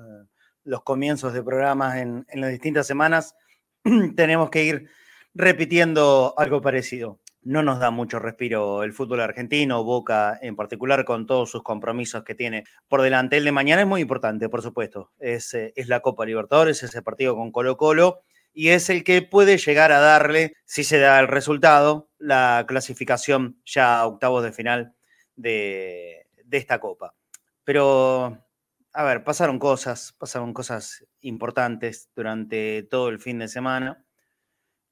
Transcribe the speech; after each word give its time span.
los 0.64 0.84
comienzos 0.84 1.34
de 1.34 1.44
programas 1.44 1.98
en, 1.98 2.26
en 2.30 2.40
las 2.40 2.52
distintas 2.52 2.88
semanas 2.88 3.36
tenemos 4.16 4.50
que 4.50 4.64
ir 4.64 4.88
repitiendo 5.34 6.34
algo 6.38 6.62
parecido 6.62 7.20
no 7.44 7.64
nos 7.64 7.80
da 7.80 7.92
mucho 7.92 8.20
respiro 8.20 8.84
el 8.84 8.94
fútbol 8.94 9.22
argentino, 9.22 9.84
Boca 9.84 10.38
en 10.42 10.56
particular, 10.56 11.06
con 11.06 11.26
todos 11.26 11.50
sus 11.50 11.64
compromisos 11.64 12.24
que 12.24 12.36
tiene 12.36 12.66
por 12.88 13.02
delante. 13.02 13.38
El 13.38 13.46
de 13.46 13.52
mañana 13.52 13.82
es 13.82 13.88
muy 13.88 14.02
importante, 14.02 14.50
por 14.50 14.62
supuesto. 14.62 15.12
Es, 15.20 15.54
eh, 15.54 15.74
es 15.76 15.88
la 15.88 16.02
Copa 16.02 16.26
Libertadores, 16.26 16.84
ese 16.84 17.02
partido 17.02 17.36
con 17.36 17.52
Colo 17.52 17.78
Colo, 17.78 18.22
y 18.54 18.70
es 18.70 18.90
el 18.90 19.04
que 19.04 19.22
puede 19.22 19.58
llegar 19.58 19.92
a 19.92 20.00
darle, 20.00 20.56
si 20.66 20.84
se 20.84 21.00
da 21.00 21.20
el 21.20 21.28
resultado, 21.28 22.10
la 22.18 22.66
clasificación 22.68 23.60
ya 23.66 24.00
a 24.00 24.06
octavos 24.06 24.44
de 24.44 24.52
final 24.52 24.94
de, 25.36 26.28
de 26.44 26.58
esta 26.58 26.80
Copa. 26.80 27.16
Pero, 27.64 28.46
a 28.94 29.04
ver, 29.04 29.24
pasaron 29.24 29.58
cosas, 29.58 30.14
pasaron 30.20 30.54
cosas 30.54 31.06
importantes 31.22 32.10
durante 32.16 32.84
todo 32.84 33.10
el 33.10 33.20
fin 33.20 33.40
de 33.40 33.48
semana 33.48 34.06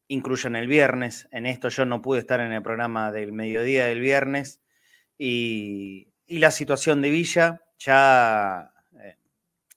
incluyen 0.09 0.57
el 0.57 0.67
viernes. 0.67 1.29
En 1.31 1.45
esto 1.45 1.69
yo 1.69 1.85
no 1.85 2.01
pude 2.01 2.19
estar 2.19 2.41
en 2.41 2.51
el 2.51 2.61
programa 2.61 3.13
del 3.13 3.31
mediodía 3.31 3.85
del 3.85 4.01
viernes 4.01 4.61
y, 5.17 6.07
la 6.27 6.51
situación 6.51 7.01
de 7.01 7.09
Villa 7.09 7.63
ya, 7.79 8.71
eh, 9.01 9.17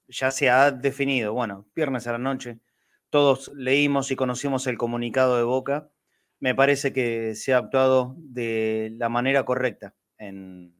ya 0.08 0.30
se 0.30 0.50
ha 0.50 0.70
definido. 0.70 1.32
Bueno, 1.32 1.66
viernes 1.74 2.06
a 2.06 2.12
la 2.12 2.18
noche 2.18 2.58
todos 3.12 3.52
leímos 3.54 4.10
y 4.10 4.16
conocimos 4.16 4.66
el 4.66 4.78
comunicado 4.78 5.36
de 5.36 5.44
Boca. 5.44 5.90
Me 6.40 6.54
parece 6.54 6.92
que 6.92 7.34
se 7.34 7.52
ha 7.54 7.58
actuado 7.58 8.16
de 8.18 8.92
la 8.96 9.08
manera 9.10 9.44
correcta 9.44 9.94
en, 10.18 10.74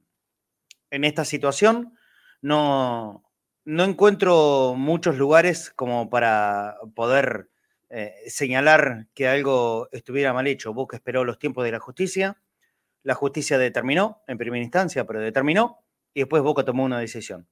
en 0.91 1.05
esta 1.05 1.27
situación. 1.27 1.95
No, 2.41 3.31
no 3.65 3.85
encuentro 3.85 4.75
muchos 4.77 5.17
lugares 5.19 5.71
como 5.71 6.09
para 6.11 6.77
poder 6.95 7.52
eh, 7.95 8.15
señalar 8.27 9.07
que 9.13 9.29
algo 9.29 9.91
estuviera 9.93 10.33
mal 10.33 10.47
hecho. 10.47 10.73
Boca 10.73 10.97
esperó 10.97 11.25
los 11.25 11.39
tiempos 11.39 11.63
de 11.65 11.73
la 11.73 11.79
justicia, 11.79 12.41
la 13.03 13.15
justicia 13.15 13.59
determinó 13.59 14.23
en 14.27 14.39
primera 14.39 14.63
instancia, 14.63 15.05
pero 15.05 15.21
determinó, 15.21 15.85
y 16.15 16.21
después 16.21 16.43
Boca 16.43 16.65
tomó 16.65 16.85
una 16.85 16.99
decisión. 16.99 17.47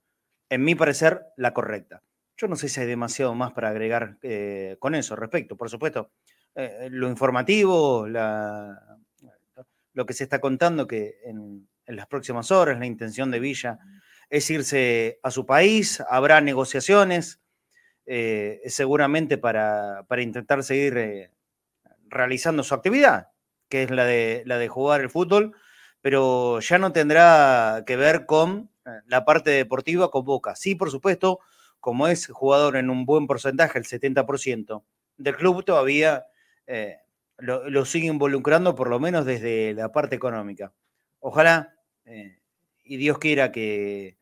En 0.48 0.64
mi 0.64 0.74
parecer, 0.74 1.26
la 1.36 1.52
correcta. 1.52 2.02
Yo 2.38 2.48
no 2.48 2.56
sé 2.56 2.70
si 2.70 2.80
hay 2.80 2.86
demasiado 2.86 3.34
más 3.34 3.52
para 3.52 3.68
agregar 3.68 4.16
eh, 4.22 4.76
con 4.78 4.94
eso 4.94 5.14
respecto, 5.14 5.58
por 5.58 5.68
supuesto. 5.68 6.10
Eh, 6.54 6.88
lo 6.90 7.10
informativo, 7.10 8.08
lo 8.08 10.06
que 10.06 10.14
se 10.14 10.24
está 10.24 10.40
contando, 10.40 10.86
que 10.86 11.18
en, 11.24 11.68
en 11.84 11.96
las 11.96 12.06
próximas 12.06 12.50
horas 12.50 12.78
la 12.78 12.86
intención 12.86 13.30
de 13.30 13.40
Villa 13.40 13.78
es 14.30 14.48
irse 14.48 15.20
a 15.22 15.30
su 15.30 15.44
país, 15.44 16.02
habrá 16.08 16.40
negociaciones, 16.40 17.42
eh, 18.12 18.62
seguramente 18.66 19.38
para, 19.38 20.04
intentar 20.18 20.64
seguir 20.64 20.98
eh, 20.98 21.30
realizando 22.08 22.64
su 22.64 22.74
actividad, 22.74 23.28
que 23.68 23.84
es 23.84 23.92
la 23.92 24.04
de, 24.04 24.42
la 24.46 24.58
de 24.58 24.66
jugar 24.66 25.00
el 25.00 25.10
fútbol, 25.10 25.54
pero 26.00 26.58
ya 26.58 26.78
no 26.78 26.92
tendrá 26.92 27.84
que 27.86 27.94
ver 27.94 28.26
con 28.26 28.68
eh, 28.84 28.90
la 29.06 29.24
parte 29.24 29.50
deportiva 29.50 30.10
con 30.10 30.24
Boca. 30.24 30.56
Sí, 30.56 30.74
por 30.74 30.90
supuesto, 30.90 31.38
como 31.78 32.08
es 32.08 32.26
jugador 32.26 32.74
en 32.74 32.90
un 32.90 33.06
buen 33.06 33.28
porcentaje, 33.28 33.78
el 33.78 33.84
70% 33.84 34.82
del 35.16 35.36
club, 35.36 35.64
todavía 35.64 36.26
lo, 37.38 37.84
sigue 37.84 38.08
involucrando 38.08 38.74
por 38.74 38.88
lo 38.88 38.98
menos 38.98 39.24
desde 39.24 39.72
la 39.72 39.92
parte 39.92 40.16
económica. 40.16 40.72
Ojalá, 41.20 41.76
y 42.82 42.96
Dios 42.96 43.18
quiera 43.18 43.52
que, 43.52 44.18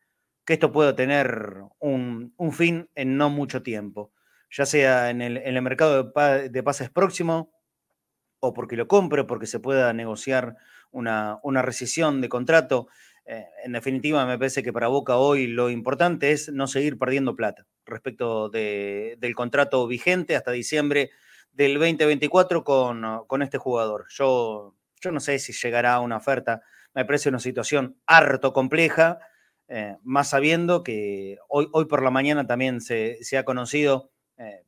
que 0.49 0.53
esto 0.53 0.71
pueda 0.71 0.95
tener 0.95 1.61
un, 1.77 2.33
fin 2.53 2.89
en 2.95 3.17
no 3.17 3.29
mucho 3.29 3.61
tiempo, 3.61 4.11
ya 4.49 4.65
sea 4.65 5.11
en 5.11 5.21
el, 5.21 5.61
mercado 5.61 6.11
de, 6.49 6.63
pases 6.63 6.89
próximo 6.89 7.53
o 8.39 8.51
porque 8.51 8.75
lo 8.75 8.87
compre, 8.87 9.25
porque 9.25 9.45
se 9.45 9.59
pueda 9.59 9.93
negociar 9.93 10.55
una, 10.89 11.39
rescisión 11.61 12.19
de 12.19 12.29
contrato. 12.29 12.87
Eh, 13.27 13.45
en 13.63 13.73
definitiva, 13.73 14.25
me 14.25 14.39
parece 14.39 14.63
que 14.63 14.73
para 14.73 14.87
Boca 14.87 15.17
hoy 15.17 15.45
lo 15.45 15.69
importante 15.69 16.31
es 16.31 16.51
no 16.51 16.65
seguir 16.65 16.97
perdiendo 16.97 17.35
plata 17.35 17.67
respecto 17.85 18.49
del 18.49 19.35
contrato 19.35 19.85
vigente 19.85 20.35
hasta 20.35 20.49
diciembre 20.49 21.11
del 21.51 21.75
2024 21.75 22.63
con, 22.63 23.23
con 23.27 23.43
este 23.43 23.59
jugador. 23.59 24.07
Yo, 24.09 24.73
yo 24.99 25.11
no 25.11 25.19
sé 25.19 25.37
si 25.37 25.53
llegará 25.53 25.93
a 25.93 25.99
una 25.99 26.17
oferta, 26.17 26.63
me 26.95 27.05
parece 27.05 27.29
una 27.29 27.37
situación 27.37 28.01
harto 28.07 28.51
compleja 28.51 29.19
eh, 29.71 29.97
más 30.01 30.29
sabiendo 30.29 30.83
que 30.83 31.37
hoy, 31.47 31.69
hoy 31.71 31.85
por 31.85 32.01
la 32.01 32.09
mañana 32.09 32.47
también 32.47 32.81
se, 32.81 33.19
ha 33.37 33.45
conocido 33.45 34.11
eh, 34.37 34.63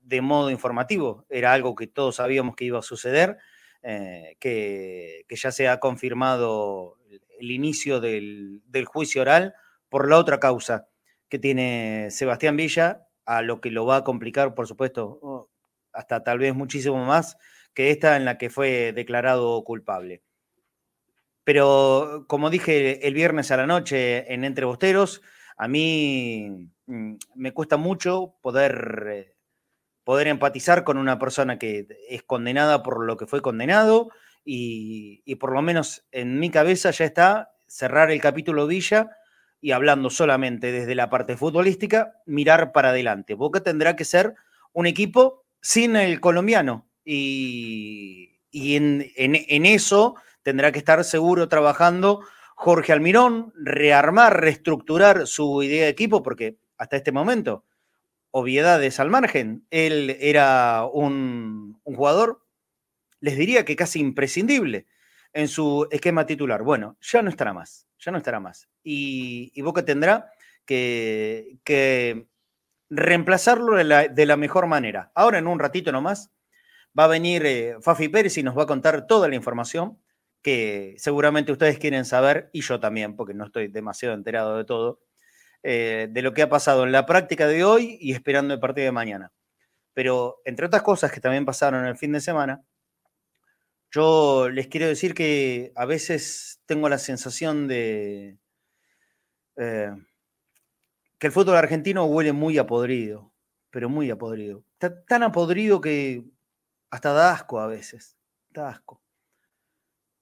de 0.00 0.20
modo 0.22 0.50
informativo, 0.50 1.26
era 1.28 1.52
algo 1.52 1.74
que 1.74 1.86
todos 1.86 2.16
sabíamos 2.16 2.56
que 2.56 2.64
iba 2.64 2.78
a 2.78 2.82
suceder, 2.82 3.36
eh, 3.82 4.36
que, 4.40 5.26
ya 5.28 5.52
se 5.52 5.68
ha 5.68 5.78
confirmado 5.78 6.96
el 7.38 7.50
inicio 7.50 8.00
del, 8.00 8.62
juicio 8.86 9.20
oral 9.20 9.54
por 9.90 10.08
la 10.08 10.16
otra 10.16 10.40
causa 10.40 10.88
que 11.28 11.38
tiene 11.38 12.08
Sebastián 12.10 12.56
Villa, 12.56 13.06
a 13.26 13.42
lo 13.42 13.60
que 13.60 13.70
lo 13.70 13.84
va 13.84 13.96
a 13.96 14.04
complicar, 14.04 14.54
por 14.54 14.66
supuesto, 14.66 15.50
hasta 15.92 16.24
tal 16.24 16.38
vez 16.38 16.54
muchísimo 16.54 17.04
más 17.04 17.36
que 17.74 17.90
esta 17.90 18.16
en 18.16 18.24
la 18.24 18.38
que 18.38 18.48
fue 18.48 18.92
declarado 18.94 19.62
culpable. 19.64 20.22
Pero 21.46 22.24
como 22.26 22.50
dije 22.50 23.06
el 23.06 23.14
viernes 23.14 23.52
a 23.52 23.56
la 23.56 23.68
noche 23.68 24.34
en 24.34 24.42
Entre 24.42 24.64
Bosteros, 24.64 25.22
a 25.56 25.68
mí 25.68 26.72
mm, 26.86 27.14
me 27.36 27.52
cuesta 27.52 27.76
mucho 27.76 28.34
poder, 28.42 29.06
eh, 29.08 29.36
poder 30.02 30.26
empatizar 30.26 30.82
con 30.82 30.98
una 30.98 31.20
persona 31.20 31.56
que 31.56 31.86
es 32.08 32.24
condenada 32.24 32.82
por 32.82 33.06
lo 33.06 33.16
que 33.16 33.28
fue 33.28 33.42
condenado 33.42 34.10
y, 34.44 35.36
por 35.36 35.52
lo 35.52 35.62
menos 35.62 36.04
en 36.10 36.40
mi 36.40 36.50
cabeza 36.50 36.90
ya 36.90 37.04
está 37.04 37.52
cerrar 37.68 38.10
el 38.10 38.20
capítulo 38.20 38.66
Villa 38.66 39.10
y 39.60 39.70
hablando 39.70 40.10
solamente 40.10 40.72
desde 40.72 40.96
la 40.96 41.10
parte 41.10 41.36
futbolística, 41.36 42.14
mirar 42.26 42.72
para 42.72 42.88
adelante. 42.88 43.34
Boca 43.34 43.62
tendrá 43.62 43.94
que 43.94 44.04
ser 44.04 44.34
un 44.72 44.86
equipo 44.86 45.44
sin 45.60 45.94
el 45.94 46.18
colombiano 46.18 46.88
y, 47.04 48.40
en, 48.50 49.12
en 49.16 49.66
eso 49.66 50.16
tendrá 50.46 50.70
que 50.70 50.78
estar 50.78 51.02
seguro 51.02 51.48
trabajando 51.48 52.20
Jorge 52.54 52.92
Almirón, 52.92 53.52
rearmar, 53.56 54.40
reestructurar 54.40 55.26
su 55.26 55.60
idea 55.64 55.86
de 55.86 55.88
equipo, 55.88 56.22
porque 56.22 56.56
hasta 56.78 56.96
este 56.96 57.10
momento, 57.10 57.64
obviedades 58.30 59.00
al 59.00 59.10
margen, 59.10 59.66
él 59.70 60.16
era 60.20 60.86
un, 60.86 61.80
jugador, 61.82 62.46
les 63.18 63.36
diría 63.36 63.64
que 63.64 63.74
casi 63.74 63.98
imprescindible 63.98 64.86
en 65.32 65.48
su 65.48 65.88
esquema 65.90 66.26
titular. 66.26 66.62
Bueno, 66.62 66.96
ya 67.00 67.22
no 67.22 67.28
estará 67.28 67.52
más, 67.52 67.88
ya 67.98 68.12
no 68.12 68.18
estará 68.18 68.38
más. 68.38 68.68
Y, 68.84 69.60
Boca 69.62 69.84
tendrá 69.84 70.30
que, 70.64 71.58
reemplazarlo 72.88 73.74
de 73.74 74.26
la, 74.26 74.36
mejor 74.36 74.68
manera. 74.68 75.10
Ahora, 75.12 75.38
en 75.38 75.48
un 75.48 75.58
ratito 75.58 75.90
nomás, 75.90 76.30
va 76.96 77.02
a 77.02 77.08
venir 77.08 77.44
eh, 77.44 77.76
Fafi 77.80 78.08
Pérez 78.08 78.38
y 78.38 78.44
nos 78.44 78.56
va 78.56 78.62
a 78.62 78.66
contar 78.66 79.08
toda 79.08 79.26
la 79.26 79.34
información 79.34 79.98
que 80.46 80.94
seguramente 80.96 81.50
ustedes 81.50 81.76
quieren 81.76 82.04
saber, 82.04 82.50
y 82.52 82.60
yo 82.60 82.78
también, 82.78 83.16
porque 83.16 83.34
no 83.34 83.46
estoy 83.46 83.66
demasiado 83.66 84.14
enterado 84.14 84.56
de 84.56 84.64
todo, 84.64 85.00
eh, 85.64 86.06
de 86.08 86.22
lo 86.22 86.34
que 86.34 86.42
ha 86.42 86.48
pasado 86.48 86.84
en 86.84 86.92
la 86.92 87.04
práctica 87.04 87.48
de 87.48 87.64
hoy 87.64 87.98
y 88.00 88.12
esperando 88.12 88.54
el 88.54 88.60
partido 88.60 88.84
de 88.84 88.92
mañana. 88.92 89.32
Pero 89.92 90.40
entre 90.44 90.66
otras 90.66 90.82
cosas 90.82 91.10
que 91.10 91.20
también 91.20 91.44
pasaron 91.44 91.84
el 91.84 91.96
fin 91.96 92.12
de 92.12 92.20
semana, 92.20 92.62
yo 93.90 94.48
les 94.48 94.68
quiero 94.68 94.86
decir 94.86 95.14
que 95.14 95.72
a 95.74 95.84
veces 95.84 96.60
tengo 96.64 96.88
la 96.88 96.98
sensación 96.98 97.66
de 97.66 98.38
eh, 99.56 99.90
que 101.18 101.26
el 101.26 101.32
fútbol 101.32 101.56
argentino 101.56 102.04
huele 102.04 102.32
muy 102.32 102.56
apodrido, 102.56 103.32
pero 103.70 103.88
muy 103.88 104.12
apodrido. 104.12 104.64
Está 104.74 105.04
tan 105.06 105.24
apodrido 105.24 105.80
que 105.80 106.24
hasta 106.90 107.12
da 107.12 107.32
asco 107.32 107.58
a 107.58 107.66
veces. 107.66 108.16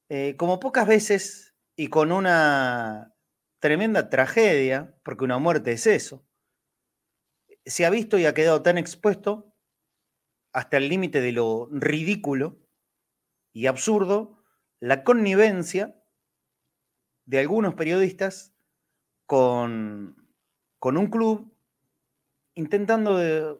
Eh, 0.08 0.36
como 0.36 0.60
pocas 0.60 0.86
veces 0.86 1.54
y 1.76 1.88
con 1.88 2.12
una 2.12 3.14
tremenda 3.58 4.10
tragedia, 4.10 4.94
porque 5.02 5.24
una 5.24 5.38
muerte 5.38 5.72
es 5.72 5.86
eso, 5.86 6.26
se 7.64 7.86
ha 7.86 7.90
visto 7.90 8.18
y 8.18 8.26
ha 8.26 8.34
quedado 8.34 8.62
tan 8.62 8.78
expuesto 8.78 9.54
hasta 10.52 10.76
el 10.76 10.88
límite 10.88 11.20
de 11.20 11.32
lo 11.32 11.68
ridículo 11.72 12.60
y 13.52 13.66
absurdo 13.66 14.44
la 14.80 15.02
connivencia 15.02 15.96
de 17.24 17.40
algunos 17.40 17.74
periodistas 17.74 18.54
con, 19.26 20.28
con 20.78 20.98
un 20.98 21.06
club 21.08 21.56
intentando 22.54 23.16
de, 23.16 23.58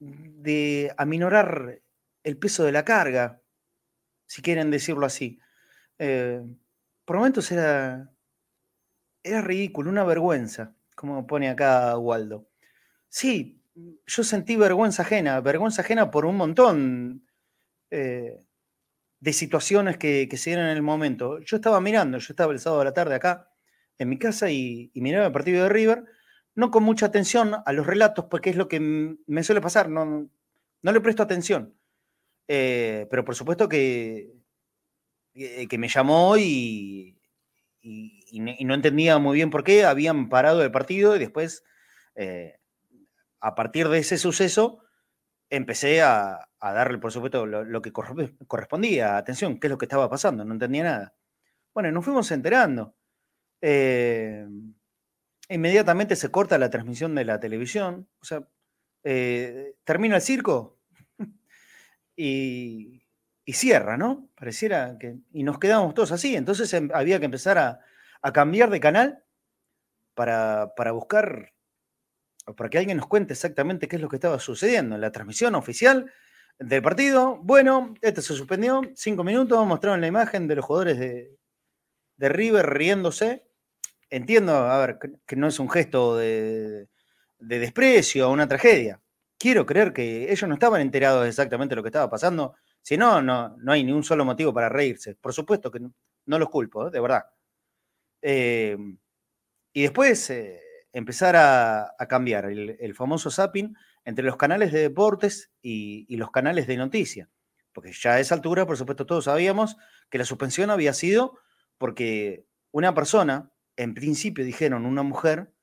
de 0.00 0.92
aminorar 0.98 1.80
el 2.24 2.38
peso 2.38 2.64
de 2.64 2.72
la 2.72 2.84
carga, 2.84 3.42
si 4.26 4.42
quieren 4.42 4.70
decirlo 4.70 5.06
así. 5.06 5.38
Eh, 5.98 6.42
por 7.04 7.16
momentos 7.16 7.50
era, 7.52 8.10
era 9.22 9.40
ridículo, 9.40 9.90
una 9.90 10.04
vergüenza, 10.04 10.74
como 10.94 11.26
pone 11.26 11.48
acá 11.48 11.96
Waldo. 11.98 12.48
Sí, 13.08 13.62
yo 14.06 14.24
sentí 14.24 14.56
vergüenza 14.56 15.02
ajena, 15.02 15.40
vergüenza 15.40 15.82
ajena 15.82 16.10
por 16.10 16.26
un 16.26 16.36
montón 16.36 17.26
eh, 17.90 18.38
de 19.20 19.32
situaciones 19.32 19.98
que, 19.98 20.28
se 20.36 20.50
dieron 20.50 20.66
en 20.66 20.76
el 20.76 20.82
momento. 20.82 21.38
Yo 21.40 21.56
estaba 21.56 21.80
mirando, 21.80 22.18
yo 22.18 22.32
estaba 22.32 22.52
el 22.52 22.60
sábado 22.60 22.80
de 22.80 22.86
la 22.86 22.94
tarde 22.94 23.14
acá 23.14 23.48
en 23.98 24.08
mi 24.08 24.18
casa 24.18 24.50
y, 24.50 24.90
miraba 24.94 25.26
el 25.26 25.32
partido 25.32 25.62
de 25.62 25.68
River, 25.68 26.04
no 26.54 26.70
con 26.70 26.82
mucha 26.84 27.06
atención 27.06 27.54
a 27.64 27.72
los 27.72 27.86
relatos, 27.86 28.26
porque 28.30 28.50
es 28.50 28.56
lo 28.56 28.68
que 28.68 28.80
me 28.80 29.44
suele 29.44 29.60
pasar, 29.60 29.88
no, 29.88 30.28
no 30.82 30.92
le 30.92 31.00
presto 31.00 31.22
atención. 31.22 31.74
Eh, 32.48 33.06
pero 33.10 33.24
por 33.24 33.34
supuesto 33.34 33.68
que, 33.68 34.34
eh, 35.34 35.66
que 35.68 35.78
me 35.78 35.88
llamó 35.88 36.36
y, 36.36 37.18
no 38.32 38.74
entendía 38.74 39.18
muy 39.18 39.36
bien 39.36 39.50
por 39.50 39.64
qué 39.64 39.84
habían 39.84 40.28
parado 40.28 40.62
el 40.62 40.70
partido 40.70 41.16
y 41.16 41.18
después, 41.18 41.64
eh, 42.14 42.58
a 43.40 43.54
partir 43.54 43.88
de 43.88 43.98
ese 43.98 44.16
suceso, 44.16 44.84
empecé 45.50 46.02
a, 46.02 46.48
darle, 46.60 46.98
por 46.98 47.12
supuesto, 47.12 47.46
lo, 47.46 47.82
que 47.82 47.92
correspondía. 47.92 49.16
Atención, 49.16 49.58
¿qué 49.60 49.66
es 49.66 49.70
lo 49.70 49.78
que 49.78 49.84
estaba 49.86 50.08
pasando? 50.08 50.44
No 50.44 50.54
entendía 50.54 50.84
nada. 50.84 51.14
Bueno, 51.74 51.90
nos 51.92 52.04
fuimos 52.04 52.30
enterando. 52.30 52.94
inmediatamente 55.48 56.16
se 56.16 56.30
corta 56.30 56.58
la 56.58 56.70
transmisión 56.70 57.14
de 57.14 57.24
la 57.24 57.40
televisión. 57.40 58.08
O 58.20 58.24
sea, 58.24 58.48
termina 59.84 60.16
el 60.16 60.22
circo, 60.22 60.78
y, 62.16 63.03
cierra, 63.52 63.96
¿no? 63.96 64.28
Pareciera 64.34 64.96
que... 64.98 65.16
Y 65.32 65.42
nos 65.42 65.58
quedamos 65.58 65.94
todos 65.94 66.12
así. 66.12 66.34
Entonces 66.36 66.72
em, 66.72 66.90
había 66.94 67.18
que 67.18 67.26
empezar 67.26 67.58
a, 67.58 67.80
cambiar 68.32 68.70
de 68.70 68.80
canal 68.80 69.22
para, 70.14 70.72
para 70.74 70.92
buscar, 70.92 71.52
para 72.56 72.70
que 72.70 72.78
alguien 72.78 72.96
nos 72.96 73.06
cuente 73.06 73.34
exactamente 73.34 73.86
qué 73.86 73.96
es 73.96 74.02
lo 74.02 74.08
que 74.08 74.16
estaba 74.16 74.38
sucediendo 74.38 74.94
en 74.94 75.02
la 75.02 75.12
transmisión 75.12 75.54
oficial 75.54 76.10
del 76.58 76.82
partido. 76.82 77.36
Bueno, 77.42 77.94
esto 78.00 78.22
se 78.22 78.34
suspendió, 78.34 78.80
cinco 78.94 79.24
minutos, 79.24 79.66
mostraron 79.66 80.00
la 80.00 80.06
imagen 80.06 80.48
de 80.48 80.56
los 80.56 80.64
jugadores 80.64 80.98
de, 80.98 81.36
de 82.16 82.28
River 82.30 82.66
riéndose. 82.70 83.46
Entiendo, 84.08 84.54
a 84.56 84.78
ver, 84.78 84.98
que 85.26 85.36
no 85.36 85.48
es 85.48 85.58
un 85.58 85.68
gesto 85.68 86.16
de, 86.16 86.88
de 87.38 87.58
desprecio 87.58 88.28
o 88.28 88.32
una 88.32 88.48
tragedia 88.48 89.02
quiero 89.44 89.66
creer 89.66 89.92
que 89.92 90.32
ellos 90.32 90.48
no 90.48 90.54
estaban 90.54 90.80
enterados 90.80 91.26
exactamente 91.28 91.72
de 91.72 91.76
lo 91.76 91.82
que 91.82 91.88
estaba 91.88 92.08
pasando. 92.08 92.54
Si 92.84 92.98
no, 92.98 93.22
no, 93.22 93.56
no 93.56 93.72
hay 93.72 93.82
ni 93.82 93.92
un 93.92 94.04
solo 94.04 94.26
motivo 94.26 94.52
para 94.52 94.68
reírse. 94.68 95.14
Por 95.14 95.32
supuesto 95.32 95.70
que 95.70 95.80
no, 95.80 96.38
los 96.38 96.50
culpo, 96.50 96.86
¿eh? 96.86 96.90
de 96.90 97.00
verdad. 97.00 97.24
Eh, 98.20 98.76
y 99.72 99.82
después 99.82 100.28
eh, 100.28 100.60
empezar 100.92 101.34
a, 101.34 101.96
cambiar 102.06 102.44
el, 102.44 102.94
famoso 102.94 103.30
zapping 103.30 103.74
entre 104.04 104.26
los 104.26 104.36
canales 104.36 104.70
de 104.70 104.80
deportes 104.80 105.50
y, 105.62 106.14
los 106.14 106.30
canales 106.30 106.66
de 106.66 106.76
noticias. 106.76 107.30
Porque 107.72 107.90
ya 107.90 108.12
a 108.12 108.20
esa 108.20 108.34
altura, 108.34 108.66
por 108.66 108.76
supuesto, 108.76 109.06
todos 109.06 109.24
sabíamos 109.24 109.78
que 110.10 110.18
la 110.18 110.26
suspensión 110.26 110.68
había 110.68 110.92
sido 110.92 111.38
porque 111.78 112.46
una 112.70 112.94
persona, 112.94 113.50
en 113.76 113.94
principio 113.94 114.44
dijeron 114.44 114.84
una 114.84 115.02
mujer, 115.02 115.54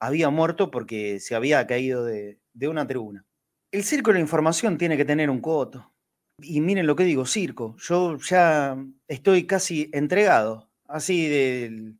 había 0.00 0.30
muerto 0.30 0.70
porque 0.70 1.20
se 1.20 1.34
había 1.34 1.66
caído 1.66 2.02
de, 2.02 2.40
de 2.54 2.68
una 2.68 2.86
tribuna. 2.86 3.26
El 3.70 3.84
circo 3.84 4.10
de 4.14 4.20
información 4.20 4.78
tiene 4.78 4.96
que 4.96 5.04
tener 5.04 5.28
un 5.28 5.42
coto. 5.42 5.92
Y 6.38 6.60
miren 6.60 6.86
lo 6.86 6.96
que 6.96 7.04
digo, 7.04 7.24
circo. 7.24 7.76
Yo 7.78 8.18
ya 8.18 8.76
estoy 9.08 9.46
casi 9.46 9.90
entregado, 9.92 10.70
así 10.86 11.28
de, 11.28 11.94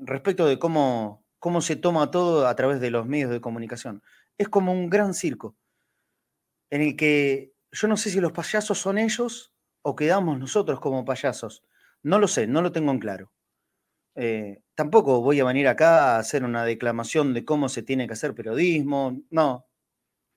respecto 0.00 0.46
de 0.46 0.58
cómo, 0.58 1.24
cómo 1.38 1.60
se 1.60 1.76
toma 1.76 2.10
todo 2.10 2.46
a 2.46 2.56
través 2.56 2.80
de 2.80 2.90
los 2.90 3.06
medios 3.06 3.30
de 3.30 3.40
comunicación. 3.40 4.02
Es 4.38 4.48
como 4.48 4.72
un 4.72 4.88
gran 4.88 5.12
circo, 5.14 5.56
en 6.70 6.82
el 6.82 6.96
que 6.96 7.52
yo 7.72 7.88
no 7.88 7.96
sé 7.96 8.10
si 8.10 8.20
los 8.20 8.32
payasos 8.32 8.78
son 8.78 8.98
ellos 8.98 9.52
o 9.82 9.94
quedamos 9.96 10.38
nosotros 10.38 10.80
como 10.80 11.04
payasos. 11.04 11.62
No 12.02 12.18
lo 12.18 12.28
sé, 12.28 12.46
no 12.46 12.62
lo 12.62 12.72
tengo 12.72 12.90
en 12.92 12.98
claro. 12.98 13.32
Eh, 14.14 14.62
tampoco 14.74 15.20
voy 15.20 15.40
a 15.40 15.44
venir 15.44 15.68
acá 15.68 16.16
a 16.16 16.18
hacer 16.18 16.42
una 16.42 16.64
declamación 16.64 17.34
de 17.34 17.44
cómo 17.44 17.68
se 17.68 17.82
tiene 17.82 18.06
que 18.06 18.14
hacer 18.14 18.34
periodismo. 18.34 19.20
No, 19.30 19.66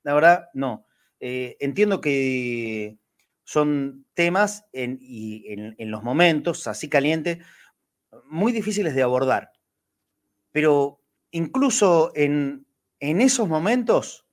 la 0.03 0.13
verdad, 0.13 0.49
no. 0.53 0.85
Eh, 1.19 1.57
entiendo 1.59 2.01
que 2.01 2.97
son 3.43 4.05
temas 4.13 4.65
en, 4.73 4.99
y 5.01 5.45
en, 5.47 5.91
los 5.91 6.03
momentos 6.03 6.67
así 6.67 6.87
calientes 6.87 7.39
muy 8.25 8.51
difíciles 8.51 8.95
de 8.95 9.01
abordar. 9.01 9.51
Pero 10.51 11.01
incluso 11.31 12.11
en, 12.15 12.65
esos 12.99 13.47
momentos, 13.47 14.27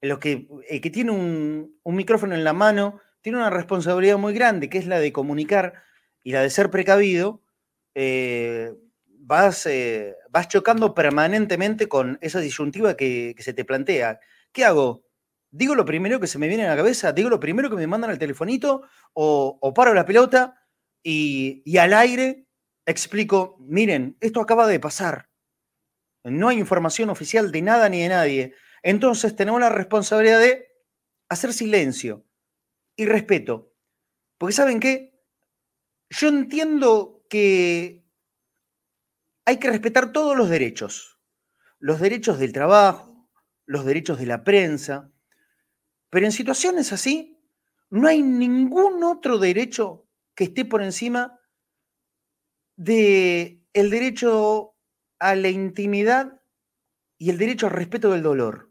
en 0.00 0.08
los 0.08 0.18
que 0.18 0.48
el 0.68 0.80
que 0.80 0.90
tiene 0.90 1.12
un, 1.12 1.78
micrófono 1.84 2.34
en 2.34 2.44
la 2.44 2.52
mano 2.52 3.00
tiene 3.20 3.38
una 3.38 3.50
responsabilidad 3.50 4.18
muy 4.18 4.34
grande, 4.34 4.68
que 4.68 4.78
es 4.78 4.86
la 4.86 4.98
de 4.98 5.12
comunicar 5.12 5.74
y 6.24 6.32
la 6.32 6.42
de 6.42 6.50
ser 6.50 6.70
precavido, 6.70 7.42
eh, 7.94 8.72
vas, 9.06 9.66
eh, 9.66 10.16
vas 10.30 10.48
chocando 10.48 10.94
permanentemente 10.94 11.88
con 11.88 12.18
esa 12.20 12.40
disyuntiva 12.40 12.96
que, 12.96 13.34
se 13.38 13.52
te 13.52 13.64
plantea. 13.64 14.20
¿Qué 14.52 14.64
hago? 14.64 15.04
¿Digo 15.50 15.74
lo 15.74 15.84
primero 15.84 16.20
que 16.20 16.26
se 16.26 16.38
me 16.38 16.48
viene 16.48 16.66
a 16.66 16.70
la 16.70 16.76
cabeza? 16.76 17.12
¿Digo 17.12 17.28
lo 17.28 17.40
primero 17.40 17.68
que 17.70 17.76
me 17.76 17.86
mandan 17.86 18.10
al 18.10 18.18
telefonito? 18.18 18.82
¿O, 19.12 19.74
paro 19.74 19.94
la 19.94 20.06
pelota 20.06 20.62
y, 21.02 21.62
y 21.64 21.78
al 21.78 21.92
aire 21.92 22.46
explico, 22.86 23.56
miren, 23.60 24.16
esto 24.20 24.40
acaba 24.40 24.66
de 24.66 24.80
pasar. 24.80 25.30
No 26.24 26.48
hay 26.48 26.58
información 26.58 27.10
oficial 27.10 27.50
de 27.50 27.62
nada 27.62 27.88
ni 27.88 28.02
de 28.02 28.08
nadie. 28.08 28.54
Entonces 28.82 29.34
tenemos 29.36 29.60
la 29.60 29.70
responsabilidad 29.70 30.40
de 30.40 30.68
hacer 31.28 31.52
silencio 31.52 32.26
y 32.96 33.06
respeto. 33.06 33.74
Porque 34.38 34.54
¿saben 34.54 34.80
qué? 34.80 35.18
Yo 36.10 36.28
entiendo 36.28 37.24
que 37.28 38.04
hay 39.46 39.58
que 39.58 39.70
respetar 39.70 40.12
todos 40.12 40.36
los 40.36 40.48
derechos. 40.48 41.18
Los 41.78 42.00
derechos 42.00 42.38
del 42.38 42.52
trabajo, 42.52 43.30
los 43.64 43.84
derechos 43.84 44.18
de 44.18 44.26
la 44.26 44.44
prensa. 44.44 45.12
Pero 46.10 46.26
en 46.26 46.32
situaciones 46.32 46.92
así, 46.92 47.38
no 47.88 48.08
hay 48.08 48.22
ningún 48.22 49.02
otro 49.04 49.38
derecho 49.38 50.06
que 50.34 50.44
esté 50.44 50.64
por 50.64 50.82
encima 50.82 51.40
de 52.76 53.62
derecho 53.74 54.74
a 55.18 55.34
la 55.34 55.48
intimidad 55.48 56.40
y 57.18 57.30
el 57.30 57.38
derecho 57.38 57.66
al 57.66 57.72
respeto 57.72 58.10
del 58.10 58.22
dolor. 58.22 58.70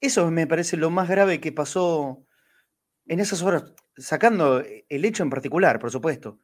Eso 0.00 0.30
me 0.30 0.46
parece 0.46 0.76
lo 0.76 0.90
más 0.90 1.08
grave 1.08 1.40
que 1.40 1.52
pasó 1.52 2.26
en 3.06 3.20
esas 3.20 3.42
horas, 3.42 3.72
sacando 3.96 4.60
el 4.60 5.04
hecho 5.04 5.22
en 5.22 5.30
particular, 5.30 5.78
por 5.78 5.90
supuesto. 5.90 6.40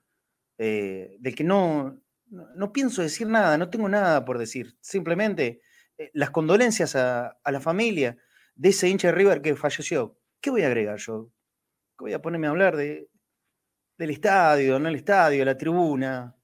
Eh, 0.58 1.16
del 1.20 1.34
que 1.34 1.44
no, 1.44 2.00
no, 2.30 2.72
pienso 2.72 3.02
decir 3.02 3.26
nada, 3.28 3.58
no 3.58 3.70
tengo 3.70 3.88
nada 3.88 4.24
por 4.24 4.38
decir. 4.38 4.76
Simplemente 4.80 5.60
eh, 5.96 6.10
las 6.14 6.30
condolencias 6.30 6.94
a, 6.96 7.38
la 7.44 7.60
familia 7.60 8.16
de 8.58 8.68
ese 8.68 8.90
hincha 8.90 9.08
de 9.08 9.14
River 9.14 9.40
que 9.40 9.56
falleció. 9.56 10.18
¿Qué 10.42 10.50
voy 10.50 10.62
a 10.62 10.66
agregar 10.66 10.98
yo? 10.98 11.30
¿Qué 11.96 12.04
voy 12.04 12.12
a 12.12 12.20
ponerme 12.20 12.46
a 12.46 12.50
hablar 12.50 12.76
de, 12.76 13.08
del 13.96 14.10
estadio, 14.10 14.78
no 14.78 14.90
el 14.90 14.96
estadio, 14.96 15.42
la 15.46 15.56
tribuna? 15.56 16.36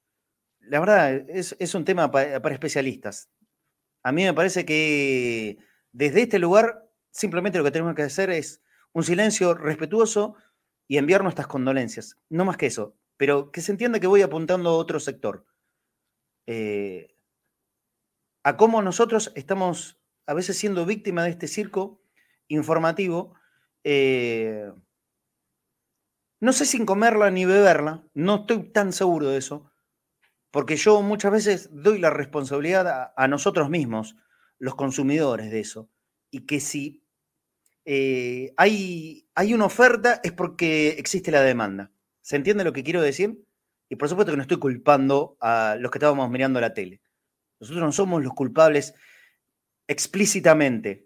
La 0.61 0.79
verdad, 0.79 1.13
es, 1.29 1.75
un 1.75 1.85
tema 1.85 2.09
para, 2.09 2.51
especialistas. 2.51 3.29
A 4.01 4.11
mí 4.11 4.23
me 4.23 4.33
parece 4.33 4.65
que 4.65 5.59
desde 5.91 6.23
este 6.23 6.39
lugar 6.39 6.89
simplemente 7.11 7.59
lo 7.59 7.63
que 7.63 7.71
tenemos 7.71 7.93
que 7.93 8.01
hacer 8.01 8.31
es 8.31 8.63
un 8.93 9.03
silencio 9.03 9.53
respetuoso 9.53 10.35
y 10.87 10.97
enviar 10.97 11.21
nuestras 11.21 11.45
condolencias. 11.45 12.17
No 12.29 12.45
más 12.45 12.57
que 12.57 12.65
eso 12.65 12.97
pero 13.17 13.51
que 13.51 13.61
se 13.61 13.71
entienda 13.71 13.99
que 13.99 14.07
voy 14.07 14.21
apuntando 14.21 14.69
a 14.69 14.77
otro 14.77 14.99
sector. 14.99 15.45
Eh, 16.47 17.15
a 18.43 18.57
cómo 18.57 18.81
nosotros 18.81 19.31
estamos 19.35 19.99
a 20.27 20.33
veces 20.33 20.57
siendo 20.57 20.85
víctimas 20.85 21.25
de 21.25 21.31
este 21.31 21.47
circo 21.47 22.01
informativo, 22.47 23.33
eh, 23.83 24.71
no 26.39 26.53
sé 26.53 26.65
sin 26.65 26.85
comerla 26.85 27.31
ni 27.31 27.45
beberla, 27.45 28.03
no 28.13 28.41
estoy 28.41 28.71
tan 28.71 28.93
seguro 28.93 29.29
de 29.29 29.37
eso, 29.37 29.71
porque 30.51 30.75
yo 30.75 31.01
muchas 31.01 31.31
veces 31.31 31.69
doy 31.71 31.99
la 31.99 32.09
responsabilidad 32.09 33.13
a, 33.15 33.27
nosotros 33.27 33.69
mismos, 33.69 34.15
los 34.57 34.75
consumidores 34.75 35.51
de 35.51 35.59
eso, 35.59 35.89
y 36.31 36.45
que 36.45 36.59
si 36.59 37.03
eh, 37.85 38.53
hay, 38.57 39.27
hay 39.35 39.53
una 39.53 39.65
oferta 39.65 40.21
es 40.23 40.31
porque 40.31 40.89
existe 40.97 41.31
la 41.31 41.41
demanda. 41.41 41.91
¿Se 42.21 42.35
entiende 42.35 42.63
lo 42.63 42.73
que 42.73 42.83
quiero 42.83 43.01
decir? 43.01 43.43
Y 43.89 43.97
por 43.97 44.09
supuesto 44.09 44.31
que 44.31 44.37
no 44.37 44.43
estoy 44.43 44.57
culpando 44.57 45.37
a 45.39 45.77
los 45.79 45.91
que 45.91 45.97
estábamos 45.97 46.29
mirando 46.29 46.59
la 46.59 46.73
tele. 46.73 47.01
Nosotros 47.59 47.83
no 47.83 47.91
somos 47.91 48.23
los 48.23 48.33
culpables 48.33 48.95
explícitamente, 49.87 51.04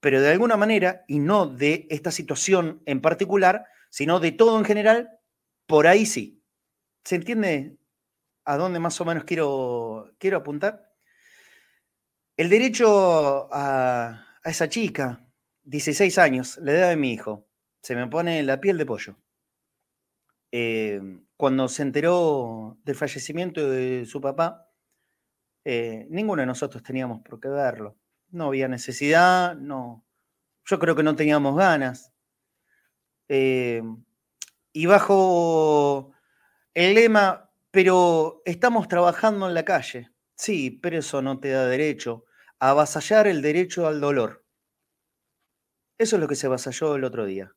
pero 0.00 0.20
de 0.20 0.30
alguna 0.30 0.56
manera, 0.56 1.04
y 1.08 1.18
no 1.18 1.46
de 1.46 1.86
esta 1.90 2.10
situación 2.10 2.82
en 2.86 3.00
particular, 3.00 3.66
sino 3.90 4.20
de 4.20 4.32
todo 4.32 4.58
en 4.58 4.64
general, 4.64 5.18
por 5.66 5.86
ahí 5.86 6.06
sí. 6.06 6.42
¿Se 7.04 7.16
entiende 7.16 7.78
a 8.44 8.56
dónde 8.56 8.78
más 8.78 9.00
o 9.00 9.04
menos 9.04 9.24
quiero, 9.24 10.14
quiero 10.18 10.38
apuntar? 10.38 10.92
El 12.36 12.50
derecho 12.50 13.48
a, 13.52 14.26
esa 14.44 14.68
chica, 14.68 15.26
16 15.64 16.18
años, 16.18 16.58
la 16.58 16.72
edad 16.72 16.88
de 16.90 16.96
mi 16.96 17.12
hijo, 17.12 17.48
se 17.82 17.96
me 17.96 18.06
pone 18.08 18.42
la 18.42 18.60
piel 18.60 18.78
de 18.78 18.86
pollo. 18.86 19.16
Eh, 20.52 21.00
cuando 21.36 21.68
se 21.68 21.82
enteró 21.82 22.78
del 22.84 22.94
fallecimiento 22.94 23.68
de 23.68 24.04
su 24.06 24.20
papá, 24.20 24.70
eh, 25.64 26.06
ninguno 26.10 26.42
de 26.42 26.46
nosotros 26.46 26.82
teníamos 26.82 27.22
por 27.22 27.40
qué 27.40 27.48
verlo. 27.48 27.96
No 28.30 28.46
había 28.46 28.68
necesidad, 28.68 29.56
no. 29.56 30.04
Yo 30.64 30.78
creo 30.78 30.96
que 30.96 31.02
no 31.02 31.16
teníamos 31.16 31.56
ganas. 31.56 32.12
Eh, 33.28 33.82
y 34.72 34.86
bajo 34.86 36.12
el 36.74 36.94
lema, 36.94 37.50
pero 37.70 38.42
estamos 38.44 38.88
trabajando 38.88 39.48
en 39.48 39.54
la 39.54 39.64
calle. 39.64 40.10
Sí, 40.36 40.70
pero 40.70 40.98
eso 40.98 41.22
no 41.22 41.40
te 41.40 41.50
da 41.50 41.66
derecho 41.66 42.26
a 42.58 42.70
avasallar 42.70 43.26
el 43.26 43.42
derecho 43.42 43.86
al 43.86 44.00
dolor. 44.00 44.44
Eso 45.98 46.16
es 46.16 46.20
lo 46.20 46.28
que 46.28 46.34
se 46.34 46.46
avasalló 46.46 46.96
el 46.96 47.04
otro 47.04 47.24
día. 47.24 47.54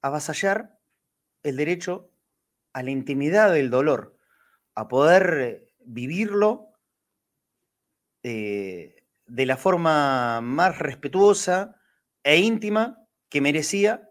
Avasallar 0.00 0.78
el 1.42 1.56
derecho 1.56 2.10
a 2.72 2.82
la 2.82 2.90
intimidad 2.90 3.52
del 3.52 3.70
dolor, 3.70 4.16
a 4.74 4.88
poder 4.88 5.68
vivirlo 5.84 6.70
eh, 8.22 8.95
de 9.26 9.46
la 9.46 9.56
forma 9.56 10.40
más 10.40 10.78
respetuosa 10.78 11.80
e 12.22 12.38
íntima 12.38 13.06
que 13.28 13.40
merecía 13.40 14.08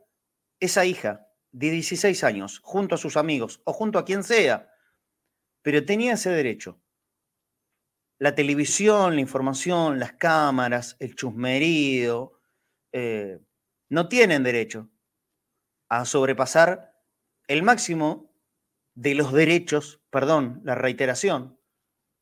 esa 0.60 0.86
hija 0.86 1.28
de 1.52 1.72
16 1.72 2.24
años, 2.24 2.60
junto 2.64 2.96
a 2.96 2.98
sus 2.98 3.18
amigos 3.18 3.62
o 3.64 3.74
junto 3.74 3.98
a 3.98 4.06
quien 4.06 4.24
sea, 4.24 4.70
pero 5.62 5.86
tenía 5.86 6.14
ese 6.14 6.30
derecho. 6.30 6.82
La 8.18 8.36
televisión, 8.36 9.16
la 9.16 9.22
información, 9.22 10.00
las 10.00 10.14
cámaras, 10.14 10.96
el 11.00 11.16
chusmerío, 11.16 12.40
eh, 12.92 13.40
no 13.90 14.08
tienen 14.08 14.44
derecho 14.44 14.90
a 15.90 16.06
sobrepasar 16.06 16.94
el 17.48 17.64
máximo 17.64 18.34
de 18.94 19.16
los 19.16 19.34
derechos, 19.34 20.02
perdón, 20.10 20.62
la 20.64 20.76
reiteración, 20.76 21.60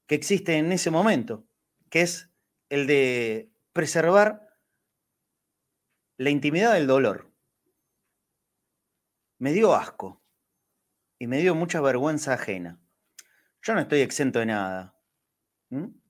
que 0.07 0.15
existe 0.15 0.57
en 0.57 0.71
ese 0.71 0.91
momento, 0.91 1.47
que 1.89 2.01
es 2.01 2.32
el 2.73 2.87
de 2.87 3.51
preservar 3.71 4.57
la 6.17 6.31
intimidad 6.31 6.73
del 6.73 6.87
dolor. 6.87 7.31
Me 9.37 9.53
dio 9.53 9.75
asco 9.75 10.23
y 11.19 11.27
me 11.27 11.37
dio 11.37 11.53
mucha 11.53 11.81
vergüenza 11.81 12.33
ajena. 12.33 12.79
Yo 13.61 13.75
no 13.75 13.79
estoy 13.79 13.99
exento 13.99 14.39
de 14.39 14.47
nada, 14.47 14.95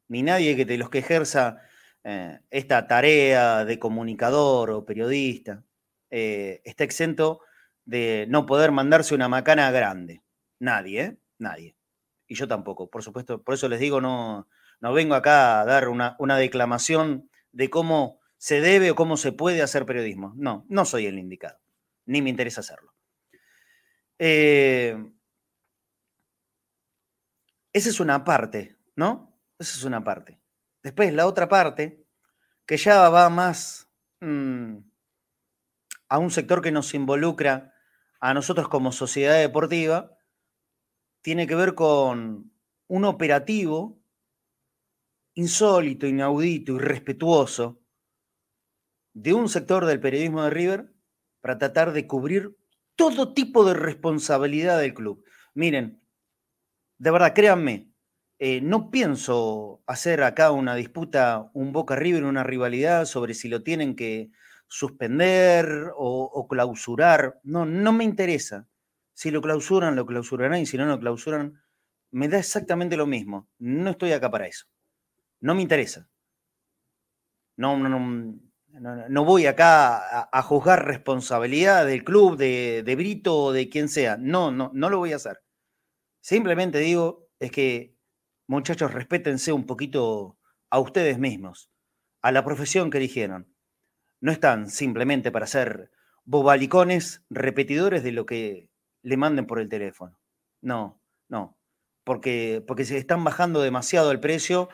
ni 0.08 0.24
nadie 0.24 0.55
que 0.55 0.63
de 0.63 0.77
los 0.77 0.89
que 0.89 1.00
ejerza 1.00 1.62
eh, 2.05 2.39
esta 2.50 2.88
tarea 2.88 3.65
de 3.65 3.77
comunicador 3.77 4.72
o 4.72 4.86
periodista 4.86 5.65
eh, 6.12 6.62
está 6.63 6.86
exento 6.86 7.41
de 7.84 8.25
no 8.29 8.46
poder 8.46 8.72
mandarse 8.72 9.13
una 9.13 9.27
macana 9.27 9.70
grande. 9.72 10.24
Nadie, 10.60 11.01
¿eh? 11.01 11.17
Nadie. 11.39 11.75
Y 12.25 12.36
yo 12.36 12.48
tampoco, 12.48 12.89
por 12.89 13.03
supuesto. 13.03 13.43
Por 13.43 13.55
eso 13.55 13.67
les 13.67 13.82
digo, 13.82 14.00
no, 14.00 14.48
no 14.84 14.92
vengo 14.92 15.16
acá 15.16 15.62
a 15.62 15.66
dar 15.66 15.88
una, 15.88 16.18
una 16.20 16.38
declamación 16.38 17.30
de 17.54 17.70
cómo 17.70 18.20
se 18.36 18.60
debe 18.60 18.92
o 18.92 18.96
cómo 18.96 19.16
se 19.16 19.32
puede 19.32 19.62
hacer 19.62 19.86
periodismo. 19.86 20.34
No, 20.36 20.66
no 20.68 20.84
soy 20.84 21.06
el 21.06 21.18
indicado, 21.18 21.58
ni 22.06 22.22
me 22.22 22.30
interesa 22.30 22.60
hacerlo. 22.60 22.94
Eh, 24.20 25.02
esa 27.72 27.90
es 27.90 28.02
una 28.02 28.25
parte, 28.25 28.75
¿no? 28.98 29.40
Esa 29.58 29.78
es 29.78 29.86
una 29.86 30.04
parte. 30.04 30.42
Después 30.84 31.13
la 31.13 31.28
otra 31.28 31.48
parte, 31.48 32.06
que 32.66 32.75
ya 32.75 33.08
va 33.08 33.30
más 33.30 33.90
mm, 34.20 34.80
a 36.10 36.18
un 36.18 36.30
sector 36.30 36.62
que 36.62 36.74
nos 36.74 36.94
involucra 36.94 37.74
a 38.20 38.34
nosotros 38.34 38.68
como 38.68 38.92
sociedad 38.92 39.40
deportiva, 39.40 40.18
tiene 41.22 41.48
que 41.48 41.56
ver 41.56 41.74
con 41.74 42.52
un 42.88 43.06
operativo 43.06 44.02
insólito, 45.36 46.08
inaudito, 46.08 46.75
irrespetuoso 46.75 47.82
de 49.13 49.34
un 49.34 49.50
sector 49.50 49.86
del 49.86 50.00
periodismo 50.00 50.44
de 50.44 50.50
River 50.50 50.94
para 51.42 51.58
tratar 51.58 51.94
de 51.94 52.08
cubrir 52.08 52.58
todo 52.96 53.34
tipo 53.34 53.66
de 53.66 53.74
responsabilidad 53.74 54.80
del 54.80 54.94
club. 54.94 55.24
Miren, 55.54 56.02
de 56.98 57.12
verdad, 57.12 57.34
créanme, 57.34 57.92
eh, 58.40 58.62
no 58.62 58.92
pienso 58.92 59.84
hacer 59.88 60.24
acá 60.24 60.52
una 60.52 60.75
disputa, 60.75 61.50
un 61.54 61.72
Boca 61.72 61.96
River, 61.96 62.24
una 62.24 62.44
rivalidad 62.44 63.06
sobre 63.06 63.34
si 63.34 63.50
lo 63.50 63.63
tienen 63.63 63.96
que 63.96 64.32
suspender 64.68 65.92
o, 65.96 66.24
o 66.34 66.48
clausurar. 66.48 67.40
No, 67.44 67.66
no 67.66 67.94
me 67.94 68.04
interesa. 68.04 68.68
Si 69.13 69.32
lo 69.32 69.42
clausuran, 69.42 69.96
lo 69.96 70.06
clausurarán 70.06 70.60
y 70.62 70.66
si 70.66 70.78
no 70.78 70.86
lo 70.86 71.00
clausuran, 71.00 71.62
me 72.12 72.28
da 72.28 72.40
exactamente 72.40 72.98
lo 72.98 73.06
mismo. 73.06 73.50
No 73.60 73.92
estoy 73.92 74.12
acá 74.12 74.30
para 74.32 74.48
eso. 74.48 74.66
No 75.43 75.55
me 75.55 75.62
interesa. 75.62 76.09
No, 77.57 77.77
no, 77.77 78.39
no, 79.09 79.25
voy 79.25 79.45
acá 79.45 80.29
a, 80.31 80.41
juzgar 80.41 80.85
responsabilidad 80.85 81.85
del 81.85 82.05
club, 82.05 82.38
de, 82.38 82.81
de 82.83 82.95
Brito 82.95 83.38
o 83.38 83.51
de 83.51 83.67
quien 83.67 83.89
sea. 83.89 84.15
No, 84.15 84.51
no, 84.51 84.71
no 84.73 84.89
lo 84.89 85.00
voy 85.00 85.12
a 85.12 85.17
hacer. 85.17 85.41
Simplemente 86.21 86.79
digo, 86.79 87.27
es 87.39 87.51
que, 87.51 87.93
muchachos, 88.47 88.93
respétense 88.93 89.51
un 89.51 89.65
poquito 89.65 90.39
a 90.69 90.79
ustedes 90.79 91.19
mismos, 91.19 91.69
a 92.21 92.31
la 92.31 92.45
profesión 92.45 92.89
que 92.89 93.00
eligieron. 93.00 93.53
No 94.21 94.31
están 94.31 94.69
simplemente 94.69 95.29
para 95.29 95.45
ser 95.45 95.91
bobalicones 96.23 97.25
repetidores 97.29 98.01
de 98.01 98.13
lo 98.13 98.25
que 98.25 98.69
le 99.01 99.17
manden 99.17 99.45
por 99.45 99.59
el 99.59 99.67
teléfono. 99.67 100.17
No, 100.62 101.01
no, 101.27 101.57
porque, 102.05 102.63
porque 102.65 102.85
se 102.85 102.97
están 102.97 103.25
bajando 103.25 103.62
demasiado 103.62 104.09
el 104.13 104.21
precio, 104.21 104.69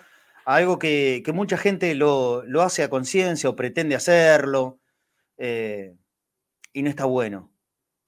algo 0.55 0.79
que, 0.79 1.23
mucha 1.31 1.57
gente 1.57 1.93
lo, 1.93 2.43
hace 2.61 2.81
a 2.81 2.89
conciencia 2.89 3.49
o 3.51 3.55
pretende 3.55 3.95
hacerlo, 3.95 4.79
eh, 5.37 5.95
y 6.73 6.81
no 6.81 6.89
está 6.89 7.05
bueno. 7.05 7.51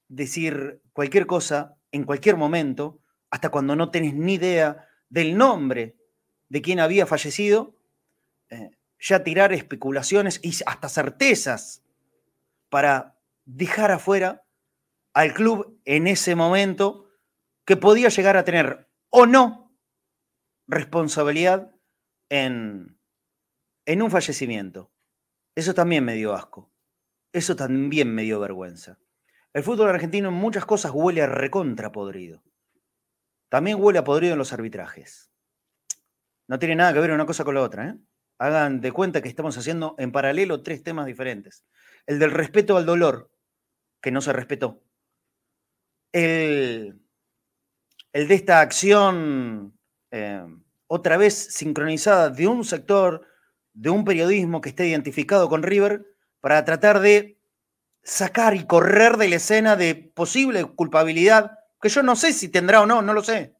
Decir 0.08 0.82
cualquier 0.92 1.28
cosa 1.28 1.78
en 1.92 2.04
cualquier 2.04 2.38
momento, 2.38 3.00
hasta 3.30 3.50
cuando 3.50 3.76
no 3.76 3.92
tenés 3.92 4.16
ni 4.16 4.34
idea 4.34 4.88
del 5.08 5.38
nombre 5.38 5.96
de 6.50 6.64
quien 6.64 6.80
había 6.80 7.06
fallecido, 7.06 7.76
eh, 8.50 8.72
ya 9.00 9.24
tirar 9.24 9.54
especulaciones 9.54 10.40
y 10.42 10.52
hasta 10.66 10.90
certezas 10.90 11.84
para 12.70 13.20
dejar 13.46 13.92
afuera 13.92 14.44
al 15.14 15.36
club 15.36 15.80
en 15.86 16.08
ese 16.08 16.34
momento 16.34 17.08
que 17.66 17.78
podía 17.78 18.10
llegar 18.10 18.36
a 18.36 18.46
tener 18.46 18.90
o 19.12 19.28
no 19.28 19.72
responsabilidad 20.66 21.72
en, 22.32 22.98
en 23.86 24.02
un 24.02 24.10
fallecimiento. 24.10 24.92
Eso 25.56 25.74
también 25.74 26.04
me 26.06 26.16
dio 26.16 26.34
asco. 26.34 26.72
Eso 27.34 27.56
también 27.56 28.14
me 28.16 28.24
dio 28.24 28.40
vergüenza. 28.40 28.98
El 29.54 29.64
fútbol 29.64 29.90
argentino 29.90 30.30
en 30.30 30.36
muchas 30.36 30.66
cosas 30.66 30.92
huele 30.94 31.22
a 31.22 31.28
recontra 31.28 31.92
podrido. 31.92 32.44
También 33.50 33.78
huele 33.80 34.00
a 34.00 34.04
podrido 34.04 34.34
en 34.34 34.40
los 34.40 34.54
arbitrajes. 34.54 35.32
No 36.48 36.58
tiene 36.58 36.76
nada 36.76 36.94
que 36.94 37.00
ver 37.02 37.12
una 37.12 37.26
cosa 37.26 37.44
con 37.44 37.56
la 37.56 37.62
otra. 37.62 37.90
¿eh? 37.90 37.98
Hagan 38.40 38.82
de 38.82 38.92
cuenta 38.92 39.22
que 39.22 39.30
estamos 39.30 39.58
haciendo 39.58 39.96
en 40.00 40.12
paralelo 40.12 40.64
tres 40.64 40.84
temas 40.84 41.06
diferentes. 41.06 41.66
El 42.08 42.18
del 42.18 42.32
respeto 42.32 42.78
al 42.78 42.86
dolor, 42.86 43.30
que 44.02 44.12
no 44.12 44.22
se 44.22 44.34
respetó 44.34 44.82
el, 46.12 47.02
de 48.14 48.34
esta 48.34 48.62
acción 48.62 49.78
eh, 50.12 50.46
otra 50.94 51.16
vez 51.16 51.54
sincronizada 51.54 52.30
de 52.30 52.48
un 52.48 52.66
sector, 52.66 53.26
de 53.72 53.90
un 53.90 54.04
periodismo 54.04 54.60
que 54.60 54.68
esté 54.68 54.90
identificado 54.90 55.48
con 55.48 55.64
River, 55.64 56.06
para 56.42 56.66
tratar 56.66 57.00
de 57.00 57.40
sacar 58.04 58.56
y 58.56 58.68
correr 58.68 59.16
de 59.16 59.30
la 59.30 59.38
escena 59.38 59.78
de 59.78 59.96
posible 59.96 60.66
culpabilidad, 60.66 61.60
que 61.82 61.88
yo 61.88 62.04
no 62.04 62.18
sé 62.18 62.34
si 62.34 62.50
tendrá 62.50 62.82
o 62.82 62.86
no, 62.86 63.02
no 63.02 63.14
lo 63.14 63.24
sé, 63.24 63.56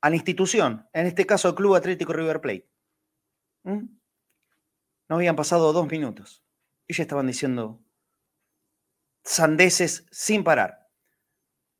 a 0.00 0.08
la 0.08 0.14
institución, 0.14 0.88
en 0.92 1.06
este 1.06 1.26
caso 1.26 1.48
el 1.48 1.56
Club 1.56 1.74
Atlético 1.74 2.12
River 2.12 2.40
Plate. 2.40 2.70
¿Mm? 3.64 3.86
No 5.08 5.16
habían 5.16 5.34
pasado 5.34 5.72
dos 5.72 5.90
minutos 5.90 6.44
y 6.86 6.94
ya 6.94 7.02
estaban 7.02 7.26
diciendo 7.26 7.82
sandeces 9.24 10.06
sin 10.12 10.44
parar. 10.44 10.88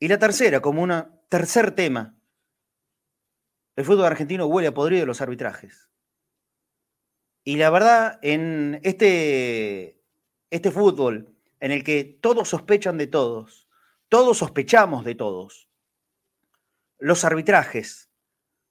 Y 0.00 0.08
la 0.08 0.18
tercera, 0.18 0.58
como 0.60 0.82
un 0.82 0.92
tercer 1.28 1.70
tema, 1.70 2.17
el 3.78 3.84
fútbol 3.84 4.06
argentino 4.06 4.46
huele 4.46 4.66
a 4.66 4.74
podrido 4.74 5.02
de 5.02 5.06
los 5.06 5.20
arbitrajes. 5.20 5.88
Y 7.44 7.58
la 7.58 7.70
verdad, 7.70 8.18
en 8.22 8.80
este, 8.82 10.02
este 10.50 10.72
fútbol 10.72 11.36
en 11.60 11.70
el 11.70 11.84
que 11.84 12.02
todos 12.02 12.48
sospechan 12.48 12.98
de 12.98 13.06
todos, 13.06 13.68
todos 14.08 14.38
sospechamos 14.38 15.04
de 15.04 15.14
todos, 15.14 15.68
los 16.98 17.24
arbitrajes, 17.24 18.10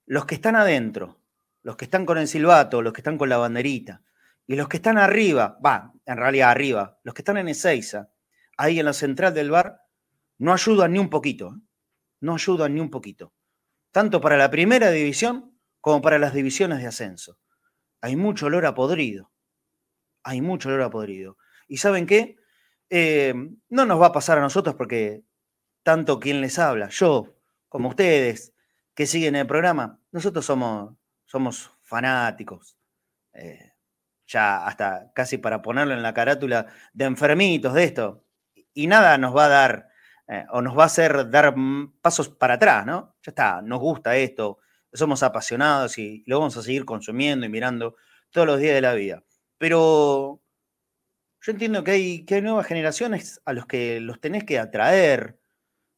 los 0.05 0.25
que 0.25 0.35
están 0.35 0.57
adentro, 0.57 1.21
los 1.63 1.77
que 1.77 1.85
están 1.85 2.05
con 2.05 2.17
el 2.17 2.27
silbato, 2.27 2.81
los 2.81 2.91
que 2.91 2.99
están 2.99 3.17
con 3.17 3.29
la 3.29 3.37
banderita, 3.37 4.03
y 4.45 4.57
los 4.57 4.67
que 4.67 4.75
están 4.75 4.97
arriba, 4.97 5.57
va, 5.65 5.93
en 6.05 6.17
realidad 6.17 6.51
arriba, 6.51 6.99
los 7.03 7.13
que 7.13 7.21
están 7.21 7.37
en 7.37 7.47
Ezeiza, 7.47 8.09
ahí 8.57 8.77
en 8.77 8.85
la 8.85 8.93
central 8.93 9.33
del 9.33 9.51
bar, 9.51 9.83
no 10.37 10.51
ayudan 10.51 10.91
ni 10.91 10.99
un 10.99 11.09
poquito, 11.09 11.53
¿eh? 11.55 11.61
no 12.19 12.33
ayudan 12.33 12.75
ni 12.75 12.81
un 12.81 12.89
poquito, 12.89 13.31
tanto 13.91 14.21
para 14.21 14.37
la 14.37 14.49
primera 14.49 14.91
división 14.91 15.57
como 15.81 16.01
para 16.01 16.19
las 16.19 16.33
divisiones 16.33 16.79
de 16.79 16.87
ascenso. 16.87 17.37
Hay 18.01 18.15
mucho 18.15 18.47
olor 18.47 18.65
a 18.65 18.75
podrido, 18.75 19.31
hay 20.23 20.41
mucho 20.41 20.69
olor 20.69 20.81
a 20.81 20.89
podrido. 20.89 21.37
¿Y 21.67 21.77
saben 21.77 22.05
qué? 22.05 22.37
Eh, 22.89 23.33
no 23.69 23.85
nos 23.85 24.01
va 24.01 24.07
a 24.07 24.11
pasar 24.11 24.37
a 24.37 24.41
nosotros 24.41 24.75
porque 24.75 25.23
tanto 25.83 26.19
quien 26.19 26.41
les 26.41 26.59
habla, 26.59 26.89
yo, 26.89 27.35
como 27.69 27.89
ustedes, 27.89 28.53
que 28.93 29.05
siguen 29.05 29.35
el 29.35 29.47
programa, 29.47 29.99
nosotros 30.11 30.45
somos, 30.45 30.95
somos 31.25 31.71
fanáticos. 31.83 32.77
Eh, 33.33 33.73
ya 34.27 34.65
hasta 34.65 35.11
casi 35.13 35.37
para 35.37 35.61
ponerlo 35.61 35.93
en 35.93 36.03
la 36.03 36.13
carátula 36.13 36.67
de 36.93 37.05
enfermitos 37.05 37.73
de 37.73 37.83
esto. 37.85 38.25
Y 38.73 38.87
nada 38.87 39.17
nos 39.17 39.35
va 39.35 39.45
a 39.45 39.49
dar 39.49 39.89
eh, 40.27 40.45
o 40.51 40.61
nos 40.61 40.77
va 40.77 40.83
a 40.83 40.87
hacer 40.87 41.29
dar 41.29 41.55
pasos 42.01 42.29
para 42.29 42.55
atrás, 42.55 42.85
¿no? 42.85 43.15
Ya 43.23 43.31
está, 43.31 43.61
nos 43.61 43.79
gusta 43.79 44.15
esto, 44.17 44.59
somos 44.93 45.23
apasionados 45.23 45.97
y 45.97 46.23
lo 46.27 46.39
vamos 46.39 46.57
a 46.57 46.63
seguir 46.63 46.85
consumiendo 46.85 47.45
y 47.45 47.49
mirando 47.49 47.95
todos 48.31 48.47
los 48.47 48.59
días 48.59 48.75
de 48.75 48.81
la 48.81 48.93
vida. 48.93 49.23
Pero 49.57 50.41
yo 51.41 51.51
entiendo 51.51 51.83
que 51.83 51.91
hay, 51.91 52.25
que 52.25 52.41
nuevas 52.41 52.67
generaciones 52.67 53.41
a 53.45 53.53
los 53.53 53.65
que 53.65 53.99
los 53.99 54.19
tenés 54.19 54.43
que 54.43 54.59
atraer, 54.59 55.39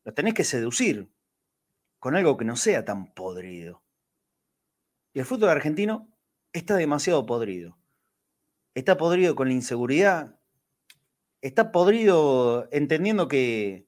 los 0.06 0.16
tenés 0.16 0.34
que 0.34 0.44
seducir 0.44 1.12
con 2.00 2.16
algo 2.16 2.38
que 2.38 2.46
no 2.46 2.56
sea 2.56 2.86
tan 2.86 3.14
podrido. 3.14 3.84
Y 5.14 5.20
el 5.20 5.26
fútbol 5.26 5.50
argentino 5.50 6.08
está 6.54 6.76
demasiado 6.76 7.26
podrido 7.26 7.80
está 8.80 8.98
podrido 8.98 9.36
con 9.36 9.48
la 9.48 9.54
inseguridad, 9.54 10.40
está 11.42 11.72
podrido 11.72 12.68
entendiendo 12.72 13.28
que 13.28 13.88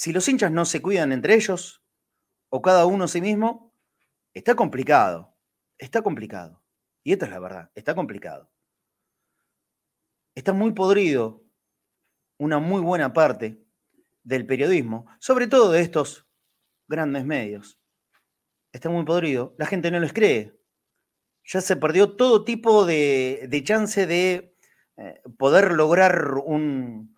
si 0.00 0.14
los 0.14 0.26
hinchas 0.26 0.50
no 0.50 0.64
se 0.64 0.80
cuidan 0.80 1.12
entre 1.12 1.34
ellos, 1.34 1.84
o 2.48 2.62
cada 2.62 2.86
uno 2.86 3.04
a 3.04 3.08
sí 3.08 3.20
mismo, 3.20 3.76
está 4.32 4.54
complicado, 4.54 5.36
está 5.76 6.00
complicado. 6.00 6.64
Y 7.04 7.12
esta 7.12 7.26
es 7.26 7.32
la 7.32 7.38
verdad, 7.38 7.70
está 7.74 7.94
complicado. 7.94 8.50
Está 10.34 10.54
muy 10.54 10.72
podrido 10.72 11.44
una 12.38 12.58
muy 12.58 12.80
buena 12.80 13.12
parte 13.12 13.62
del 14.22 14.46
periodismo, 14.46 15.04
sobre 15.18 15.48
todo 15.48 15.70
de 15.70 15.82
estos 15.82 16.26
grandes 16.88 17.26
medios. 17.26 17.78
Está 18.72 18.88
muy 18.88 19.04
podrido, 19.04 19.54
la 19.58 19.66
gente 19.66 19.90
no 19.90 20.00
les 20.00 20.14
cree 20.14 20.58
ya 21.44 21.60
se 21.60 21.76
perdió 21.76 22.16
todo 22.16 22.44
tipo 22.44 22.86
de, 22.86 23.62
chance 23.64 24.06
de 24.06 24.56
eh, 24.96 25.20
poder 25.36 25.72
lograr 25.72 26.34
un, 26.44 27.16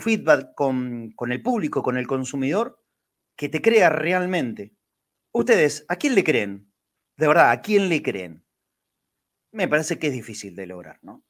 feedback 0.00 0.54
con, 0.54 1.12
con, 1.12 1.32
el 1.32 1.42
público, 1.42 1.82
con 1.82 1.96
el 1.96 2.06
consumidor, 2.06 2.82
que 3.36 3.48
te 3.48 3.60
crea 3.60 3.90
realmente. 3.90 4.74
Ustedes, 5.32 5.84
¿a 5.88 5.96
quién 5.96 6.14
le 6.14 6.24
creen? 6.24 6.72
De 7.16 7.28
verdad, 7.28 7.50
¿a 7.50 7.60
quién 7.60 7.88
le 7.88 8.02
creen? 8.02 8.44
Me 9.52 9.68
parece 9.68 9.98
que 9.98 10.08
es 10.08 10.12
difícil 10.12 10.56
de 10.56 10.66
lograr, 10.66 10.98
¿no? 11.02 11.24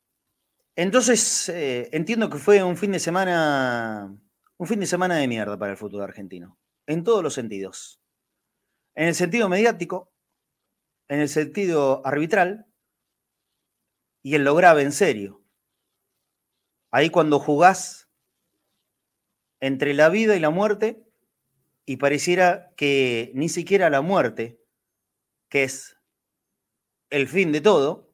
Entonces, 0.76 1.48
eh, 1.50 1.88
entiendo 1.92 2.28
que 2.30 2.38
fue 2.38 2.62
un 2.62 2.76
fin 2.76 2.92
de 2.92 2.98
semana, 2.98 4.18
un 4.56 4.66
fin 4.66 4.80
de 4.80 4.86
semana 4.86 5.16
de 5.16 5.28
mierda 5.28 5.58
para 5.58 5.72
el 5.72 5.78
fútbol 5.78 6.02
argentino, 6.02 6.58
en 6.86 7.04
todos 7.04 7.22
los 7.22 7.34
sentidos. 7.34 8.00
En 8.96 9.08
el 9.08 9.14
sentido 9.14 9.48
mediático, 9.48 10.12
en 11.08 11.20
el 11.20 11.28
sentido 11.28 12.04
arbitral 12.04 12.66
y 14.22 14.34
en 14.34 14.44
lo 14.44 14.54
grave 14.54 14.82
en 14.82 14.92
serio. 14.92 15.44
Ahí 16.90 17.10
cuando 17.10 17.38
jugás 17.38 18.03
entre 19.64 19.94
la 19.94 20.10
vida 20.10 20.36
y 20.36 20.40
la 20.40 20.50
muerte 20.50 21.02
y 21.86 21.96
pareciera 21.96 22.74
que 22.76 23.32
ni 23.34 23.48
siquiera 23.48 23.88
la 23.88 24.02
muerte, 24.02 24.60
que 25.48 25.64
es 25.64 25.96
el 27.08 27.28
fin 27.28 27.50
de 27.50 27.62
todo, 27.62 28.12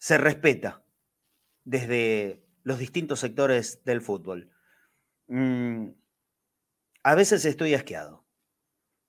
se 0.00 0.18
respeta 0.18 0.82
desde 1.62 2.42
los 2.64 2.80
distintos 2.80 3.20
sectores 3.20 3.84
del 3.84 4.00
fútbol. 4.00 4.50
Mm, 5.28 5.90
a 7.04 7.14
veces 7.14 7.44
estoy 7.44 7.74
asqueado. 7.74 8.24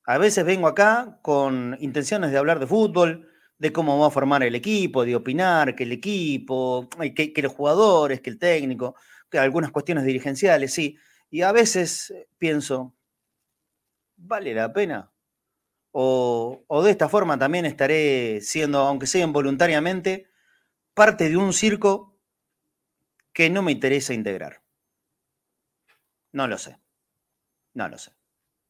A 0.06 0.20
veces 0.20 0.46
vengo 0.46 0.68
acá 0.68 1.18
con 1.24 1.76
intenciones 1.80 2.32
de 2.32 2.38
hablar 2.38 2.60
de 2.60 2.68
fútbol, 2.68 3.28
de 3.58 3.74
cómo 3.74 3.98
va 3.98 4.08
a 4.08 4.12
formar 4.12 4.44
el 4.44 4.54
equipo, 4.54 5.06
de 5.06 5.16
opinar 5.16 5.76
que 5.76 5.86
el 5.86 5.92
equipo, 5.92 6.88
que, 7.16 7.42
los 7.42 7.52
jugadores, 7.52 8.22
que 8.22 8.30
el 8.30 8.38
técnico, 8.38 8.96
algunas 9.38 9.72
cuestiones 9.72 10.06
dirigenciales, 10.06 10.74
sí. 10.74 10.98
Y 11.30 11.42
a 11.42 11.52
veces 11.52 12.12
eh, 12.12 12.28
pienso, 12.38 12.94
¿vale 14.18 14.54
la 14.54 14.72
pena? 14.74 15.12
O, 15.94 16.82
de 16.84 16.92
esta 16.92 17.10
forma 17.10 17.38
también 17.38 17.66
estaré 17.66 18.40
siendo, 18.42 18.80
aunque 18.80 19.08
sea 19.08 19.24
involuntariamente, 19.26 20.28
parte 20.94 21.30
de 21.30 21.38
un 21.38 21.54
circo 21.54 22.18
que 23.34 23.50
no 23.50 23.62
me 23.62 23.74
interesa 23.74 24.14
integrar. 24.14 24.62
No 26.32 26.48
lo 26.48 26.58
sé. 26.58 26.80
No 27.74 27.90
lo 27.90 27.98
sé. 27.98 28.12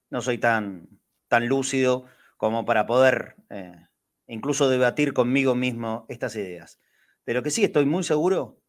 No 0.09 0.21
soy 0.21 0.39
tan, 0.39 0.87
tan 1.27 1.47
lúcido 1.47 2.05
como 2.37 2.65
para 2.65 2.85
poder 2.87 3.35
eh, 3.49 3.87
incluso 4.27 4.69
debatir 4.69 5.13
conmigo 5.13 5.53
mismo 5.53 6.05
estas 6.09 6.35
ideas. 6.35 6.79
De 7.25 7.33
lo 7.33 7.43
que 7.43 7.51
sí 7.51 7.63
estoy 7.63 7.85
muy 7.85 8.03
seguro 8.03 8.59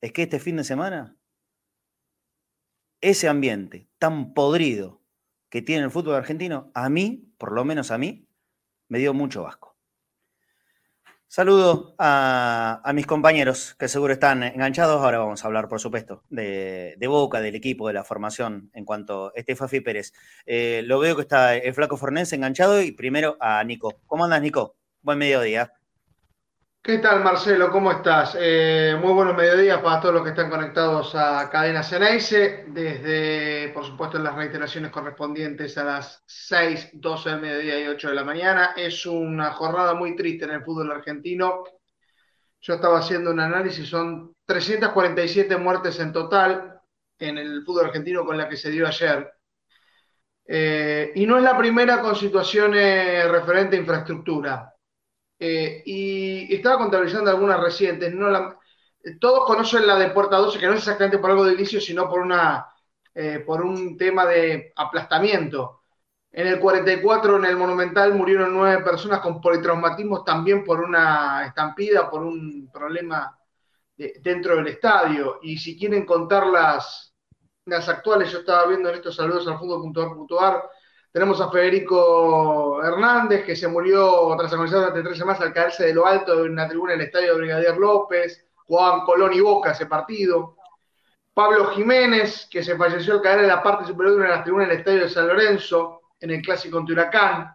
es 0.00 0.12
que 0.12 0.22
este 0.22 0.40
fin 0.40 0.56
de 0.56 0.64
semana, 0.64 1.17
ese 3.00 3.28
ambiente 3.28 3.88
tan 3.98 4.34
podrido 4.34 5.02
que 5.50 5.62
tiene 5.62 5.84
el 5.84 5.90
fútbol 5.90 6.14
argentino, 6.14 6.70
a 6.74 6.88
mí, 6.88 7.32
por 7.38 7.52
lo 7.52 7.64
menos 7.64 7.90
a 7.90 7.98
mí, 7.98 8.28
me 8.88 8.98
dio 8.98 9.14
mucho 9.14 9.42
vasco. 9.42 9.76
Saludo 11.30 11.94
a, 11.98 12.90
mis 12.94 13.06
compañeros 13.06 13.74
que 13.78 13.86
seguro 13.88 14.14
están 14.14 14.42
enganchados. 14.42 15.02
Ahora 15.02 15.18
vamos 15.18 15.44
a 15.44 15.46
hablar, 15.46 15.68
por 15.68 15.78
supuesto, 15.78 16.24
de, 16.30 16.96
Boca, 17.06 17.42
del 17.42 17.54
equipo, 17.54 17.86
de 17.86 17.92
la 17.92 18.02
formación 18.02 18.70
en 18.72 18.86
cuanto 18.86 19.26
a 19.26 19.32
Estefafi 19.34 19.80
Pérez. 19.80 20.14
Eh, 20.46 20.82
lo 20.86 20.98
veo 20.98 21.16
que 21.16 21.22
está 21.22 21.54
el 21.54 21.74
flaco 21.74 21.98
Fornés 21.98 22.32
enganchado 22.32 22.80
y 22.80 22.92
primero 22.92 23.36
a 23.40 23.62
Nico. 23.62 24.00
¿Cómo 24.06 24.24
andas, 24.24 24.40
Nico? 24.40 24.76
Buen 25.02 25.18
mediodía. 25.18 25.74
¿Qué 26.82 26.98
tal, 26.98 27.22
Marcelo? 27.22 27.70
¿Cómo 27.70 27.92
estás? 27.92 28.34
Eh, 28.40 28.96
muy 28.98 29.12
buenos 29.12 29.36
mediodías 29.36 29.80
para 29.82 30.00
todos 30.00 30.14
los 30.14 30.24
que 30.24 30.30
están 30.30 30.48
conectados 30.48 31.14
a 31.14 31.50
Cadena 31.50 31.82
Ceneice, 31.82 32.64
desde, 32.68 33.68
por 33.74 33.84
supuesto, 33.84 34.18
las 34.18 34.34
reiteraciones 34.34 34.90
correspondientes 34.90 35.76
a 35.76 35.84
las 35.84 36.22
6, 36.26 36.90
12 36.94 37.30
del 37.30 37.40
mediodía 37.42 37.78
y 37.80 37.88
8 37.88 38.08
de 38.08 38.14
la 38.14 38.24
mañana. 38.24 38.72
Es 38.74 39.04
una 39.04 39.52
jornada 39.52 39.92
muy 39.94 40.16
triste 40.16 40.46
en 40.46 40.52
el 40.52 40.64
fútbol 40.64 40.90
argentino. 40.90 41.62
Yo 42.60 42.74
estaba 42.74 43.00
haciendo 43.00 43.32
un 43.32 43.40
análisis, 43.40 43.86
son 43.86 44.34
347 44.46 45.56
muertes 45.58 46.00
en 46.00 46.12
total 46.12 46.80
en 47.18 47.36
el 47.38 47.64
fútbol 47.64 47.86
argentino 47.86 48.24
con 48.24 48.38
la 48.38 48.48
que 48.48 48.56
se 48.56 48.70
dio 48.70 48.86
ayer. 48.86 49.30
Eh, 50.46 51.12
y 51.16 51.26
no 51.26 51.36
es 51.36 51.42
la 51.42 51.58
primera 51.58 52.00
con 52.00 52.16
situaciones 52.16 53.28
referente 53.30 53.76
a 53.76 53.80
infraestructura. 53.80 54.74
Eh, 55.38 55.82
y 55.86 56.54
estaba 56.54 56.78
contabilizando 56.78 57.30
algunas 57.30 57.60
recientes. 57.60 58.12
Todos 59.20 59.46
conocen 59.46 59.86
la 59.86 59.98
de 59.98 60.10
Puerta 60.10 60.36
12, 60.36 60.58
que 60.58 60.66
no 60.66 60.72
es 60.72 60.80
exactamente 60.80 61.18
por 61.18 61.30
algo 61.30 61.44
de 61.44 61.54
inicio, 61.54 61.80
sino 61.80 62.08
por, 62.08 62.20
una, 62.20 62.66
eh, 63.14 63.40
por 63.46 63.62
un 63.62 63.96
tema 63.96 64.26
de 64.26 64.72
aplastamiento. 64.76 65.82
En 66.30 66.46
el 66.46 66.60
44, 66.60 67.36
en 67.36 67.44
el 67.46 67.56
Monumental, 67.56 68.14
murieron 68.14 68.52
nueve 68.52 68.82
personas 68.84 69.20
con 69.20 69.40
politraumatismos 69.40 70.24
también 70.24 70.64
por 70.64 70.80
una 70.80 71.46
estampida, 71.46 72.10
por 72.10 72.22
un 72.22 72.70
problema 72.72 73.38
dentro 73.96 74.56
del 74.56 74.68
estadio. 74.68 75.38
Y 75.42 75.56
si 75.58 75.76
quieren 75.78 76.04
contar 76.04 76.46
las, 76.46 77.14
las 77.64 77.88
actuales, 77.88 78.30
yo 78.30 78.40
estaba 78.40 78.66
viendo 78.66 78.88
en 78.88 78.96
estos 78.96 79.16
saludos 79.16 79.46
al 79.48 79.58
fútbol.org.ar, 79.58 80.70
tenemos 81.12 81.40
a 81.40 81.50
Federico 81.50 82.82
Hernández, 82.82 83.44
que 83.44 83.56
se 83.56 83.68
murió 83.68 84.34
tras 84.38 84.52
agonizar 84.52 84.80
durante 84.80 85.02
tres 85.02 85.18
semanas 85.18 85.40
al 85.40 85.52
caerse 85.52 85.86
de 85.86 85.94
lo 85.94 86.06
alto 86.06 86.36
de 86.36 86.50
una 86.50 86.68
tribuna 86.68 86.94
en 86.94 87.00
el 87.00 87.06
estadio 87.06 87.32
de 87.32 87.38
Brigadier 87.38 87.76
López. 87.76 88.48
Juan 88.68 89.00
Colón 89.00 89.32
y 89.32 89.40
Boca 89.40 89.72
ese 89.72 89.86
partido. 89.86 90.56
Pablo 91.32 91.68
Jiménez, 91.70 92.46
que 92.50 92.62
se 92.62 92.76
falleció 92.76 93.14
al 93.14 93.22
caer 93.22 93.40
en 93.40 93.48
la 93.48 93.62
parte 93.62 93.86
superior 93.86 94.14
de 94.14 94.20
una 94.20 94.28
de 94.28 94.34
las 94.34 94.44
tribunas 94.44 94.68
del 94.68 94.78
estadio 94.78 95.00
de 95.00 95.08
San 95.08 95.26
Lorenzo, 95.26 96.02
en 96.20 96.30
el 96.30 96.42
clásico 96.42 96.78
ante 96.78 96.92
Huracán. 96.92 97.54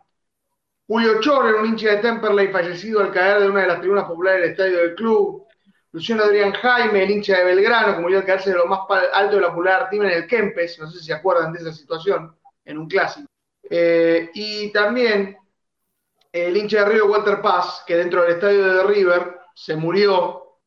Julio 0.87 1.21
Chor, 1.21 1.55
un 1.55 1.65
hincha 1.65 1.91
de 1.91 1.97
Temperley, 1.97 2.47
fallecido 2.47 3.01
al 3.01 3.11
caer 3.11 3.41
de 3.41 3.49
una 3.49 3.61
de 3.61 3.67
las 3.67 3.79
tribunas 3.79 4.05
populares 4.05 4.41
del 4.41 4.51
estadio 4.51 4.77
del 4.77 4.95
club. 4.95 5.45
Luciano 5.91 6.23
Adrián 6.23 6.53
Jaime, 6.53 7.03
el 7.03 7.11
hincha 7.11 7.37
de 7.37 7.43
Belgrano, 7.43 7.95
como 7.95 8.07
al 8.07 8.25
caerse 8.25 8.49
de 8.49 8.57
lo 8.57 8.65
más 8.65 8.79
alto 9.13 9.35
de 9.35 9.41
la 9.41 9.49
popular 9.49 9.89
team 9.89 10.03
en 10.05 10.11
el 10.11 10.27
Kempes, 10.27 10.79
no 10.79 10.89
sé 10.89 10.99
si 10.99 11.05
se 11.05 11.13
acuerdan 11.13 11.53
de 11.53 11.59
esa 11.59 11.73
situación, 11.73 12.35
en 12.65 12.77
un 12.79 12.87
clásico. 12.87 13.27
Eh, 13.75 14.29
y 14.35 14.71
también 14.71 15.35
el 16.31 16.55
hincha 16.55 16.83
de 16.83 16.91
Río 16.91 17.07
Walter 17.07 17.41
Paz, 17.41 17.83
que 17.87 17.95
dentro 17.95 18.21
del 18.21 18.33
estadio 18.33 18.71
de 18.71 18.83
River 18.83 19.39
se 19.55 19.75
murió 19.75 20.59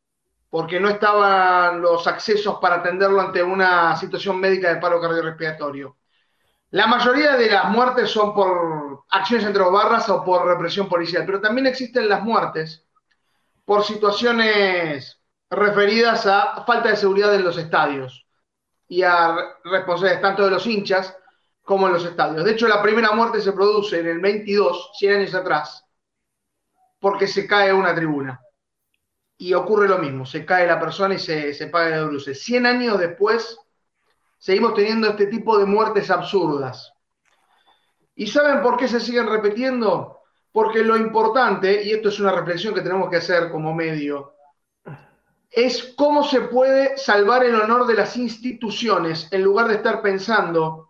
porque 0.51 0.81
no 0.81 0.89
estaban 0.89 1.81
los 1.81 2.05
accesos 2.09 2.59
para 2.61 2.77
atenderlo 2.77 3.21
ante 3.21 3.45
una 3.45 3.95
situación 3.97 4.41
médica 4.41 4.75
de 4.75 4.81
paro 4.81 5.01
cardiorrespiratorio. 5.01 5.99
La 6.71 6.89
mayoría 6.89 7.37
de 7.37 7.49
las 7.49 7.71
muertes 7.71 8.11
son 8.11 8.35
por 8.35 9.05
acciones 9.11 9.47
entre 9.47 9.63
barras 9.63 10.09
o 10.09 10.25
por 10.25 10.45
represión 10.45 10.89
policial, 10.89 11.23
pero 11.25 11.41
también 11.41 11.69
existen 11.69 12.09
las 12.09 12.25
muertes 12.25 12.89
por 13.65 13.85
situaciones 13.85 15.21
referidas 15.49 16.27
a 16.27 16.65
falta 16.67 16.89
de 16.89 16.97
seguridad 16.97 17.33
en 17.37 17.45
los 17.45 17.57
estadios 17.57 18.27
y 18.89 19.05
a 19.05 19.37
responsabilidades 19.63 20.23
tanto 20.23 20.45
de 20.45 20.51
los 20.51 20.67
hinchas 20.67 21.17
como 21.67 21.89
en 21.89 21.95
los 21.95 22.05
estadios. 22.05 22.45
De 22.45 22.53
hecho, 22.53 22.69
la 22.69 22.81
primera 22.81 23.11
muerte 23.11 23.41
se 23.41 23.53
produce 23.53 23.99
en 23.99 24.07
el 24.07 24.21
22, 24.21 24.93
100 24.95 25.17
años 25.17 25.35
atrás, 25.35 25.85
porque 27.01 27.27
se 27.27 27.45
cae 27.45 27.73
una 27.73 27.93
tribuna 27.93 28.41
y 29.37 29.53
ocurre 29.53 29.89
lo 29.89 29.99
mismo, 29.99 30.25
se 30.25 30.47
cae 30.47 30.65
la 30.65 30.79
persona 30.79 31.15
y 31.15 31.19
se, 31.19 31.53
se 31.53 31.67
paga 31.67 31.97
el 31.97 32.07
luces. 32.07 32.41
100 32.41 32.67
años 32.67 33.01
después, 33.01 33.59
seguimos 34.39 34.75
teniendo 34.75 35.09
este 35.09 35.27
tipo 35.27 35.59
de 35.59 35.67
muertes 35.67 36.09
absurdas. 36.09 36.93
¿Y 38.15 38.29
saben 38.29 38.63
por 38.63 38.77
qué 38.77 38.87
se 38.87 39.01
siguen 39.01 39.27
repitiendo? 39.27 40.21
Porque 40.53 40.85
lo 40.85 40.97
importante, 40.97 41.83
y 41.83 41.91
esto 41.91 42.11
es 42.11 42.21
una 42.21 42.31
reflexión 42.31 42.75
que 42.75 42.81
tenemos 42.81 43.11
que 43.11 43.17
hacer 43.17 43.51
como 43.51 43.75
medio, 43.75 44.35
es 45.51 45.95
cómo 45.97 46.23
se 46.23 46.43
puede 46.43 46.97
salvar 46.97 47.45
el 47.45 47.57
honor 47.57 47.89
de 47.89 47.95
las 47.95 48.17
instituciones 48.17 49.27
en 49.33 49.43
lugar 49.43 49.67
de 49.67 49.75
estar 49.75 50.01
pensando 50.01 50.86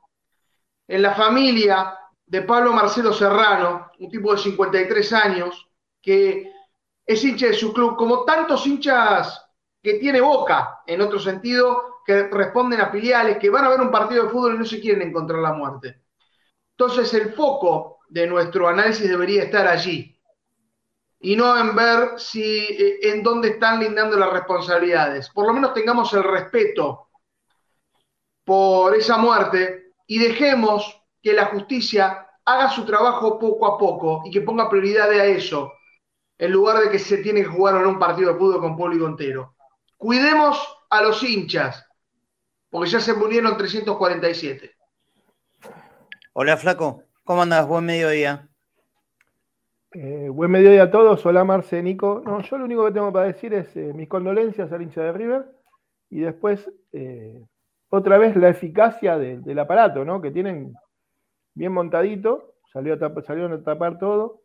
en 0.89 1.03
la 1.03 1.15
familia 1.15 1.99
de 2.25 2.43
Pablo 2.43 2.73
Marcelo 2.73 3.13
Serrano, 3.13 3.91
un 3.99 4.11
tipo 4.11 4.33
de 4.33 4.39
53 4.39 5.13
años, 5.13 5.69
que 6.01 6.53
es 7.05 7.25
hincha 7.25 7.47
de 7.47 7.55
su 7.55 7.73
club, 7.73 7.97
como 7.97 8.25
tantos 8.25 8.67
hinchas 8.67 9.43
que 9.83 9.95
tiene 9.95 10.21
Boca, 10.21 10.81
en 10.87 11.01
otro 11.01 11.19
sentido, 11.19 12.01
que 12.05 12.25
responden 12.25 12.81
a 12.81 12.91
filiales, 12.91 13.39
que 13.39 13.51
van 13.51 13.65
a 13.65 13.69
ver 13.69 13.81
un 13.81 13.91
partido 13.91 14.25
de 14.25 14.31
fútbol 14.31 14.55
y 14.55 14.59
no 14.59 14.65
se 14.65 14.81
quieren 14.81 15.03
encontrar 15.03 15.41
la 15.41 15.53
muerte. 15.53 16.03
Entonces 16.71 17.13
el 17.15 17.33
foco 17.33 18.01
de 18.09 18.27
nuestro 18.27 18.69
análisis 18.69 19.09
debería 19.09 19.45
estar 19.45 19.67
allí 19.67 20.17
y 21.21 21.35
no 21.35 21.59
en 21.59 21.75
ver 21.75 22.19
si 22.19 22.43
eh, 22.43 22.99
en 23.03 23.23
dónde 23.23 23.51
están 23.51 23.81
lindando 23.81 24.17
las 24.17 24.33
responsabilidades. 24.33 25.31
Por 25.31 25.47
lo 25.47 25.53
menos 25.53 25.75
tengamos 25.75 26.13
el 26.13 26.23
respeto 26.23 27.09
por 28.45 28.95
esa 28.95 29.17
muerte 29.17 29.86
y 30.07 30.19
dejemos 30.19 31.03
que 31.23 31.33
la 31.33 31.47
justicia 31.47 32.29
haga 32.45 32.71
su 32.71 32.85
trabajo 32.85 33.39
poco 33.39 33.67
a 33.67 33.79
poco 33.79 34.23
y 34.25 34.31
que 34.31 34.41
ponga 34.41 34.71
prioridad 34.71 35.11
a 35.11 35.25
eso 35.25 35.73
en 36.39 36.53
lugar 36.53 36.83
de 36.83 36.91
que 36.91 36.99
se 36.99 37.19
tiene 37.19 37.43
que 37.43 37.49
jugar 37.49 37.77
en 37.77 37.87
un 37.87 37.99
partido 37.99 38.33
de 38.33 38.39
fútbol 38.39 38.61
con 38.61 38.77
público 38.77 39.07
entero. 39.07 39.55
Cuidemos 39.97 40.59
a 40.91 41.03
los 41.03 41.23
hinchas, 41.23 41.85
porque 42.71 42.91
ya 42.91 43.01
se 43.01 43.15
murieron 43.15 43.57
347. 43.57 44.71
Hola, 46.35 46.57
Flaco. 46.57 47.03
¿Cómo 47.25 47.43
andas? 47.43 47.67
Buen 47.67 47.87
mediodía. 47.87 48.49
Eh, 49.93 50.29
buen 50.31 50.51
mediodía 50.51 50.85
a 50.85 50.91
todos. 50.91 51.25
Hola, 51.25 51.43
Marce, 51.45 51.83
Nico. 51.83 52.23
No, 52.25 52.43
yo 52.43 52.59
lo 52.59 52.67
único 52.67 52.85
que 52.85 52.93
tengo 52.93 53.13
para 53.13 53.27
decir 53.27 53.55
es 53.55 53.75
eh, 53.77 53.93
mis 53.95 54.09
condolencias 54.09 54.71
al 54.71 54.83
hincha 54.83 55.03
de 55.03 55.13
River 55.13 55.47
y 56.11 56.21
después, 56.21 56.71
eh, 56.93 57.43
otra 57.89 58.19
vez, 58.19 58.37
la 58.37 58.49
eficacia 58.49 59.19
del 59.19 59.59
aparato, 59.59 60.05
¿no? 60.05 60.21
Que 60.21 60.31
tienen 60.31 60.75
bien 61.55 61.73
montadito. 61.73 62.55
Salió 62.73 62.95
a 62.95 63.23
salieron 63.23 63.53
a 63.53 63.63
tapar 63.63 63.99
todo 63.99 64.43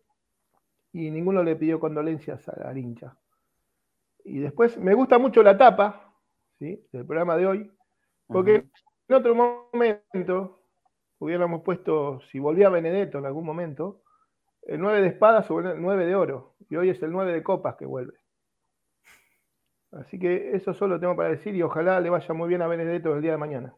y 0.93 1.10
ninguno 1.10 1.43
le 1.43 1.56
pidió 1.56 1.80
condolencias 1.80 2.47
al 2.49 2.77
hincha. 2.77 3.17
Y 4.23 4.39
después 4.39 4.77
me 4.77 4.93
gusta 4.93 5.17
mucho 5.17 5.41
la 5.41 5.58
tapa 5.58 6.13
¿sí? 6.60 6.86
del 6.91 7.06
programa 7.06 7.38
de 7.38 7.47
hoy, 7.47 7.71
porque 8.27 8.67
en 9.08 9.15
otro 9.15 9.36
momento 9.36 10.60
hubiéramos 11.19 11.62
puesto, 11.63 12.21
si 12.32 12.39
volvía 12.39 12.69
Benedetto 12.69 13.17
en 13.17 13.25
algún 13.25 13.45
momento, 13.45 14.01
el 14.63 14.80
9 14.80 15.01
de 15.01 15.08
espadas 15.08 15.49
o 15.49 15.60
el 15.60 15.82
9 15.82 16.06
de 16.06 16.15
oro, 16.15 16.56
y 16.69 16.75
hoy 16.75 16.89
es 16.89 17.01
el 17.01 17.12
9 17.12 17.34
de 17.34 17.43
copas 17.43 17.75
que 17.75 17.86
vuelve. 17.86 18.20
Así 19.91 20.17
que 20.17 20.56
eso 20.56 20.73
solo 20.73 20.99
tengo 20.99 21.15
para 21.15 21.30
decir 21.30 21.56
y 21.56 21.62
ojalá 21.62 21.99
le 21.99 22.10
vaya 22.10 22.34
muy 22.34 22.47
bien 22.47 22.62
a 22.62 22.67
Benedetto 22.67 23.13
el 23.13 23.21
día 23.21 23.32
de 23.32 23.38
mañana. 23.38 23.73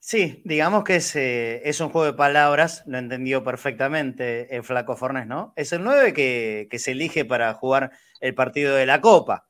Sí, 0.00 0.42
digamos 0.44 0.84
que 0.84 0.96
es, 0.96 1.16
eh, 1.16 1.62
es, 1.64 1.80
un 1.80 1.88
juego 1.88 2.06
de 2.06 2.12
palabras, 2.12 2.84
lo 2.86 2.98
entendió 2.98 3.42
perfectamente 3.42 4.54
el 4.54 4.62
Flaco 4.62 4.96
Fornés, 4.96 5.26
¿no? 5.26 5.54
Es 5.56 5.72
el 5.72 5.82
9 5.82 6.12
que, 6.12 6.78
se 6.78 6.92
elige 6.92 7.24
para 7.24 7.54
jugar 7.54 7.90
el 8.20 8.34
partido 8.34 8.74
de 8.74 8.84
la 8.84 9.00
Copa. 9.00 9.48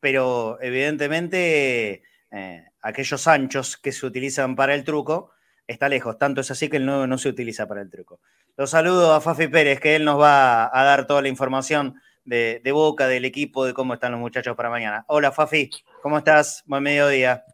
Pero 0.00 0.58
evidentemente 0.60 2.02
eh, 2.30 2.64
aquellos 2.80 3.26
anchos 3.26 3.76
que 3.76 3.92
se 3.92 4.06
utilizan 4.06 4.56
para 4.56 4.74
el 4.74 4.84
truco 4.84 5.32
está 5.66 5.88
lejos. 5.88 6.18
Tanto 6.18 6.40
es 6.40 6.50
así 6.50 6.68
que 6.68 6.76
el 6.76 6.86
9 6.86 7.06
no 7.06 7.18
se 7.18 7.28
utiliza 7.28 7.66
para 7.66 7.82
el 7.82 7.90
truco. 7.90 8.20
Los 8.56 8.70
saludo 8.70 9.12
a 9.12 9.20
Fafi 9.20 9.48
Pérez, 9.48 9.80
que 9.80 9.96
él 9.96 10.04
nos 10.04 10.20
va 10.20 10.70
a 10.72 10.84
dar 10.84 11.06
toda 11.06 11.20
la 11.22 11.28
información 11.28 12.00
de, 12.26 12.60
de 12.62 12.72
Boca, 12.72 13.08
del 13.08 13.24
equipo, 13.24 13.64
de 13.64 13.72
cómo 13.72 13.94
están 13.94 14.12
los 14.12 14.20
muchachos 14.20 14.54
para 14.54 14.68
mañana. 14.68 15.04
Hola 15.08 15.32
Fafi, 15.32 15.70
¿cómo 16.02 16.18
estás? 16.18 16.62
Buen 16.66 16.82
mediodía. 16.82 17.44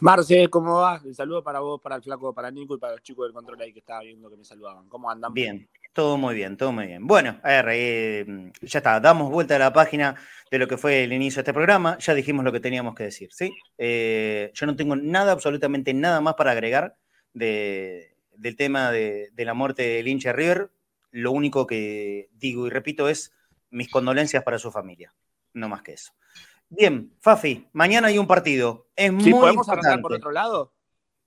Marce, 0.00 0.48
¿cómo 0.48 0.80
vas? 0.80 1.02
Un 1.02 1.14
saludo 1.14 1.42
para 1.42 1.60
vos, 1.60 1.80
para 1.80 1.96
el 1.96 2.02
flaco, 2.02 2.34
para 2.34 2.50
Nico 2.50 2.74
y 2.74 2.78
para 2.78 2.92
los 2.92 3.02
chicos 3.02 3.26
del 3.26 3.32
control 3.32 3.60
ahí 3.62 3.72
que 3.72 3.78
estaba 3.78 4.00
viendo 4.00 4.28
que 4.28 4.36
me 4.36 4.44
saludaban. 4.44 4.86
¿Cómo 4.86 5.10
andan? 5.10 5.32
Bien, 5.32 5.66
todo 5.94 6.18
muy 6.18 6.34
bien, 6.34 6.58
todo 6.58 6.72
muy 6.72 6.86
bien. 6.86 7.06
Bueno, 7.06 7.40
a 7.42 7.48
ver, 7.48 7.68
eh, 7.70 8.52
ya 8.60 8.80
está, 8.80 9.00
damos 9.00 9.30
vuelta 9.30 9.56
a 9.56 9.58
la 9.58 9.72
página 9.72 10.14
de 10.50 10.58
lo 10.58 10.68
que 10.68 10.76
fue 10.76 11.04
el 11.04 11.12
inicio 11.14 11.38
de 11.38 11.40
este 11.40 11.54
programa. 11.54 11.96
Ya 11.98 12.12
dijimos 12.12 12.44
lo 12.44 12.52
que 12.52 12.60
teníamos 12.60 12.94
que 12.94 13.04
decir, 13.04 13.30
¿sí? 13.32 13.50
Eh, 13.78 14.50
yo 14.52 14.66
no 14.66 14.76
tengo 14.76 14.94
nada, 14.94 15.32
absolutamente 15.32 15.94
nada 15.94 16.20
más 16.20 16.34
para 16.34 16.50
agregar 16.50 16.96
del 17.32 18.56
tema 18.58 18.92
de, 18.92 19.30
de 19.32 19.44
la 19.46 19.54
muerte 19.54 19.82
del 19.84 20.06
hincha 20.06 20.34
River. 20.34 20.70
Lo 21.12 21.32
único 21.32 21.66
que 21.66 22.28
digo 22.34 22.66
y 22.66 22.70
repito 22.70 23.08
es 23.08 23.32
mis 23.70 23.90
condolencias 23.90 24.42
para 24.42 24.58
su 24.58 24.70
familia, 24.70 25.14
no 25.54 25.68
más 25.68 25.82
que 25.82 25.92
eso. 25.92 26.12
Bien, 26.68 27.14
Fafi, 27.20 27.68
mañana 27.72 28.08
hay 28.08 28.18
un 28.18 28.26
partido. 28.26 28.88
Es 28.94 29.12
muy 29.12 29.30
¿podemos 29.30 29.66
importante. 29.66 30.02
por 30.02 30.12
otro 30.12 30.30
lado? 30.30 30.72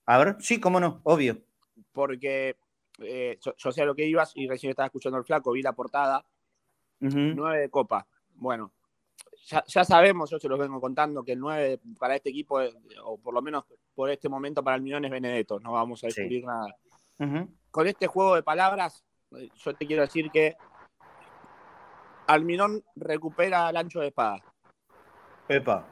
A 0.06 0.18
ver, 0.18 0.38
sí, 0.40 0.60
cómo 0.60 0.80
no, 0.80 1.02
obvio. 1.04 1.42
Porque 1.92 2.58
eh, 3.00 3.40
yo, 3.58 3.72
sé 3.72 3.82
a 3.82 3.86
lo 3.86 3.96
que 3.96 4.06
ibas 4.06 4.34
y 4.36 4.48
recién 4.48 4.70
estaba 4.70 4.88
escuchando 4.88 5.18
el 5.18 5.24
flaco, 5.24 5.52
vi 5.52 5.62
la 5.62 5.74
portada. 5.74 6.26
Nueve 7.00 7.62
de 7.62 7.70
copa. 7.70 8.06
Bueno, 8.36 8.72
ya, 9.68 9.84
sabemos, 9.84 10.30
yo 10.30 10.40
se 10.40 10.48
los 10.48 10.60
vengo 10.60 10.80
contando, 10.80 11.24
que 11.24 11.34
el 11.34 11.40
9 11.40 11.80
para 11.98 12.16
este 12.16 12.30
equipo, 12.30 12.60
o 13.04 13.18
por 13.18 13.34
lo 13.34 13.42
menos 13.42 13.66
por 13.94 14.10
este 14.10 14.30
momento 14.30 14.64
para 14.64 14.76
el 14.76 14.84
Millón 14.84 15.06
es 15.06 15.12
Benedetto, 15.12 15.60
no 15.60 15.74
vamos 15.74 16.04
a 16.04 16.08
descubrir 16.08 16.46
nada. 16.46 16.76
Con 17.70 17.88
este 17.88 18.08
juego 18.08 18.36
de 18.36 18.44
palabras, 18.44 19.04
yo 19.32 19.74
te 19.76 19.86
quiero 19.86 20.02
decir 20.02 20.30
que 20.32 20.56
Almirón 22.32 22.84
recupera 22.96 23.70
el 23.70 23.78
ancho 23.78 24.00
de 24.00 24.08
espada. 24.08 24.42
Epa. 25.50 25.86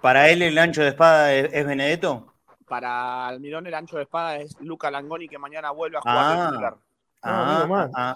¿Para 0.00 0.30
él 0.30 0.42
el 0.42 0.56
ancho 0.58 0.82
de 0.82 0.88
espada 0.88 1.34
es, 1.34 1.66
Benedetto? 1.66 2.32
Para 2.66 3.26
Almirón 3.26 3.66
el 3.66 3.74
ancho 3.74 3.96
de 3.96 4.04
espada 4.04 4.36
es 4.36 4.58
Luca 4.60 4.90
Langoni 4.90 5.28
que 5.28 5.38
mañana 5.38 5.72
vuelve 5.72 5.98
a 5.98 6.00
jugar 6.00 6.76
ah, 7.22 8.14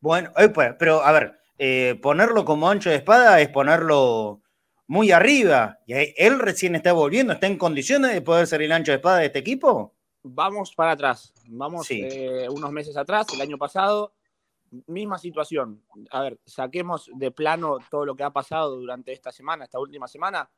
Bueno, 0.00 0.30
pero 0.78 1.02
a 1.02 1.12
ver, 1.12 1.38
eh, 1.58 1.98
ponerlo 2.00 2.44
como 2.44 2.70
ancho 2.70 2.88
de 2.88 2.96
espada 2.96 3.40
es 3.40 3.48
ponerlo 3.48 4.40
muy 4.86 5.12
arriba. 5.12 5.78
Y 5.86 5.94
él 6.16 6.38
recién 6.38 6.76
está 6.76 6.94
volviendo, 6.94 7.34
¿está 7.34 7.46
en 7.46 7.58
condiciones 7.58 8.14
de 8.14 8.22
poder 8.22 8.46
ser 8.46 8.62
el 8.62 8.72
ancho 8.72 8.92
de 8.92 8.96
espada 8.96 9.18
de 9.18 9.26
este 9.26 9.40
equipo? 9.40 9.94
Vamos 10.22 10.74
para 10.74 10.92
atrás, 10.92 11.32
vamos 11.46 11.86
eh, 11.90 12.46
unos 12.50 12.70
meses 12.72 12.96
atrás, 12.96 13.26
el 13.32 13.40
año 13.40 13.56
pasado, 13.56 14.12
misma 14.86 15.18
situación. 15.18 15.82
A 16.10 16.22
ver, 16.22 16.40
saquemos 16.44 17.10
de 17.14 17.30
plano 17.30 17.78
todo 17.90 18.06
lo 18.06 18.14
que 18.14 18.22
ha 18.22 18.30
pasado 18.30 18.76
durante 18.76 19.12
esta 19.12 19.32
semana, 19.32 19.64
esta 19.64 19.78
última 19.78 20.08
semana. 20.08 20.50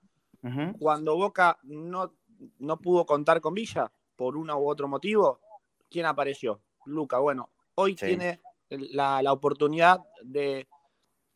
Cuando 0.80 1.14
Boca 1.16 1.56
no, 1.62 2.14
no 2.58 2.80
pudo 2.80 3.06
contar 3.06 3.40
con 3.40 3.54
Villa 3.54 3.92
por 4.16 4.36
uno 4.36 4.58
u 4.58 4.68
otro 4.68 4.88
motivo, 4.88 5.40
¿quién 5.88 6.04
apareció? 6.06 6.60
Luca. 6.84 7.18
Bueno, 7.18 7.50
hoy 7.76 7.94
tiene 7.94 8.40
la, 8.68 9.22
la, 9.22 9.32
oportunidad 9.32 10.00
de 10.20 10.66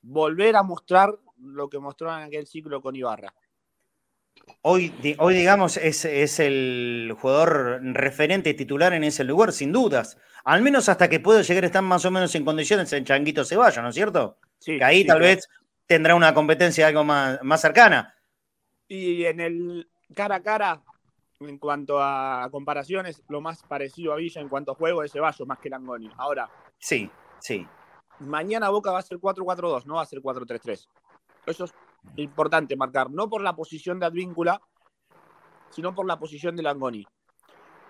volver 0.03 0.57
a 0.57 0.65
mostrar 0.65 1.17
lo 1.39 1.69
que 1.69 1.79
mostró 1.79 2.09
en 2.17 2.25
aquel 2.25 2.49
ciclo 2.49 2.81
con 2.81 2.97
Ibarra. 2.97 3.33
Hoy, 4.63 4.93
hoy 5.19 5.35
digamos, 5.35 5.77
es, 5.77 6.05
es, 6.05 6.41
el 6.41 7.15
jugador 7.21 7.81
referente 7.83 8.53
titular 8.55 8.93
en 8.95 9.05
ese 9.05 9.23
lugar, 9.23 9.53
sin 9.53 9.71
dudas. 9.71 10.19
Al 10.45 10.61
menos 10.61 10.89
hasta 10.89 11.09
que 11.09 11.21
pueda 11.21 11.43
llegar 11.43 11.65
a 11.65 11.67
estar 11.69 11.83
más 11.83 12.05
o 12.05 12.11
menos 12.11 12.35
en 12.35 12.45
condiciones 12.45 12.93
en 12.93 13.05
Changuito 13.05 13.45
Ceballos, 13.45 13.83
¿no 13.83 13.91
es 13.91 13.95
cierto? 13.95 14.39
Sí, 14.59 14.79
que 14.79 14.85
ahí 14.85 15.07
tal 15.07 15.21
vez 15.21 15.49
tendrá 15.87 16.15
una 16.15 16.35
competencia 16.35 16.89
algo 16.89 17.05
más, 17.05 17.39
más 17.43 17.61
cercana. 17.61 18.15
Y 18.89 19.25
en 19.25 19.41
el 19.41 19.89
cara 20.15 20.37
a 20.37 20.43
cara, 20.43 20.83
en 21.41 21.59
cuanto 21.59 22.03
a 22.03 22.49
comparaciones, 22.51 23.23
lo 23.29 23.41
más 23.41 23.63
parecido 23.63 24.13
a 24.13 24.17
Villa 24.17 24.41
en 24.41 24.49
cuanto 24.49 24.73
a 24.73 24.75
juego 24.75 25.03
es 25.03 25.13
Ceballos 25.13 25.47
más 25.47 25.59
que 25.59 25.71
Langoni. 25.71 26.11
Ahora. 26.17 26.51
Sí, 26.79 27.11
sí. 27.39 27.67
Mañana 28.19 28.71
Boca 28.71 28.91
va 28.91 28.99
a 28.99 29.03
ser 29.03 29.19
4-4-2, 29.19 29.85
no 29.85 29.97
va 29.97 30.03
a 30.03 30.07
ser 30.07 30.21
4-3-3. 30.21 30.89
Eso 31.47 31.65
es 31.65 31.75
importante 32.17 32.77
marcar, 32.77 33.11
no 33.11 33.29
por 33.29 33.43
la 33.43 33.57
posición 33.57 33.99
de 33.99 34.07
Advíncula, 34.07 34.61
sino 35.71 35.95
por 35.95 36.07
la 36.07 36.19
posición 36.19 36.57
de 36.57 36.63
Langoni. 36.63 37.07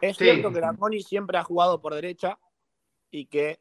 Es 0.00 0.16
cierto 0.16 0.52
que 0.52 0.60
Langoni 0.60 1.02
siempre 1.02 1.38
ha 1.38 1.44
jugado 1.44 1.80
por 1.80 1.94
derecha 1.94 2.38
y 3.10 3.26
que 3.26 3.60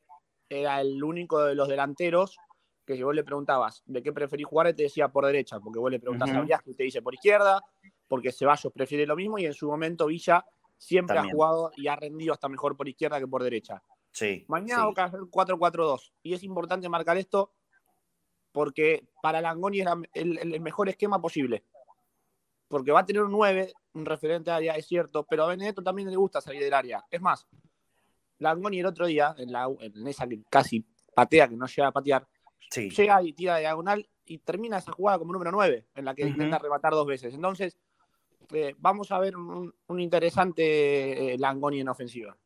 era 0.50 0.82
el 0.82 1.04
único 1.04 1.44
de 1.44 1.56
los 1.56 1.68
delanteros 1.68 2.38
que 2.86 3.04
vos 3.04 3.16
le 3.16 3.24
preguntabas 3.24 3.82
de 3.86 4.04
qué 4.04 4.14
preferís 4.14 4.46
jugar, 4.46 4.74
te 4.74 4.84
decía 4.84 5.08
por 5.08 5.26
derecha, 5.26 5.60
porque 5.60 5.80
vos 5.80 5.90
le 5.90 6.00
preguntás 6.00 6.30
a 6.30 6.42
Villas 6.42 6.62
que 6.62 6.74
te 6.74 6.84
dice 6.84 7.02
por 7.02 7.16
izquierda, 7.16 7.62
porque 8.08 8.32
Ceballos 8.32 8.72
prefiere 8.72 9.08
lo 9.08 9.16
mismo 9.16 9.40
y 9.40 9.46
en 9.46 9.54
su 9.54 9.68
momento 9.68 10.06
Villa 10.06 10.46
siempre 10.78 11.18
ha 11.18 11.24
jugado 11.24 11.72
y 11.76 11.88
ha 11.88 11.96
rendido 11.96 12.34
hasta 12.34 12.48
mejor 12.48 12.78
por 12.78 12.88
izquierda 12.88 13.20
que 13.20 13.28
por 13.28 13.44
derecha. 13.44 13.82
Sí, 14.12 14.46
Mañana 14.48 14.86
va 14.86 14.94
a 14.96 15.06
hacer 15.06 15.20
4-4-2 15.22 16.12
y 16.22 16.34
es 16.34 16.44
importante 16.44 16.88
marcar 16.88 17.18
esto 17.18 17.52
porque 18.56 19.06
para 19.22 19.42
Langoni 19.42 19.82
era 19.82 19.98
el, 20.14 20.62
mejor 20.62 20.88
esquema 20.88 21.22
posible. 21.22 21.66
Porque 22.70 22.94
va 22.94 23.02
a 23.02 23.06
tener 23.06 23.22
un 23.22 23.32
9, 23.34 23.74
un 23.96 24.06
referente 24.06 24.50
área, 24.50 24.78
es 24.78 24.88
cierto, 24.88 25.26
pero 25.30 25.44
a 25.44 25.48
Benedetto 25.48 25.84
también 25.84 26.10
le 26.10 26.16
gusta 26.16 26.40
salir 26.40 26.64
del 26.64 26.74
área. 26.74 27.04
Es 27.12 27.22
más, 27.22 27.46
Langoni 28.40 28.80
el 28.80 28.86
otro 28.86 29.08
día, 29.08 29.36
en, 29.38 29.52
la, 29.52 29.68
en 29.82 30.08
esa 30.08 30.26
que 30.26 30.42
casi 30.50 30.86
patea, 31.14 31.50
que 31.50 31.58
no 31.58 31.66
llega 31.66 31.90
a 31.90 31.92
patear, 31.92 32.26
llega 32.74 33.22
y 33.24 33.34
tira 33.34 33.58
diagonal 33.58 34.08
y 34.24 34.38
termina 34.38 34.78
esa 34.78 34.94
jugada 34.94 35.20
como 35.20 35.34
número 35.34 35.52
9, 35.52 35.88
en 35.94 36.06
la 36.06 36.16
que 36.16 36.26
intenta 36.26 36.56
arrebatar 36.56 36.94
dos 36.94 37.06
veces. 37.06 37.34
Entonces, 37.34 37.78
eh, 38.54 38.74
vamos 38.78 39.12
a 39.12 39.20
ver 39.20 39.36
un, 39.36 39.74
interesante 40.00 41.34
eh, 41.34 41.38
Langoni 41.38 41.82
en 41.82 41.90
ofensiva. 41.90 42.38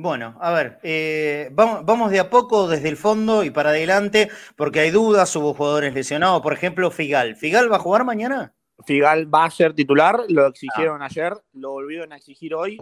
Bueno, 0.00 0.36
a 0.40 0.52
ver, 0.52 0.78
eh, 0.84 1.50
vamos, 1.50 2.12
de 2.12 2.20
a 2.20 2.30
poco 2.30 2.68
desde 2.68 2.88
el 2.88 2.96
fondo 2.96 3.42
y 3.42 3.50
para 3.50 3.70
adelante, 3.70 4.30
porque 4.54 4.78
hay 4.78 4.92
dudas, 4.92 5.34
hubo 5.34 5.54
jugadores 5.54 5.92
lesionados, 5.92 6.40
por 6.40 6.52
ejemplo, 6.52 6.92
Figal. 6.92 7.34
¿Figal 7.34 7.70
va 7.70 7.78
a 7.78 7.80
jugar 7.80 8.04
mañana? 8.04 8.54
Figal 8.86 9.34
va 9.34 9.46
a 9.46 9.50
ser 9.50 9.74
titular, 9.74 10.20
lo 10.28 10.46
exigieron 10.46 11.02
ah. 11.02 11.06
ayer, 11.06 11.32
lo 11.54 11.72
volvieron 11.72 12.12
a 12.12 12.16
exigir 12.16 12.54
hoy. 12.54 12.80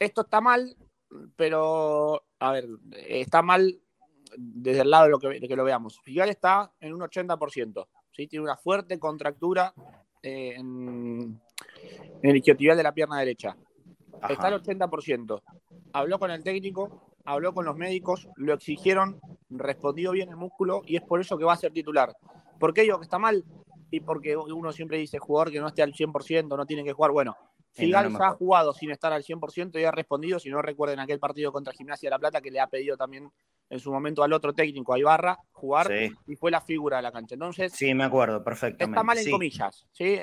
Esto 0.00 0.22
está 0.22 0.40
mal, 0.40 0.76
pero, 1.36 2.24
a 2.40 2.50
ver, 2.50 2.64
está 3.06 3.40
mal 3.42 3.80
desde 4.36 4.80
el 4.80 4.90
lado 4.90 5.04
de, 5.04 5.10
lo 5.10 5.20
que, 5.20 5.38
que 5.38 5.54
lo 5.56 5.62
veamos. 5.62 6.00
Figal 6.02 6.28
está 6.28 6.72
en 6.80 6.92
un 6.92 7.02
80%, 7.02 7.86
¿sí? 8.10 8.26
tiene 8.26 8.42
una 8.42 8.56
fuerte 8.56 8.98
contractura 8.98 9.72
eh, 10.24 10.54
en, 10.56 11.40
en 12.20 12.30
el 12.30 12.36
isquiotibial 12.36 12.76
de 12.76 12.82
la 12.82 12.92
pierna 12.92 13.20
derecha. 13.20 13.56
Está 14.28 14.48
al 14.48 14.62
80%. 14.62 15.42
Habló 15.92 16.18
con 16.18 16.30
el 16.30 16.42
técnico, 16.42 17.14
habló 17.24 17.52
con 17.52 17.64
los 17.64 17.76
médicos, 17.76 18.28
lo 18.36 18.54
exigieron, 18.54 19.20
respondió 19.48 20.12
bien 20.12 20.28
el 20.28 20.36
músculo 20.36 20.82
y 20.86 20.96
es 20.96 21.02
por 21.02 21.20
eso 21.20 21.36
que 21.38 21.44
va 21.44 21.54
a 21.54 21.56
ser 21.56 21.72
titular. 21.72 22.14
¿Por 22.58 22.74
qué 22.74 22.82
digo 22.82 22.98
que 22.98 23.04
está 23.04 23.18
mal? 23.18 23.44
Y 23.90 24.00
porque 24.00 24.36
uno 24.36 24.72
siempre 24.72 24.98
dice 24.98 25.18
jugador 25.18 25.50
que 25.50 25.60
no 25.60 25.68
esté 25.68 25.82
al 25.82 25.92
100%, 25.92 26.56
no 26.56 26.66
tiene 26.66 26.84
que 26.84 26.92
jugar. 26.92 27.10
Bueno, 27.10 27.36
Figal 27.72 28.14
ha 28.20 28.30
jugado 28.32 28.72
sin 28.72 28.90
estar 28.90 29.12
al 29.12 29.22
100% 29.22 29.80
y 29.80 29.84
ha 29.84 29.90
respondido, 29.90 30.38
si 30.38 30.50
no 30.50 30.60
recuerden 30.60 31.00
aquel 31.00 31.18
partido 31.18 31.52
contra 31.52 31.72
Gimnasia 31.72 32.08
de 32.08 32.10
la 32.10 32.18
Plata 32.18 32.40
que 32.40 32.50
le 32.50 32.60
ha 32.60 32.66
pedido 32.66 32.96
también 32.96 33.30
en 33.68 33.78
su 33.78 33.92
momento 33.92 34.22
al 34.22 34.32
otro 34.32 34.52
técnico, 34.52 34.92
a 34.92 34.98
Ibarra, 34.98 35.38
jugar 35.52 35.90
y 36.26 36.36
fue 36.36 36.50
la 36.50 36.60
figura 36.60 36.96
de 36.96 37.04
la 37.04 37.12
cancha. 37.12 37.34
Entonces, 37.34 37.72
sí, 37.72 37.94
me 37.94 38.04
acuerdo 38.04 38.42
perfectamente. 38.42 38.92
Está 38.92 39.02
mal 39.04 39.18
en 39.18 39.30
comillas, 39.30 39.86
¿sí? 39.92 40.18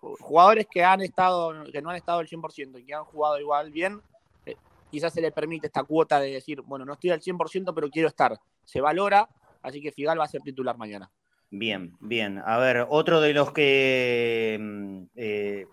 Jugadores 0.00 0.66
que 0.70 0.82
han 0.82 1.00
estado, 1.02 1.64
que 1.70 1.82
no 1.82 1.90
han 1.90 1.96
estado 1.96 2.20
al 2.20 2.28
100% 2.28 2.80
y 2.80 2.84
que 2.84 2.94
han 2.94 3.04
jugado 3.04 3.38
igual 3.38 3.70
bien, 3.70 4.00
eh, 4.46 4.56
quizás 4.90 5.12
se 5.12 5.20
le 5.20 5.32
permite 5.32 5.66
esta 5.66 5.84
cuota 5.84 6.20
de 6.20 6.32
decir, 6.32 6.60
bueno, 6.62 6.84
no 6.84 6.94
estoy 6.94 7.10
al 7.10 7.20
100%, 7.20 7.72
pero 7.74 7.90
quiero 7.90 8.08
estar. 8.08 8.38
Se 8.64 8.80
valora, 8.80 9.28
así 9.62 9.80
que 9.80 9.92
Figal 9.92 10.18
va 10.18 10.24
a 10.24 10.28
ser 10.28 10.42
titular 10.42 10.76
mañana. 10.76 11.10
Bien, 11.50 11.96
bien. 12.00 12.40
A 12.44 12.58
ver, 12.58 12.86
otro 12.88 13.20
de 13.20 13.34
los 13.34 13.52
que 13.52 14.56
mm, 14.60 15.02
eh, 15.16 15.66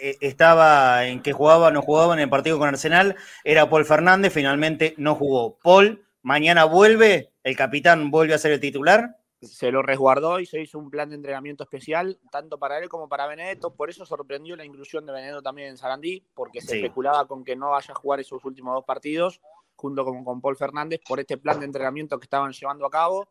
e, 0.00 0.16
estaba 0.20 1.06
en 1.06 1.22
que 1.22 1.32
jugaba, 1.32 1.70
no 1.70 1.82
jugaba 1.82 2.14
en 2.14 2.20
el 2.20 2.30
partido 2.30 2.58
con 2.58 2.68
Arsenal, 2.68 3.16
era 3.44 3.68
Paul 3.68 3.84
Fernández, 3.84 4.32
finalmente 4.32 4.94
no 4.96 5.14
jugó. 5.14 5.58
Paul, 5.62 6.04
mañana 6.22 6.64
vuelve, 6.64 7.30
el 7.44 7.56
capitán 7.56 8.10
vuelve 8.10 8.34
a 8.34 8.38
ser 8.38 8.52
el 8.52 8.60
titular 8.60 9.17
se 9.40 9.70
lo 9.70 9.82
resguardó 9.82 10.40
y 10.40 10.46
se 10.46 10.60
hizo 10.60 10.78
un 10.78 10.90
plan 10.90 11.08
de 11.10 11.16
entrenamiento 11.16 11.62
especial, 11.62 12.18
tanto 12.30 12.58
para 12.58 12.78
él 12.78 12.88
como 12.88 13.08
para 13.08 13.26
Benedetto. 13.26 13.74
Por 13.74 13.88
eso 13.88 14.04
sorprendió 14.04 14.56
la 14.56 14.64
inclusión 14.64 15.06
de 15.06 15.12
Benedetto 15.12 15.42
también 15.42 15.68
en 15.68 15.76
Sarandí, 15.76 16.24
porque 16.34 16.60
se 16.60 16.76
especulaba 16.76 17.26
con 17.26 17.44
que 17.44 17.54
no 17.54 17.70
vaya 17.70 17.92
a 17.92 17.98
jugar 17.98 18.20
esos 18.20 18.44
últimos 18.44 18.74
dos 18.74 18.84
partidos, 18.84 19.40
junto 19.76 20.04
con, 20.04 20.24
con 20.24 20.40
Paul 20.40 20.56
Fernández, 20.56 21.00
por 21.06 21.20
este 21.20 21.36
plan 21.36 21.60
de 21.60 21.66
entrenamiento 21.66 22.18
que 22.18 22.24
estaban 22.24 22.52
llevando 22.52 22.84
a 22.86 22.90
cabo. 22.90 23.28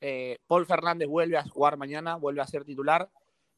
Eh, 0.00 0.38
Paul 0.46 0.66
Fernández 0.66 1.08
vuelve 1.08 1.36
a 1.36 1.44
jugar 1.44 1.76
mañana, 1.76 2.16
vuelve 2.16 2.40
a 2.40 2.46
ser 2.46 2.64
titular. 2.64 3.10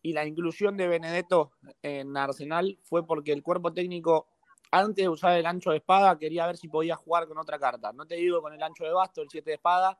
Y 0.03 0.13
la 0.13 0.27
inclusión 0.27 0.77
de 0.77 0.89
Benedetto 0.89 1.53
en 1.83 2.17
Arsenal 2.17 2.79
fue 2.83 3.07
porque 3.07 3.33
el 3.33 3.43
cuerpo 3.43 3.73
técnico, 3.73 4.29
antes 4.71 5.05
de 5.05 5.09
usar 5.09 5.39
el 5.39 5.45
ancho 5.45 5.71
de 5.71 5.79
espada, 5.79 6.19
quería 6.19 6.47
ver 6.47 6.57
si 6.57 6.69
podía 6.69 6.97
jugar 6.97 7.27
con 7.27 7.37
otra 7.37 7.59
carta. 7.59 7.93
No 7.93 8.07
te 8.07 8.15
digo 8.15 8.41
con 8.41 8.53
el 8.55 8.63
ancho 8.63 8.85
de 8.85 8.93
basto, 8.93 9.21
el 9.21 9.29
7 9.29 9.51
de 9.51 9.55
espada, 9.57 9.99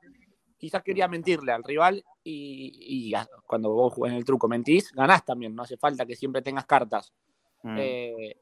quizás 0.61 0.83
quería 0.83 1.07
mentirle 1.07 1.51
al 1.51 1.63
rival 1.63 2.05
y, 2.23 3.11
cuando 3.47 3.71
vos 3.71 3.95
en 4.05 4.13
el 4.13 4.23
truco 4.23 4.47
mentís, 4.47 4.91
ganás 4.91 5.25
también, 5.25 5.55
no 5.55 5.63
hace 5.63 5.75
falta 5.75 6.05
que 6.05 6.15
siempre 6.15 6.43
tengas 6.43 6.67
cartas. 6.67 7.11
Mm. 7.63 7.77
Eh, 7.79 8.37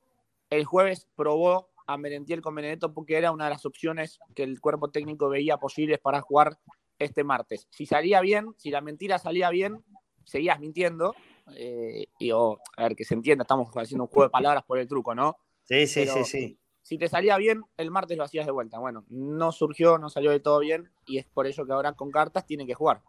el 0.50 0.66
jueves 0.66 1.08
probó 1.16 1.70
a 1.88 1.98
Merentiel 1.98 2.42
con 2.42 2.56
Benedetto 2.56 2.94
porque 2.94 3.16
era 3.16 3.32
una 3.32 3.46
de 3.46 3.52
las 3.52 3.66
opciones 3.66 4.20
que 4.36 4.44
el 4.44 4.60
cuerpo 4.60 4.92
técnico 4.92 5.30
veía 5.30 5.56
posibles 5.56 6.00
para 6.00 6.20
jugar 6.20 6.58
este 6.98 7.24
martes. 7.24 7.68
Si 7.70 7.86
salía 7.86 8.20
bien, 8.20 8.54
si 8.58 8.70
la 8.70 8.82
mentira 8.82 9.18
salía 9.18 9.50
bien, 9.50 9.82
seguías 10.26 10.60
mintiendo. 10.60 11.16
Eh, 11.56 12.08
y 12.20 12.32
a 12.32 12.84
ver, 12.84 12.98
que 12.98 13.06
se 13.06 13.14
entienda, 13.14 13.44
estamos 13.44 13.70
haciendo 13.74 14.04
un 14.04 14.10
juego 14.10 14.26
de 14.26 14.32
palabras 14.32 14.66
por 14.66 14.78
el 14.78 14.90
truco, 14.90 15.16
¿no? 15.16 15.38
Sí, 15.64 15.88
sí, 15.88 16.06
sí, 16.06 16.26
sí 16.26 16.59
si 16.82 16.98
te 16.98 17.08
salía 17.08 17.38
bien, 17.38 17.64
el 17.78 17.92
martes 17.92 18.18
lo 18.18 18.24
hacías 18.24 18.46
de 18.46 18.52
vuelta. 18.52 18.80
Bueno, 18.80 19.06
no 19.10 19.52
surgió, 19.52 19.98
no 19.98 20.10
salió 20.10 20.32
de 20.32 20.40
todo 20.40 20.60
bien 20.60 20.90
y 21.06 21.18
es 21.18 21.26
por 21.26 21.48
eso 21.48 21.66
que 21.66 21.74
ahora 21.74 21.94
con 21.94 22.12
cartas 22.12 22.46
tiene 22.46 22.66
que 22.66 22.74
jugar. 22.74 23.02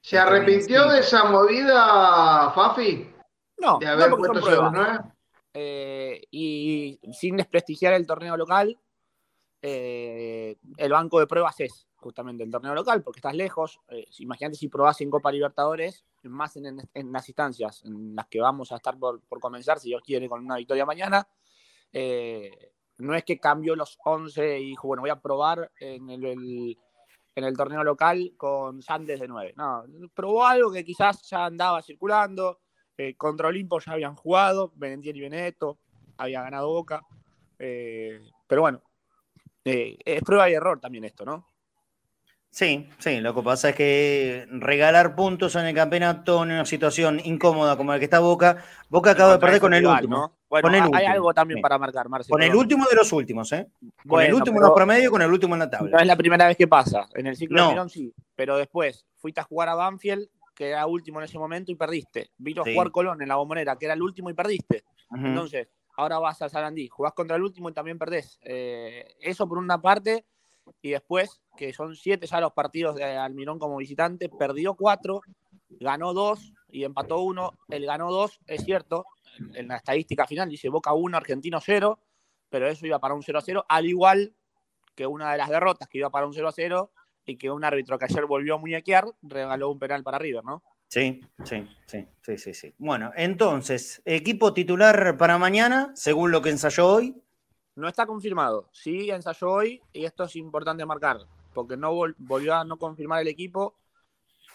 ¿Se 0.00 0.18
arrepintió 0.18 0.88
de 0.88 1.00
esa 1.00 1.24
movida, 1.24 2.52
Fafi? 2.54 3.10
No, 3.58 3.78
de 3.78 3.86
haber 3.86 4.10
no 4.10 5.14
eh, 5.56 6.20
y 6.32 6.98
sin 7.12 7.36
desprestigiar 7.36 7.94
el 7.94 8.06
torneo 8.06 8.36
local, 8.36 8.76
eh, 9.62 10.56
el 10.76 10.92
banco 10.92 11.20
de 11.20 11.28
pruebas 11.28 11.58
es 11.60 11.86
justamente 11.94 12.42
el 12.42 12.50
torneo 12.50 12.74
local, 12.74 13.02
porque 13.02 13.20
estás 13.20 13.34
lejos. 13.34 13.80
Eh, 13.88 14.04
imagínate 14.18 14.56
si 14.56 14.68
probás 14.68 15.00
en 15.00 15.10
Copa 15.10 15.32
Libertadores, 15.32 16.04
más 16.24 16.56
en, 16.56 16.76
las 17.12 17.28
instancias 17.28 17.82
en 17.84 18.14
las 18.14 18.26
que 18.26 18.40
vamos 18.40 18.72
a 18.72 18.76
estar 18.76 18.98
por, 18.98 19.20
por 19.22 19.40
comenzar, 19.40 19.78
si 19.78 19.88
Dios 19.88 20.02
quiere, 20.04 20.28
con 20.28 20.44
una 20.44 20.56
victoria 20.56 20.84
mañana. 20.84 21.26
Eh, 21.94 22.72
no 22.98 23.14
es 23.14 23.24
que 23.24 23.38
cambió 23.38 23.76
los 23.76 23.96
11 24.04 24.58
y 24.58 24.70
dijo, 24.70 24.88
bueno, 24.88 25.02
voy 25.02 25.10
a 25.10 25.20
probar 25.20 25.70
en 25.78 26.10
el, 26.10 26.76
en 27.34 27.44
el 27.44 27.56
torneo 27.56 27.84
local 27.84 28.34
con 28.36 28.82
Sandes 28.82 29.20
de 29.20 29.28
9. 29.28 29.54
No, 29.56 29.84
probó 30.12 30.44
algo 30.44 30.72
que 30.72 30.84
quizás 30.84 31.22
ya 31.22 31.46
andaba 31.46 31.82
circulando. 31.82 32.60
Eh, 32.96 33.16
contra 33.16 33.48
Olimpo 33.48 33.80
ya 33.80 33.92
habían 33.92 34.14
jugado, 34.14 34.72
Benentiel 34.76 35.16
y 35.16 35.20
Benedetto, 35.20 35.78
había 36.16 36.42
ganado 36.42 36.68
Boca. 36.68 37.02
Eh, 37.58 38.20
pero 38.46 38.62
bueno, 38.62 38.82
es 39.64 40.22
prueba 40.22 40.50
y 40.50 40.54
error 40.54 40.80
también 40.80 41.04
esto, 41.04 41.24
¿no? 41.24 41.46
Sí, 42.54 42.88
sí, 42.98 43.20
lo 43.20 43.34
que 43.34 43.42
pasa 43.42 43.70
es 43.70 43.74
que 43.74 44.46
regalar 44.48 45.16
puntos 45.16 45.56
en 45.56 45.66
el 45.66 45.74
campeonato 45.74 46.44
en 46.44 46.52
una 46.52 46.64
situación 46.64 47.20
incómoda 47.24 47.76
como 47.76 47.90
la 47.90 47.98
que 47.98 48.04
está 48.04 48.20
Boca, 48.20 48.58
Boca 48.88 49.10
acaba 49.10 49.32
de 49.32 49.38
perder 49.40 49.60
con 49.60 49.74
el 49.74 49.84
último. 49.84 50.36
Bueno, 50.48 50.88
hay 50.94 51.04
algo 51.04 51.34
también 51.34 51.60
para 51.60 51.78
marcar, 51.78 52.08
Marcelo. 52.08 52.32
Con 52.32 52.44
el 52.44 52.54
último 52.54 52.86
de 52.88 52.94
los 52.94 53.12
últimos, 53.12 53.50
¿eh? 53.50 53.66
Con 54.06 54.22
el 54.22 54.32
último 54.32 54.58
en 54.58 54.62
los 54.62 54.72
promedios, 54.72 55.10
con 55.10 55.20
el 55.22 55.32
último 55.32 55.56
en 55.56 55.58
la 55.58 55.68
tabla. 55.68 55.90
No 55.96 55.98
es 55.98 56.06
la 56.06 56.14
primera 56.14 56.46
vez 56.46 56.56
que 56.56 56.68
pasa. 56.68 57.08
En 57.14 57.26
el 57.26 57.34
ciclo 57.34 57.60
de 57.60 57.68
Mirón 57.70 57.90
sí, 57.90 58.14
pero 58.36 58.56
después 58.56 59.04
fuiste 59.16 59.40
a 59.40 59.42
jugar 59.42 59.68
a 59.68 59.74
Banfield, 59.74 60.28
que 60.54 60.68
era 60.68 60.86
último 60.86 61.18
en 61.18 61.24
ese 61.24 61.40
momento, 61.40 61.72
y 61.72 61.74
perdiste. 61.74 62.30
Vino 62.38 62.62
a 62.62 62.72
jugar 62.72 62.92
Colón 62.92 63.20
en 63.20 63.30
la 63.30 63.34
bombonera, 63.34 63.74
que 63.74 63.86
era 63.86 63.94
el 63.94 64.02
último 64.02 64.30
y 64.30 64.34
perdiste. 64.34 64.84
Entonces, 65.10 65.66
ahora 65.96 66.20
vas 66.20 66.40
a 66.40 66.48
Sarandí, 66.48 66.86
jugás 66.86 67.14
contra 67.14 67.34
el 67.34 67.42
último 67.42 67.68
y 67.68 67.72
también 67.72 67.98
perdés. 67.98 68.38
Eh, 68.44 69.16
eso 69.18 69.48
por 69.48 69.58
una 69.58 69.82
parte 69.82 70.24
y 70.82 70.90
después, 70.90 71.40
que 71.56 71.72
son 71.72 71.94
siete 71.96 72.26
ya 72.26 72.40
los 72.40 72.52
partidos 72.52 72.96
de 72.96 73.04
Almirón 73.04 73.58
como 73.58 73.76
visitante, 73.76 74.28
perdió 74.28 74.74
cuatro, 74.74 75.20
ganó 75.68 76.12
dos 76.12 76.52
y 76.68 76.84
empató 76.84 77.20
uno, 77.20 77.52
él 77.68 77.86
ganó 77.86 78.10
dos, 78.10 78.40
es 78.46 78.64
cierto, 78.64 79.06
en 79.54 79.68
la 79.68 79.76
estadística 79.76 80.26
final 80.26 80.48
dice 80.48 80.68
Boca 80.68 80.92
1, 80.92 81.16
Argentino 81.16 81.60
0, 81.60 81.98
pero 82.48 82.68
eso 82.68 82.86
iba 82.86 82.98
para 82.98 83.14
un 83.14 83.22
0 83.22 83.38
a 83.38 83.42
0, 83.42 83.64
al 83.68 83.86
igual 83.86 84.34
que 84.94 85.06
una 85.06 85.32
de 85.32 85.38
las 85.38 85.48
derrotas 85.48 85.88
que 85.88 85.98
iba 85.98 86.10
para 86.10 86.26
un 86.26 86.34
0 86.34 86.48
a 86.48 86.52
0 86.52 86.90
y 87.26 87.36
que 87.36 87.50
un 87.50 87.64
árbitro 87.64 87.98
que 87.98 88.04
ayer 88.04 88.26
volvió 88.26 88.54
a 88.54 88.58
muñequear 88.58 89.06
regaló 89.22 89.70
un 89.70 89.78
penal 89.78 90.02
para 90.02 90.18
River, 90.18 90.44
¿no? 90.44 90.62
Sí, 90.88 91.20
sí, 91.42 91.66
sí, 91.86 92.06
sí, 92.22 92.38
sí, 92.38 92.54
sí. 92.54 92.74
Bueno, 92.78 93.10
entonces, 93.16 94.02
equipo 94.04 94.54
titular 94.54 95.16
para 95.16 95.38
mañana, 95.38 95.90
según 95.96 96.30
lo 96.30 96.42
que 96.42 96.50
ensayó 96.50 96.86
hoy. 96.86 97.20
No 97.76 97.88
está 97.88 98.06
confirmado. 98.06 98.68
Sí, 98.72 99.10
ensayó 99.10 99.50
hoy 99.50 99.82
y 99.92 100.04
esto 100.04 100.24
es 100.24 100.36
importante 100.36 100.86
marcar, 100.86 101.18
porque 101.52 101.76
no 101.76 101.92
volvió 101.92 102.54
a 102.54 102.64
no 102.64 102.78
confirmar 102.78 103.22
el 103.22 103.28
equipo. 103.28 103.74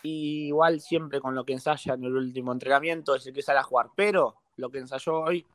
Y 0.02 0.48
igual 0.48 0.80
siempre 0.80 1.20
con 1.20 1.36
lo 1.36 1.44
que 1.44 1.54
ensaya 1.54 1.96
en 1.96 2.06
el 2.06 2.16
último 2.16 2.54
entrenamiento 2.54 3.16
es 3.16 3.28
el 3.28 3.34
que 3.34 3.42
sale 3.42 3.60
a 3.60 3.64
jugar. 3.64 3.90
Pero 3.96 4.36
lo 4.56 4.70
que 4.70 4.78
ensayó 4.78 5.20
hoy, 5.22 5.46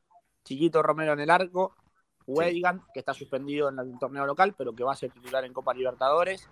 Chiquito 0.45 0.83
Romero 0.83 1.15
en 1.15 1.21
el 1.21 1.31
arco, 1.31 1.75
Weigan, 2.27 2.83
que 2.93 3.01
está 3.01 3.15
suspendido 3.15 3.71
en 3.71 3.79
el 3.79 3.99
torneo 3.99 4.27
local, 4.27 4.55
pero 4.57 4.75
que 4.75 4.85
va 4.85 4.93
a 4.93 4.97
ser 4.97 5.11
titular 5.11 5.45
en 5.45 5.55
Copa 5.55 5.73
Libertadores, 5.73 6.49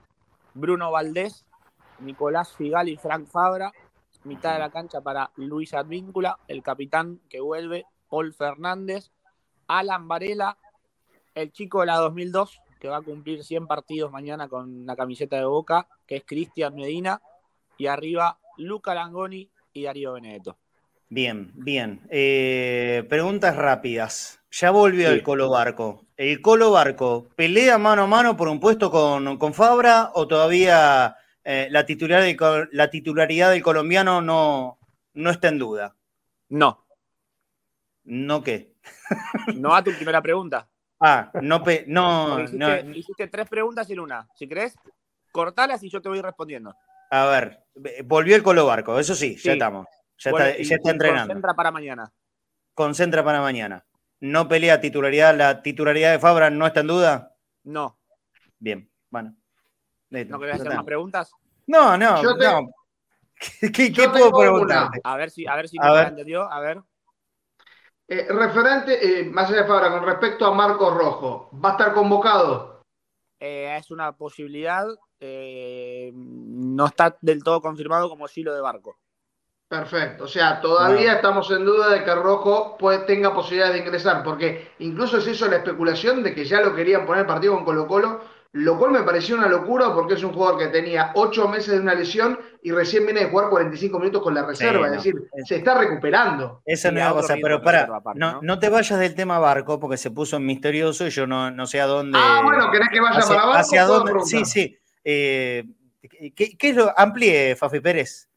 Bruno 0.55 0.91
Valdés, 0.91 1.47
Nicolás 2.01 2.55
Figal 2.55 2.89
y 2.89 2.97
Frank 2.97 3.27
Fabra, 3.27 3.73
mitad 4.25 4.55
de 4.55 4.59
la 4.61 4.71
cancha 4.71 5.01
para 5.01 5.31
Luis 5.37 5.75
Advíncula, 5.75 6.39
el 6.49 6.63
capitán 6.63 7.21
que 7.29 7.41
vuelve, 7.41 7.85
Paul 8.09 8.33
Fernández, 8.33 9.11
Alan 9.67 10.09
Varela, 10.09 10.59
el 11.35 11.53
chico 11.53 11.81
de 11.81 11.87
la 11.87 11.97
2002, 11.97 12.61
que 12.81 12.89
va 12.89 12.99
a 12.99 13.03
cumplir 13.03 13.45
100 13.45 13.67
partidos 13.67 14.11
mañana 14.11 14.49
con 14.49 14.87
la 14.87 14.97
camiseta 14.97 15.37
de 15.37 15.45
Boca, 15.45 15.89
que 16.07 16.17
es 16.17 16.25
Cristian 16.25 16.75
Medina, 16.75 17.21
y 17.79 17.87
arriba 17.87 18.39
Luca 18.59 18.95
Langoni 18.95 19.51
y 19.73 19.83
Darío 19.85 20.13
Benedetto. 20.15 20.59
Bien, 21.09 21.53
bien. 21.55 22.01
Eh, 22.11 23.05
preguntas 23.09 23.57
rápidas. 23.57 24.41
Ya 24.51 24.71
volvió 24.71 25.11
el 25.11 25.23
Colo 25.23 25.51
Barco. 25.51 26.07
¿El 26.17 26.41
Colo 26.41 26.71
Barco 26.71 27.29
pelea 27.37 27.79
mano 27.79 28.03
a 28.03 28.07
mano 28.07 28.37
por 28.37 28.49
un 28.49 28.61
puesto 28.61 28.91
con, 28.91 29.37
con 29.39 29.55
Fabra 29.55 30.11
o 30.15 30.27
todavía 30.27 31.17
eh, 31.45 31.69
la, 31.71 31.85
titularidad, 31.85 32.69
la 32.71 32.91
titularidad 32.91 33.51
del 33.51 33.63
colombiano 33.63 34.23
no, 34.23 34.79
no 35.15 35.31
está 35.31 35.49
en 35.49 35.59
duda. 35.59 35.97
No. 36.49 36.87
¿No 38.05 38.43
qué? 38.43 38.75
no 39.57 39.75
a 39.75 39.83
tu 39.83 39.93
primera 39.93 40.23
pregunta. 40.23 40.69
Ah, 41.05 41.33
no, 41.43 41.65
no, 41.89 42.41
hiciste, 42.95 43.27
tres 43.27 43.49
preguntas 43.49 43.91
en 43.91 43.99
una. 43.99 44.29
Si 44.37 44.47
querés, 44.47 44.77
cortalas 45.33 45.83
y 45.83 45.91
yo 45.91 46.01
te 46.01 46.09
voy 46.09 46.21
respondiendo. 46.21 46.75
A 47.11 47.27
ver, 47.27 47.65
volvió 48.05 48.37
el 48.37 48.43
Colo 48.45 48.67
Barco, 48.67 48.99
eso 48.99 49.17
sí, 49.17 49.37
ya 49.37 49.55
estamos. 49.55 49.87
Ya 50.19 50.31
está, 50.31 50.57
ya 50.57 50.77
está 50.77 50.91
entrenando. 50.91 51.27
Concentra 51.27 51.55
para 51.55 51.71
mañana. 51.73 52.13
Concentra 52.75 53.25
para 53.25 53.41
mañana. 53.41 53.85
¿No 54.21 54.47
pelea 54.47 54.81
titularidad? 54.81 55.37
¿La 55.37 55.61
titularidad 55.63 56.13
de 56.13 56.21
Fabra 56.21 56.49
no 56.51 56.67
está 56.69 56.81
en 56.81 56.87
duda? 56.87 57.35
No. 57.65 57.99
Bien, 58.61 58.89
bueno. 59.11 59.35
¿No 60.11 60.39
querés 60.39 60.61
hacer 60.61 60.73
más 60.73 60.85
preguntas? 60.85 61.33
No, 61.67 61.99
no, 61.99 62.23
no. 62.23 62.71
¿Qué, 63.73 63.93
puedo 63.93 64.31
preguntar? 64.31 64.89
A 65.03 65.17
ver 65.17 65.31
si, 65.33 65.49
a 65.49 65.57
ver 65.57 65.69
si 65.69 65.79
me 65.81 66.03
entendió. 66.03 66.51
A 66.51 66.61
ver. 66.61 66.81
Eh, 68.13 68.27
referente, 68.29 69.21
eh, 69.21 69.25
más 69.25 69.49
allá 69.49 69.63
de 69.63 69.67
Fabra, 69.67 69.91
con 69.91 70.05
respecto 70.05 70.45
a 70.45 70.53
Marcos 70.53 70.93
Rojo, 70.93 71.49
¿va 71.65 71.71
a 71.71 71.73
estar 71.73 71.95
convocado? 71.95 72.83
Eh, 73.41 73.75
es 73.75 73.91
una 73.91 74.13
posibilidad. 74.13 74.87
no 76.13 76.87
está 76.87 77.17
del 77.23 77.43
todo 77.43 77.63
confirmado 77.63 78.11
como 78.11 78.27
lo 78.37 78.53
de 78.53 78.61
Barco. 78.61 78.99
Perfecto, 79.67 80.25
o 80.25 80.29
sea, 80.29 80.61
todavía 80.61 81.15
estamos 81.15 81.51
en 81.53 81.65
duda 81.65 81.89
de 81.89 82.05
que 82.05 82.15
Rojo 82.15 82.77
tenga 83.07 83.33
posibilidad 83.33 83.73
de 83.73 83.79
ingresar, 83.79 84.23
porque 84.23 84.73
incluso 84.81 85.19
se 85.19 85.31
hizo 85.31 85.49
la 85.49 85.57
especulación 85.57 86.23
de 86.23 86.35
que 86.35 86.45
ya 86.45 86.61
lo 86.61 86.75
querían 86.75 87.07
poner 87.07 87.27
partido 87.27 87.55
con 87.55 87.65
Colo 87.65 87.87
Colo 87.87 88.21
lo 88.53 88.79
cual 88.79 88.93
me 88.93 89.03
pareció 89.03 89.37
una 89.37 89.49
locura 89.49 89.95
porque 89.95 90.15
es 90.15 90.23
un 90.23 90.35
jugador 90.35 90.59
que 90.59 90.67
tenía 90.67 91.13
ocho 91.15 91.49
meses 91.49 91.73
de 91.73 91.81
una 91.81 91.95
lesión 91.95 92.39
y 92.63 92.71
recién 92.71 93.07
viene 93.07 93.21
de 93.21 93.31
jugar 93.31 93.49
45 93.49 93.99
minutos 93.99 94.23
con 94.23 94.35
la 94.35 94.45
reserva, 94.45 94.89
es 94.89 94.93
decir, 94.93 95.15
se 95.47 95.57
está 95.57 95.79
recuperando. 95.79 96.61
Esa 96.67 96.89
es 96.89 96.95
una 96.95 97.13
cosa, 97.13 97.35
pero 97.41 97.63
para, 97.63 97.89
no, 98.15 98.59
te 98.59 98.69
vayas 98.69 98.99
del 98.99 99.15
tema 99.15 99.39
barco 99.39 99.81
porque 99.81 99.97
se 99.97 100.11
puso 100.11 100.37
en 100.37 100.45
misterioso 100.45 101.07
y 101.07 101.11
yo 101.11 101.27
no, 101.27 101.67
sé 101.67 101.81
a 101.81 101.87
dónde. 101.87 102.19
Ah, 102.21 102.43
bueno, 102.45 102.71
¿querés 102.71 102.89
que 102.93 103.01
vaya 103.01 103.21
para 103.21 103.47
barco? 103.47 103.59
Hacia 103.59 103.85
dónde, 103.85 104.13
sí, 104.25 104.45
sí. 104.45 104.77
Eh, 105.03 105.65
¿qué, 106.35 106.57
es 106.61 106.77
lo 106.77 106.93
amplíe, 106.95 107.57
Fafi 107.57 107.81
Pérez? 107.81 108.29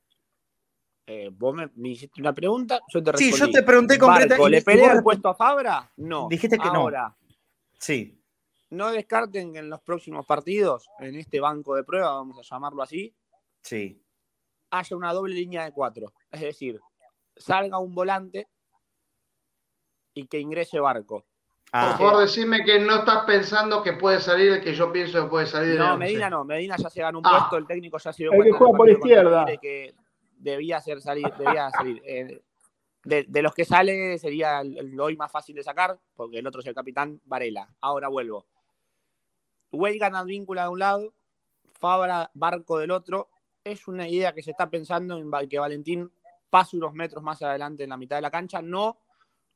Eh, 1.07 1.29
vos 1.31 1.53
me, 1.53 1.89
hiciste 1.89 2.21
una 2.21 2.33
pregunta, 2.33 2.79
yo 2.87 3.03
te 3.03 3.11
respondí. 3.11 3.33
Sí, 3.33 3.39
yo 3.39 3.51
te 3.51 3.63
pregunté 3.63 3.99
concretamente. 3.99 4.49
¿Le 4.49 4.61
pelea 4.61 4.93
el 4.93 5.03
puesto 5.03 5.27
a 5.27 5.35
Fabra? 5.35 5.91
No. 5.97 6.27
Dijiste 6.29 6.57
que 6.57 6.67
Ahora, 6.69 7.09
no. 7.09 7.15
Sí 7.77 8.21
no 8.69 8.91
descarten 8.91 9.53
que 9.53 9.59
en 9.59 9.69
los 9.69 9.81
próximos 9.81 10.25
partidos, 10.25 10.87
en 10.99 11.15
este 11.15 11.39
banco 11.39 11.75
de 11.75 11.83
prueba, 11.83 12.13
vamos 12.13 12.37
a 12.39 12.55
llamarlo 12.55 12.81
así, 12.81 13.15
sí. 13.61 14.01
haya 14.71 14.95
una 14.95 15.13
doble 15.13 15.35
línea 15.35 15.65
de 15.65 15.71
cuatro. 15.71 16.13
Es 16.31 16.41
decir, 16.41 16.79
salga 17.35 17.79
un 17.79 17.93
volante 17.93 18.47
y 20.13 20.27
que 20.27 20.39
ingrese 20.39 20.79
barco. 20.79 21.25
Ah. 21.71 21.95
Por 21.97 22.07
favor, 22.07 22.21
decime 22.21 22.63
que 22.63 22.79
no 22.79 22.99
estás 22.99 23.25
pensando 23.25 23.83
que 23.83 23.93
puede 23.93 24.19
salir 24.19 24.53
el 24.53 24.63
que 24.63 24.73
yo 24.73 24.91
pienso 24.91 25.23
que 25.23 25.29
puede 25.29 25.45
salir. 25.45 25.77
No, 25.77 25.97
Medina 25.97 26.29
no. 26.29 26.45
Medina 26.45 26.75
ya 26.77 26.89
se 26.89 27.01
ganó 27.01 27.19
un 27.19 27.27
ah. 27.27 27.31
puesto, 27.31 27.57
el 27.57 27.67
técnico 27.67 27.97
ya 27.97 28.13
se 28.13 28.23
dio 28.23 28.29
cuenta. 28.29 28.45
que 28.45 28.51
juega 28.51 28.77
por 28.77 28.89
izquierda. 28.89 29.45
que 29.61 29.93
debía 30.37 30.79
ser 30.79 31.01
salir, 31.01 31.27
debía 31.37 31.69
salir. 31.77 32.01
Eh, 32.05 32.41
de, 33.03 33.41
los 33.43 33.53
que 33.53 33.65
sale 33.65 34.17
sería 34.17 34.61
el, 34.61 34.77
el, 34.77 34.99
hoy 34.99 35.15
más 35.15 35.31
fácil 35.31 35.55
de 35.55 35.63
sacar, 35.63 35.99
porque 36.15 36.39
el 36.39 36.47
otro 36.47 36.61
es 36.61 36.67
el 36.67 36.73
capitán 36.73 37.21
Varela. 37.25 37.69
Ahora 37.81 38.07
vuelvo. 38.07 38.47
Gana 39.97 40.23
víncula 40.23 40.63
de 40.63 40.69
un 40.69 40.79
lado, 40.79 41.13
Fabra 41.79 42.31
Barco 42.33 42.79
del 42.79 42.91
otro. 42.91 43.29
Es 43.63 43.87
una 43.87 44.07
idea 44.07 44.33
que 44.33 44.43
se 44.43 44.51
está 44.51 44.69
pensando 44.69 45.17
en 45.17 45.49
que 45.49 45.59
Valentín 45.59 46.11
pase 46.49 46.77
unos 46.77 46.93
metros 46.93 47.23
más 47.23 47.41
adelante 47.41 47.83
en 47.83 47.89
la 47.89 47.97
mitad 47.97 48.15
de 48.17 48.21
la 48.21 48.31
cancha, 48.31 48.61
no 48.61 48.99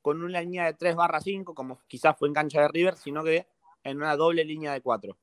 con 0.01 0.23
una 0.23 0.41
línea 0.41 0.65
de 0.65 0.73
3 0.73 0.95
barra 0.95 1.19
5, 1.19 1.53
como 1.53 1.82
quizás 1.88 2.17
fue 2.17 2.29
en 2.29 2.34
cancha 2.34 2.62
de 2.62 2.69
River, 2.69 2.95
sino 2.95 3.23
que 3.23 3.47
en 3.84 3.97
una 3.97 4.15
doble 4.15 4.45
línea 4.45 4.73
de 4.73 4.82
4. 4.82 5.17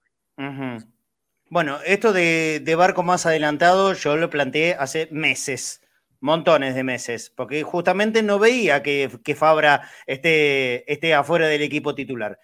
Bueno, 1.49 1.79
esto 1.85 2.13
de, 2.13 2.61
de, 2.63 2.75
barco 2.75 3.03
más 3.03 3.25
adelantado 3.25 3.95
yo 3.95 4.17
lo 4.17 4.29
planteé 4.29 4.75
hace 4.75 5.09
meses 5.11 5.81
montones 6.21 6.75
de 6.75 6.83
meses, 6.83 7.33
porque 7.35 7.63
justamente 7.63 8.23
no 8.23 8.39
veía 8.39 8.83
que, 8.83 9.09
Fabra 9.37 9.89
esté, 10.07 10.91
esté, 10.93 11.15
afuera 11.15 11.47
del 11.47 11.63
equipo 11.63 11.95
titular. 11.95 12.39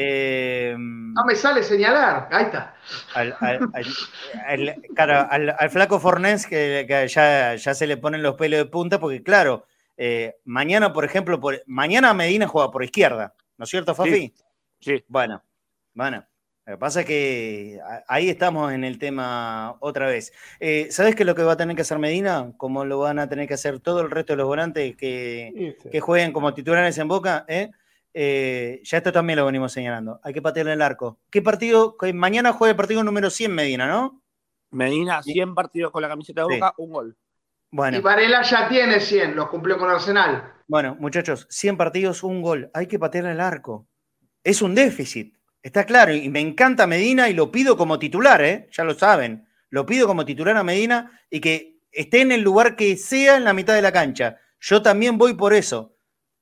Em, 0.00 1.12
no 1.12 1.24
me 1.24 1.34
sale 1.34 1.60
señalar, 1.64 2.28
ahí 2.30 2.44
está. 2.44 2.76
Al, 3.14 3.34
al, 5.58 5.70
flaco 5.70 5.98
Fornés 5.98 6.46
que, 6.46 6.86
ya, 7.08 7.56
ya, 7.56 7.74
se 7.74 7.86
le 7.88 7.96
ponen 7.96 8.22
los 8.22 8.36
pelos 8.36 8.58
de 8.58 8.66
punta, 8.66 9.00
porque 9.00 9.24
claro, 9.24 9.66
eh, 9.96 10.36
mañana, 10.44 10.92
por 10.92 11.04
ejemplo, 11.04 11.40
por, 11.40 11.60
mañana 11.66 12.14
Medina 12.14 12.46
juega 12.46 12.70
por 12.70 12.84
izquierda, 12.84 13.34
¿no 13.56 13.64
es 13.64 13.70
cierto, 13.70 13.92
Fafi? 13.92 14.32
sí. 14.78 15.04
Bueno, 15.08 15.42
bueno. 15.94 16.24
Lo 16.64 16.74
que 16.74 16.78
pasa 16.78 17.00
es 17.00 17.06
que 17.06 17.80
ahí 18.06 18.28
estamos 18.28 18.72
en 18.74 18.84
el 18.84 18.98
tema 18.98 19.76
otra 19.80 20.06
vez. 20.06 20.34
Eh, 20.60 20.88
¿Sabes 20.90 21.16
qué 21.16 21.22
es 21.22 21.26
lo 21.26 21.34
que 21.34 21.42
va 21.42 21.54
a 21.54 21.56
tener 21.56 21.74
que 21.74 21.80
hacer 21.80 21.98
Medina? 21.98 22.52
Como 22.58 22.84
lo 22.84 22.98
van 22.98 23.18
a 23.18 23.26
tener 23.26 23.48
que 23.48 23.54
hacer 23.54 23.80
todo 23.80 24.02
el 24.02 24.10
resto 24.10 24.34
de 24.34 24.36
los 24.36 24.46
volantes 24.46 24.94
que, 24.94 25.76
jueguen 26.02 26.30
como 26.30 26.52
titulares 26.52 26.98
en 26.98 27.08
Boca. 27.08 27.46
¿eh? 27.48 27.70
Eh, 28.20 28.80
ya 28.82 28.98
esto 28.98 29.12
también 29.12 29.38
lo 29.38 29.46
venimos 29.46 29.70
señalando. 29.70 30.18
Hay 30.24 30.34
que 30.34 30.42
patearle 30.42 30.72
el 30.72 30.82
arco. 30.82 31.20
¿Qué 31.30 31.40
partido? 31.40 31.96
Mañana 32.14 32.52
juega 32.52 32.70
el 32.72 32.76
partido 32.76 33.04
número 33.04 33.30
100 33.30 33.54
Medina, 33.54 33.86
¿no? 33.86 34.24
Medina, 34.72 35.22
100 35.22 35.54
partidos 35.54 35.92
con 35.92 36.02
la 36.02 36.08
camiseta 36.08 36.40
de 36.40 36.54
Boca, 36.56 36.74
un 36.78 36.90
gol. 36.90 37.16
Bueno. 37.70 37.96
Y 37.96 38.00
Varela 38.00 38.42
ya 38.42 38.68
tiene 38.68 38.98
100, 38.98 39.36
los 39.36 39.48
cumplió 39.48 39.78
con 39.78 39.88
Arsenal. 39.88 40.52
Bueno, 40.66 40.96
muchachos, 40.98 41.46
100 41.48 41.76
partidos, 41.76 42.24
un 42.24 42.42
gol. 42.42 42.72
Hay 42.74 42.88
que 42.88 42.98
patearle 42.98 43.30
el 43.30 43.40
arco. 43.40 43.86
Es 44.42 44.62
un 44.62 44.74
déficit. 44.74 45.36
Está 45.62 45.86
claro, 45.86 46.12
y 46.12 46.28
me 46.28 46.40
encanta 46.40 46.88
Medina 46.88 47.28
y 47.28 47.34
lo 47.34 47.52
pido 47.52 47.76
como 47.76 48.00
titular, 48.00 48.42
¿eh? 48.42 48.68
ya 48.72 48.82
lo 48.82 48.94
saben. 48.94 49.46
Lo 49.70 49.86
pido 49.86 50.08
como 50.08 50.24
titular 50.24 50.56
a 50.56 50.64
Medina 50.64 51.20
y 51.30 51.40
que 51.40 51.78
esté 51.92 52.22
en 52.22 52.32
el 52.32 52.40
lugar 52.40 52.74
que 52.74 52.96
sea 52.96 53.36
en 53.36 53.44
la 53.44 53.52
mitad 53.52 53.74
de 53.74 53.82
la 53.82 53.92
cancha. 53.92 54.38
Yo 54.58 54.82
también 54.82 55.18
voy 55.18 55.34
por 55.34 55.54
eso. 55.54 55.94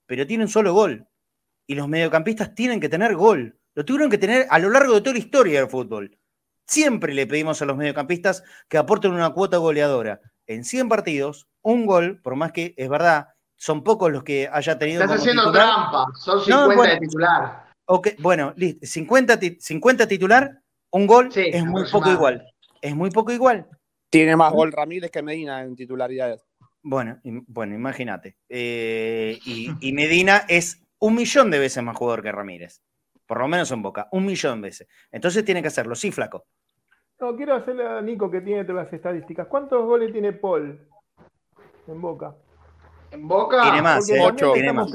Pero 0.07 0.27
tiene 0.27 0.45
un 0.45 0.49
solo 0.49 0.73
gol. 0.73 1.07
Y 1.67 1.75
los 1.75 1.89
mediocampistas 1.89 2.55
tienen 2.55 2.81
que 2.81 2.89
tener 2.89 3.17
gol. 3.17 3.59
Lo 3.75 3.85
tuvieron 3.85 4.11
que 4.11 4.19
tener 4.19 4.47
a 4.51 4.59
lo 4.59 4.71
largo 4.71 4.95
de 4.95 5.01
toda 5.01 5.15
la 5.15 5.19
historia 5.19 5.61
del 5.61 5.69
fútbol. 5.69 6.19
Siempre 6.67 7.15
le 7.15 7.27
pedimos 7.27 7.61
a 7.63 7.65
los 7.65 7.77
mediocampistas 7.77 8.43
que 8.69 8.79
aporten 8.79 9.13
una 9.13 9.31
cuota 9.31 9.59
goleadora. 9.59 10.21
En 10.47 10.65
100 10.65 10.89
partidos, 10.89 11.49
un 11.63 11.87
gol, 11.87 12.21
por 12.23 12.37
más 12.37 12.53
que 12.53 12.75
es 12.77 12.89
verdad, 12.89 13.29
son 13.57 13.83
pocos 13.83 14.13
los 14.13 14.23
que 14.23 14.49
haya 14.53 14.79
tenido. 14.79 15.03
Estás 15.03 15.21
haciendo 15.21 15.51
trampa, 15.53 16.07
son 16.15 16.45
50 16.45 16.95
de 16.95 17.01
titular. 17.01 17.67
Ok, 17.87 18.09
bueno, 18.19 18.53
listo. 18.57 18.87
50, 18.87 19.39
50 19.59 20.09
titular, 20.09 20.61
un 20.91 21.07
gol 21.07 21.31
es 21.35 21.65
muy 21.65 21.85
poco 21.91 22.11
igual. 22.11 22.47
Es 22.81 22.95
muy 22.95 23.11
poco 23.11 23.33
igual. 23.33 23.69
Tiene 24.11 24.37
más 24.37 24.53
gol 24.53 24.73
Ramírez 24.73 25.11
que 25.11 25.23
Medina 25.23 25.63
en 25.63 25.77
titularidades. 25.77 26.47
Bueno, 26.83 27.21
bueno, 27.49 27.75
imagínate. 27.75 28.37
Eh, 28.49 29.39
y, 29.45 29.93
Medina 29.93 30.45
es 30.49 30.86
un 30.99 31.15
millón 31.15 31.51
de 31.51 31.59
veces 31.59 31.83
más 31.83 31.97
jugador 31.97 32.23
que 32.23 32.33
Ramírez. 32.33 32.83
Por 33.27 33.41
lo 33.41 33.49
menos 33.49 33.71
en 33.73 33.83
Boca, 33.83 34.09
un 34.13 34.25
millón 34.25 34.61
de 34.61 34.69
veces. 34.69 34.89
Entonces 35.11 35.45
tiene 35.45 35.61
que 35.61 35.69
hacerlo, 35.69 35.95
sí, 35.95 36.13
flaco. 36.13 36.47
No, 37.19 37.35
quiero 37.35 37.55
hacerle 37.55 37.87
a 37.87 38.01
Nico 38.01 38.31
que 38.31 38.41
tiene 38.41 38.65
todas 38.65 38.85
las 38.85 38.93
estadísticas. 38.93 39.47
¿Cuántos 39.49 39.85
goles 39.85 40.13
tiene 40.13 40.33
Paul 40.33 40.87
en 41.87 42.01
Boca? 42.01 42.35
En 43.11 43.27
Boca 43.27 43.63
tiene 43.63 43.83
más, 43.83 44.09
eh, 44.11 44.21
ocho. 44.23 44.53
Tiene 44.53 44.73
más. 44.73 44.93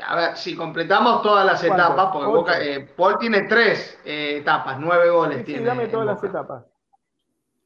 A 0.00 0.16
ver, 0.16 0.36
si 0.36 0.54
completamos 0.54 1.22
todas 1.22 1.44
las 1.44 1.62
etapas, 1.64 2.10
porque 2.12 2.26
Boca, 2.26 2.62
eh, 2.62 2.88
Paul 2.96 3.18
tiene 3.18 3.42
tres 3.42 3.98
eh, 4.04 4.38
etapas, 4.38 4.78
nueve 4.78 5.10
goles. 5.10 5.44
tiene 5.44 5.64
dame 5.64 5.88
todas 5.88 6.06
las 6.06 6.22
etapas. 6.22 6.64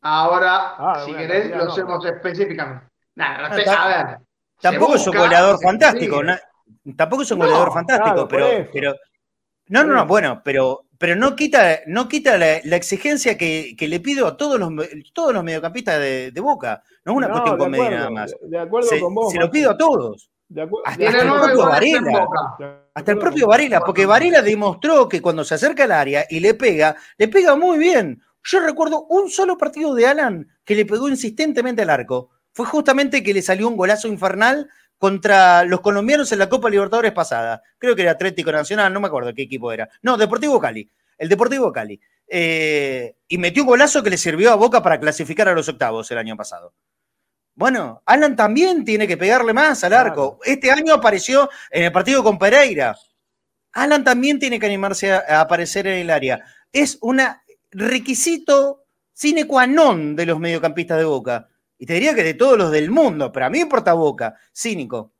Ahora, 0.00 0.74
ah, 0.78 1.02
si 1.04 1.14
querés, 1.14 1.50
lo 1.50 1.64
hacemos 1.64 2.04
específicamente. 2.06 2.86
Nada, 3.14 3.46
a 3.46 3.88
ver. 3.88 4.18
Tampoco 4.62 4.94
es 4.94 5.06
un 5.06 5.16
goleador 5.16 5.60
fantástico. 5.60 6.20
tampoco 6.96 7.22
es 7.22 7.30
un 7.32 7.40
goleador 7.40 7.72
fantástico, 7.72 8.28
pero, 8.28 8.68
pero. 8.72 8.94
No, 9.68 9.84
no, 9.84 9.94
no, 9.94 10.06
bueno, 10.06 10.40
pero, 10.44 10.86
pero 10.98 11.16
no 11.16 11.34
quita, 11.34 11.80
no 11.86 12.08
quita 12.08 12.36
la, 12.38 12.56
exigencia 12.76 13.36
que, 13.36 13.74
que, 13.76 13.88
le 13.88 14.00
pido 14.00 14.26
a 14.26 14.36
todos 14.36 14.58
los, 14.58 14.70
todos 15.12 15.32
los 15.32 15.42
mediocampistas 15.42 15.98
de, 15.98 16.40
Boca. 16.40 16.82
No 17.04 17.12
es 17.12 17.18
una 17.18 17.30
cuestión 17.30 17.58
con 17.58 17.70
Medina 17.70 17.90
nada 17.90 18.10
más. 18.10 18.36
De 18.42 18.58
acuerdo 18.58 18.88
se, 18.88 19.00
con 19.00 19.14
vos. 19.14 19.32
Se 19.32 19.38
lo 19.38 19.50
pido 19.50 19.70
a 19.70 19.76
todos. 19.76 20.30
Hasta, 20.84 21.04
el 21.04 21.28
propio 21.28 21.66
Varela. 21.66 22.26
Hasta 22.94 23.12
el 23.12 23.18
propio 23.18 23.46
Varela, 23.48 23.80
porque 23.80 24.06
Varela 24.06 24.42
demostró 24.42 25.08
que 25.08 25.22
cuando 25.22 25.44
se 25.44 25.54
acerca 25.54 25.84
al 25.84 25.92
área 25.92 26.26
y 26.28 26.40
le 26.40 26.54
pega, 26.54 26.94
le 27.16 27.28
pega 27.28 27.56
muy 27.56 27.78
bien. 27.78 28.20
Yo 28.44 28.60
recuerdo 28.60 29.06
un 29.08 29.30
solo 29.30 29.56
partido 29.56 29.94
de 29.94 30.06
Alan 30.06 30.46
que 30.64 30.74
le 30.74 30.84
pegó 30.84 31.08
insistentemente 31.08 31.82
al 31.82 31.90
arco. 31.90 32.30
Fue 32.52 32.66
justamente 32.66 33.22
que 33.22 33.34
le 33.34 33.42
salió 33.42 33.68
un 33.68 33.76
golazo 33.76 34.08
infernal 34.08 34.68
contra 34.98 35.64
los 35.64 35.80
colombianos 35.80 36.30
en 36.32 36.38
la 36.38 36.48
Copa 36.48 36.70
Libertadores 36.70 37.12
pasada. 37.12 37.62
Creo 37.78 37.96
que 37.96 38.02
era 38.02 38.12
Atlético 38.12 38.52
Nacional, 38.52 38.92
no 38.92 39.00
me 39.00 39.08
acuerdo 39.08 39.34
qué 39.34 39.42
equipo 39.42 39.72
era. 39.72 39.88
No, 40.02 40.16
Deportivo 40.16 40.60
Cali. 40.60 40.88
El 41.18 41.28
Deportivo 41.28 41.72
Cali. 41.72 42.00
Eh, 42.28 43.16
y 43.28 43.38
metió 43.38 43.62
un 43.62 43.70
golazo 43.70 44.02
que 44.02 44.10
le 44.10 44.16
sirvió 44.16 44.52
a 44.52 44.56
Boca 44.56 44.82
para 44.82 45.00
clasificar 45.00 45.48
a 45.48 45.54
los 45.54 45.68
octavos 45.68 46.10
el 46.10 46.18
año 46.18 46.36
pasado. 46.36 46.72
Bueno, 47.54 48.02
Alan 48.06 48.34
también 48.36 48.84
tiene 48.84 49.06
que 49.06 49.16
pegarle 49.16 49.52
más 49.52 49.84
al 49.84 49.92
arco. 49.92 50.38
Este 50.44 50.70
año 50.70 50.94
apareció 50.94 51.50
en 51.70 51.84
el 51.84 51.92
partido 51.92 52.22
con 52.22 52.38
Pereira. 52.38 52.96
Alan 53.72 54.04
también 54.04 54.38
tiene 54.38 54.58
que 54.58 54.66
animarse 54.66 55.12
a 55.12 55.40
aparecer 55.40 55.86
en 55.86 55.98
el 55.98 56.10
área. 56.10 56.44
Es 56.72 56.98
una 57.00 57.42
requisito 57.70 58.84
sine 59.12 59.46
qua 59.46 59.66
non 59.66 60.16
de 60.16 60.26
los 60.26 60.38
mediocampistas 60.38 60.98
de 60.98 61.04
Boca. 61.04 61.48
Y 61.82 61.86
te 61.86 61.94
diría 61.94 62.14
que 62.14 62.22
de 62.22 62.34
todos 62.34 62.56
los 62.56 62.70
del 62.70 62.92
mundo, 62.92 63.32
pero 63.32 63.46
a 63.46 63.50
mí 63.50 63.58
me 63.58 63.62
importa 63.62 63.92
Boca, 63.94 64.36
cínico. 64.54 65.14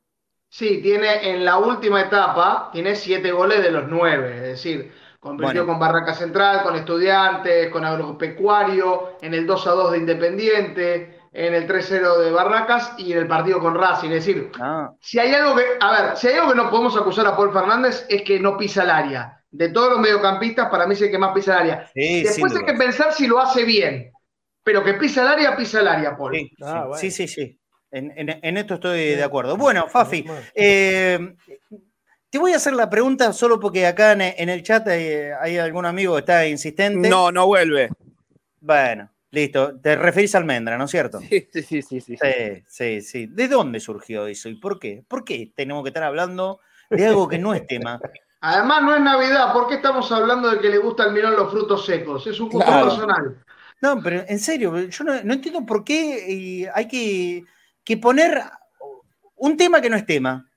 Sí, 0.48 0.80
tiene 0.80 1.28
en 1.28 1.44
la 1.44 1.58
última 1.58 2.02
etapa, 2.02 2.70
tiene 2.72 2.94
siete 2.94 3.32
goles 3.32 3.64
de 3.64 3.72
los 3.72 3.88
nueve, 3.88 4.36
es 4.36 4.42
decir, 4.42 4.92
compitió 5.18 5.66
con 5.66 5.80
Barraca 5.80 6.14
Central, 6.14 6.62
con 6.62 6.76
Estudiantes, 6.76 7.68
con 7.70 7.84
Agropecuario, 7.84 9.16
en 9.20 9.34
el 9.34 9.44
2 9.44 9.66
a 9.66 9.70
2 9.72 9.90
de 9.90 9.98
Independiente, 9.98 11.18
en 11.32 11.52
el 11.52 11.66
3-0 11.66 12.18
de 12.18 12.30
Barracas 12.30 12.94
y 12.96 13.10
en 13.10 13.18
el 13.18 13.26
partido 13.26 13.58
con 13.58 13.74
Racing. 13.74 14.10
Es 14.10 14.24
decir, 14.24 14.52
ah. 14.60 14.92
si 15.00 15.18
hay 15.18 15.34
algo 15.34 15.56
que, 15.56 15.64
a 15.80 15.90
ver, 15.90 16.16
si 16.16 16.28
hay 16.28 16.34
algo 16.34 16.52
que 16.52 16.58
no 16.58 16.70
podemos 16.70 16.96
acusar 16.96 17.26
a 17.26 17.36
Paul 17.36 17.52
Fernández 17.52 18.06
es 18.08 18.22
que 18.22 18.38
no 18.38 18.56
pisa 18.56 18.84
el 18.84 18.90
área 18.90 19.36
de 19.50 19.68
todos 19.70 19.90
los 19.90 19.98
mediocampistas, 19.98 20.70
para 20.70 20.86
mí 20.86 20.94
es 20.94 21.02
el 21.02 21.10
que 21.10 21.18
más 21.18 21.34
pisa 21.34 21.54
el 21.54 21.58
área. 21.58 21.90
Después 21.92 22.54
hay 22.54 22.64
que 22.64 22.74
pensar 22.74 23.12
si 23.12 23.26
lo 23.26 23.40
hace 23.40 23.64
bien. 23.64 24.12
Pero 24.64 24.84
que 24.84 24.94
pisa 24.94 25.22
el 25.22 25.28
área, 25.28 25.56
pisa 25.56 25.80
el 25.80 25.88
área, 25.88 26.16
Paul. 26.16 26.34
Sí, 26.34 26.50
ah, 26.62 26.88
sí, 26.96 27.10
sí, 27.10 27.58
En, 27.90 28.56
esto 28.56 28.74
estoy 28.74 29.14
de 29.14 29.22
acuerdo. 29.22 29.56
Bueno, 29.56 29.88
Fafi, 29.88 30.24
eh, 30.54 31.34
te 32.30 32.38
voy 32.38 32.52
a 32.52 32.56
hacer 32.56 32.72
la 32.72 32.88
pregunta 32.88 33.32
solo 33.32 33.58
porque 33.60 33.86
acá 33.86 34.12
en, 34.12 34.48
el 34.48 34.62
chat 34.62 34.86
hay, 34.88 35.58
algún 35.58 35.84
amigo 35.84 36.14
que 36.14 36.20
está 36.20 36.46
insistente. 36.46 37.08
No, 37.08 37.32
no 37.32 37.46
vuelve. 37.46 37.90
Bueno, 38.60 39.10
listo. 39.30 39.78
Te 39.80 39.96
referís 39.96 40.34
a 40.34 40.38
Almendra, 40.38 40.78
¿no 40.78 40.84
es 40.84 40.90
cierto? 40.90 41.20
Sí, 41.20 41.48
sí, 41.52 41.82
sí, 41.82 42.00
sí. 42.00 42.16
Sí, 42.16 42.64
sí, 42.66 43.00
sí. 43.02 43.26
¿De 43.26 43.48
dónde 43.48 43.80
surgió 43.80 44.26
eso 44.26 44.48
y 44.48 44.54
por 44.54 44.78
qué? 44.78 45.04
¿Por 45.06 45.24
qué 45.24 45.52
tenemos 45.54 45.82
que 45.82 45.88
estar 45.88 46.04
hablando 46.04 46.60
de 46.88 47.06
algo 47.06 47.28
que 47.28 47.38
no 47.38 47.52
es 47.52 47.66
tema? 47.66 48.00
Además, 48.44 48.82
no 48.82 48.94
es 48.96 49.00
Navidad. 49.00 49.52
¿Por 49.52 49.68
qué 49.68 49.74
estamos 49.76 50.10
hablando 50.10 50.50
de 50.50 50.58
que 50.58 50.68
le 50.68 50.78
gusta 50.78 51.04
al 51.04 51.12
mirón 51.12 51.36
los 51.36 51.50
frutos 51.50 51.86
secos? 51.86 52.26
Es 52.26 52.40
un 52.40 52.48
gusto 52.48 52.70
personal. 52.70 53.36
No, 53.82 54.00
pero 54.00 54.24
en 54.28 54.38
serio, 54.38 54.78
yo 54.78 55.04
no, 55.04 55.12
entiendo 55.12 55.66
por 55.66 55.82
qué 55.82 56.70
hay 56.72 56.86
que, 56.86 57.96
poner 57.96 58.40
un 59.34 59.56
tema 59.56 59.80
que 59.80 59.90
no 59.90 59.96
es 59.96 60.06
tema. 60.06 60.48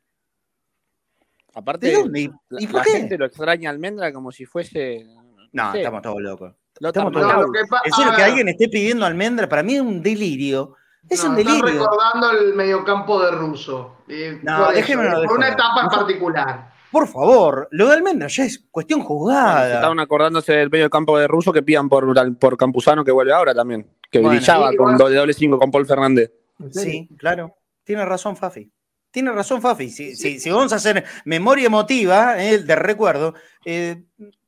Aparte, 1.55 1.87
¿De 1.87 2.31
la, 2.49 2.83
gente 2.83 3.17
lo 3.17 3.25
extraña 3.25 3.71
almendra 3.71 4.13
como 4.13 4.31
si 4.31 4.45
fuese. 4.45 5.07
No, 5.53 5.73
estamos 5.73 6.03
todos 6.03 6.21
locos. 6.21 6.53
estamos 6.79 7.11
todos 7.11 7.33
locos. 7.33 7.57
en 7.85 7.93
serio, 7.93 8.13
que 8.15 8.23
alguien 8.23 8.47
esté 8.49 8.69
pidiendo 8.69 9.07
almendra, 9.07 9.49
para 9.49 9.63
mí 9.63 9.73
es 9.73 9.81
un 9.81 10.03
delirio. 10.03 10.75
Es 11.09 11.23
un 11.23 11.35
delirio. 11.35 11.65
Están 11.65 11.79
recordando 11.79 12.31
el 12.31 12.53
mediocampo 12.53 13.23
de 13.23 13.31
Russo. 13.31 14.03
no, 14.43 14.71
déjeme 14.71 15.09
Por 15.09 15.37
una 15.37 15.49
etapa 15.49 15.81
en 15.81 15.89
particular. 15.89 16.74
Por 16.95 17.09
favor, 17.09 17.67
lo 17.71 17.89
de 17.89 17.93
Almendra 17.93 18.29
ya 18.29 18.45
es 18.45 18.63
cuestión 18.71 19.01
jugada. 19.01 19.73
estaban 19.73 19.99
acordándose 19.99 20.53
del 20.53 20.69
medio 20.69 20.89
campo 20.89 21.19
de 21.19 21.27
Russo 21.27 21.51
que 21.51 21.61
pidan 21.61 21.89
por, 21.89 22.37
por 22.39 22.55
Campuzano 22.55 23.03
que 23.03 23.11
vuelve 23.11 23.33
ahora 23.33 23.53
también. 23.53 23.85
Que 24.09 24.19
brillaba 24.19 24.71
con 24.77 24.97
doble 24.97 25.17
doble 25.17 25.33
5 25.33 25.59
con 25.59 25.71
Paul 25.71 25.85
Fernández. 25.85 26.31
Sí, 26.71 27.09
claro. 27.17 27.53
Tiene 27.83 28.05
razón 28.05 28.37
Fafi. 28.37 28.71
Tiene 29.11 29.33
razón 29.33 29.61
Fafi. 29.61 29.89
Si, 29.89 30.15
si, 30.15 30.49
vamos 30.49 30.71
a 30.71 30.77
hacer 30.77 31.03
memoria 31.25 31.65
emotiva 31.65 32.41
eh, 32.41 32.59
de 32.59 32.75
recuerdo, 32.77 33.33
eh, 33.65 34.01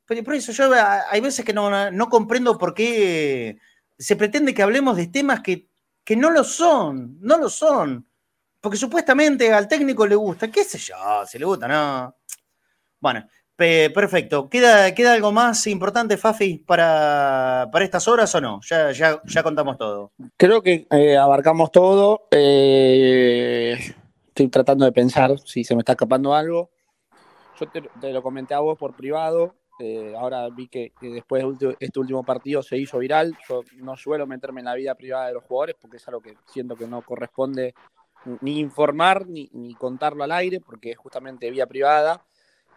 por 0.06 0.34
eso 0.34 0.52
yo 0.52 0.70
hay 0.72 1.20
veces 1.20 1.44
que 1.44 1.52
no, 1.52 1.90
no, 1.90 2.08
comprendo 2.08 2.56
por 2.56 2.72
qué 2.72 3.58
se 3.98 4.16
pretende 4.16 4.54
que 4.54 4.62
hablemos 4.62 4.96
de 4.96 5.08
temas 5.08 5.42
que, 5.42 5.68
que 6.02 6.16
no 6.16 6.30
lo 6.30 6.44
son, 6.44 7.18
no 7.20 7.36
lo 7.36 7.50
son. 7.50 8.08
Porque 8.58 8.78
supuestamente 8.78 9.52
al 9.52 9.68
técnico 9.68 10.06
le 10.06 10.14
gusta, 10.14 10.50
qué 10.50 10.64
sé 10.64 10.78
yo, 10.78 10.96
si 11.26 11.38
le 11.38 11.44
gusta, 11.44 11.68
no. 11.68 12.17
Bueno, 13.00 13.24
perfecto. 13.58 14.48
¿Queda, 14.48 14.94
¿Queda 14.94 15.14
algo 15.14 15.32
más 15.32 15.66
importante, 15.66 16.16
Fafi, 16.16 16.58
para, 16.58 17.68
para 17.72 17.84
estas 17.84 18.06
horas 18.06 18.32
o 18.34 18.40
no? 18.40 18.60
Ya, 18.62 18.92
ya, 18.92 19.20
ya 19.24 19.42
contamos 19.42 19.76
todo. 19.76 20.12
Creo 20.36 20.62
que 20.62 20.86
eh, 20.90 21.16
abarcamos 21.16 21.72
todo. 21.72 22.28
Eh, 22.30 23.76
estoy 24.28 24.48
tratando 24.48 24.84
de 24.84 24.92
pensar 24.92 25.38
si 25.40 25.64
se 25.64 25.74
me 25.74 25.80
está 25.80 25.92
escapando 25.92 26.34
algo. 26.34 26.70
Yo 27.58 27.66
te, 27.68 28.12
lo 28.12 28.22
comenté 28.22 28.54
a 28.54 28.60
vos 28.60 28.78
por 28.78 28.94
privado. 28.94 29.56
Eh, 29.80 30.14
ahora 30.16 30.48
vi 30.50 30.68
que, 30.68 30.92
después 31.00 31.44
de 31.58 31.76
este 31.80 31.98
último 31.98 32.24
partido 32.24 32.62
se 32.62 32.76
hizo 32.76 32.98
viral. 32.98 33.36
Yo 33.48 33.62
no 33.76 33.96
suelo 33.96 34.26
meterme 34.26 34.60
en 34.60 34.66
la 34.66 34.74
vida 34.74 34.94
privada 34.94 35.26
de 35.26 35.34
los 35.34 35.44
jugadores 35.44 35.74
porque 35.80 35.96
es 35.96 36.06
algo 36.06 36.20
que 36.20 36.36
siento 36.46 36.76
que 36.76 36.86
no 36.86 37.02
corresponde 37.02 37.74
ni 38.40 38.58
informar 38.58 39.26
ni, 39.28 39.48
ni 39.52 39.74
contarlo 39.74 40.24
al 40.24 40.32
aire 40.32 40.60
porque 40.60 40.90
es 40.90 40.98
justamente 40.98 41.50
vía 41.50 41.66
privada 41.66 42.24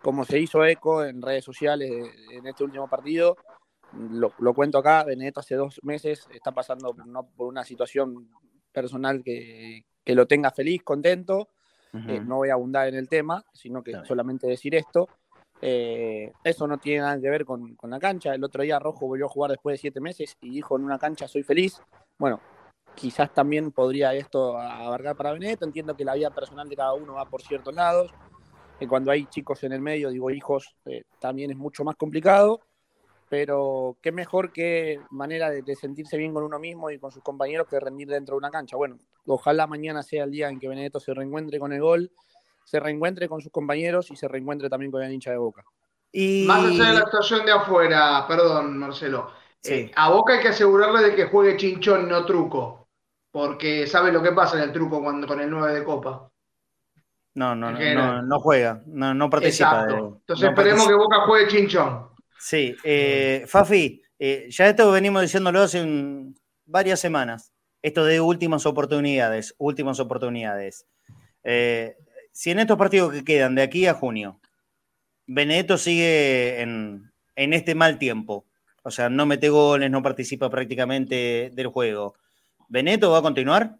como 0.01 0.25
se 0.25 0.39
hizo 0.39 0.65
eco 0.65 1.03
en 1.03 1.21
redes 1.21 1.45
sociales 1.45 1.91
en 2.31 2.47
este 2.47 2.63
último 2.63 2.87
partido, 2.87 3.37
lo, 3.93 4.53
cuento 4.53 4.77
acá, 4.77 5.03
Benedetto 5.03 5.41
hace 5.41 5.55
dos 5.55 5.79
meses 5.83 6.27
está 6.33 6.51
pasando 6.51 6.95
por 7.35 7.47
una 7.47 7.63
situación 7.63 8.29
personal 8.71 9.23
que, 9.23 9.85
lo 10.05 10.25
tenga 10.27 10.51
feliz, 10.51 10.83
contento. 10.83 11.49
Eh, 11.93 12.21
no 12.25 12.37
voy 12.37 12.49
a 12.49 12.53
abundar 12.53 12.87
en 12.87 12.95
el 12.95 13.09
tema, 13.09 13.43
sino 13.53 13.83
que 13.83 13.93
solamente 14.05 14.47
decir 14.47 14.75
esto. 14.75 15.09
Eh, 15.61 16.31
eso 16.43 16.65
no 16.65 16.77
tiene 16.77 17.01
nada 17.01 17.19
que 17.19 17.29
ver 17.29 17.45
con, 17.45 17.77
la 17.83 17.99
cancha. 17.99 18.33
El 18.33 18.43
otro 18.43 18.63
día 18.63 18.79
Rojo 18.79 19.07
volvió 19.07 19.25
a 19.25 19.29
jugar 19.29 19.51
después 19.51 19.73
de 19.73 19.77
siete 19.77 19.99
meses 19.99 20.37
y 20.41 20.49
dijo 20.51 20.77
en 20.77 20.85
una 20.85 20.97
cancha 20.97 21.27
soy 21.27 21.43
feliz. 21.43 21.81
Bueno, 22.17 22.39
quizás 22.95 23.33
también 23.33 23.71
podría 23.71 24.13
esto 24.13 24.57
abarcar 24.57 25.17
para 25.17 25.33
Benedetto. 25.33 25.65
Entiendo 25.65 25.95
que 25.95 26.05
la 26.05 26.15
vida 26.15 26.29
personal 26.29 26.67
de 26.69 26.77
cada 26.77 26.93
uno 26.93 27.15
va 27.15 27.25
por 27.25 27.41
ciertos 27.41 27.75
lados 27.75 28.11
cuando 28.87 29.11
hay 29.11 29.25
chicos 29.25 29.63
en 29.63 29.73
el 29.73 29.81
medio, 29.81 30.09
digo 30.09 30.31
hijos, 30.31 30.75
eh, 30.85 31.03
también 31.19 31.51
es 31.51 31.57
mucho 31.57 31.83
más 31.83 31.95
complicado, 31.95 32.61
pero 33.29 33.97
qué 34.01 34.11
mejor 34.11 34.51
que 34.51 34.99
manera 35.09 35.49
de, 35.49 35.75
sentirse 35.75 36.17
bien 36.17 36.33
con 36.33 36.43
uno 36.43 36.59
mismo 36.59 36.89
y 36.89 36.99
con 36.99 37.11
sus 37.11 37.23
compañeros 37.23 37.67
que 37.67 37.79
rendir 37.79 38.09
dentro 38.09 38.35
de 38.35 38.39
una 38.39 38.51
cancha. 38.51 38.75
Bueno, 38.75 38.97
ojalá 39.25 39.67
mañana 39.67 40.03
sea 40.03 40.25
el 40.25 40.31
día 40.31 40.49
en 40.49 40.59
que 40.59 40.67
Benedetto 40.67 40.99
se 40.99 41.13
reencuentre 41.13 41.59
con 41.59 41.71
el 41.71 41.81
gol, 41.81 42.11
se 42.65 42.79
reencuentre 42.79 43.29
con 43.29 43.41
sus 43.41 43.51
compañeros 43.51 44.11
y 44.11 44.15
se 44.15 44.27
reencuentre 44.27 44.69
también 44.69 44.91
con 44.91 45.01
el 45.01 45.13
hincha 45.13 45.31
de 45.31 45.37
Boca. 45.37 45.63
Y... 46.11 46.45
Más 46.45 46.65
allá 46.65 46.89
de 46.89 46.93
la 46.93 46.99
actuación 46.99 47.45
de 47.45 47.51
afuera, 47.51 48.25
perdón 48.27 48.77
Marcelo, 48.77 49.31
eh, 49.63 49.91
a 49.95 50.09
Boca 50.09 50.33
hay 50.33 50.41
que 50.41 50.49
asegurarle 50.49 51.01
de 51.03 51.15
que 51.15 51.25
juegue 51.25 51.55
chinchón, 51.55 52.09
no 52.09 52.25
truco, 52.25 52.87
porque 53.31 53.85
sabe 53.85 54.11
lo 54.11 54.21
que 54.23 54.31
pasa 54.31 54.57
en 54.57 54.63
el 54.63 54.73
truco 54.73 55.01
cuando, 55.01 55.27
con 55.27 55.39
el 55.39 55.49
9 55.49 55.73
de 55.73 55.83
Copa. 55.83 56.30
No, 57.33 57.55
no, 57.55 57.71
no, 57.71 58.21
no, 58.21 58.39
juega, 58.39 58.81
no, 58.87 59.13
no 59.13 59.29
participa. 59.29 59.87
Entonces 59.89 60.49
esperemos 60.49 60.87
que 60.87 60.93
Boca 60.93 61.21
juegue 61.21 61.47
chinchón. 61.47 62.09
Sí, 62.37 62.75
eh, 62.83 63.45
Fafi, 63.47 64.01
eh, 64.19 64.47
ya 64.49 64.67
esto 64.67 64.91
venimos 64.91 65.21
diciéndolo 65.21 65.61
hace 65.61 65.85
varias 66.65 66.99
semanas. 66.99 67.53
esto 67.81 68.05
de 68.05 68.21
últimas 68.21 68.65
oportunidades, 68.65 69.55
últimas 69.57 69.99
oportunidades. 69.99 70.85
Eh, 71.43 71.95
si 72.31 72.51
en 72.51 72.59
estos 72.59 72.77
partidos 72.77 73.11
que 73.11 73.23
quedan 73.23 73.55
de 73.55 73.63
aquí 73.63 73.87
a 73.87 73.93
junio, 73.93 74.39
Benedetto 75.25 75.77
sigue 75.77 76.61
en, 76.61 77.11
en 77.35 77.53
este 77.53 77.73
mal 77.75 77.97
tiempo, 77.97 78.45
o 78.83 78.91
sea, 78.91 79.09
no 79.09 79.25
mete 79.25 79.49
goles, 79.49 79.89
no 79.89 80.03
participa 80.03 80.49
prácticamente 80.49 81.51
del 81.53 81.67
juego, 81.67 82.15
¿Benedetto 82.71 83.11
va 83.11 83.17
a 83.17 83.21
continuar? 83.21 83.75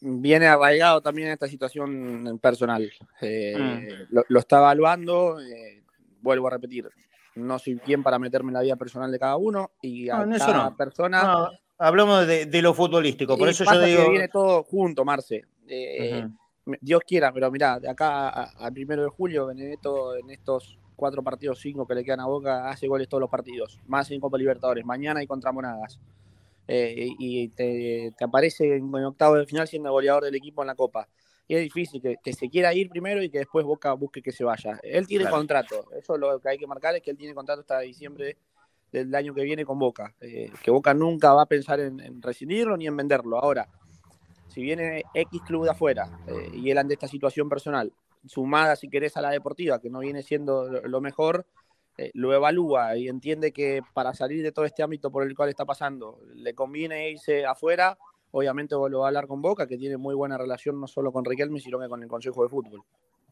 Viene 0.00 0.46
arraigado 0.46 1.00
también 1.00 1.28
en 1.28 1.34
esta 1.34 1.48
situación 1.48 2.38
personal. 2.40 2.90
Eh, 3.20 3.56
mm. 4.10 4.18
lo, 4.28 4.38
está 4.38 4.58
evaluando, 4.58 5.40
eh, 5.40 5.82
vuelvo 6.20 6.48
a 6.48 6.50
repetir, 6.50 6.88
no 7.34 7.58
soy 7.58 7.78
quien 7.78 8.02
para 8.02 8.18
meterme 8.18 8.50
en 8.50 8.54
la 8.54 8.62
vida 8.62 8.76
personal 8.76 9.10
de 9.10 9.18
cada 9.18 9.36
uno 9.36 9.70
y 9.80 10.08
a 10.08 10.26
cada 10.38 10.76
persona 10.76 11.50
hablamos 11.78 12.26
de, 12.26 12.62
lo 12.62 12.74
futbolístico, 12.74 13.36
por 13.36 13.48
eso 13.48 13.64
yo 13.64 13.80
digo. 13.80 14.04
Que 14.04 14.10
viene 14.10 14.28
todo 14.28 14.62
junto, 14.64 15.04
Marce. 15.04 15.44
Eh, 15.68 16.26
Dios 16.80 17.00
quiera, 17.06 17.32
pero 17.32 17.50
mirá, 17.50 17.78
de 17.78 17.88
acá 17.88 18.28
al 18.28 18.72
primero 18.72 19.02
de 19.02 19.08
julio, 19.08 19.46
Benedetto 19.46 20.16
en 20.16 20.30
estos 20.30 20.78
cuatro 20.96 21.22
partidos, 21.22 21.60
cinco 21.60 21.86
que 21.86 21.94
le 21.94 22.04
quedan 22.04 22.20
a 22.20 22.26
Boca, 22.26 22.68
hace 22.68 22.88
goles 22.88 23.08
todos 23.08 23.20
los 23.20 23.30
partidos, 23.30 23.80
más 23.86 24.10
en 24.10 24.20
Copa 24.20 24.38
Libertadores, 24.38 24.84
mañana 24.84 25.22
y 25.22 25.26
contra 25.26 25.52
Monagas. 25.52 26.00
Eh, 26.68 27.08
y 27.18 27.48
te, 27.48 28.12
aparece 28.20 28.76
en, 28.76 28.92
octavo 28.94 29.36
de 29.36 29.46
final 29.46 29.68
siendo 29.68 29.90
goleador 29.90 30.24
del 30.24 30.34
equipo 30.34 30.62
en 30.62 30.68
la 30.68 30.74
Copa. 30.74 31.08
Y 31.48 31.54
es 31.54 31.62
difícil 31.62 32.02
que, 32.02 32.32
se 32.32 32.48
quiera 32.48 32.74
ir 32.74 32.88
primero 32.88 33.22
y 33.22 33.30
que 33.30 33.38
después 33.38 33.64
Boca 33.64 33.92
busque 33.92 34.20
que 34.20 34.32
se 34.32 34.42
vaya. 34.42 34.80
Él 34.82 35.06
tiene 35.06 35.30
contrato, 35.30 35.86
eso 35.96 36.18
lo 36.18 36.40
que 36.40 36.48
hay 36.48 36.58
que 36.58 36.66
marcar 36.66 36.96
es 36.96 37.02
que 37.02 37.12
él 37.12 37.16
tiene 37.16 37.34
contrato 37.34 37.60
hasta 37.60 37.80
diciembre 37.80 38.36
del 38.90 39.14
año 39.14 39.32
que 39.32 39.42
viene 39.42 39.64
con 39.64 39.78
Boca. 39.78 40.12
Eh, 40.20 40.50
que 40.62 40.70
Boca 40.72 40.92
nunca 40.92 41.32
va 41.34 41.42
a 41.42 41.46
pensar 41.46 41.78
en, 41.78 42.20
rescindirlo 42.20 42.76
ni 42.76 42.88
en 42.88 42.96
venderlo. 42.96 43.38
Ahora, 43.38 43.68
si 44.48 44.60
viene 44.60 45.04
X 45.14 45.40
club 45.46 45.64
de 45.64 45.70
afuera 45.70 46.18
eh, 46.26 46.50
y 46.52 46.70
él 46.70 46.78
ante 46.78 46.94
esta 46.94 47.06
situación 47.06 47.48
personal, 47.48 47.92
sumada 48.24 48.74
si 48.74 48.88
querés 48.88 49.16
a 49.16 49.20
la 49.20 49.30
deportiva, 49.30 49.80
que 49.80 49.88
no 49.88 50.00
viene 50.00 50.22
siendo 50.22 50.68
lo 50.68 51.00
mejor, 51.00 51.46
eh, 51.98 52.10
lo 52.14 52.34
evalúa 52.34 52.96
y 52.96 53.08
entiende 53.08 53.52
que 53.52 53.82
para 53.94 54.14
salir 54.14 54.42
de 54.42 54.52
todo 54.52 54.64
este 54.64 54.82
ámbito 54.82 55.10
por 55.10 55.26
el 55.26 55.34
cual 55.34 55.48
está 55.48 55.64
pasando, 55.64 56.20
le 56.34 56.54
conviene 56.54 57.10
irse 57.10 57.46
afuera, 57.46 57.96
obviamente 58.30 58.74
lo 58.74 58.98
va 59.00 59.06
a 59.06 59.08
hablar 59.08 59.26
con 59.26 59.40
Boca, 59.40 59.66
que 59.66 59.78
tiene 59.78 59.96
muy 59.96 60.14
buena 60.14 60.36
relación 60.36 60.80
no 60.80 60.86
solo 60.86 61.12
con 61.12 61.24
Riquelme, 61.24 61.60
sino 61.60 61.78
que 61.78 61.88
con 61.88 62.02
el 62.02 62.08
Consejo 62.08 62.42
de 62.42 62.48
Fútbol. 62.48 62.82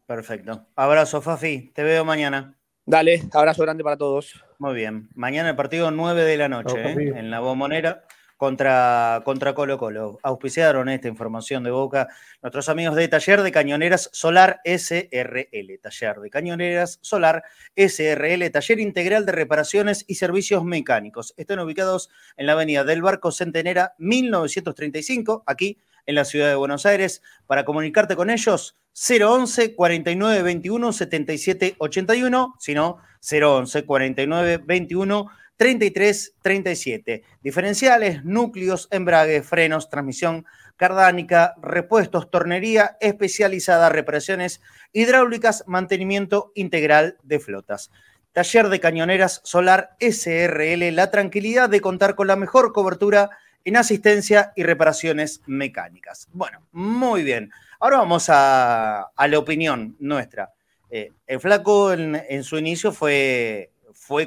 Perfecto. 0.06 0.66
Abrazo, 0.76 1.20
Fafi. 1.20 1.72
Te 1.74 1.82
veo 1.82 2.04
mañana. 2.04 2.56
Dale, 2.86 3.22
abrazo 3.32 3.62
grande 3.62 3.82
para 3.82 3.96
todos. 3.96 4.44
Muy 4.58 4.74
bien. 4.74 5.08
Mañana 5.14 5.50
el 5.50 5.56
partido 5.56 5.90
9 5.90 6.24
de 6.24 6.36
la 6.36 6.48
noche 6.48 6.76
¿eh? 6.78 7.12
en 7.16 7.30
la 7.30 7.40
bombonera 7.40 8.04
contra, 8.36 9.22
contra 9.24 9.54
Colo 9.54 9.78
Colo. 9.78 10.18
Auspiciaron 10.22 10.88
esta 10.88 11.08
información 11.08 11.64
de 11.64 11.70
Boca 11.70 12.08
nuestros 12.42 12.68
amigos 12.68 12.96
de 12.96 13.08
Taller 13.08 13.42
de 13.42 13.52
Cañoneras 13.52 14.10
Solar 14.12 14.60
SRL. 14.64 15.78
Taller 15.80 16.20
de 16.20 16.30
Cañoneras 16.30 16.98
Solar 17.02 17.42
SRL, 17.76 18.50
taller 18.50 18.80
integral 18.80 19.26
de 19.26 19.32
reparaciones 19.32 20.04
y 20.06 20.16
servicios 20.16 20.64
mecánicos. 20.64 21.34
Están 21.36 21.58
ubicados 21.60 22.10
en 22.36 22.46
la 22.46 22.52
avenida 22.52 22.84
del 22.84 23.02
Barco 23.02 23.32
Centenera 23.32 23.94
1935, 23.98 25.44
aquí 25.46 25.78
en 26.06 26.14
la 26.14 26.24
ciudad 26.24 26.48
de 26.48 26.54
Buenos 26.54 26.86
Aires. 26.86 27.22
Para 27.46 27.64
comunicarte 27.64 28.16
con 28.16 28.30
ellos, 28.30 28.76
011 28.94 29.74
49 29.74 30.42
21 30.42 30.92
77 30.92 31.74
81, 31.78 32.54
sino 32.58 32.98
011 33.20 33.84
49 33.84 34.58
21 34.64 35.30
33 35.56 36.34
37. 36.42 37.22
Diferenciales, 37.42 38.24
núcleos, 38.24 38.88
embrague, 38.90 39.42
frenos, 39.42 39.88
transmisión 39.88 40.44
cardánica, 40.76 41.54
repuestos, 41.62 42.30
tornería 42.30 42.96
especializada, 43.00 43.88
reparaciones 43.88 44.60
hidráulicas, 44.92 45.64
mantenimiento 45.66 46.50
integral 46.54 47.16
de 47.22 47.38
flotas. 47.38 47.90
Taller 48.32 48.68
de 48.68 48.80
Cañoneras 48.80 49.40
Solar 49.44 49.96
SRL, 50.00 50.92
la 50.92 51.12
tranquilidad 51.12 51.68
de 51.68 51.80
contar 51.80 52.16
con 52.16 52.26
la 52.26 52.34
mejor 52.34 52.72
cobertura 52.72 53.30
en 53.64 53.76
asistencia 53.76 54.52
y 54.56 54.64
reparaciones 54.64 55.42
mecánicas. 55.46 56.28
Bueno, 56.32 56.66
muy 56.72 57.22
bien. 57.22 57.50
Ahora 57.78 57.98
vamos 57.98 58.26
a, 58.28 59.10
la 59.16 59.38
opinión 59.38 59.96
nuestra. 60.00 60.52
Eh, 60.90 61.12
el 61.26 61.38
flaco 61.38 61.92
en, 61.92 62.42
su 62.42 62.58
inicio 62.58 62.92
fue 62.92 63.70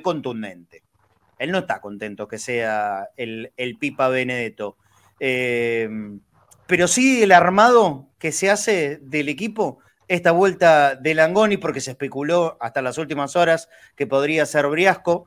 contundente. 0.02 0.87
Él 1.40 1.52
no 1.52 1.60
está 1.60 1.82
contento 1.82 2.28
que 2.28 2.38
sea 2.38 3.10
el, 3.16 3.52
Pipa 3.80 4.10
Benedetto. 4.10 4.78
Eh, 5.20 5.90
pero 6.68 6.88
sí 6.88 7.24
el 7.24 7.32
armado 7.32 8.10
que 8.20 8.32
se 8.32 8.52
hace 8.52 9.00
del 9.02 9.30
equipo, 9.30 9.80
esta 10.08 10.32
vuelta 10.32 10.96
de 10.96 11.14
Langoni, 11.14 11.58
porque 11.58 11.82
se 11.82 11.92
especuló 11.92 12.58
hasta 12.60 12.82
las 12.82 12.98
últimas 12.98 13.36
horas 13.36 13.70
que 13.96 14.06
podría 14.06 14.46
ser 14.46 14.68
Briasco. 14.68 15.26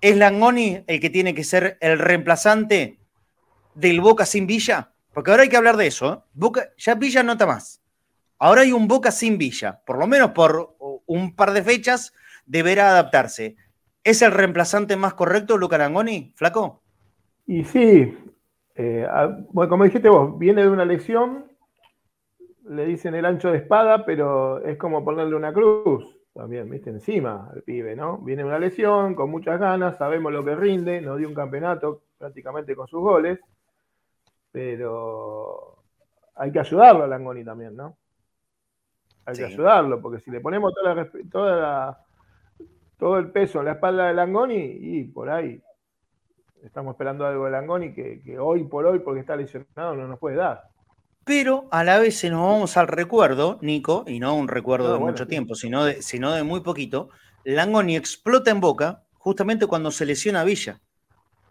¿Es 0.00 0.16
Langoni 0.16 0.84
el 0.86 1.00
que 1.00 1.10
tiene 1.10 1.34
que 1.34 1.44
ser 1.44 1.76
el 1.80 1.98
reemplazante 1.98 2.98
del 3.74 4.00
Boca 4.00 4.26
sin 4.26 4.46
Villa? 4.46 4.92
Porque 5.12 5.30
ahora 5.30 5.42
hay 5.42 5.48
que 5.48 5.56
hablar 5.56 5.76
de 5.76 5.88
eso. 5.88 6.12
¿eh? 6.12 6.30
Boca, 6.34 6.70
ya 6.76 6.94
Villa 6.94 7.22
no 7.22 7.32
está 7.32 7.46
más. 7.46 7.80
Ahora 8.38 8.62
hay 8.62 8.72
un 8.72 8.86
Boca 8.86 9.10
sin 9.10 9.38
Villa. 9.38 9.80
Por 9.84 9.98
lo 9.98 10.06
menos 10.06 10.32
por 10.32 10.76
un 11.06 11.34
par 11.34 11.52
de 11.52 11.64
fechas 11.64 12.12
deberá 12.44 12.90
adaptarse. 12.90 13.56
¿Es 14.06 14.22
el 14.22 14.30
reemplazante 14.30 14.96
más 14.96 15.14
correcto, 15.14 15.58
Luca 15.58 15.76
Langoni, 15.78 16.32
flaco? 16.36 16.80
Y 17.44 17.64
sí, 17.64 18.16
eh, 18.76 19.04
bueno, 19.50 19.68
como 19.68 19.82
dijiste 19.82 20.08
vos, 20.08 20.38
viene 20.38 20.62
de 20.62 20.70
una 20.70 20.84
lesión, 20.84 21.50
le 22.68 22.86
dicen 22.86 23.16
el 23.16 23.24
ancho 23.24 23.50
de 23.50 23.58
espada, 23.58 24.06
pero 24.06 24.64
es 24.64 24.78
como 24.78 25.04
ponerle 25.04 25.34
una 25.34 25.52
cruz 25.52 26.06
también, 26.32 26.70
viste, 26.70 26.90
encima 26.90 27.50
al 27.52 27.64
pibe, 27.64 27.96
¿no? 27.96 28.18
Viene 28.18 28.44
de 28.44 28.48
una 28.48 28.60
lesión, 28.60 29.16
con 29.16 29.28
muchas 29.28 29.58
ganas, 29.58 29.98
sabemos 29.98 30.32
lo 30.32 30.44
que 30.44 30.54
rinde, 30.54 31.00
nos 31.00 31.18
dio 31.18 31.26
un 31.26 31.34
campeonato 31.34 32.02
prácticamente 32.16 32.76
con 32.76 32.86
sus 32.86 33.00
goles, 33.00 33.40
pero 34.52 35.82
hay 36.36 36.52
que 36.52 36.60
ayudarlo 36.60 37.02
a 37.02 37.08
Langoni 37.08 37.44
también, 37.44 37.74
¿no? 37.74 37.96
Hay 39.24 39.34
que 39.34 39.46
ayudarlo, 39.46 40.00
porque 40.00 40.20
si 40.20 40.30
le 40.30 40.38
ponemos 40.38 40.72
toda 41.28 42.05
todo 42.98 43.18
el 43.18 43.30
peso 43.30 43.60
en 43.60 43.66
la 43.66 43.72
espalda 43.72 44.06
de 44.08 44.14
Langoni, 44.14 44.78
y 44.80 45.04
por 45.04 45.30
ahí 45.30 45.60
estamos 46.62 46.94
esperando 46.94 47.26
algo 47.26 47.44
de 47.44 47.50
Langoni 47.52 47.94
que, 47.94 48.20
que 48.24 48.38
hoy 48.38 48.64
por 48.64 48.86
hoy, 48.86 48.98
porque 49.00 49.20
está 49.20 49.36
lesionado, 49.36 49.94
no 49.94 50.08
nos 50.08 50.18
puede 50.18 50.36
dar. 50.36 50.62
Pero 51.24 51.66
a 51.72 51.82
la 51.82 51.98
vez, 51.98 52.18
si 52.18 52.30
nos 52.30 52.40
vamos 52.40 52.76
al 52.76 52.86
recuerdo, 52.86 53.58
Nico, 53.60 54.04
y 54.06 54.20
no 54.20 54.36
un 54.36 54.46
recuerdo 54.46 54.92
de 54.92 55.00
mucho 55.00 55.26
tiempo, 55.26 55.56
sino 55.56 55.84
de, 55.84 56.00
sino 56.00 56.32
de 56.32 56.44
muy 56.44 56.60
poquito, 56.60 57.08
Langoni 57.44 57.96
explota 57.96 58.50
en 58.50 58.60
boca 58.60 59.02
justamente 59.18 59.66
cuando 59.66 59.90
se 59.90 60.06
lesiona 60.06 60.42
a 60.42 60.44
Villa. 60.44 60.80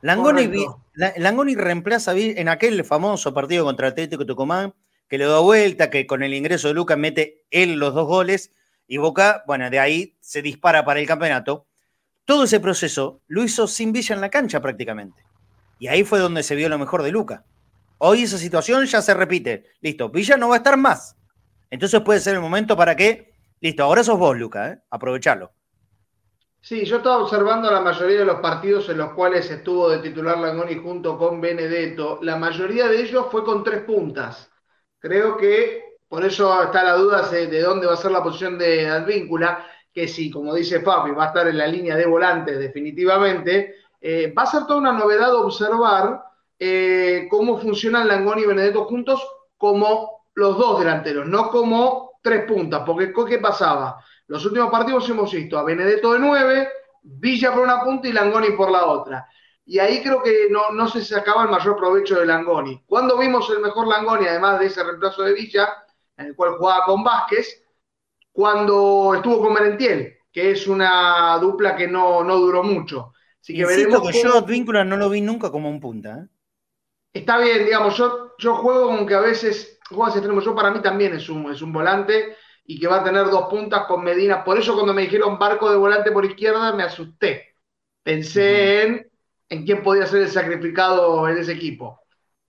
Langoni, 0.02 1.56
reemplaza 1.56 2.12
a 2.12 2.14
Villa 2.14 2.40
en 2.40 2.48
aquel 2.48 2.86
famoso 2.86 3.34
partido 3.34 3.66
contra 3.66 3.90
Atlético 3.90 4.26
Tucumán, 4.26 4.74
que 5.10 5.18
le 5.18 5.26
da 5.26 5.40
vuelta, 5.40 5.90
que 5.90 6.08
con 6.08 6.24
el 6.24 6.34
ingreso 6.34 6.70
de 6.70 6.74
Lucas 6.74 6.98
mete 6.98 7.44
él 7.52 7.74
los 7.74 7.94
dos 7.94 8.08
goles, 8.08 8.54
y 8.88 8.98
Boca, 8.98 9.44
bueno, 9.48 9.70
de 9.70 9.80
ahí 9.80 10.16
se 10.20 10.42
dispara 10.42 10.86
para 10.86 11.00
el 11.00 11.08
campeonato. 11.08 11.68
Todo 12.26 12.44
ese 12.46 12.60
proceso 12.60 13.22
lo 13.28 13.44
hizo 13.44 13.68
sin 13.68 13.92
Villa 13.92 14.16
en 14.16 14.22
la 14.22 14.30
cancha 14.30 14.62
prácticamente. 14.62 15.24
Y 15.80 15.88
ahí 15.88 16.04
fue 16.04 16.20
donde 16.20 16.44
se 16.44 16.56
vio 16.56 16.70
lo 16.70 16.80
mejor 16.80 17.04
de 17.04 17.12
Luca. 17.12 17.44
Hoy 17.98 18.24
esa 18.24 18.38
situación 18.38 18.86
ya 18.86 19.02
se 19.02 19.14
repite. 19.14 19.66
Listo, 19.82 20.10
Villa 20.10 20.38
no 20.38 20.50
va 20.50 20.56
a 20.56 20.58
estar 20.58 20.78
más. 20.78 21.16
Entonces 21.70 22.02
puede 22.02 22.20
ser 22.20 22.36
el 22.36 22.42
momento 22.42 22.76
para 22.76 22.96
que, 22.96 23.34
listo, 23.60 23.84
ahora 23.84 24.04
sos 24.04 24.18
vos, 24.20 24.38
Luca, 24.38 24.70
¿eh? 24.70 24.80
aprovechalo. 24.90 25.52
Sí, 26.62 26.84
yo 26.84 26.98
estaba 26.98 27.20
observando 27.20 27.70
la 27.70 27.82
mayoría 27.82 28.20
de 28.20 28.26
los 28.26 28.40
partidos 28.40 28.90
en 28.90 28.98
los 28.98 29.14
cuales 29.14 29.50
estuvo 29.52 29.88
de 29.88 30.00
titular 30.00 30.38
Langoni 30.40 30.76
junto 30.76 31.16
con 31.18 31.40
Benedetto. 31.40 32.18
La 32.24 32.38
mayoría 32.38 32.88
de 32.88 33.02
ellos 33.02 33.28
fue 33.30 33.44
con 33.44 33.64
tres 33.64 33.84
puntas. 33.84 34.50
Creo 34.98 35.38
que 35.38 35.85
por 36.16 36.24
eso 36.24 36.64
está 36.64 36.82
la 36.82 36.94
duda 36.94 37.28
de 37.28 37.60
dónde 37.60 37.88
va 37.88 37.94
a 37.96 37.98
ser 37.98 38.12
la 38.12 38.24
posición 38.24 38.58
de 38.58 38.88
Advíncula, 38.88 39.68
que 39.94 40.08
sí, 40.08 40.32
como 40.32 40.54
dice 40.54 40.80
Fabi, 40.80 41.12
va 41.12 41.26
a 41.26 41.28
estar 41.28 41.46
en 41.46 41.58
la 41.58 41.68
línea 41.68 41.98
de 41.98 42.06
volantes 42.06 42.58
definitivamente. 42.58 43.76
Eh, 44.00 44.34
va 44.34 44.44
a 44.44 44.46
ser 44.46 44.66
toda 44.66 44.80
una 44.80 44.94
novedad 44.94 45.36
observar 45.36 46.24
eh, 46.58 47.28
cómo 47.30 47.58
funcionan 47.58 48.08
Langoni 48.08 48.44
y 48.44 48.46
Benedetto 48.46 48.86
juntos 48.86 49.28
como 49.58 50.28
los 50.36 50.58
dos 50.58 50.80
delanteros, 50.80 51.28
no 51.28 51.50
como 51.50 52.12
tres 52.22 52.46
puntas, 52.46 52.84
porque 52.86 53.12
¿qué 53.28 53.40
pasaba? 53.40 54.02
Los 54.28 54.46
últimos 54.46 54.72
partidos 54.72 55.10
hemos 55.10 55.34
visto 55.34 55.60
a 55.60 55.66
Benedetto 55.66 56.14
de 56.14 56.20
nueve, 56.20 56.70
Villa 57.02 57.54
por 57.54 57.64
una 57.64 57.84
punta 57.84 58.08
y 58.08 58.14
Langoni 58.14 58.52
por 58.52 58.72
la 58.72 58.86
otra. 58.86 59.28
Y 59.66 59.80
ahí 59.80 60.02
creo 60.02 60.24
que 60.24 60.48
no, 60.50 60.72
no 60.72 60.88
se 60.88 61.04
sacaba 61.04 61.44
el 61.44 61.50
mayor 61.50 61.76
provecho 61.76 62.18
de 62.18 62.26
Langoni. 62.26 62.86
Cuando 62.86 63.18
vimos 63.18 63.50
el 63.50 63.60
mejor 63.60 63.88
Langoni, 63.88 64.28
además 64.28 64.62
de 64.62 64.68
ese 64.68 64.82
reemplazo 64.82 65.24
de 65.24 65.34
Villa, 65.34 65.68
en 66.18 66.28
el 66.28 66.36
cual 66.36 66.58
jugaba 66.58 66.86
con 66.86 67.04
Vázquez, 67.04 67.64
cuando 68.32 69.14
estuvo 69.16 69.42
con 69.42 69.54
Merentiel, 69.54 70.18
que 70.32 70.52
es 70.52 70.68
una 70.68 71.38
dupla 71.40 71.76
que 71.76 71.88
no, 71.88 72.24
no 72.24 72.38
duró 72.38 72.64
mucho. 72.64 73.14
Así 73.42 73.56
que 73.56 73.66
veremos 73.66 74.10
que 74.10 74.22
yo 74.24 74.42
Víncula 74.42 74.84
no 74.84 74.98
lo 74.98 75.10
vi 75.10 75.22
nunca 75.22 75.52
como 75.52 75.70
un 75.70 75.80
punta. 75.80 76.20
¿eh? 76.24 76.28
está 77.16 77.40
bien, 77.40 77.66
digamos, 77.66 77.98
yo, 77.98 78.34
yo 78.38 78.56
juego 78.56 78.88
como 78.88 79.06
que 79.06 79.16
a 79.16 79.22
veces 79.22 79.80
juegas 79.90 80.16
extremo. 80.18 80.42
Yo 80.42 80.54
para 80.54 80.72
mí 80.72 80.82
también 80.82 81.14
es 81.14 81.30
un, 81.30 81.50
es 81.52 81.62
un 81.62 81.72
volante 81.72 82.36
y 82.66 82.80
que 82.80 82.88
va 82.88 82.98
a 82.98 83.04
tener 83.04 83.26
dos 83.28 83.48
puntas 83.50 83.86
con 83.86 84.04
Medina. 84.04 84.44
Por 84.44 84.60
eso 84.60 84.74
cuando 84.76 84.94
me 84.94 85.04
dijeron 85.04 85.40
barco 85.40 85.72
de 85.72 85.78
volante 85.78 86.12
por 86.12 86.26
izquierda 86.26 86.74
me 86.74 86.84
asusté. 86.84 87.56
Pensé 88.04 88.84
en, 88.84 89.12
en 89.50 89.66
quién 89.66 89.82
podía 89.82 90.06
ser 90.06 90.24
el 90.24 90.30
sacrificado 90.30 91.28
en 91.30 91.38
ese 91.38 91.54
equipo. 91.54 92.02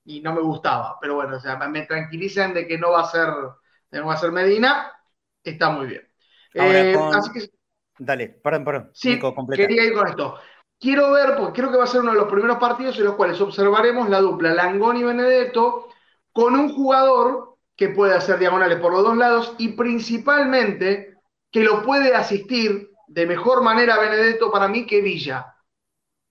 Y 0.06 0.20
no 0.20 0.32
me 0.32 0.40
gustaba. 0.40 0.98
Pero 1.00 1.16
bueno, 1.16 1.36
o 1.36 1.40
sea, 1.40 1.56
me 1.56 1.82
tranquilizan 1.82 2.54
de 2.54 2.66
que 2.66 2.78
no 2.78 2.92
va 2.92 3.02
a 3.02 3.10
ser, 3.10 3.28
no 3.90 4.06
va 4.06 4.14
a 4.14 4.16
ser 4.16 4.32
Medina. 4.32 4.92
Está 5.42 5.70
muy 5.70 5.86
bien. 5.86 6.08
Eh, 6.54 6.96
Dale, 7.98 8.28
perdón, 8.28 8.64
perdón. 8.64 8.90
Sí, 8.94 9.18
quería 9.54 9.84
ir 9.84 9.94
con 9.94 10.08
esto. 10.08 10.38
Quiero 10.78 11.10
ver, 11.12 11.36
porque 11.36 11.60
creo 11.60 11.70
que 11.70 11.78
va 11.78 11.84
a 11.84 11.88
ser 11.88 12.02
uno 12.02 12.12
de 12.12 12.18
los 12.18 12.30
primeros 12.30 12.58
partidos 12.58 12.98
en 12.98 13.04
los 13.04 13.14
cuales 13.14 13.40
observaremos 13.40 14.08
la 14.08 14.20
dupla 14.20 14.52
Langoni 14.52 15.00
y 15.00 15.04
Benedetto 15.04 15.88
con 16.32 16.54
un 16.54 16.74
jugador 16.74 17.56
que 17.74 17.88
puede 17.88 18.14
hacer 18.14 18.38
diagonales 18.38 18.78
por 18.78 18.92
los 18.92 19.02
dos 19.02 19.16
lados 19.16 19.54
y 19.58 19.68
principalmente 19.68 21.18
que 21.50 21.64
lo 21.64 21.82
puede 21.82 22.14
asistir 22.14 22.90
de 23.06 23.26
mejor 23.26 23.62
manera 23.62 23.98
Benedetto 23.98 24.50
para 24.50 24.68
mí 24.68 24.86
que 24.86 25.00
Villa 25.00 25.54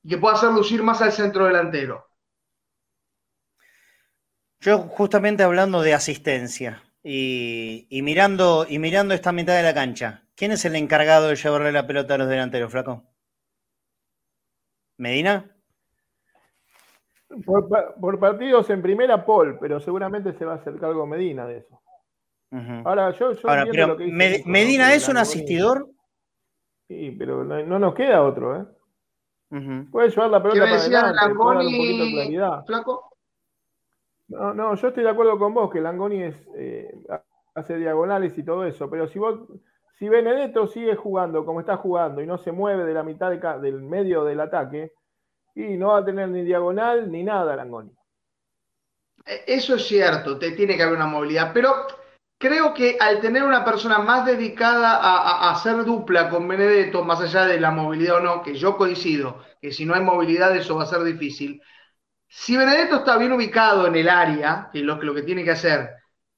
y 0.04 0.10
que 0.10 0.18
pueda 0.18 0.36
hacer 0.36 0.52
lucir 0.52 0.84
más 0.84 1.02
al 1.02 1.12
centro 1.12 1.46
delantero. 1.46 2.06
Yo 4.66 4.80
justamente 4.80 5.44
hablando 5.44 5.84
de 5.84 5.94
asistencia 5.94 6.82
y, 7.04 7.88
mirando, 8.02 8.66
y 8.68 8.80
mirando 8.80 9.14
esta 9.14 9.32
mitad 9.32 9.56
de 9.56 9.62
la 9.62 9.76
cancha, 9.76 10.24
¿quién 10.36 10.52
es 10.54 10.66
el 10.66 10.76
encargado 10.76 11.28
de 11.28 11.36
llevarle 11.36 11.72
la 11.72 11.86
pelota 11.86 12.16
a 12.16 12.18
los 12.18 12.28
delanteros, 12.28 12.72
Flaco? 12.72 13.04
¿Medina? 14.98 15.56
Por, 17.46 18.20
partidos 18.20 18.68
en 18.72 18.82
primera, 18.82 19.24
Paul, 19.24 19.60
pero 19.60 19.80
seguramente 19.80 20.34
se 20.34 20.46
va 20.46 20.54
a 20.54 20.56
hacer 20.56 20.80
cargo 20.80 21.06
Medina 21.06 21.46
de 21.46 21.58
eso. 21.58 21.80
Ahora, 22.86 23.12
yo, 23.12 23.34
yo 23.34 23.88
lo 23.88 23.98
que 23.98 24.44
Medina 24.48 24.96
es 24.96 25.08
un 25.08 25.18
asistidor. 25.18 25.92
Sí, 26.88 27.12
pero 27.12 27.44
no, 27.44 27.78
nos 27.78 27.94
queda 27.94 28.24
otro, 28.24 28.62
¿eh? 28.62 28.66
Puede 29.92 30.10
llevar 30.10 30.32
la 30.32 30.42
pelota 30.42 30.62
para 30.62 30.76
adelante, 30.76 31.26
un 31.28 31.38
poquito 31.38 32.04
de 32.04 32.12
claridad. 32.14 32.66
¿Flaco? 32.66 33.15
No, 34.28 34.54
no, 34.54 34.76
yo 34.76 34.88
estoy 34.88 35.04
de 35.04 35.10
acuerdo 35.10 35.38
con 35.38 35.54
vos 35.54 35.72
que 35.72 35.82
Langoni 35.82 36.24
es, 36.24 36.36
eh, 36.56 36.92
hace 37.54 37.78
diagonales 37.78 38.38
y 38.38 38.44
todo 38.44 38.66
eso, 38.66 38.90
pero 38.90 39.08
si 39.08 39.20
vos, 39.20 39.40
si 39.98 40.10
Benedetto 40.10 40.68
sigue 40.68 40.96
jugando 40.96 41.46
como 41.46 41.60
está 41.60 41.78
jugando 41.78 42.22
y 42.22 42.28
no 42.28 42.38
se 42.38 42.52
mueve 42.52 42.86
de 42.86 42.94
la 42.94 43.04
mitad 43.04 43.32
del 43.60 43.82
medio 43.82 44.24
del 44.24 44.42
ataque, 44.42 44.94
y 45.56 45.78
no 45.78 45.90
va 45.90 46.00
a 46.00 46.06
tener 46.06 46.28
ni 46.30 46.44
diagonal 46.44 47.10
ni 47.10 47.24
nada 47.24 47.56
Langoni. 47.56 47.92
E, 49.26 49.44
eso 49.48 49.76
es 49.76 49.88
cierto, 49.88 50.38
te 50.38 50.52
tiene 50.52 50.76
que 50.76 50.84
haber 50.84 50.96
una 50.96 51.08
movilidad, 51.08 51.52
pero 51.54 51.88
creo 52.38 52.74
que 52.74 52.98
al 53.00 53.22
tener 53.22 53.44
una 53.44 53.64
persona 53.64 54.00
más 54.00 54.26
dedicada 54.26 54.98
a, 54.98 55.52
hacer 55.52 55.86
dupla 55.86 56.30
con 56.30 56.48
Benedetto, 56.48 57.04
más 57.04 57.22
allá 57.22 57.46
de 57.46 57.60
la 57.60 57.72
movilidad 57.72 58.18
o 58.18 58.20
no, 58.20 58.44
que 58.44 58.56
yo 58.56 58.76
coincido, 58.76 59.42
que 59.62 59.72
si 59.72 59.86
no 59.86 59.96
hay 59.96 60.02
movilidad 60.02 60.56
eso 60.56 60.76
va 60.76 60.84
a 60.84 60.88
ser 60.88 61.04
difícil, 61.04 61.62
si 62.38 62.58
Benedetto 62.58 62.98
está 62.98 63.18
bien 63.18 63.32
ubicado 63.32 63.88
en 63.88 63.96
el 63.96 64.10
área, 64.10 64.70
que 64.70 64.80
es 64.80 64.86
lo, 64.86 65.00
que 65.00 65.22
tiene 65.22 65.46
que 65.46 65.52
hacer, 65.52 65.90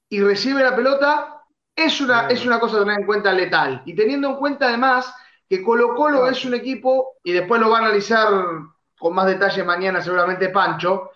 y 0.08 0.22
recibe 0.22 0.62
la 0.62 0.76
pelota, 0.76 1.42
es 1.74 2.00
una, 2.00 2.28
es 2.28 2.46
una 2.46 2.60
cosa 2.60 2.76
a 2.76 2.80
tener 2.80 3.00
en 3.00 3.06
cuenta 3.06 3.32
letal. 3.32 3.82
Y 3.84 3.96
teniendo 3.96 4.28
en 4.28 4.36
cuenta 4.36 4.68
además 4.68 5.12
que 5.48 5.60
Colo 5.60 5.96
Colo 5.96 6.28
es 6.28 6.44
un 6.44 6.54
equipo, 6.54 7.16
y 7.24 7.32
después 7.32 7.60
lo 7.60 7.68
va 7.68 7.78
a 7.78 7.80
analizar 7.80 8.28
con 8.96 9.12
más 9.12 9.26
detalle 9.26 9.64
mañana 9.64 10.00
seguramente 10.00 10.50
Pancho, 10.50 11.10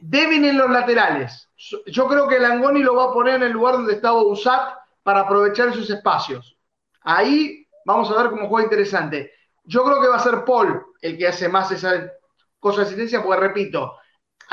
débil 0.00 0.46
en 0.46 0.56
los 0.56 0.70
laterales. 0.70 1.50
Yo 1.86 2.08
creo 2.08 2.26
que 2.26 2.40
Langoni 2.40 2.82
lo 2.82 2.96
va 2.96 3.10
a 3.10 3.12
poner 3.12 3.34
en 3.34 3.42
el 3.42 3.52
lugar 3.52 3.74
donde 3.74 3.92
estaba 3.92 4.22
Usat 4.22 4.76
para 5.02 5.20
aprovechar 5.20 5.68
esos 5.68 5.90
espacios. 5.90 6.56
Ahí 7.02 7.68
vamos 7.84 8.10
a 8.10 8.22
ver 8.22 8.30
cómo 8.30 8.48
juega 8.48 8.64
interesante. 8.64 9.30
Yo 9.64 9.84
creo 9.84 10.00
que 10.00 10.08
va 10.08 10.16
a 10.16 10.20
ser 10.20 10.42
Paul 10.46 10.82
el 11.02 11.18
que 11.18 11.28
hace 11.28 11.50
más 11.50 11.70
esa 11.70 12.10
cosa 12.58 12.80
de 12.80 12.86
asistencia, 12.86 13.22
porque 13.22 13.40
repito, 13.40 13.98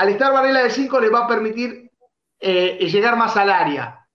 al 0.00 0.08
estar 0.08 0.32
Varela 0.32 0.62
de 0.62 0.70
5 0.70 0.98
le 0.98 1.10
va 1.10 1.24
a 1.24 1.28
permitir 1.28 1.90
eh, 2.40 2.88
llegar 2.90 3.18
más 3.18 3.36
al 3.36 3.50
área, 3.50 4.06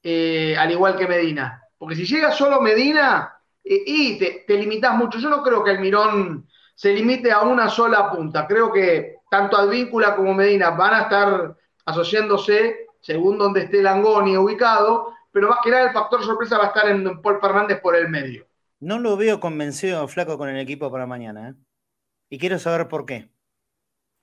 eh, 0.00 0.56
al 0.56 0.70
igual 0.70 0.96
que 0.96 1.08
Medina. 1.08 1.60
Porque 1.76 1.96
si 1.96 2.06
llega 2.06 2.30
solo 2.30 2.60
Medina, 2.60 3.36
eh, 3.64 3.82
y 3.84 4.16
te, 4.16 4.44
limitas 4.56 4.94
mucho. 4.94 5.18
Yo 5.18 5.28
no 5.28 5.42
creo 5.42 5.64
que 5.64 5.72
el 5.72 5.80
Mirón 5.80 6.46
se 6.76 6.92
limite 6.92 7.32
a 7.32 7.40
una 7.40 7.68
sola 7.68 8.12
punta. 8.12 8.46
Creo 8.46 8.72
que 8.72 9.16
tanto 9.28 9.56
Advíncula 9.56 10.14
como 10.14 10.34
Medina 10.34 10.70
van 10.70 10.94
a 10.94 11.00
estar 11.02 11.56
asociándose 11.84 12.86
según 13.00 13.36
donde 13.36 13.62
esté 13.62 13.82
Langoni 13.82 14.36
ubicado, 14.36 15.14
pero 15.32 15.48
más 15.48 15.58
que 15.64 15.70
nada 15.70 15.88
el 15.88 15.92
factor 15.92 16.22
sorpresa 16.22 16.58
va 16.58 16.66
a 16.66 16.68
estar 16.68 16.88
en 16.88 17.20
Paul 17.20 17.40
Fernández 17.40 17.80
por 17.80 17.96
el 17.96 18.08
medio. 18.08 18.46
No 18.78 19.00
lo 19.00 19.16
veo 19.16 19.40
convencido, 19.40 20.06
Flaco, 20.06 20.38
con 20.38 20.48
el 20.48 20.60
equipo 20.60 20.92
para 20.92 21.08
mañana. 21.08 21.56
Y 22.30 22.38
quiero 22.38 22.60
saber 22.60 22.86
por 22.86 23.04
qué. 23.04 23.33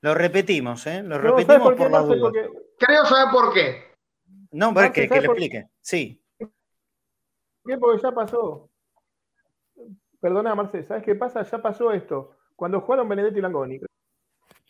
Lo 0.02 0.16
repetimos, 0.16 0.86
¿eh? 0.88 1.04
Lo 1.04 1.18
repetimos 1.18 1.74
por, 1.76 1.92
la 1.92 2.00
duda. 2.00 2.32
Creo 2.78 3.06
saber 3.06 3.32
por 3.32 3.54
qué. 3.54 3.84
No, 4.52 4.74
que, 4.74 5.08
que 5.08 5.22
le 5.22 5.28
explique. 5.28 5.68
Sí. 5.80 6.22
¿Qué? 6.38 7.78
Porque 7.78 8.02
ya 8.02 8.12
pasó. 8.12 8.70
Perdona, 10.20 10.56
Marcelo, 10.56 10.86
¿sabes 10.86 11.04
qué 11.04 11.16
pasa? 11.16 11.44
Ya 11.44 11.62
pasó 11.62 11.92
esto. 11.92 12.36
Cuando 12.56 12.82
jugaron 12.82 13.10
Benedetti 13.10 13.40
y 13.40 13.42
Langoni. 13.42 13.80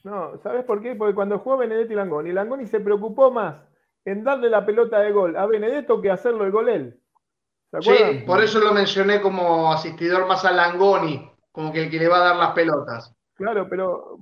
No, 0.03 0.37
¿sabes 0.39 0.63
por 0.65 0.81
qué? 0.81 0.95
Porque 0.95 1.13
cuando 1.13 1.39
jugó 1.39 1.57
Benedetti 1.57 1.93
y 1.93 1.95
Langoni, 1.95 2.31
Langoni 2.31 2.65
se 2.67 2.79
preocupó 2.79 3.31
más 3.31 3.55
en 4.05 4.23
darle 4.23 4.49
la 4.49 4.65
pelota 4.65 4.99
de 4.99 5.11
gol 5.11 5.35
a 5.35 5.45
Benedetto 5.45 6.01
que 6.01 6.09
hacerlo 6.09 6.43
el 6.43 6.51
gol 6.51 6.69
él. 6.69 6.99
sí, 7.81 8.23
por 8.25 8.41
eso 8.41 8.59
lo 8.59 8.73
mencioné 8.73 9.21
como 9.21 9.71
asistidor 9.71 10.27
más 10.27 10.43
a 10.43 10.51
Langoni, 10.51 11.29
como 11.51 11.71
que 11.71 11.83
el 11.83 11.91
que 11.91 11.99
le 11.99 12.07
va 12.07 12.17
a 12.17 12.29
dar 12.29 12.35
las 12.37 12.51
pelotas. 12.53 13.15
Claro, 13.35 13.67
pero 13.69 14.19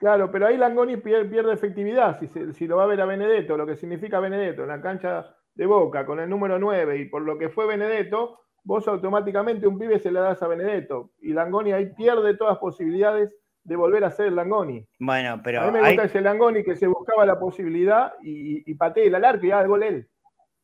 claro, 0.00 0.30
pero 0.32 0.48
ahí 0.48 0.56
Langoni 0.56 0.96
pierde, 0.96 1.52
efectividad 1.52 2.18
si, 2.18 2.26
si, 2.52 2.66
lo 2.66 2.78
va 2.78 2.84
a 2.84 2.88
ver 2.88 3.00
a 3.00 3.06
Benedetto, 3.06 3.56
lo 3.56 3.66
que 3.66 3.76
significa 3.76 4.18
Benedetto 4.18 4.62
en 4.62 4.68
la 4.68 4.82
cancha 4.82 5.32
de 5.54 5.66
Boca 5.66 6.04
con 6.04 6.18
el 6.18 6.28
número 6.28 6.58
9 6.58 6.98
y 6.98 7.04
por 7.04 7.22
lo 7.22 7.38
que 7.38 7.48
fue 7.48 7.66
Benedetto, 7.66 8.40
vos 8.64 8.88
automáticamente 8.88 9.66
un 9.66 9.78
pibe 9.78 9.98
se 9.98 10.10
le 10.10 10.20
das 10.20 10.42
a 10.42 10.48
Benedetto 10.48 11.12
y 11.20 11.32
Langoni 11.32 11.72
ahí 11.72 11.92
pierde 11.94 12.36
todas 12.36 12.58
posibilidades 12.58 13.36
de 13.62 13.76
volver 13.76 14.04
a 14.04 14.10
ser 14.10 14.26
el 14.26 14.36
Langoni. 14.36 14.86
Bueno, 14.98 15.40
pero. 15.44 15.60
A 15.60 15.66
mí 15.66 15.72
me 15.72 15.86
gusta 15.86 16.04
ese 16.04 16.20
Langoni 16.20 16.64
que 16.64 16.76
se 16.76 16.86
buscaba 16.86 17.24
la 17.26 17.38
posibilidad 17.38 18.14
y, 18.22 18.68
y 18.68 18.74
patea 18.74 19.04
el 19.04 19.24
arco 19.24 19.46
y 19.46 19.50
haga 19.50 19.62
el 19.62 19.68
gol 19.68 19.82
él. 19.82 20.09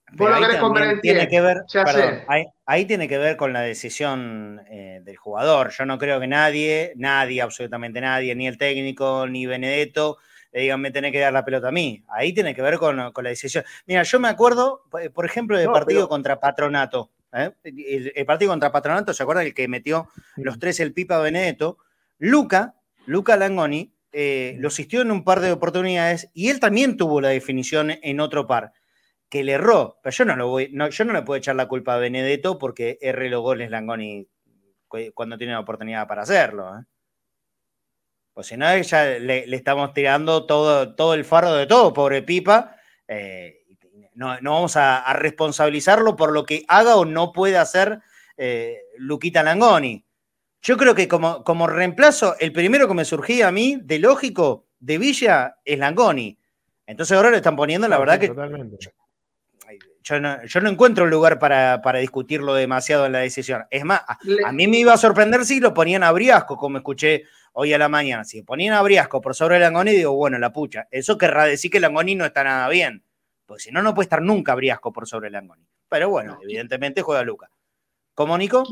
Ahí 0.09 1.01
tiene 1.01 1.29
que 1.29 1.41
ver, 1.41 1.65
ahí, 2.67 2.85
tiene 2.85 3.09
que 3.09 3.19
ver 3.19 3.37
con 3.37 3.53
la 3.53 3.61
decisión 3.61 4.63
eh, 4.71 5.01
del 5.03 5.17
jugador. 5.17 5.71
Yo 5.71 5.85
no 5.85 5.99
creo 5.99 6.21
que 6.21 6.27
nadie, 6.27 6.93
nadie, 6.97 7.43
absolutamente 7.43 8.01
nadie, 8.01 8.35
ni 8.35 8.47
el 8.47 8.59
técnico, 8.59 9.27
ni 9.27 9.47
Benedetto, 9.47 10.19
le 10.53 10.63
digan, 10.63 10.81
me 10.81 10.91
tenés 10.91 11.13
que 11.13 11.21
dar 11.21 11.33
la 11.33 11.45
pelota 11.45 11.69
a 11.69 11.73
mí. 11.73 12.05
Ahí 12.09 12.33
tiene 12.33 12.55
que 12.55 12.63
ver 12.63 12.79
con, 12.79 12.97
la 12.97 13.29
decisión. 13.29 13.65
Mira, 13.87 14.03
yo 14.05 14.21
me 14.21 14.29
acuerdo, 14.29 14.85
por 15.13 15.27
ejemplo, 15.27 15.59
del 15.59 15.71
partido 15.71 16.09
contra 16.09 16.41
Patronato. 16.41 17.11
¿eh? 17.33 17.51
El, 17.65 18.27
partido 18.27 18.53
contra 18.53 18.73
Patronato, 18.73 19.13
¿se 19.13 19.23
acuerdan? 19.23 19.47
El 19.47 19.55
que 19.55 19.69
metió 19.69 20.09
los 20.37 20.59
tres 20.59 20.81
el 20.81 20.93
Pipa 20.93 21.19
Benedetto. 21.19 21.79
Luca 22.19 22.77
Luca 23.07 23.37
Langoni 23.37 23.93
eh, 24.13 24.57
lo 24.59 24.69
asistió 24.69 25.01
en 25.01 25.11
un 25.11 25.25
par 25.25 25.41
de 25.41 25.53
oportunidades 25.53 26.29
y 26.35 26.49
él 26.51 26.61
también 26.61 26.97
tuvo 26.97 27.21
la 27.21 27.29
definición 27.29 27.93
en 28.03 28.21
otro 28.21 28.47
par, 28.47 28.73
que 29.29 29.45
le 29.45 29.53
erró. 29.53 29.99
Pero 30.03 30.17
yo 30.17 30.25
no, 30.25 30.37
lo 30.37 30.49
voy, 30.49 30.73
yo 30.91 31.05
no 31.05 31.13
le 31.13 31.23
puedo 31.23 31.39
echar 31.39 31.57
la 31.57 31.69
culpa 31.69 31.95
a 31.95 31.99
Benedetto 31.99 32.59
porque 32.59 32.99
erre 33.01 33.29
los 33.29 33.43
goles 33.43 33.71
Langoni 33.71 34.29
cuando 35.15 35.37
tiene 35.37 35.53
la 35.53 35.61
oportunidad 35.61 36.07
para 36.07 36.23
hacerlo. 36.23 36.79
¿eh? 36.79 36.85
Pues 38.33 38.47
si 38.47 38.57
no, 38.57 38.77
ya 38.77 39.05
le, 39.05 39.45
estamos 39.55 39.93
tirando 39.93 40.47
todo, 40.47 40.95
todo 40.95 41.15
el 41.15 41.25
fardo 41.25 41.57
de 41.57 41.67
todo, 41.67 41.93
pobre 41.93 42.23
Pipa. 42.23 42.77
Eh, 43.09 43.65
no, 44.15 44.37
vamos 44.41 44.77
a, 44.77 45.13
responsabilizarlo 45.13 46.17
por 46.17 46.33
lo 46.33 46.45
que 46.45 46.65
haga 46.69 46.97
o 46.97 47.05
no 47.05 47.33
puede 47.33 47.59
hacer 47.59 48.01
Luquita 48.97 49.43
Langoni. 49.43 50.07
Yo 50.63 50.77
creo 50.77 50.95
que 50.95 51.07
como, 51.07 51.45
como 51.45 51.67
reemplazo, 51.67 52.35
el 52.41 52.53
primero 52.53 52.89
que 52.89 52.95
me 52.95 53.05
surgía 53.05 53.49
a 53.49 53.53
mí, 53.53 53.79
de 53.83 53.99
lógico, 53.99 54.67
de 54.81 54.99
Villa, 54.99 55.59
es 55.65 55.79
Langoni. 55.79 56.39
Entonces 56.87 57.17
ahora 57.17 57.31
le 57.31 57.37
están 57.39 57.57
poniendo, 57.57 57.89
la 57.89 57.99
verdad 57.99 58.19
que. 58.19 58.33
Yo 60.09 60.21
no, 60.21 60.45
yo 60.45 60.61
no, 60.61 60.71
encuentro 60.71 61.03
un 61.03 61.11
lugar 61.11 61.41
para, 61.41 61.99
discutirlo 61.99 62.55
demasiado 62.55 63.07
en 63.07 63.13
la 63.13 63.19
decisión. 63.19 63.65
Es 63.71 63.85
más, 63.85 64.03
a, 64.07 64.53
mí 64.53 64.69
me 64.69 64.79
iba 64.79 64.93
a 64.93 64.97
sorprender 64.97 65.45
si 65.45 65.59
lo 65.59 65.75
ponían 65.75 66.05
a 66.05 66.13
Briasco, 66.13 66.57
como 66.57 66.79
escuché 66.79 67.25
hoy 67.55 67.73
a 67.73 67.79
la 67.79 67.89
mañana. 67.89 68.23
Si 68.23 68.43
ponían 68.43 68.75
a 68.75 68.83
Briasco 68.83 69.21
por 69.21 69.35
sobre 69.35 69.59
Langoni, 69.59 69.91
digo, 69.91 70.15
bueno, 70.15 70.39
la 70.39 70.53
pucha. 70.53 70.87
Eso 70.93 71.19
querrá 71.19 71.45
decir 71.45 71.73
que 71.73 71.81
Langoni 71.81 72.15
no 72.15 72.25
está 72.25 72.45
nada 72.45 72.69
bien. 72.69 73.03
Porque 73.47 73.65
si 73.65 73.73
no, 73.73 73.83
no 73.83 73.95
puede 73.95 74.05
estar 74.05 74.23
nunca 74.23 74.55
Briasco 74.55 74.93
por 74.93 75.09
sobre 75.09 75.29
Langoni. 75.29 75.67
Pero 75.89 76.09
bueno, 76.09 76.39
evidentemente 76.41 77.03
juega 77.03 77.25
Luca. 77.25 77.51
¿Cómo, 78.15 78.39
Nico? 78.39 78.63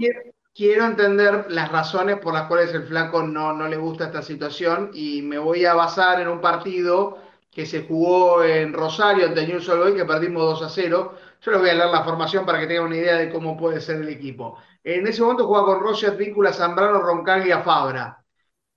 quiero 0.54 0.84
entender 0.84 1.46
las 1.48 1.72
razones 1.72 2.18
por 2.18 2.32
las 2.32 2.46
cuales 2.46 2.72
el 2.72 2.84
flaco 2.84 3.24
no, 3.24 3.52
no 3.52 3.66
le 3.66 3.76
gusta 3.76 4.04
esta 4.04 4.22
situación 4.22 4.92
y 4.94 5.20
me 5.22 5.38
voy 5.38 5.64
a 5.64 5.74
basar 5.74 6.20
en 6.20 6.28
un 6.28 6.40
partido 6.40 7.18
que 7.54 7.66
se 7.66 7.84
jugó 7.86 8.42
en 8.42 8.72
Rosario 8.72 9.26
ante 9.26 9.46
News 9.46 9.68
Boys, 9.68 9.94
que 9.94 10.04
perdimos 10.04 10.42
2 10.60 10.62
a 10.62 10.68
0. 10.68 11.14
Yo 11.40 11.50
les 11.52 11.60
voy 11.60 11.70
a 11.70 11.74
leer 11.74 11.88
la 11.88 12.02
formación 12.02 12.44
para 12.44 12.58
que 12.58 12.66
tengan 12.66 12.86
una 12.86 12.96
idea 12.96 13.16
de 13.16 13.30
cómo 13.30 13.56
puede 13.56 13.80
ser 13.80 13.96
el 13.96 14.08
equipo. 14.08 14.58
En 14.82 15.06
ese 15.06 15.22
momento 15.22 15.46
jugaba 15.46 15.66
con 15.66 15.80
Roger, 15.80 16.16
Víncula, 16.16 16.52
Zambrano, 16.52 17.00
Roncaglia, 17.00 17.60
Fabra. 17.62 18.24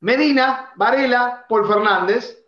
Medina, 0.02 0.72
Varela, 0.76 1.46
Paul 1.50 1.68
Fernández, 1.68 2.46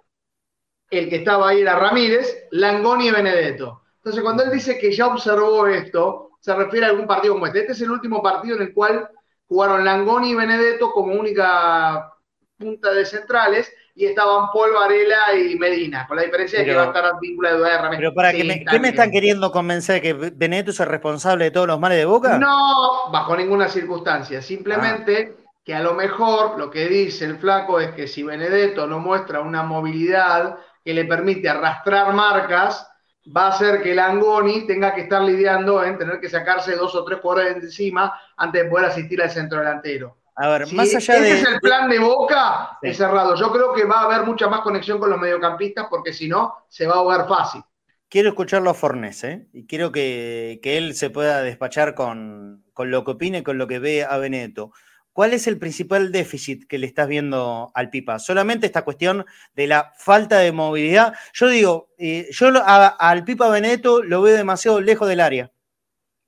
el 0.91 1.09
que 1.09 1.17
estaba 1.17 1.49
ahí 1.49 1.61
era 1.61 1.79
Ramírez, 1.79 2.47
Langoni 2.51 3.07
y 3.07 3.11
Benedetto. 3.11 3.81
Entonces, 3.95 4.21
cuando 4.21 4.43
él 4.43 4.51
dice 4.51 4.77
que 4.77 4.91
ya 4.91 5.07
observó 5.07 5.65
esto, 5.65 6.29
se 6.39 6.53
refiere 6.53 6.85
a 6.85 6.89
algún 6.89 7.07
partido 7.07 7.33
como 7.33 7.47
este. 7.47 7.61
Este 7.61 7.71
es 7.71 7.81
el 7.81 7.89
último 7.89 8.21
partido 8.21 8.55
en 8.55 8.61
el 8.61 8.73
cual 8.73 9.09
jugaron 9.47 9.83
Langoni 9.83 10.29
y 10.29 10.35
Benedetto 10.35 10.91
como 10.91 11.13
única 11.13 12.13
punta 12.55 12.93
de 12.93 13.05
centrales 13.05 13.73
y 13.95 14.05
estaban 14.05 14.47
Paul 14.53 14.73
Varela 14.73 15.35
y 15.35 15.55
Medina, 15.57 16.07
con 16.07 16.17
la 16.17 16.23
diferencia 16.23 16.59
de 16.59 16.65
que 16.65 16.75
va 16.75 16.83
a 16.83 16.85
estar 16.87 17.03
víncula 17.19 17.53
de 17.53 17.77
Ramírez. 17.77 17.99
Pero 17.99 18.13
para 18.13 18.31
que 18.31 18.43
me, 18.43 18.63
¿qué 18.63 18.79
me 18.79 18.89
están 18.89 19.11
queriendo 19.11 19.51
convencer? 19.51 20.01
¿Que 20.01 20.13
Benedetto 20.13 20.71
es 20.71 20.79
el 20.79 20.87
responsable 20.87 21.45
de 21.45 21.51
todos 21.51 21.67
los 21.67 21.79
males 21.79 21.97
de 21.97 22.05
Boca? 22.05 22.37
No, 22.37 23.11
bajo 23.11 23.35
ninguna 23.35 23.67
circunstancia. 23.67 24.41
Simplemente 24.41 25.35
ah. 25.37 25.51
que 25.65 25.75
a 25.75 25.81
lo 25.81 25.93
mejor 25.93 26.57
lo 26.57 26.69
que 26.69 26.87
dice 26.87 27.25
el 27.25 27.37
flaco 27.37 27.79
es 27.79 27.91
que 27.91 28.07
si 28.07 28.23
Benedetto 28.23 28.87
no 28.87 28.99
muestra 28.99 29.41
una 29.41 29.63
movilidad 29.63 30.57
que 30.83 30.93
le 30.93 31.05
permite 31.05 31.49
arrastrar 31.49 32.13
marcas, 32.13 32.89
va 33.35 33.47
a 33.47 33.49
hacer 33.49 33.81
que 33.81 33.93
Langoni 33.93 34.65
tenga 34.65 34.93
que 34.93 35.01
estar 35.01 35.21
lidiando 35.21 35.83
en 35.83 35.97
tener 35.97 36.19
que 36.19 36.29
sacarse 36.29 36.75
dos 36.75 36.95
o 36.95 37.03
tres 37.03 37.19
jugadores 37.19 37.55
de 37.55 37.61
encima 37.61 38.19
antes 38.37 38.63
de 38.63 38.69
poder 38.69 38.85
asistir 38.85 39.21
al 39.21 39.29
centro 39.29 39.59
delantero. 39.59 40.18
A 40.41 40.47
ver, 40.47 40.71
más 40.71 40.95
allá 40.95 41.19
de. 41.19 41.31
Ese 41.31 41.41
es 41.41 41.47
el 41.49 41.59
plan 41.59 41.89
de 41.89 41.99
Boca, 41.99 42.77
es 42.81 42.95
cerrado. 42.95 43.35
Yo 43.35 43.51
creo 43.51 43.73
que 43.73 43.83
va 43.83 43.99
a 43.99 44.05
haber 44.05 44.25
mucha 44.25 44.47
más 44.47 44.61
conexión 44.61 44.97
con 44.97 45.09
los 45.09 45.19
mediocampistas 45.19 45.87
porque 45.89 46.13
si 46.13 46.29
no, 46.29 46.63
se 46.69 46.87
va 46.87 46.93
a 46.93 46.97
ahogar 46.99 47.27
fácil. 47.27 47.61
Quiero 48.07 48.29
escucharlo 48.29 48.69
a 48.69 48.73
Fornés, 48.73 49.21
¿eh? 49.25 49.47
Y 49.51 49.67
quiero 49.67 49.91
que, 49.91 50.61
él 50.63 50.95
se 50.95 51.09
pueda 51.09 51.43
despachar 51.43 51.93
con, 51.93 52.63
con, 52.73 52.89
lo 52.89 53.03
que 53.03 53.11
opine, 53.11 53.43
con 53.43 53.57
lo 53.57 53.67
que 53.67 53.79
ve 53.79 54.05
a 54.05 54.17
Beneto. 54.17 54.71
¿Cuál 55.11 55.33
es 55.33 55.45
el 55.45 55.59
principal 55.59 56.13
déficit 56.13 56.65
que 56.67 56.77
le 56.77 56.87
estás 56.87 57.09
viendo 57.09 57.71
al 57.75 57.89
Pipa? 57.89 58.17
Solamente 58.17 58.65
esta 58.65 58.83
cuestión 58.83 59.25
de 59.53 59.67
la 59.67 59.91
falta 59.97 60.37
de 60.37 60.53
movilidad. 60.53 61.15
Yo 61.33 61.49
digo, 61.49 61.89
eh, 61.97 62.29
yo 62.31 62.49
al 62.65 63.25
Pipa 63.25 63.49
Benedetto 63.49 64.01
lo 64.01 64.21
veo 64.21 64.37
demasiado 64.37 64.79
lejos 64.79 65.09
del 65.09 65.19
área. 65.19 65.51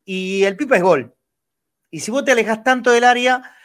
Y 0.03 0.43
el 0.43 0.57
Pipa 0.57 0.75
es 0.75 0.83
gol. 0.83 1.15
Y 1.89 2.01
si 2.01 2.11
vos 2.11 2.25
te 2.25 2.33
alejas 2.33 2.65
tanto 2.65 2.91
del 2.91 3.05
área, 3.05 3.55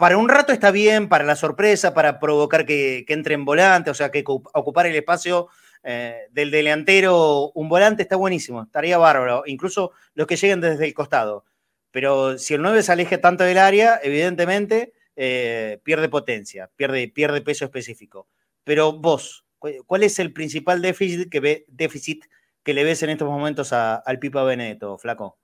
para 0.00 0.16
un 0.16 0.30
rato 0.30 0.52
está 0.52 0.70
bien, 0.70 1.10
para 1.10 1.24
la 1.24 1.36
sorpresa, 1.36 1.92
para 1.92 2.18
provocar 2.18 2.64
que, 2.64 3.04
entre 3.06 3.34
en 3.34 3.44
volante, 3.44 3.90
o 3.90 3.94
sea, 3.94 4.10
que 4.10 4.24
ocupar 4.26 4.86
el 4.86 4.96
espacio 4.96 5.48
eh, 5.82 6.22
del 6.30 6.50
delantero, 6.50 7.52
un 7.52 7.68
volante 7.68 8.02
está 8.02 8.16
buenísimo, 8.16 8.62
estaría 8.62 8.96
bárbaro. 8.96 9.42
Incluso 9.44 9.92
los 10.14 10.26
que 10.26 10.36
lleguen 10.36 10.62
desde 10.62 10.86
el 10.86 10.94
costado. 10.94 11.44
Pero 11.90 12.38
si 12.38 12.54
el 12.54 12.62
9 12.62 12.82
se 12.82 12.92
aleje 12.92 13.18
tanto 13.18 13.44
del 13.44 13.58
área, 13.58 14.00
evidentemente 14.02 14.94
eh, 15.16 15.80
pierde 15.84 16.08
potencia, 16.08 16.70
pierde, 16.76 17.08
pierde 17.08 17.42
peso 17.42 17.66
específico. 17.66 18.26
Pero 18.64 18.94
vos, 18.94 19.44
¿cuál 19.58 20.02
es 20.02 20.18
el 20.18 20.32
principal 20.32 20.80
déficit 20.80 21.28
que, 21.28 21.40
ve, 21.40 21.66
déficit 21.68 22.24
que 22.62 22.72
le 22.72 22.84
ves 22.84 23.02
en 23.02 23.10
estos 23.10 23.28
momentos 23.28 23.74
al 23.74 24.18
Pipa 24.18 24.44
Benedetto, 24.44 24.96
Flaco? 24.96 25.39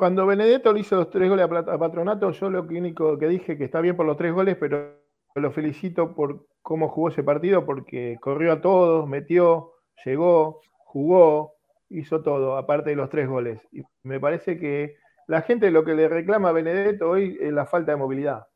Cuando 0.00 0.24
Benedetto 0.24 0.72
le 0.72 0.80
hizo 0.80 0.96
los 0.96 1.10
tres 1.10 1.28
goles 1.28 1.44
a 1.44 1.78
Patronato, 1.78 2.30
yo 2.30 2.48
lo 2.48 2.62
único 2.62 3.18
que 3.18 3.28
dije 3.28 3.58
que 3.58 3.64
está 3.64 3.82
bien 3.82 3.98
por 3.98 4.06
los 4.06 4.16
tres 4.16 4.32
goles, 4.32 4.56
pero 4.58 4.94
lo 5.34 5.52
felicito 5.52 6.14
por 6.14 6.46
cómo 6.62 6.88
jugó 6.88 7.10
ese 7.10 7.22
partido, 7.22 7.66
porque 7.66 8.16
corrió 8.18 8.54
a 8.54 8.62
todos, 8.62 9.06
metió, 9.06 9.72
llegó, 10.02 10.62
jugó, 10.78 11.52
hizo 11.90 12.22
todo, 12.22 12.56
aparte 12.56 12.88
de 12.88 12.96
los 12.96 13.10
tres 13.10 13.28
goles. 13.28 13.60
Y 13.72 13.82
me 14.02 14.18
parece 14.18 14.58
que 14.58 14.96
la 15.26 15.42
gente 15.42 15.70
lo 15.70 15.84
que 15.84 15.92
le 15.92 16.08
reclama 16.08 16.48
a 16.48 16.52
Benedetto 16.52 17.10
hoy 17.10 17.36
es 17.38 17.52
la 17.52 17.66
falta 17.66 17.92
de 17.92 17.98
movilidad. 17.98 18.46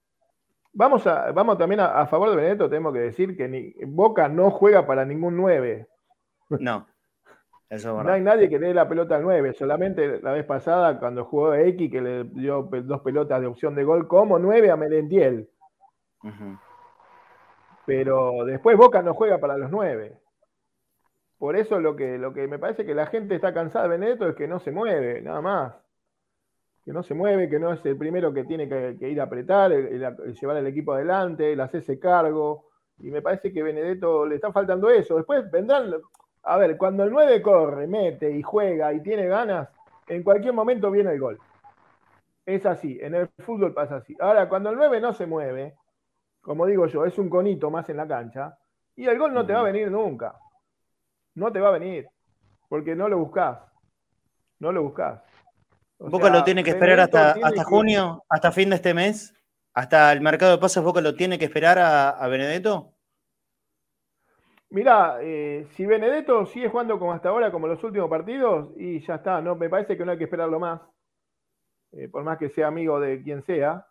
Vamos, 0.72 1.06
a, 1.06 1.30
vamos 1.32 1.58
también 1.58 1.80
a, 1.80 2.06
favor 2.06 2.30
de 2.30 2.36
Benedetto, 2.36 2.70
tenemos 2.70 2.94
que 2.94 3.00
decir 3.00 3.36
que 3.36 3.74
Boca 3.86 4.30
no 4.30 4.50
juega 4.50 4.86
para 4.86 5.04
ningún 5.04 5.36
9. 5.36 5.88
No. 6.48 6.86
Eso 7.74 8.02
no 8.02 8.12
hay 8.12 8.20
nadie 8.20 8.48
que 8.48 8.58
dé 8.58 8.72
la 8.72 8.88
pelota 8.88 9.16
al 9.16 9.22
9, 9.22 9.54
solamente 9.54 10.20
la 10.20 10.32
vez 10.32 10.44
pasada 10.44 10.98
cuando 10.98 11.24
jugó 11.24 11.54
X 11.54 11.90
que 11.90 12.00
le 12.00 12.24
dio 12.24 12.68
dos 12.84 13.00
pelotas 13.00 13.40
de 13.40 13.46
opción 13.46 13.74
de 13.74 13.84
gol 13.84 14.06
como 14.06 14.38
9 14.38 14.70
a 14.70 14.76
Melentiel. 14.76 15.48
Pero 17.86 18.44
después 18.44 18.76
Boca 18.76 19.02
no 19.02 19.14
juega 19.14 19.38
para 19.38 19.58
los 19.58 19.70
9. 19.70 20.18
Por 21.38 21.56
eso 21.56 21.80
lo 21.80 21.96
que, 21.96 22.16
lo 22.16 22.32
que 22.32 22.46
me 22.48 22.58
parece 22.58 22.86
que 22.86 22.94
la 22.94 23.06
gente 23.06 23.34
está 23.34 23.52
cansada 23.52 23.84
de 23.84 23.90
Benedetto 23.90 24.28
es 24.28 24.36
que 24.36 24.48
no 24.48 24.60
se 24.60 24.70
mueve, 24.70 25.20
nada 25.20 25.40
más 25.40 25.74
que 26.84 26.92
no 26.92 27.02
se 27.02 27.14
mueve, 27.14 27.48
que 27.48 27.58
no 27.58 27.72
es 27.72 27.84
el 27.86 27.96
primero 27.96 28.32
que 28.32 28.44
tiene 28.44 28.68
que, 28.68 29.08
ir 29.08 29.20
a 29.20 29.24
apretar, 29.24 29.72
llevar 29.72 30.56
el 30.58 30.66
equipo 30.66 30.92
adelante, 30.92 31.52
el 31.52 31.60
hacerse 31.60 31.98
cargo. 31.98 32.66
Y 32.98 33.10
me 33.10 33.22
parece 33.22 33.52
que 33.52 33.62
Benedetto 33.62 34.26
le 34.26 34.34
está 34.34 34.52
faltando 34.52 34.90
eso. 34.90 35.16
Después 35.16 35.50
vendrán, 35.50 35.94
a 36.44 36.56
ver, 36.58 36.76
cuando 36.76 37.04
el 37.04 37.10
9 37.10 37.42
corre, 37.42 37.86
mete 37.86 38.30
y 38.30 38.42
juega 38.42 38.92
y 38.92 39.00
tiene 39.00 39.26
ganas, 39.26 39.68
en 40.06 40.22
cualquier 40.22 40.52
momento 40.54 40.90
viene 40.90 41.12
el 41.12 41.20
gol. 41.20 41.38
Es 42.46 42.66
así, 42.66 42.98
en 43.00 43.14
el 43.14 43.28
fútbol 43.38 43.72
pasa 43.72 43.96
así. 43.96 44.16
Ahora, 44.20 44.48
cuando 44.48 44.70
el 44.70 44.76
9 44.76 45.00
no 45.00 45.12
se 45.12 45.26
mueve, 45.26 45.74
como 46.42 46.66
digo 46.66 46.86
yo, 46.86 47.06
es 47.06 47.18
un 47.18 47.30
conito 47.30 47.70
más 47.70 47.88
en 47.88 47.96
la 47.96 48.06
cancha, 48.06 48.58
y 48.96 49.06
el 49.06 49.18
gol 49.18 49.32
no 49.32 49.46
te 49.46 49.54
va 49.54 49.60
a 49.60 49.64
venir 49.64 49.90
nunca. 49.90 50.38
No 51.34 51.50
te 51.50 51.60
va 51.60 51.68
a 51.68 51.78
venir, 51.78 52.08
porque 52.68 52.94
no 52.94 53.08
lo 53.08 53.18
buscas. 53.18 53.58
No 54.60 54.70
lo 54.70 54.82
buscas. 54.82 55.22
Boca 55.98 56.28
lo 56.28 56.44
tiene 56.44 56.62
que 56.62 56.70
esperar 56.70 57.00
hasta, 57.00 57.32
hasta 57.42 57.64
junio, 57.64 58.24
hasta 58.28 58.52
fin 58.52 58.70
de 58.70 58.76
este 58.76 58.94
mes, 58.94 59.34
hasta 59.72 60.12
el 60.12 60.20
mercado 60.20 60.52
de 60.52 60.58
pases, 60.58 60.82
Boca 60.82 61.00
lo 61.00 61.14
tiene 61.14 61.38
que 61.38 61.46
esperar 61.46 61.78
a, 61.78 62.28
Benedetto. 62.28 62.93
Mirá, 64.70 65.18
eh, 65.22 65.66
si 65.70 65.86
Benedetto 65.86 66.46
sigue 66.46 66.68
jugando 66.68 66.98
como 66.98 67.12
hasta 67.12 67.28
ahora, 67.28 67.52
como 67.52 67.68
los 67.68 67.82
últimos 67.84 68.10
partidos, 68.10 68.70
y 68.76 69.00
ya 69.00 69.16
está, 69.16 69.40
no, 69.40 69.54
me 69.56 69.70
parece 69.70 69.96
que 69.96 70.04
no 70.04 70.12
hay 70.12 70.18
que 70.18 70.24
esperarlo 70.24 70.58
más, 70.58 70.80
eh, 71.92 72.08
por 72.08 72.24
más 72.24 72.38
que 72.38 72.48
sea 72.48 72.68
amigo 72.68 72.98
de 72.98 73.22
quien 73.22 73.42
sea. 73.42 73.86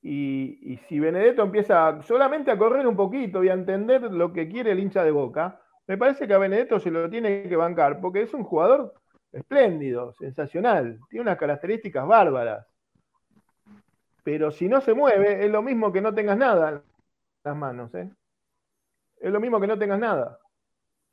Y, 0.00 0.72
y, 0.72 0.76
si 0.88 1.00
Benedetto 1.00 1.42
empieza 1.42 2.00
solamente 2.02 2.50
a 2.50 2.56
correr 2.56 2.86
un 2.86 2.96
poquito 2.96 3.42
y 3.42 3.48
a 3.48 3.54
entender 3.54 4.02
lo 4.02 4.32
que 4.32 4.48
quiere 4.48 4.72
el 4.72 4.78
hincha 4.78 5.02
de 5.04 5.10
Boca, 5.10 5.60
me 5.88 5.98
parece 5.98 6.28
que 6.28 6.34
a 6.34 6.38
Benedetto 6.38 6.78
se 6.78 6.90
lo 6.90 7.10
tiene 7.10 7.48
que 7.48 7.56
bancar, 7.56 8.00
porque 8.00 8.22
es 8.22 8.32
un 8.32 8.44
jugador 8.44 8.94
espléndido, 9.32 10.12
sensacional, 10.14 11.00
tiene 11.08 11.22
unas 11.22 11.38
características 11.38 12.06
bárbaras. 12.06 12.66
Pero 14.22 14.50
si 14.50 14.68
no 14.68 14.80
se 14.80 14.94
mueve, 14.94 15.44
es 15.44 15.50
lo 15.50 15.62
mismo 15.62 15.92
que 15.92 16.00
no 16.02 16.14
tengas 16.14 16.36
nada 16.36 16.70
en 16.70 16.82
las 17.44 17.56
manos. 17.56 17.94
¿eh? 17.94 18.10
Es 19.20 19.30
lo 19.32 19.40
mismo 19.40 19.60
que 19.60 19.66
no 19.66 19.78
tengas 19.78 19.98
nada. 19.98 20.38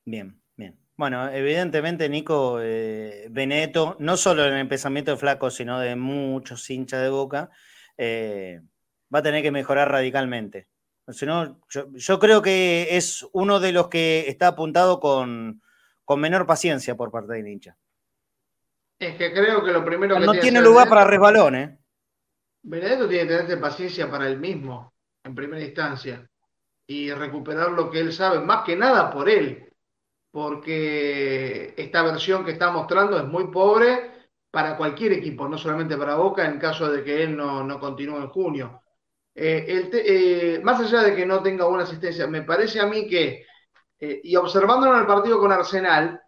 Bien, 0.06 0.39
bien. 0.56 0.78
Bueno, 0.95 1.30
evidentemente, 1.30 2.08
Nico 2.08 2.60
eh, 2.62 3.28
Benedetto, 3.30 3.97
no 3.99 4.16
solo 4.16 4.45
en 4.45 4.53
el 4.53 4.68
pensamiento 4.68 5.12
de 5.12 5.18
Flaco, 5.18 5.49
sino 5.49 5.80
de 5.80 5.95
muchos 5.95 6.70
hinchas 6.70 7.01
de 7.01 7.10
boca, 7.10 7.49
eh, 7.97 8.62
va 9.14 9.20
a 9.20 9.24
tener 9.24 9.41
que 9.41 9.51
mejorar 9.51 9.91
radicalmente. 9.91 10.68
yo, 11.08 11.60
yo, 11.70 12.20
creo 12.20 12.41
que 12.41 12.95
es 12.95 13.28
uno 13.34 13.60
de 13.60 13.72
los 13.72 13.89
que 13.89 14.26
está 14.28 14.47
apuntado 14.47 14.99
con, 14.99 15.62
con 16.06 16.20
menor 16.20 16.45
paciencia 16.45 16.95
por 16.95 17.12
parte 17.12 17.34
del 17.34 17.47
hincha. 17.47 17.76
Es 18.97 19.18
que 19.18 19.34
creo 19.34 19.64
que 19.64 19.72
lo 19.72 19.84
primero 19.84 20.18
que 20.18 20.26
no 20.26 20.34
tiene 20.34 20.62
lugar 20.62 20.88
para 20.88 21.03
resbalón, 21.03 21.56
¿eh? 21.56 21.78
Benedetto 22.64 23.08
tiene 23.08 23.28
que 23.28 23.36
tener 23.43 23.60
paciencia 23.60 24.10
para 24.10 24.28
él 24.28 24.39
mismo, 24.39 24.93
en 25.24 25.36
primera 25.36 25.62
instancia, 25.62 26.28
y 26.88 27.11
recuperar 27.11 27.71
lo 27.71 27.89
que 27.89 27.99
él 27.99 28.13
sabe, 28.13 28.39
más 28.39 28.63
que 28.63 28.75
nada 28.75 29.11
por 29.11 29.29
él, 29.29 29.73
porque 30.31 31.73
esta 31.77 32.03
versión 32.03 32.45
que 32.45 32.51
está 32.51 32.71
mostrando 32.71 33.17
es 33.17 33.25
muy 33.25 33.47
pobre 33.47 34.11
para 34.51 34.77
cualquier 34.77 35.13
equipo, 35.13 35.47
no 35.47 35.57
solamente 35.57 35.97
para 35.97 36.15
Boca, 36.15 36.45
en 36.45 36.59
caso 36.59 36.89
de 36.91 37.03
que 37.03 37.23
él 37.23 37.36
no, 37.36 37.79
continúe 37.79 38.17
en 38.17 38.29
junio. 38.29 38.81
Eh, 39.33 39.89
eh, 39.93 40.61
más 40.63 40.79
allá 40.79 41.03
de 41.03 41.15
que 41.15 41.25
no 41.25 41.41
tenga 41.41 41.67
una 41.67 41.83
asistencia, 41.83 42.27
me 42.27 42.43
parece 42.43 42.79
a 42.79 42.86
mí 42.86 43.07
que, 43.07 43.45
eh, 43.99 44.21
y 44.23 44.36
observándolo 44.36 44.93
en 44.93 45.01
el 45.01 45.07
partido 45.07 45.39
con 45.39 45.51
Arsenal, 45.51 46.21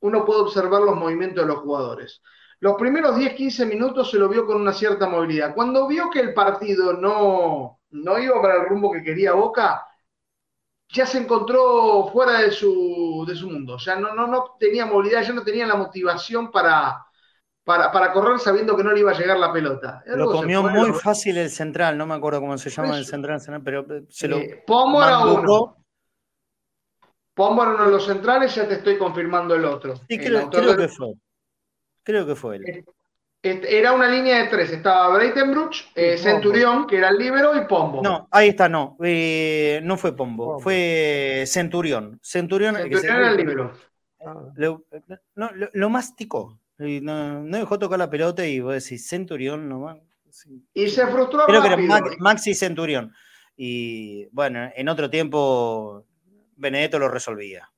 uno 0.00 0.24
puede 0.24 0.42
observar 0.42 0.82
los 0.82 0.96
movimientos 0.96 1.44
de 1.44 1.52
los 1.52 1.60
jugadores. 1.60 2.20
Los 2.60 2.74
primeros 2.76 3.16
10-15 3.16 3.66
minutos 3.66 4.10
se 4.10 4.18
lo 4.18 4.28
vio 4.28 4.46
con 4.46 4.60
una 4.60 4.72
cierta 4.72 5.08
movilidad. 5.08 5.54
Cuando 5.54 5.86
vio 5.88 6.10
que 6.10 6.20
el 6.20 6.34
partido 6.34 6.92
no, 6.92 7.80
no 7.90 8.18
iba 8.18 8.40
para 8.40 8.56
el 8.62 8.68
rumbo 8.68 8.92
que 8.92 9.02
quería 9.02 9.32
Boca, 9.32 9.86
ya 10.92 11.06
se 11.06 11.18
encontró 11.18 12.10
fuera 12.12 12.40
de 12.40 12.50
su, 12.50 13.24
de 13.26 13.34
su 13.34 13.50
mundo. 13.50 13.78
Ya 13.78 13.96
no, 13.96 14.14
no, 14.14 14.26
no 14.26 14.56
tenía 14.58 14.86
movilidad, 14.86 15.22
ya 15.22 15.32
no 15.32 15.42
tenía 15.42 15.66
la 15.66 15.74
motivación 15.74 16.50
para, 16.52 17.04
para, 17.64 18.12
correr 18.12 18.38
sabiendo 18.38 18.76
que 18.76 18.84
no 18.84 18.92
le 18.92 19.00
iba 19.00 19.10
a 19.10 19.18
llegar 19.18 19.38
la 19.38 19.52
pelota. 19.52 20.02
Lo 20.06 20.30
comió 20.30 20.62
muy 20.62 20.92
fácil 20.92 21.38
el 21.38 21.50
central, 21.50 21.96
no 21.96 22.06
me 22.06 22.14
acuerdo 22.14 22.40
cómo 22.40 22.58
se 22.58 22.70
llama 22.70 22.98
el 22.98 23.06
central, 23.06 23.40
pero 23.64 23.86
se 24.08 24.28
lo. 24.28 24.36
Eh, 24.36 24.64
uno. 24.68 25.78
Pombo 27.34 27.62
era 27.62 27.74
uno 27.74 27.86
de 27.86 27.90
los 27.92 28.04
centrales, 28.04 28.54
ya 28.54 28.68
te 28.68 28.74
estoy 28.74 28.98
confirmando 28.98 29.54
el 29.54 29.64
otro. 29.64 29.96
Sí, 30.06 30.18
creo, 30.18 30.50
que 30.50 30.88
fue. 30.88 31.14
Creo 32.02 32.26
que 32.26 32.34
fue 32.34 32.56
él. 32.56 32.84
Era 33.42 33.92
una 33.92 34.08
línea 34.08 34.38
de 34.38 34.48
tres. 34.48 34.70
Estaba 34.70 35.12
Breitenbruch, 35.16 35.90
eh, 35.96 36.16
Centurión, 36.16 36.86
que 36.86 36.98
era 36.98 37.08
el 37.08 37.18
libero, 37.18 37.56
y 37.56 37.66
Pombo. 37.66 38.00
No, 38.00 38.28
ahí 38.30 38.50
está, 38.50 38.68
no. 38.68 38.96
Eh, 39.02 39.80
no 39.82 39.96
fue 39.96 40.14
Pombo, 40.14 40.60
fue 40.60 41.42
Centurión. 41.46 42.20
Centurión, 42.22 42.76
Centurión 42.76 43.16
era 43.16 43.30
el 43.30 43.36
libero. 43.36 43.72
Lo, 44.54 44.84
no, 45.34 45.50
lo, 45.72 45.90
masticó. 45.90 46.60
No, 46.78 47.42
dejó 47.44 47.80
tocar 47.80 47.98
la 47.98 48.10
pelota 48.10 48.46
y 48.46 48.60
vos 48.60 48.74
decís, 48.74 49.08
Centurión 49.08 49.68
nomás. 49.68 49.98
Y 50.72 50.88
se 50.88 51.06
frustró 51.08 51.44
Creo 51.46 51.62
que 51.62 51.68
era 51.68 51.78
Maxi 52.20 52.54
Centurión. 52.54 53.12
Y 53.56 54.26
bueno, 54.26 54.70
en 54.74 54.88
otro 54.88 55.10
tiempo 55.10 56.06
Benedetto 56.54 57.00
lo 57.00 57.08
resolvía. 57.08 57.68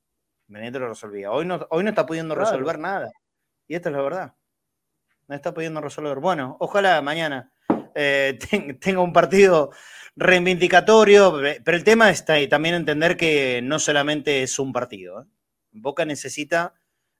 Benedetto 0.47 0.81
lo 0.81 0.89
resolvía. 0.89 1.33
Hoy 1.33 1.47
no, 1.47 1.67
hoy 1.71 1.83
no 1.85 1.89
está 1.89 2.05
pudiendo 2.05 2.35
resolver 2.35 2.79
nada. 2.79 3.11
Y 3.67 3.75
esta 3.75 3.89
es 3.89 3.97
la 3.97 4.03
verdad. 4.03 4.35
No 5.27 5.35
está 5.35 5.55
pudiendo 5.55 5.81
resolver. 5.81 6.19
Bueno, 6.19 6.57
ojalá 6.61 7.01
mañana 7.01 7.53
eh, 7.95 8.39
tenga 8.81 9.01
un 9.01 9.13
partido 9.13 9.71
reivindicatorio, 10.17 11.41
pero 11.65 11.77
el 11.77 11.85
tema 11.85 12.11
está 12.11 12.35
ahí, 12.35 12.49
también 12.49 12.75
entender 12.75 13.17
que 13.17 13.61
no 13.63 13.79
solamente 13.79 14.43
es 14.43 14.59
un 14.59 14.73
partido. 14.73 15.23
¿eh? 15.23 15.25
Boca 15.73 16.05
necesita 16.05 16.75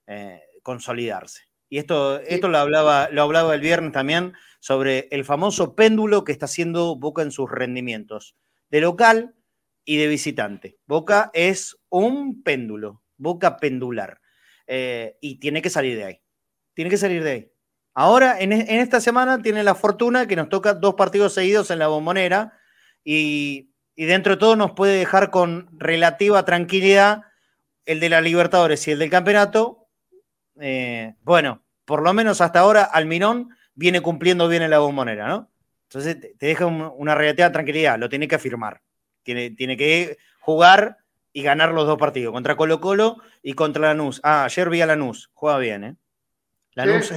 eh, 0.07 0.41
consolidarse. 0.63 1.43
Y 1.67 1.79
esto, 1.79 2.19
esto 2.21 2.47
lo, 2.47 2.59
hablaba, 2.59 3.09
lo 3.11 3.23
hablaba 3.23 3.55
el 3.55 3.61
viernes 3.61 3.91
también 3.91 4.33
sobre 4.59 5.07
el 5.11 5.25
famoso 5.25 5.75
péndulo 5.75 6.23
que 6.23 6.31
está 6.31 6.45
haciendo 6.45 6.95
Boca 6.95 7.21
en 7.21 7.31
sus 7.31 7.49
rendimientos. 7.49 8.35
De 8.69 8.81
local 8.81 9.35
y 9.83 9.97
de 9.97 10.07
visitante. 10.07 10.77
Boca 10.85 11.31
es 11.33 11.77
un 11.89 12.43
péndulo, 12.43 13.01
Boca 13.17 13.57
pendular. 13.57 14.21
y 14.67 15.39
tiene 15.39 15.61
que 15.61 15.69
salir 15.69 15.97
de 15.97 16.03
ahí. 16.05 16.21
Tiene 16.73 16.89
que 16.89 16.97
salir 16.97 17.23
de 17.23 17.31
ahí. 17.31 17.51
Ahora, 17.97 18.41
en, 18.41 18.51
esta 18.51 18.99
semana, 18.99 19.41
tiene 19.41 19.63
la 19.63 19.73
fortuna 19.73 20.27
que 20.27 20.35
nos 20.35 20.49
toca 20.49 20.73
dos 20.73 20.95
partidos 20.95 21.33
seguidos 21.33 21.71
en 21.71 21.79
la 21.79 21.87
bombonera 21.87 22.59
y, 23.05 23.71
dentro 23.95 24.33
de 24.33 24.39
todo 24.39 24.57
nos 24.57 24.71
puede 24.71 24.99
dejar 24.99 25.31
con 25.31 25.69
relativa 25.79 26.43
tranquilidad 26.43 27.21
el 27.85 28.01
de 28.01 28.09
la 28.09 28.19
Libertadores 28.19 28.85
y 28.87 28.91
el 28.91 28.99
del 28.99 29.09
campeonato. 29.09 29.87
Eh, 30.59 31.15
bueno, 31.21 31.63
por 31.85 32.03
lo 32.03 32.13
menos 32.13 32.41
hasta 32.41 32.59
ahora 32.59 32.83
Almirón 32.83 33.55
viene 33.75 34.01
cumpliendo 34.01 34.49
bien 34.49 34.63
en 34.63 34.71
la 34.71 34.79
bombonera, 34.79 35.29
¿no? 35.29 35.49
Entonces 35.83 36.19
te, 36.19 36.35
deja 36.37 36.65
una 36.65 37.15
relativa 37.15 37.49
tranquilidad, 37.53 37.97
lo 37.97 38.09
tiene 38.09 38.27
que 38.27 38.35
afirmar. 38.35 38.81
Tiene, 39.23 39.51
tiene 39.51 39.77
que 39.77 40.17
jugar 40.41 40.97
y 41.31 41.43
ganar 41.43 41.71
los 41.71 41.87
dos 41.87 41.97
partidos, 41.97 42.33
contra 42.33 42.57
Colo 42.57 42.81
Colo 42.81 43.21
y 43.41 43.53
contra 43.53 43.87
Lanús. 43.87 44.19
Ah, 44.21 44.43
ayer 44.43 44.69
vi 44.69 44.81
a 44.81 44.85
Lanús, 44.85 45.31
juega 45.33 45.57
bien, 45.59 45.83
¿eh? 45.85 45.95
Lanús 46.75 47.11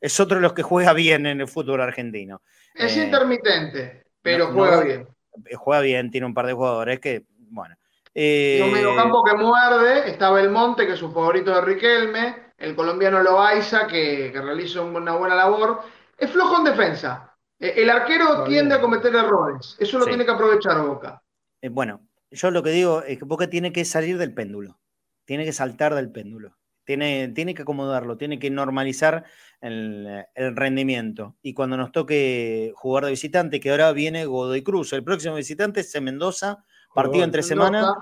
es, 0.00 0.20
otro 0.20 0.36
de 0.36 0.42
los 0.42 0.52
que 0.52 0.62
juega 0.62 0.92
bien 0.92 1.26
en 1.26 1.40
el 1.40 1.48
fútbol 1.48 1.80
argentino. 1.80 2.42
Es 2.74 2.96
eh, 2.96 3.04
intermitente, 3.04 4.04
pero 4.20 4.48
juega 4.52 4.80
bien. 4.82 5.08
Eh, 5.46 5.54
juega 5.54 5.80
bien, 5.80 6.10
tiene 6.10 6.26
un 6.26 6.34
par 6.34 6.46
de 6.46 6.52
jugadores 6.52 7.00
que, 7.00 7.24
bueno. 7.50 7.76
Eh, 8.14 8.60
un 8.64 8.72
medio 8.72 8.96
campo 8.96 9.22
que 9.22 9.34
muerde, 9.34 10.10
está 10.10 10.30
Belmonte, 10.30 10.86
que 10.86 10.94
es 10.94 10.98
su 10.98 11.12
favorito 11.12 11.54
de 11.54 11.60
Riquelme, 11.60 12.52
el 12.58 12.74
colombiano 12.74 13.22
Loaiza, 13.22 13.86
que, 13.86 14.30
que 14.32 14.40
realiza 14.40 14.80
una 14.80 15.14
buena 15.16 15.34
labor. 15.34 15.82
Es 16.18 16.30
flojo 16.30 16.58
en 16.58 16.64
defensa. 16.64 17.36
Eh, 17.58 17.74
el 17.76 17.90
arquero 17.90 18.44
tiende 18.44 18.74
a 18.74 18.80
cometer 18.80 19.14
errores. 19.14 19.76
Eso 19.78 19.98
lo 19.98 20.06
tiene 20.06 20.24
que 20.24 20.30
aprovechar 20.30 20.80
Boca. 20.80 21.22
bueno, 21.70 22.00
yo 22.30 22.50
lo 22.50 22.62
que 22.62 22.70
digo 22.70 23.02
es 23.02 23.18
que 23.18 23.24
Boca 23.24 23.48
tiene 23.48 23.72
que 23.72 23.84
salir 23.84 24.18
del 24.18 24.34
péndulo. 24.34 24.78
Tiene 25.24 25.44
que 25.44 25.52
saltar 25.52 25.94
del 25.94 26.10
péndulo. 26.10 26.56
Tiene, 26.86 27.28
tiene 27.28 27.52
que 27.52 27.62
acomodarlo, 27.62 28.16
tiene 28.16 28.38
que 28.38 28.48
normalizar 28.48 29.24
el, 29.60 30.24
rendimiento. 30.54 31.34
Y 31.42 31.52
cuando 31.52 31.76
nos 31.76 31.90
toque 31.90 32.72
jugar 32.76 33.04
de 33.04 33.10
visitante, 33.10 33.58
que 33.58 33.70
ahora 33.70 33.90
viene 33.92 34.24
Godoy 34.24 34.62
Cruz, 34.62 34.92
el 34.92 35.02
próximo 35.02 35.34
visitante 35.34 35.80
es 35.80 36.00
Mendoza, 36.00 36.64
partido 36.94 37.24
entre 37.24 37.42
semana 37.42 37.92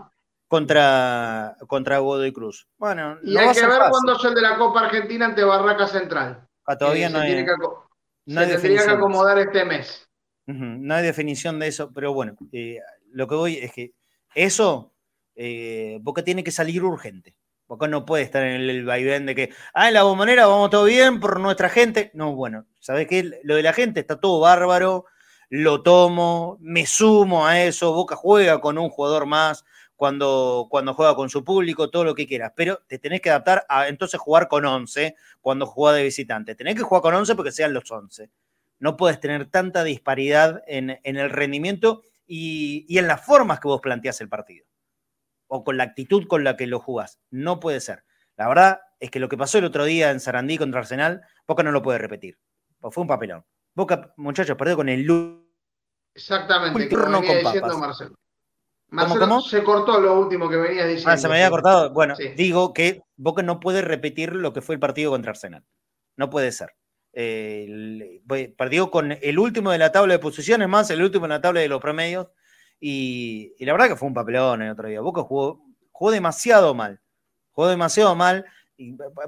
contra, 0.49 1.57
contra 1.67 1.99
Godoy 1.99 2.33
Cruz. 2.33 2.69
Bueno, 2.77 3.19
y 3.23 3.37
hay 3.39 3.55
que 3.55 3.67
ver 3.67 3.81
cuándo 3.89 4.17
es 4.19 4.25
el 4.25 4.35
de 4.35 4.43
la 4.43 4.59
Copa 4.59 4.81
Argentina 4.81 5.27
ante 5.27 5.43
Barraca 5.43 5.87
Central. 5.87 6.47
Ah, 6.67 6.77
todavía 6.77 7.09
no 7.09 7.21
hay. 7.21 7.47
se 7.47 8.47
tendría 8.59 8.85
que 8.85 8.91
acomodar 8.91 9.39
este 9.39 9.65
mes. 9.65 10.07
No 10.47 10.95
hay 10.95 11.03
definición 11.03 11.59
de 11.59 11.69
eso, 11.69 11.91
pero 11.91 12.13
bueno, 12.13 12.37
eh, 12.53 12.81
lo 13.13 13.27
que 13.27 13.35
voy 13.35 13.57
es 13.57 13.73
que 13.73 13.95
eso, 14.35 14.93
eh, 15.35 15.99
Boca 16.03 16.23
tiene 16.23 16.45
que 16.45 16.51
salir 16.51 16.83
urgente. 16.83 17.35
Boca 17.75 17.89
no 17.89 18.07
puede 18.07 18.23
estar 18.23 18.45
en 18.45 18.61
el, 18.61 18.85
vaivén 18.85 19.27
de 19.27 19.35
que, 19.35 19.51
ah, 19.75 19.89
en 19.89 19.95
la 19.95 20.05
bombonera 20.05 20.47
vamos 20.47 20.71
todo 20.71 20.85
bien 20.85 21.19
por 21.19 21.41
nuestra 21.41 21.69
gente. 21.69 22.13
No, 22.15 22.33
bueno, 22.33 22.67
¿sabes 22.79 23.09
qué? 23.09 23.41
Lo 23.43 23.57
de 23.57 23.65
la 23.65 23.73
gente 23.73 23.99
está 23.99 24.21
todo 24.21 24.39
bárbaro, 24.39 25.07
lo 25.49 25.83
tomo, 25.83 26.57
me 26.61 26.87
sumo 26.87 27.49
a 27.49 27.65
eso. 27.65 27.93
Boca 27.93 28.15
juega 28.15 28.61
con 28.61 28.79
un 28.79 28.91
jugador 28.91 29.27
más 29.27 29.65
cuando, 29.97 30.69
cuando 30.71 30.95
juega 30.95 31.17
con 31.17 31.29
su 31.31 31.43
público, 31.43 31.91
todo 31.91 32.05
lo 32.05 32.15
que 32.15 32.29
quieras, 32.29 32.53
pero 32.55 32.81
te 32.87 33.01
tenés 33.01 33.21
que 33.21 33.31
adaptar 33.31 33.67
a 33.69 33.89
entonces 33.89 34.21
jugar 34.21 34.47
con 34.47 34.65
11 34.65 35.17
cuando 35.41 35.67
juega 35.67 35.97
de 35.97 36.05
visitante. 36.05 36.55
Tenés 36.55 36.77
que 36.77 36.83
jugar 36.83 37.03
con 37.03 37.15
11 37.15 37.35
porque 37.35 37.51
sean 37.51 37.75
los 37.75 37.91
11. 37.91 38.31
No 38.79 38.97
puedes 38.97 39.19
tener 39.19 39.47
tanta 39.51 39.83
disparidad 39.83 40.63
en, 40.69 41.01
el 41.03 41.31
rendimiento 41.31 42.03
y, 42.25 42.87
y 42.89 42.99
en 42.99 43.09
las 43.09 43.27
formas 43.27 43.59
que 43.59 43.67
vos 43.67 43.81
planteás 43.81 44.21
el 44.21 44.29
partido 44.29 44.65
o 45.55 45.63
con 45.63 45.77
la 45.77 45.85
actitud 45.85 46.27
con 46.27 46.43
la 46.43 46.57
que 46.57 46.67
lo 46.67 46.81
jugás. 46.81 47.21
No 47.31 47.61
puede 47.61 47.79
ser. 47.79 48.03
La 48.37 48.49
verdad 48.49 48.81
es 48.99 49.13
que 49.13 49.21
lo 49.21 49.29
que 49.29 49.37
pasó 49.37 49.59
el 49.59 49.65
otro 49.65 49.85
día 49.85 50.11
en 50.11 50.19
Sarandí 50.19 50.59
contra 50.59 50.81
Arsenal, 50.81 51.23
Boca 51.47 51.63
no 51.63 51.71
lo 51.71 51.81
puede 51.81 51.99
repetir. 51.99 52.41
Fue 52.81 53.03
un 53.03 53.07
papelón. 53.07 53.45
Boca, 53.73 54.13
muchachos, 54.17 54.57
perdió 54.57 54.75
con 54.75 54.89
el 54.89 55.07
Exactamente, 56.13 56.89
como 56.89 57.21
venía 57.21 57.39
diciendo 57.39 57.79
Marcelo. 57.79 58.17
Marcelo 58.89 59.41
se 59.43 59.63
cortó 59.63 60.01
lo 60.01 60.19
último 60.19 60.49
que 60.49 60.57
venías 60.57 60.89
diciendo. 60.89 61.13
Ah, 61.13 61.17
se 61.17 61.29
me 61.29 61.35
había 61.35 61.51
cortado. 61.51 61.93
Bueno, 61.93 62.17
digo 62.37 62.73
que 62.73 63.03
Boca 63.15 63.45
no 63.45 63.61
puede 63.61 63.81
repetir 63.81 64.35
lo 64.35 64.53
que 64.53 64.61
fue 64.61 64.75
el 64.75 64.81
partido 64.81 65.13
contra 65.13 65.31
Arsenal. 65.31 65.65
No 66.17 66.31
puede 66.31 66.51
ser. 66.51 66.75
Eh, 67.13 68.21
perdió 68.57 68.91
con 68.91 69.13
el 69.13 69.39
último 69.39 69.71
de 69.71 69.79
la 69.79 69.93
tabla 69.93 70.15
de 70.15 70.19
posiciones, 70.19 70.69
más 70.69 70.91
el 70.91 71.01
último 71.01 71.27
en 71.27 71.31
la 71.31 71.41
tabla 71.41 71.61
de 71.61 71.69
los 71.69 71.81
promedios. 71.81 72.27
Y, 72.87 73.55
la 73.61 73.73
verdad 73.73 73.89
que 73.89 73.97
fue 73.97 74.09
un 74.09 74.13
papelón 74.13 74.61
el 74.61 74.71
otro 74.71 74.87
día. 74.87 75.01
Boca 75.01 75.23
jugó, 75.23 75.65
jugó 75.91 76.11
demasiado 76.11 76.75
mal. 76.75 77.01
Jugó 77.53 77.69
demasiado 77.69 78.15
mal. 78.15 78.45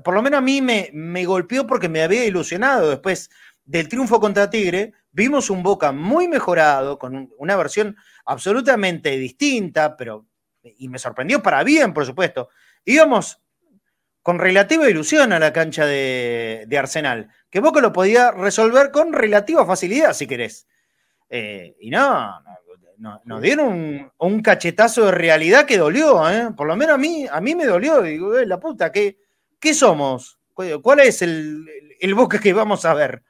Por 0.04 0.12
lo 0.12 0.20
menos 0.20 0.38
a 0.38 0.42
mí 0.42 0.60
me, 0.60 0.90
me 0.92 1.24
golpeó 1.24 1.66
porque 1.66 1.88
me 1.88 2.02
había 2.02 2.26
ilusionado. 2.26 2.90
Después 2.90 3.30
del 3.64 3.88
triunfo 3.88 4.20
contra 4.20 4.50
Tigre, 4.50 4.92
vimos 5.10 5.48
un 5.48 5.62
Boca 5.62 5.90
muy 5.90 6.28
mejorado, 6.28 6.98
con 6.98 7.32
una 7.38 7.56
versión 7.56 7.96
absolutamente 8.26 9.16
distinta, 9.16 9.96
pero 9.96 10.26
y 10.62 10.90
me 10.90 10.98
sorprendió 10.98 11.42
para 11.42 11.64
bien, 11.64 11.94
por 11.94 12.04
supuesto. 12.04 12.50
Íbamos 12.84 13.40
con 14.20 14.38
relativa 14.38 14.90
ilusión 14.90 15.32
a 15.32 15.38
la 15.38 15.54
cancha 15.54 15.86
de, 15.86 16.68
Arsenal, 16.78 17.30
que 17.48 17.60
Boca 17.60 17.80
lo 17.80 17.94
podía 17.94 18.32
resolver 18.32 18.90
con 18.90 19.14
relativa 19.14 19.64
facilidad, 19.64 20.12
si 20.12 20.26
querés. 20.26 20.66
Eh, 21.30 21.74
y 21.80 21.88
no, 21.88 22.42
nos 22.98 23.42
dieron 23.42 24.10
un, 24.18 24.42
cachetazo 24.42 25.06
de 25.06 25.12
realidad 25.12 25.66
que 25.66 25.78
dolió, 25.78 26.28
¿eh? 26.30 26.50
Por 26.56 26.66
lo 26.66 26.76
menos 26.76 26.94
a 26.94 26.98
mí, 26.98 27.26
a 27.30 27.40
mí 27.40 27.54
me 27.54 27.66
dolió. 27.66 28.02
Digo, 28.02 28.36
eh, 28.38 28.46
la 28.46 28.58
puta, 28.58 28.90
¿qué, 28.92 29.18
¿qué 29.60 29.74
somos? 29.74 30.38
¿Cuál 30.54 31.00
es 31.00 31.22
el, 31.22 31.66
el 32.00 32.14
Boca 32.14 32.38
que 32.38 32.52
vamos 32.52 32.84
a 32.84 32.94
ver? 32.94 33.22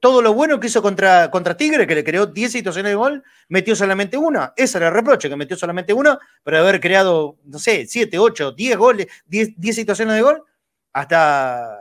todo 0.00 0.20
lo 0.20 0.34
bueno 0.34 0.60
que 0.60 0.66
hizo 0.66 0.82
contra, 0.82 1.30
contra 1.30 1.56
Tigre, 1.56 1.86
que 1.86 1.94
le 1.94 2.04
creó 2.04 2.26
10 2.26 2.52
situaciones 2.52 2.90
de 2.90 2.96
gol, 2.96 3.24
metió 3.48 3.74
solamente 3.74 4.18
una. 4.18 4.52
Ese 4.54 4.76
era 4.76 4.88
el 4.88 4.94
reproche, 4.94 5.30
que 5.30 5.36
metió 5.36 5.56
solamente 5.56 5.94
una, 5.94 6.18
pero 6.42 6.58
haber 6.58 6.80
creado, 6.80 7.38
no 7.44 7.58
sé, 7.58 7.86
7, 7.86 8.18
8, 8.18 8.52
10 8.52 8.76
goles, 8.76 9.06
10, 9.26 9.58
10 9.58 9.76
situaciones 9.76 10.16
de 10.16 10.22
gol, 10.22 10.44
hasta 10.92 11.78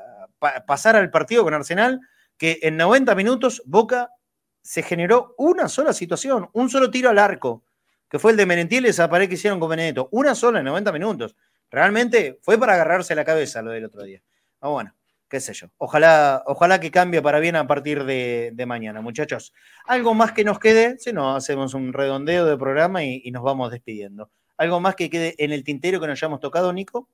pasar 0.66 0.96
al 0.96 1.12
partido 1.12 1.44
con 1.44 1.54
Arsenal, 1.54 2.00
que 2.38 2.60
en 2.62 2.78
90 2.78 3.16
minutos 3.16 3.62
Boca 3.66 4.12
se 4.68 4.84
generó 4.84 5.34
una 5.38 5.70
sola 5.70 5.94
situación, 5.94 6.50
un 6.52 6.70
solo 6.70 6.92
tiro 6.92 7.10
al 7.10 7.20
arco, 7.20 7.64
que 8.10 8.20
fue 8.20 8.32
el 8.32 8.38
de 8.38 8.46
Merentiel 8.46 8.86
y 8.86 8.90
esa 8.90 9.10
pared 9.10 9.30
que 9.30 9.36
hicieron 9.36 9.62
con 9.62 9.70
Benedetto. 9.70 10.10
Una 10.12 10.36
sola 10.36 10.60
en 10.60 10.66
90 10.66 10.92
minutos. 10.92 11.38
Realmente 11.72 12.38
fue 12.42 12.58
para 12.58 12.74
agarrarse 12.74 13.16
la 13.16 13.24
cabeza 13.24 13.62
lo 13.62 13.72
del 13.72 13.86
otro 13.86 14.04
día. 14.04 14.22
Ah, 14.60 14.68
bueno, 14.68 14.94
qué 15.30 15.40
sé 15.40 15.54
yo. 15.54 15.68
Ojalá, 15.78 16.44
ojalá 16.48 16.82
que 16.82 16.92
cambie 16.92 17.22
para 17.22 17.40
bien 17.40 17.56
a 17.56 17.66
partir 17.66 18.04
de, 18.04 18.54
mañana, 18.68 19.00
muchachos. 19.00 19.54
¿Algo 19.86 20.14
más 20.14 20.34
que 20.34 20.44
nos 20.44 20.60
quede? 20.60 21.00
Si 21.00 21.14
no, 21.14 21.34
hacemos 21.34 21.74
un 21.74 21.94
redondeo 21.94 22.44
de 22.44 22.58
programa 22.58 23.06
y, 23.06 23.22
y, 23.24 23.32
nos 23.32 23.44
vamos 23.44 23.72
despidiendo. 23.72 24.32
¿Algo 24.58 24.82
más 24.82 24.96
que 24.96 25.10
quede 25.10 25.34
en 25.38 25.54
el 25.54 25.64
tintero 25.64 26.02
que 26.02 26.08
nos 26.08 26.20
hayamos 26.20 26.42
tocado, 26.42 26.74
Nico? 26.74 27.08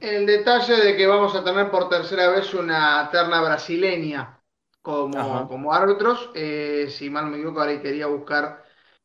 El 0.00 0.26
detalle 0.26 0.74
de 0.74 0.96
que 0.96 1.06
vamos 1.06 1.36
a 1.36 1.44
tener 1.44 1.70
por 1.70 1.88
tercera 1.88 2.30
vez 2.30 2.52
una 2.52 3.08
terna 3.12 3.40
brasileña 3.42 4.36
como, 4.86 5.48
como 5.48 5.72
árbitros. 5.72 6.30
Eh, 6.32 6.86
si 6.88 7.10
mal 7.10 7.26
me 7.26 7.38
equivoco, 7.38 7.60
ahora 7.60 7.82
quería 7.82 8.06
buscar 8.06 8.62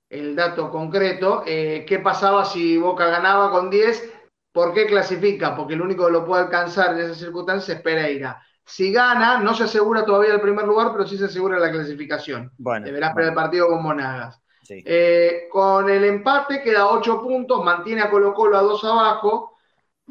el 0.08 0.36
dato 0.36 0.70
concreto. 0.70 1.42
Eh, 1.48 1.86
¿Qué 1.88 1.98
pasaba 1.98 2.46
si 2.46 2.78
Boca 2.78 3.08
ganaba 3.08 3.50
con 3.50 3.72
10? 3.72 4.14
¿Por 4.52 4.76
qué 4.76 4.86
clasifica? 4.86 5.56
Porque 5.56 5.74
el 5.74 5.82
único 5.82 6.06
que 6.06 6.12
lo 6.12 6.24
puede 6.24 6.44
alcanzar 6.44 6.94
en 6.94 7.06
esa 7.06 7.16
circunstancia 7.16 7.74
es 7.74 7.82
Pereira. 7.82 8.40
Si 8.64 8.94
gana, 8.94 9.40
no 9.40 9.56
se 9.56 9.64
asegura 9.64 10.06
todavía 10.06 10.36
el 10.36 10.42
primer 10.42 10.68
lugar, 10.68 10.92
pero 10.92 11.08
sí 11.08 11.18
se 11.18 11.26
asegura 11.26 11.58
la 11.58 11.72
clasificación. 11.72 12.52
Deberá 12.86 13.08
esperar 13.08 13.30
el 13.30 13.36
partido 13.36 13.68
con 13.68 13.82
Monagas. 13.82 14.40
Eh, 14.70 15.48
con 15.50 15.90
el 15.90 16.04
empate 16.04 16.62
queda 16.62 16.90
8 16.90 17.24
puntos, 17.24 17.66
mantiene 17.66 18.02
a 18.02 18.12
Colo 18.12 18.36
Colo 18.36 18.56
a 18.56 18.62
2 18.62 18.84
abajo 18.84 19.51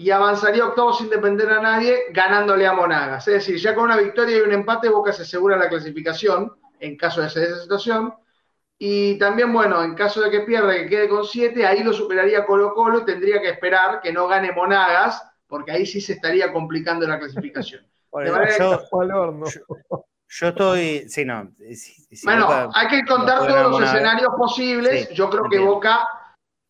y 0.01 0.11
avanzaría 0.11 0.65
octavo 0.65 0.95
sin 0.95 1.11
depender 1.11 1.51
a 1.51 1.61
nadie, 1.61 2.05
ganándole 2.11 2.67
a 2.67 2.73
Monagas. 2.73 3.29
Es 3.29 3.35
decir, 3.35 3.59
ya 3.59 3.75
con 3.75 3.85
una 3.85 3.99
victoria 3.99 4.39
y 4.39 4.41
un 4.41 4.51
empate, 4.51 4.89
Boca 4.89 5.13
se 5.13 5.23
asegura 5.23 5.59
la 5.59 5.69
clasificación 5.69 6.51
en 6.79 6.97
caso 6.97 7.21
de 7.21 7.29
ser 7.29 7.43
esa 7.43 7.61
situación. 7.61 8.15
Y 8.79 9.19
también, 9.19 9.53
bueno, 9.53 9.85
en 9.85 9.95
caso 9.95 10.23
de 10.23 10.31
que 10.31 10.41
pierda, 10.41 10.73
que 10.73 10.87
quede 10.87 11.07
con 11.07 11.27
7, 11.27 11.67
ahí 11.67 11.85
lo 11.85 11.93
superaría 11.93 12.47
Colo 12.47 12.73
Colo 12.73 13.01
y 13.01 13.05
tendría 13.05 13.43
que 13.43 13.51
esperar 13.51 14.01
que 14.01 14.11
no 14.11 14.27
gane 14.27 14.53
Monagas, 14.53 15.23
porque 15.47 15.73
ahí 15.73 15.85
sí 15.85 16.01
se 16.01 16.15
estaría 16.15 16.51
complicando 16.51 17.07
la 17.07 17.19
clasificación. 17.19 17.87
yo, 20.31 20.49
estoy, 20.49 21.09
sí, 21.11 21.27
no. 21.27 21.51
bueno, 22.25 22.71
hay 22.73 22.89
que 22.89 23.05
contar 23.05 23.47
todos 23.47 23.71
los 23.71 23.83
escenarios 23.83 24.31
posibles. 24.35 25.11
yo 25.11 25.29
creo 25.29 25.45
que 25.51 25.59
Boca 25.59 26.09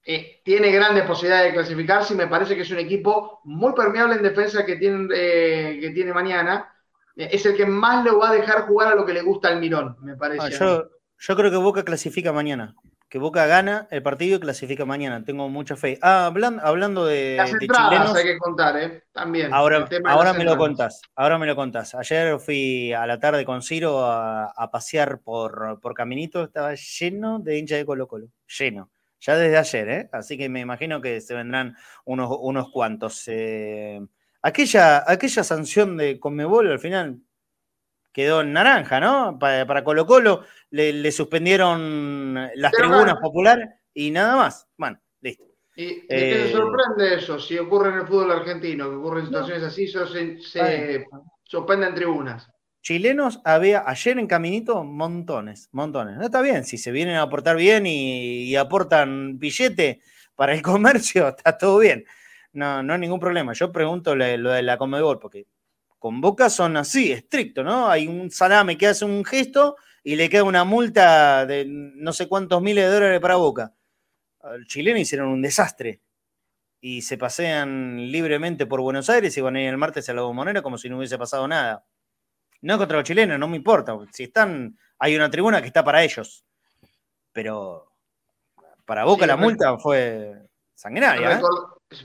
eh, 0.04 0.40
tiene 0.44 0.72
grandes 0.72 1.04
posibilidades 1.04 1.48
de 1.48 1.58
clasificarse 1.58 2.14
y 2.14 2.16
me 2.16 2.26
parece 2.26 2.56
que 2.56 2.62
es 2.62 2.70
un 2.70 2.78
equipo 2.78 3.40
muy 3.44 3.74
permeable 3.74 4.16
en 4.16 4.22
defensa 4.22 4.64
que 4.64 4.76
tiene, 4.76 5.08
eh, 5.14 5.78
que 5.80 5.90
tiene 5.90 6.12
mañana. 6.12 6.72
Eh, 7.16 7.28
es 7.32 7.44
el 7.44 7.54
que 7.54 7.66
más 7.66 8.02
le 8.04 8.10
va 8.12 8.30
a 8.30 8.34
dejar 8.34 8.66
jugar 8.66 8.92
a 8.92 8.94
lo 8.94 9.04
que 9.04 9.12
le 9.12 9.22
gusta 9.22 9.48
al 9.48 9.60
Mirón, 9.60 9.96
me 10.00 10.16
parece. 10.16 10.56
Ah, 10.60 10.84
yo, 11.18 11.36
creo 11.36 11.50
que 11.50 11.56
Boca 11.58 11.84
clasifica 11.84 12.32
mañana. 12.32 12.74
Que 13.10 13.18
Boca 13.18 13.44
gana 13.46 13.88
el 13.90 14.02
partido 14.02 14.36
y 14.36 14.40
clasifica 14.40 14.84
mañana. 14.84 15.24
Tengo 15.24 15.48
mucha 15.48 15.76
fe. 15.76 15.98
Ah, 16.00 16.26
hablando, 16.26 17.04
de, 17.04 17.34
Las 17.36 17.52
entradas 17.52 18.14
hay 18.14 18.24
que 18.24 18.38
contar, 18.38 18.76
¿eh? 18.78 19.02
También. 19.12 19.52
Ahora, 19.52 19.86
ahora 20.06 20.32
me 20.32 20.44
lo 20.44 20.56
contás. 20.56 21.02
Ahora 21.16 21.36
me 21.36 21.46
lo 21.46 21.56
contás. 21.56 21.94
Ayer 21.96 22.38
fui 22.38 22.92
a 22.92 23.06
la 23.06 23.18
tarde 23.18 23.44
con 23.44 23.62
Ciro 23.62 24.04
a, 24.04 24.70
pasear 24.72 25.18
por, 25.18 25.80
por 25.80 25.92
Caminito. 25.92 26.44
Estaba 26.44 26.72
lleno 26.74 27.40
de 27.40 27.58
hinchas 27.58 27.78
de 27.78 27.84
Colo 27.84 28.06
Colo. 28.06 28.28
Lleno 28.58 28.90
ya 29.20 29.36
desde 29.36 29.58
ayer, 29.58 29.88
¿eh? 29.88 30.08
así 30.12 30.38
que 30.38 30.48
me 30.48 30.60
imagino 30.60 31.00
que 31.00 31.20
se 31.20 31.34
vendrán 31.34 31.76
unos, 32.04 32.36
unos 32.40 32.70
cuantos. 32.70 33.22
Eh, 33.26 34.00
aquella, 34.42 35.04
aquella 35.06 35.44
sanción 35.44 35.96
de 35.96 36.18
Conmebol 36.18 36.70
al 36.70 36.78
final 36.78 37.20
quedó 38.12 38.40
en 38.40 38.52
naranja, 38.52 38.98
¿no? 38.98 39.38
Para, 39.38 39.84
Colo 39.84 40.06
Colo 40.06 40.44
le, 40.70 41.12
suspendieron 41.12 42.34
las 42.54 42.72
tribunas 42.72 43.16
populares 43.20 43.68
y 43.94 44.10
nada 44.10 44.36
más. 44.36 44.66
Bueno, 44.76 45.00
listo. 45.20 45.44
¿Y, 45.76 46.06
qué 46.06 46.46
eh, 46.48 46.52
sorprende 46.52 47.14
eso? 47.16 47.38
Si 47.38 47.58
ocurre 47.58 47.90
en 47.90 47.96
el 48.00 48.06
fútbol 48.06 48.32
argentino, 48.32 48.88
que 48.88 48.96
ocurren 48.96 49.26
situaciones 49.26 49.62
así, 49.62 49.86
se, 49.86 50.40
se 50.40 51.06
suspenden 51.44 51.94
tribunas. 51.94 52.50
Chilenos 52.82 53.40
había 53.44 53.84
ayer 53.86 54.18
en 54.18 54.26
Caminito 54.26 54.84
montones, 54.84 55.68
montones. 55.72 56.16
No 56.16 56.24
está 56.24 56.40
bien, 56.40 56.64
si 56.64 56.78
se 56.78 56.92
vienen 56.92 57.16
a 57.16 57.22
aportar 57.22 57.56
bien 57.56 57.86
y, 57.86 58.56
aportan 58.56 59.38
billete 59.38 60.00
para 60.34 60.54
el 60.54 60.62
comercio, 60.62 61.28
está 61.28 61.58
todo 61.58 61.78
bien. 61.78 62.04
No, 62.52 62.82
no 62.82 62.94
hay 62.94 62.98
ningún 62.98 63.20
problema. 63.20 63.52
Yo 63.52 63.70
pregunto 63.70 64.16
lo, 64.16 64.24
de 64.24 64.62
la 64.62 64.78
Comebol, 64.78 65.18
porque 65.18 65.46
con 65.98 66.20
Boca 66.20 66.48
son 66.50 66.76
así, 66.76 67.12
estricto, 67.12 67.62
¿no? 67.62 67.88
Hay 67.88 68.08
un 68.08 68.30
salame 68.30 68.78
que 68.78 68.86
hace 68.86 69.04
un 69.04 69.24
gesto 69.24 69.76
y 70.02 70.16
le 70.16 70.30
queda 70.30 70.44
una 70.44 70.64
multa 70.64 71.46
de 71.46 71.66
no 71.68 72.12
sé 72.12 72.28
cuántos 72.28 72.62
miles 72.62 72.84
de 72.84 72.90
dólares 72.92 73.20
para 73.20 73.36
Boca. 73.36 73.74
Al 74.40 74.66
chileno 74.66 74.98
hicieron 74.98 75.28
un 75.28 75.42
desastre 75.42 76.00
y 76.80 77.02
se 77.02 77.18
pasean 77.18 78.10
libremente 78.10 78.66
por 78.66 78.80
Buenos 78.80 79.10
Aires 79.10 79.36
y 79.36 79.40
van 79.42 79.56
a 79.56 79.62
ir 79.62 79.68
el 79.68 79.76
martes 79.76 80.08
a 80.08 80.14
la 80.14 80.22
bombonera 80.22 80.62
como 80.62 80.78
si 80.78 80.88
no 80.88 80.98
hubiese 80.98 81.18
pasado 81.18 81.46
nada. 81.46 81.84
No 82.62 82.78
contra 82.78 82.98
los 82.98 83.06
chilenos, 83.06 83.38
no 83.38 83.48
me 83.48 83.56
importa. 83.56 83.96
Si 84.12 84.24
están, 84.24 84.76
hay 84.98 85.16
una 85.16 85.30
tribuna 85.30 85.60
que 85.60 85.68
está 85.68 85.84
para 85.84 86.02
ellos. 86.02 86.44
Pero 87.32 87.90
para 88.84 89.04
Boca 89.04 89.26
la 89.26 89.36
multa 89.36 89.78
fue 89.78 90.48
sanguinaria. 90.74 91.38
¿eh? 91.38 91.42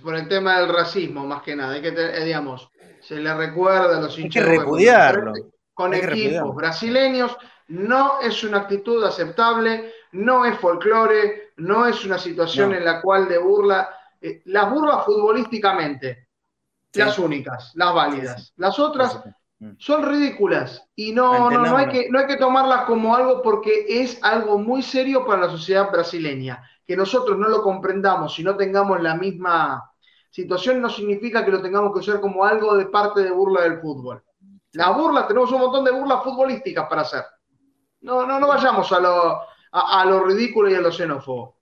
Por 0.04 0.16
el 0.16 0.28
tema 0.28 0.60
del 0.60 0.70
racismo, 0.70 1.26
más 1.26 1.42
que 1.42 1.56
nada. 1.56 1.74
Hay 1.74 1.82
que, 1.82 1.90
eh, 1.90 2.24
digamos, 2.24 2.70
se 3.02 3.16
le 3.16 3.34
recuerda 3.34 3.98
a 3.98 4.02
los 4.02 4.18
hinchas. 4.18 4.44
Hay 4.44 4.52
que 4.52 4.58
repudiarlo. 4.60 5.34
Con 5.74 5.94
equipos 5.94 6.56
brasileños, 6.56 7.36
no 7.68 8.22
es 8.22 8.44
una 8.44 8.60
actitud 8.60 9.04
aceptable, 9.04 9.94
no 10.14 10.46
es 10.46 10.58
folclore, 10.58 11.54
no 11.58 11.86
es 11.86 12.06
una 12.06 12.18
situación 12.18 12.74
en 12.74 12.86
la 12.86 13.02
cual 13.02 13.28
de 13.28 13.38
burla. 13.38 13.90
Eh, 14.22 14.42
las 14.46 14.70
burlas 14.70 15.06
futbolísticamente, 15.06 16.30
las 16.94 17.20
únicas, 17.20 17.72
las 17.76 17.94
válidas. 17.94 18.54
Las 18.58 18.80
otras. 18.80 19.22
Son 19.78 20.04
ridículas 20.04 20.88
y 20.96 21.12
no, 21.12 21.50
no, 21.50 21.78
hay 21.78 21.88
que, 21.88 22.10
no 22.10 22.20
hay 22.20 22.28
que 22.28 22.38
tomarlas 22.38 22.86
como 22.86 23.16
algo 23.16 23.42
porque 23.42 23.86
es 23.88 24.20
algo 24.24 24.58
muy 24.58 24.82
serio 24.82 25.26
para 25.26 25.44
la 25.44 25.50
sociedad 25.50 25.92
brasileña. 25.92 26.64
Que 26.86 26.96
nosotros 26.96 27.38
no 27.38 27.48
lo 27.48 27.64
comprendamos 27.64 28.38
y 28.38 28.44
no 28.44 28.56
tengamos 28.56 29.02
la 29.02 29.16
misma 29.16 29.92
situación 30.30 30.82
no 30.82 30.90
significa 30.90 31.46
que 31.46 31.52
lo 31.52 31.62
tengamos 31.62 31.94
que 31.94 32.00
usar 32.00 32.20
como 32.20 32.44
algo 32.44 32.76
de 32.76 32.88
parte 32.88 33.24
de 33.24 33.32
burla 33.32 33.62
del 33.62 33.80
fútbol. 33.80 34.22
La 34.74 34.92
burla, 34.92 35.26
tenemos 35.26 35.50
un 35.54 35.62
montón 35.62 35.86
de 35.86 35.92
burlas 35.92 36.24
futbolísticas 36.24 36.88
para 36.90 37.04
hacer. 37.04 37.24
No, 38.02 38.26
no, 38.26 38.38
no 38.38 38.48
vayamos 38.48 38.92
a 38.92 39.00
lo, 39.00 39.40
a 39.72 40.06
lo 40.06 40.26
ridículo 40.26 40.70
y 40.70 40.76
a 40.76 40.82
lo 40.82 40.92
xenófobo. 40.92 41.55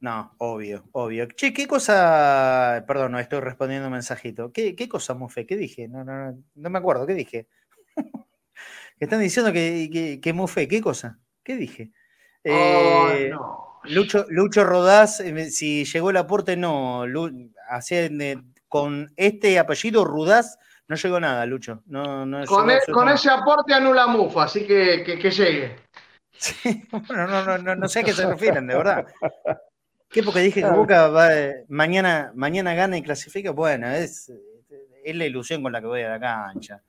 No, 0.00 0.34
obvio, 0.38 0.84
obvio. 0.92 1.28
Che, 1.28 1.52
¿qué 1.52 1.66
cosa? 1.66 2.84
Perdón, 2.86 3.12
no 3.12 3.18
estoy 3.18 3.40
respondiendo 3.40 3.88
un 3.88 3.92
mensajito. 3.92 4.50
¿Qué, 4.50 4.74
qué 4.74 4.88
cosa, 4.88 5.12
Mufe? 5.12 5.46
¿Qué 5.46 5.56
dije? 5.56 5.88
No, 5.88 6.04
no, 6.04 6.32
no, 6.32 6.42
no 6.54 6.70
me 6.70 6.78
acuerdo, 6.78 7.06
¿qué 7.06 7.14
dije? 7.14 7.48
que 8.98 9.04
están 9.04 9.20
diciendo 9.20 9.52
que, 9.52 9.90
que, 9.92 10.20
que 10.20 10.32
Mufe, 10.32 10.66
¿qué 10.68 10.80
cosa? 10.80 11.18
¿Qué 11.42 11.56
dije? 11.56 11.92
Eh, 12.44 13.30
Lucho, 13.84 14.24
Lucho 14.28 14.64
Rodás, 14.64 15.20
eh, 15.20 15.50
si 15.50 15.84
llegó 15.84 16.10
el 16.10 16.16
aporte, 16.16 16.56
no. 16.56 17.04
con 18.68 19.12
este 19.16 19.58
apellido, 19.58 20.04
Rudaz, 20.04 20.58
no 20.88 20.96
llegó 20.96 21.20
nada, 21.20 21.44
Lucho. 21.44 21.82
No, 21.86 22.24
no 22.24 22.44
con, 22.46 22.70
e, 22.70 22.78
con, 22.90 23.08
ese 23.08 23.30
aporte 23.30 23.74
anula 23.74 24.06
Mufa, 24.06 24.44
así 24.44 24.66
que, 24.66 25.04
que, 25.04 25.30
llegue. 25.30 25.76
Sí, 26.40 26.88
bueno, 26.90 27.26
no, 27.26 27.44
no, 27.44 27.58
no, 27.58 27.76
no 27.76 27.86
sé 27.86 28.00
a 28.00 28.02
qué 28.02 28.14
se 28.14 28.26
refieren, 28.26 28.66
de 28.66 28.74
verdad. 28.74 29.04
¿Qué? 30.10 30.22
Porque 30.24 30.40
dije 30.40 30.60
que 30.60 30.70
Boca 30.70 31.08
va, 31.08 31.28
mañana, 31.68 32.32
mañana 32.34 32.74
gana 32.74 32.98
y 32.98 33.02
clasifica. 33.02 33.52
Bueno, 33.52 33.88
es, 33.88 34.32
es 35.04 35.16
la 35.16 35.24
ilusión 35.24 35.62
con 35.62 35.72
la 35.72 35.80
que 35.80 35.86
voy 35.86 36.02
a 36.02 36.10
la 36.10 36.20
cancha. 36.20 36.82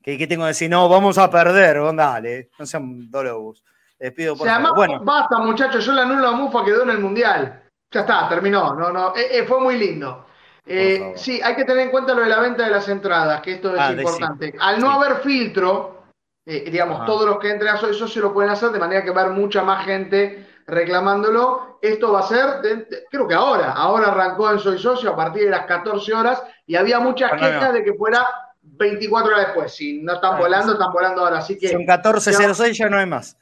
¿Qué, 0.00 0.16
qué 0.16 0.26
tengo 0.26 0.44
que 0.44 0.48
decir? 0.48 0.70
No, 0.70 0.88
vamos 0.88 1.18
a 1.18 1.28
perder, 1.30 1.80
dale, 1.94 2.50
no 2.58 2.66
sean 2.66 3.10
dolobos. 3.10 3.64
Les 3.98 4.12
pido 4.12 4.36
por 4.36 4.48
favor. 4.48 4.74
Bueno. 4.74 5.00
Basta, 5.04 5.38
muchachos, 5.38 5.84
yo 5.84 5.92
le 5.92 6.02
anulo 6.02 6.28
a 6.28 6.32
Mufa, 6.32 6.64
quedó 6.64 6.82
en 6.82 6.90
el 6.90 6.98
Mundial. 6.98 7.62
Ya 7.90 8.00
está, 8.00 8.28
terminó. 8.28 8.74
No, 8.74 8.90
no, 8.90 9.14
eh, 9.16 9.38
eh, 9.38 9.44
fue 9.44 9.60
muy 9.60 9.76
lindo. 9.76 10.26
Eh, 10.64 11.12
sí, 11.16 11.40
hay 11.42 11.56
que 11.56 11.64
tener 11.64 11.84
en 11.84 11.90
cuenta 11.90 12.14
lo 12.14 12.22
de 12.22 12.28
la 12.28 12.40
venta 12.40 12.64
de 12.64 12.70
las 12.70 12.88
entradas, 12.88 13.42
que 13.42 13.54
esto 13.54 13.74
es 13.74 13.80
ah, 13.80 13.92
importante. 13.92 14.54
Al 14.60 14.80
no 14.80 14.90
haber 14.90 15.16
filtro, 15.16 16.04
digamos, 16.44 17.04
todos 17.04 17.26
los 17.26 17.38
que 17.38 17.50
entren 17.50 17.74
a 17.74 17.76
Soy 17.76 17.94
Socio 17.94 18.22
lo 18.22 18.32
pueden 18.32 18.50
hacer, 18.50 18.70
de 18.70 18.78
manera 18.78 19.02
que 19.02 19.10
va 19.10 19.22
a 19.22 19.24
haber 19.24 19.36
mucha 19.36 19.62
más 19.62 19.84
gente 19.84 20.51
reclamándolo. 20.72 21.78
Esto 21.80 22.12
va 22.12 22.20
a 22.20 22.26
ser, 22.26 22.88
creo 23.10 23.28
que 23.28 23.34
ahora, 23.34 23.72
ahora 23.72 24.08
arrancó 24.08 24.50
en 24.50 24.58
Soy 24.58 24.78
Socio 24.78 25.10
a 25.10 25.16
partir 25.16 25.44
de 25.44 25.50
las 25.50 25.66
14 25.66 26.12
horas 26.14 26.42
y 26.66 26.76
había 26.76 26.98
muchas 26.98 27.32
quejas 27.32 27.72
de 27.72 27.84
que 27.84 27.94
fuera 27.94 28.26
24 28.62 29.32
horas 29.32 29.46
después. 29.46 29.74
Si 29.74 30.02
no 30.02 30.14
están 30.14 30.38
volando, 30.38 30.72
están 30.72 30.92
volando 30.92 31.22
ahora. 31.22 31.38
Así 31.38 31.58
que. 31.58 31.68
Son 31.68 31.82
14.06, 31.82 32.72
ya 32.72 32.88
no 32.88 32.98
hay 32.98 33.06
más. 33.06 33.36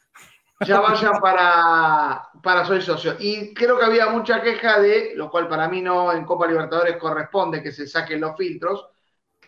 Ya 0.66 0.80
vayan 0.80 1.20
para, 1.20 2.28
para 2.42 2.66
Soy 2.66 2.82
Socio. 2.82 3.16
Y 3.18 3.54
creo 3.54 3.78
que 3.78 3.84
había 3.84 4.08
mucha 4.08 4.42
queja 4.42 4.80
de, 4.80 5.12
lo 5.14 5.30
cual 5.30 5.48
para 5.48 5.68
mí 5.68 5.80
no 5.80 6.12
en 6.12 6.24
Copa 6.24 6.46
Libertadores 6.46 6.96
corresponde 6.96 7.62
que 7.62 7.72
se 7.72 7.86
saquen 7.86 8.20
los 8.20 8.36
filtros. 8.36 8.86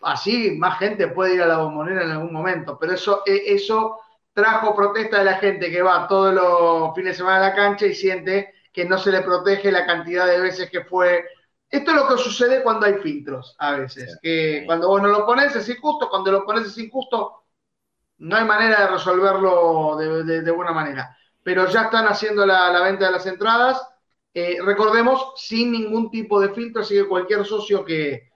Así 0.01 0.51
más 0.57 0.79
gente 0.79 1.07
puede 1.09 1.35
ir 1.35 1.41
a 1.43 1.47
la 1.47 1.57
bombonera 1.57 2.03
en 2.03 2.11
algún 2.11 2.33
momento. 2.33 2.77
Pero 2.79 2.93
eso, 2.93 3.21
e, 3.25 3.53
eso 3.53 3.99
trajo 4.33 4.75
protesta 4.75 5.19
de 5.19 5.25
la 5.25 5.35
gente 5.35 5.71
que 5.71 5.81
va 5.81 6.07
todos 6.07 6.33
los 6.33 6.95
fines 6.95 7.13
de 7.13 7.17
semana 7.17 7.37
a 7.37 7.49
la 7.49 7.55
cancha 7.55 7.85
y 7.85 7.93
siente 7.93 8.53
que 8.71 8.85
no 8.85 8.97
se 8.97 9.11
le 9.11 9.21
protege 9.21 9.71
la 9.71 9.85
cantidad 9.85 10.25
de 10.25 10.41
veces 10.41 10.69
que 10.69 10.83
fue. 10.83 11.25
Esto 11.69 11.91
es 11.91 11.97
lo 11.97 12.07
que 12.07 12.17
sucede 12.17 12.63
cuando 12.63 12.85
hay 12.87 12.95
filtros, 12.95 13.55
a 13.59 13.73
veces. 13.73 14.17
Que 14.21 14.63
cuando 14.65 14.87
vos 14.87 15.01
no 15.01 15.09
lo 15.09 15.25
pones 15.25 15.55
es 15.55 15.69
injusto, 15.69 16.09
cuando 16.09 16.31
lo 16.31 16.43
pones 16.43 16.65
es 16.67 16.77
injusto, 16.77 17.43
no 18.17 18.35
hay 18.35 18.45
manera 18.45 18.81
de 18.81 18.87
resolverlo 18.87 19.95
de, 19.97 20.51
buena 20.51 20.71
manera. 20.71 21.15
Pero 21.43 21.67
ya 21.67 21.83
están 21.83 22.07
haciendo 22.07 22.45
la, 22.45 22.81
venta 22.81 23.05
de 23.05 23.11
las 23.11 23.25
entradas. 23.25 23.81
Eh, 24.33 24.57
recordemos, 24.63 25.33
sin 25.35 25.71
ningún 25.71 26.09
tipo 26.09 26.39
de 26.39 26.49
filtro, 26.49 26.81
así 26.81 26.95
que 26.95 27.07
cualquier 27.07 27.45
socio 27.45 27.85
que, 27.85 28.31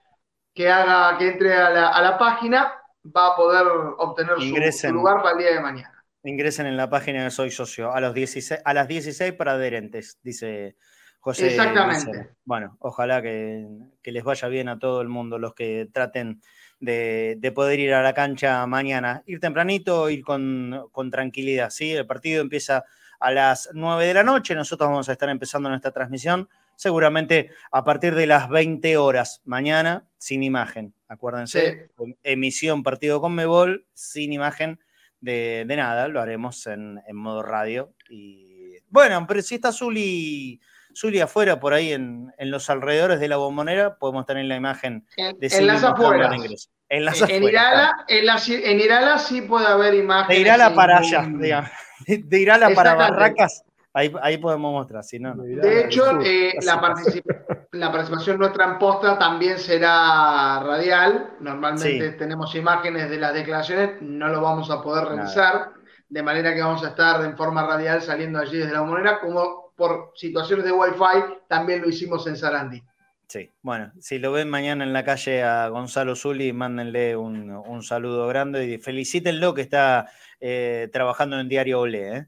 haga, 0.70 1.18
que 1.18 1.28
entre 1.28 1.54
a 1.54 1.70
la, 1.70 1.88
a 1.88 2.02
la 2.02 2.18
página 2.18 2.72
va 3.16 3.28
a 3.28 3.36
poder 3.36 3.66
obtener 3.98 4.34
su, 4.72 4.92
lugar 4.92 5.22
para 5.22 5.32
el 5.32 5.38
día 5.38 5.54
de 5.54 5.60
mañana. 5.60 6.04
Ingresen 6.24 6.66
en 6.66 6.76
la 6.76 6.90
página 6.90 7.24
de 7.24 7.30
Soy 7.30 7.50
Socio 7.50 7.92
a, 7.92 8.00
los 8.00 8.14
16, 8.14 8.60
a 8.64 8.74
las 8.74 8.88
16 8.88 9.32
para 9.34 9.52
adherentes, 9.52 10.18
dice 10.22 10.76
José. 11.20 11.48
Exactamente. 11.48 12.30
Bueno, 12.44 12.76
ojalá 12.80 13.22
que, 13.22 13.66
les 14.02 14.24
vaya 14.24 14.48
bien 14.48 14.68
a 14.68 14.78
todo 14.78 15.00
el 15.00 15.08
mundo, 15.08 15.38
los 15.38 15.54
que 15.54 15.88
traten 15.92 16.42
de, 16.80 17.52
poder 17.54 17.80
ir 17.80 17.94
a 17.94 18.02
la 18.02 18.14
cancha 18.14 18.66
mañana. 18.66 19.22
Ir 19.26 19.40
tempranito, 19.40 20.10
ir 20.10 20.22
con, 20.22 20.88
con, 20.92 21.10
tranquilidad, 21.10 21.70
¿sí? 21.70 21.92
El 21.92 22.06
partido 22.06 22.42
empieza 22.42 22.84
a 23.20 23.30
las 23.30 23.70
9 23.72 24.06
de 24.06 24.14
la 24.14 24.22
noche, 24.22 24.54
nosotros 24.54 24.88
vamos 24.88 25.08
a 25.08 25.12
estar 25.12 25.28
empezando 25.28 25.68
nuestra 25.68 25.90
transmisión 25.90 26.48
seguramente 26.78 27.50
a 27.72 27.82
partir 27.82 28.14
de 28.14 28.26
las 28.26 28.48
20 28.48 28.96
horas 28.96 29.42
mañana, 29.44 30.08
sin 30.16 30.44
imagen. 30.44 30.94
Acuérdense, 31.08 31.90
emisión 32.22 32.82
partido 32.82 33.20
con 33.20 33.34
Mebol, 33.34 33.86
sin 33.94 34.32
imagen 34.32 34.78
de, 35.20 35.64
nada, 35.66 36.06
lo 36.08 36.20
haremos 36.20 36.66
en, 36.66 37.00
modo 37.12 37.42
radio. 37.42 37.94
Y 38.10 38.76
bueno, 38.88 39.24
pero 39.26 39.40
si 39.40 39.54
está 39.54 39.72
Zuli, 39.72 40.60
Zuli 40.94 41.20
afuera, 41.20 41.58
por 41.58 41.72
ahí 41.72 41.92
en, 41.92 42.32
los 42.38 42.68
alrededores 42.68 43.20
de 43.20 43.28
la 43.28 43.38
bombonera, 43.38 43.96
podemos 43.96 44.26
tener 44.26 44.44
la 44.44 44.56
imagen 44.56 45.06
de 45.16 45.48
En 45.50 45.66
las 45.66 45.82
afueras. 45.82 46.70
En, 46.90 47.04
las 47.04 47.20
en, 47.22 47.42
Irala, 47.42 48.04
en, 48.08 48.80
Irala 48.80 49.18
sí 49.18 49.42
puede 49.42 49.66
haber 49.66 49.94
imágenes. 49.94 50.36
De 50.36 50.40
Irala 50.40 50.74
para 50.74 50.98
allá, 50.98 51.26
digamos. 51.26 51.70
De 52.06 52.40
Irala 52.40 52.70
para 52.74 52.94
Barracas 52.94 53.64
Ahí, 53.98 54.38
podemos 54.38 54.72
mostrar, 54.72 55.02
si 55.02 55.18
no. 55.18 55.34
De 55.34 55.84
hecho, 55.84 56.20
eh, 56.20 56.54
la, 56.62 56.80
participación 56.80 58.38
nuestra 58.38 58.66
en 58.66 58.78
posta 58.78 59.18
también 59.18 59.58
será 59.58 60.60
radial. 60.60 61.34
Normalmente 61.40 62.12
tenemos 62.12 62.54
imágenes 62.54 63.10
de 63.10 63.18
las 63.18 63.34
declaraciones, 63.34 64.00
no 64.00 64.28
lo 64.28 64.40
vamos 64.40 64.70
a 64.70 64.80
poder 64.80 65.08
realizar, 65.08 65.72
de 66.08 66.22
manera 66.22 66.54
que 66.54 66.62
vamos 66.62 66.84
a 66.84 66.90
estar 66.90 67.24
en 67.24 67.36
forma 67.36 67.66
radial 67.66 68.00
saliendo 68.00 68.38
allí 68.38 68.58
desde 68.58 68.72
la 68.72 68.84
moneda, 68.84 69.18
como 69.18 69.72
por 69.74 70.12
situaciones 70.14 70.64
de 70.64 70.72
Wi-Fi 70.72 71.40
también 71.48 71.82
lo 71.82 71.88
hicimos 71.88 72.24
en 72.28 72.36
Sarandi. 72.36 72.80
Sí, 73.26 73.52
bueno, 73.62 73.92
si 73.98 74.18
lo 74.18 74.30
ven 74.30 74.48
mañana 74.48 74.84
en 74.84 74.92
la 74.92 75.04
calle 75.04 75.42
a 75.42 75.68
Gonzalo 75.68 76.14
Zuli, 76.14 76.52
mándenle 76.52 77.16
un, 77.16 77.82
saludo 77.82 78.28
grande 78.28 78.64
y 78.64 78.78
felicítenlo 78.78 79.54
que 79.54 79.62
está 79.62 80.08
eh, 80.40 80.88
trabajando 80.92 81.38
en 81.38 81.48
Diario 81.48 81.80
Olé. 81.80 82.16
¿eh? 82.16 82.26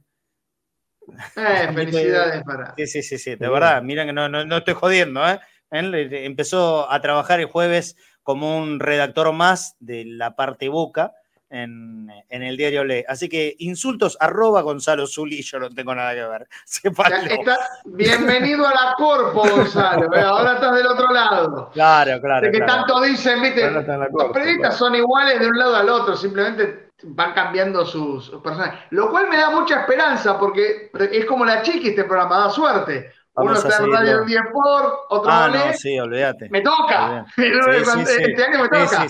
Eh, 1.36 1.70
felicidades 1.74 2.42
para. 2.44 2.74
Sí, 2.76 2.86
sí, 2.86 3.02
sí, 3.02 3.18
sí, 3.18 3.34
de 3.36 3.48
verdad, 3.48 3.82
miren 3.82 4.08
que 4.08 4.12
no, 4.12 4.28
no, 4.28 4.56
estoy 4.56 4.74
jodiendo, 4.74 5.26
¿eh? 5.28 5.40
Él 5.70 5.94
empezó 5.94 6.90
a 6.90 7.00
trabajar 7.00 7.40
el 7.40 7.46
jueves 7.46 7.96
como 8.22 8.58
un 8.58 8.80
redactor 8.80 9.32
más 9.32 9.76
de 9.78 10.04
la 10.04 10.34
parte 10.34 10.68
boca 10.68 11.12
en, 11.50 12.10
el 12.28 12.56
diario 12.56 12.84
Le. 12.84 13.04
Así 13.08 13.28
que 13.28 13.56
insultos 13.58 14.16
arroba 14.20 14.62
Gonzalo 14.62 15.06
Zuli, 15.06 15.42
yo 15.42 15.58
no 15.58 15.68
tengo 15.70 15.94
nada 15.94 16.14
que 16.14 16.24
ver. 16.24 16.48
bienvenido 17.84 18.66
a 18.66 18.70
la 18.70 18.94
Corpo, 18.96 19.48
Gonzalo. 19.48 20.14
¿eh? 20.14 20.20
Ahora 20.20 20.54
estás 20.54 20.74
del 20.74 20.86
otro 20.86 21.12
lado. 21.12 21.70
Claro, 21.72 22.20
claro. 22.20 22.46
De 22.46 22.52
que 22.52 22.64
tanto 22.64 23.00
dicen, 23.00 23.42
viste, 23.42 23.70
los 23.70 24.32
periodistas 24.32 24.76
son 24.76 24.94
iguales 24.94 25.40
de 25.40 25.48
un 25.48 25.58
lado 25.58 25.76
al 25.76 25.88
otro, 25.88 26.16
simplemente 26.16 26.89
van 27.02 27.32
cambiando 27.32 27.84
sus 27.84 28.30
personajes. 28.42 28.80
Lo 28.90 29.10
cual 29.10 29.28
me 29.28 29.36
da 29.36 29.50
mucha 29.50 29.80
esperanza 29.80 30.38
porque 30.38 30.90
es 31.12 31.24
como 31.24 31.44
la 31.44 31.62
chiqui 31.62 31.90
este 31.90 32.04
programa, 32.04 32.38
da 32.38 32.50
suerte. 32.50 33.12
Uno 33.34 33.54
está 33.54 33.78
en 33.78 33.92
radio 33.92 34.24
día 34.24 34.42
por, 34.52 35.06
otro 35.08 35.30
ah, 35.30 35.48
no, 35.48 35.72
sí, 35.72 35.98
olvídate. 35.98 36.48
Me 36.50 36.60
toca. 36.60 37.24
este 37.36 38.44
año 38.44 38.62
me 38.62 38.68
toca. 38.68 39.06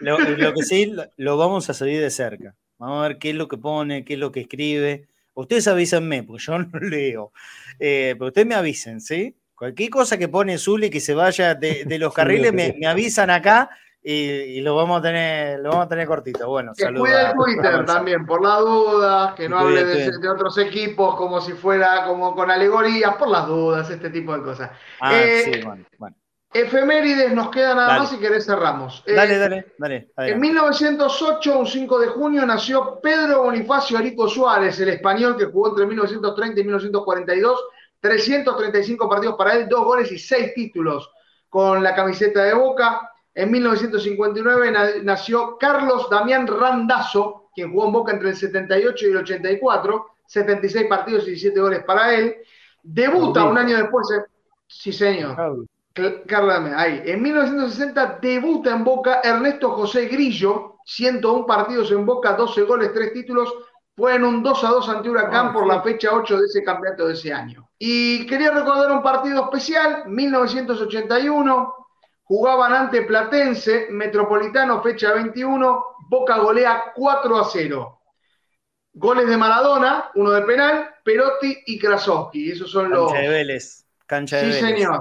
Lo, 0.00 0.18
lo, 0.18 0.54
que 0.54 0.62
sí, 0.62 0.94
lo 1.16 1.36
vamos 1.36 1.68
a 1.70 1.74
seguir 1.74 2.00
de 2.00 2.10
cerca. 2.10 2.54
Vamos 2.78 3.04
a 3.04 3.08
ver 3.08 3.18
qué 3.18 3.30
es 3.30 3.36
lo 3.36 3.48
que 3.48 3.58
pone, 3.58 4.04
qué 4.04 4.14
es 4.14 4.18
lo 4.18 4.32
que 4.32 4.40
escribe. 4.40 5.06
Ustedes 5.34 5.68
avísenme, 5.68 6.22
porque 6.24 6.42
yo 6.42 6.58
no 6.58 6.80
leo. 6.80 7.32
Eh, 7.78 8.14
pero 8.18 8.28
ustedes 8.28 8.46
me 8.46 8.54
avisen, 8.54 9.00
¿sí? 9.00 9.36
Cualquier 9.54 9.90
cosa 9.90 10.18
que 10.18 10.28
pone 10.28 10.58
Zuli 10.58 10.90
que 10.90 11.00
se 11.00 11.14
vaya 11.14 11.54
de, 11.54 11.84
de 11.84 11.98
los 11.98 12.12
carriles, 12.12 12.52
me, 12.52 12.74
me 12.80 12.86
avisan 12.86 13.30
acá 13.30 13.70
y, 14.04 14.60
lo 14.62 14.74
vamos 14.74 14.98
a 14.98 15.02
tener, 15.02 15.60
lo 15.60 15.70
vamos 15.70 15.86
a 15.86 15.88
tener 15.88 16.06
cortito. 16.06 16.48
Bueno, 16.48 16.72
que 16.76 16.92
cuide 16.92 17.22
el 17.22 17.32
Twitter 17.34 17.84
también, 17.84 18.26
por 18.26 18.42
la 18.42 18.56
duda, 18.56 19.34
que 19.36 19.48
no 19.48 19.58
hable 19.58 19.84
de, 19.84 20.28
otros 20.28 20.58
equipos 20.58 21.14
como 21.16 21.40
si 21.40 21.52
fuera 21.52 22.04
como 22.04 22.34
con 22.34 22.50
alegorías, 22.50 23.14
por 23.14 23.28
las 23.28 23.46
dudas, 23.46 23.88
este 23.90 24.10
tipo 24.10 24.36
de 24.36 24.42
cosas. 24.42 24.70
Ah, 25.00 25.14
eh, 25.14 25.42
sí, 25.44 25.60
bueno, 25.64 25.84
bueno. 25.98 26.16
Efemérides, 26.54 27.32
nos 27.32 27.50
queda 27.50 27.74
nada 27.74 27.98
más 27.98 28.10
si 28.10 28.18
querés 28.18 28.44
cerramos. 28.44 29.02
Eh, 29.06 29.14
dale, 29.14 29.38
dale, 29.38 29.72
dale. 29.78 30.10
En 30.18 30.38
1908, 30.38 31.58
un 31.58 31.66
5 31.66 31.98
de 32.00 32.08
junio, 32.08 32.44
nació 32.44 33.00
Pedro 33.00 33.44
Bonifacio 33.44 33.96
Arico 33.96 34.28
Suárez, 34.28 34.78
el 34.80 34.90
español 34.90 35.36
que 35.36 35.46
jugó 35.46 35.70
entre 35.70 35.86
1930 35.86 36.60
y 36.60 36.64
1942, 36.64 37.64
335 38.00 39.08
partidos 39.08 39.36
para 39.36 39.54
él, 39.54 39.66
dos 39.66 39.84
goles 39.84 40.12
y 40.12 40.18
seis 40.18 40.52
títulos 40.54 41.10
con 41.48 41.82
la 41.82 41.94
camiseta 41.94 42.44
de 42.44 42.52
Boca. 42.52 43.11
En 43.34 43.50
1959 43.50 45.02
nació 45.02 45.56
Carlos 45.58 46.08
Damián 46.10 46.46
Randazzo, 46.46 47.50
quien 47.54 47.72
jugó 47.72 47.86
en 47.86 47.92
Boca 47.92 48.12
entre 48.12 48.30
el 48.30 48.36
78 48.36 49.06
y 49.06 49.10
el 49.10 49.16
84, 49.18 50.06
76 50.26 50.86
partidos 50.86 51.24
y 51.24 51.30
17 51.30 51.60
goles 51.60 51.84
para 51.84 52.14
él. 52.14 52.36
Debuta 52.82 53.44
un 53.44 53.56
año 53.56 53.76
después, 53.76 54.06
eh, 54.10 54.24
sí 54.66 54.92
señor, 54.92 55.66
Carlos 56.26 56.54
Damián, 56.54 56.74
ahí. 56.76 57.02
En 57.04 57.22
1960 57.22 58.18
debuta 58.20 58.74
en 58.74 58.84
Boca 58.84 59.20
Ernesto 59.22 59.70
José 59.70 60.06
Grillo, 60.06 60.76
101 60.84 61.46
partidos 61.46 61.90
en 61.92 62.04
Boca, 62.04 62.34
12 62.34 62.62
goles, 62.62 62.92
3 62.92 63.12
títulos. 63.12 63.52
Fue 63.94 64.14
en 64.14 64.24
un 64.24 64.42
2 64.42 64.64
a 64.64 64.68
2 64.68 64.88
ante 64.88 65.10
Huracán 65.10 65.48
ah, 65.48 65.52
por 65.52 65.66
la 65.66 65.82
fecha 65.82 66.14
8 66.14 66.38
de 66.38 66.46
ese 66.46 66.64
campeonato 66.64 67.06
de 67.06 67.12
ese 67.12 67.32
año. 67.32 67.68
Y 67.78 68.26
quería 68.26 68.50
recordar 68.50 68.90
un 68.90 69.02
partido 69.02 69.44
especial, 69.44 70.04
1981, 70.06 71.81
Jugaban 72.24 72.72
ante 72.72 73.02
Platense, 73.02 73.88
Metropolitano, 73.90 74.82
fecha 74.82 75.12
21, 75.12 75.84
Boca 76.08 76.38
golea 76.38 76.92
4 76.94 77.38
a 77.38 77.44
0. 77.44 78.00
Goles 78.94 79.26
de 79.26 79.36
Maradona, 79.36 80.10
uno 80.14 80.30
de 80.30 80.42
penal, 80.42 80.90
Perotti 81.04 81.62
y 81.66 81.78
Krasowski. 81.78 82.52
Esos 82.52 82.70
son 82.70 82.90
los. 82.90 83.10
Cancha 83.10 83.22
de 83.22 83.28
Vélez. 83.28 83.86
Cancha 84.06 84.36
de 84.38 84.52
sí, 84.52 84.60
señor. 84.60 85.00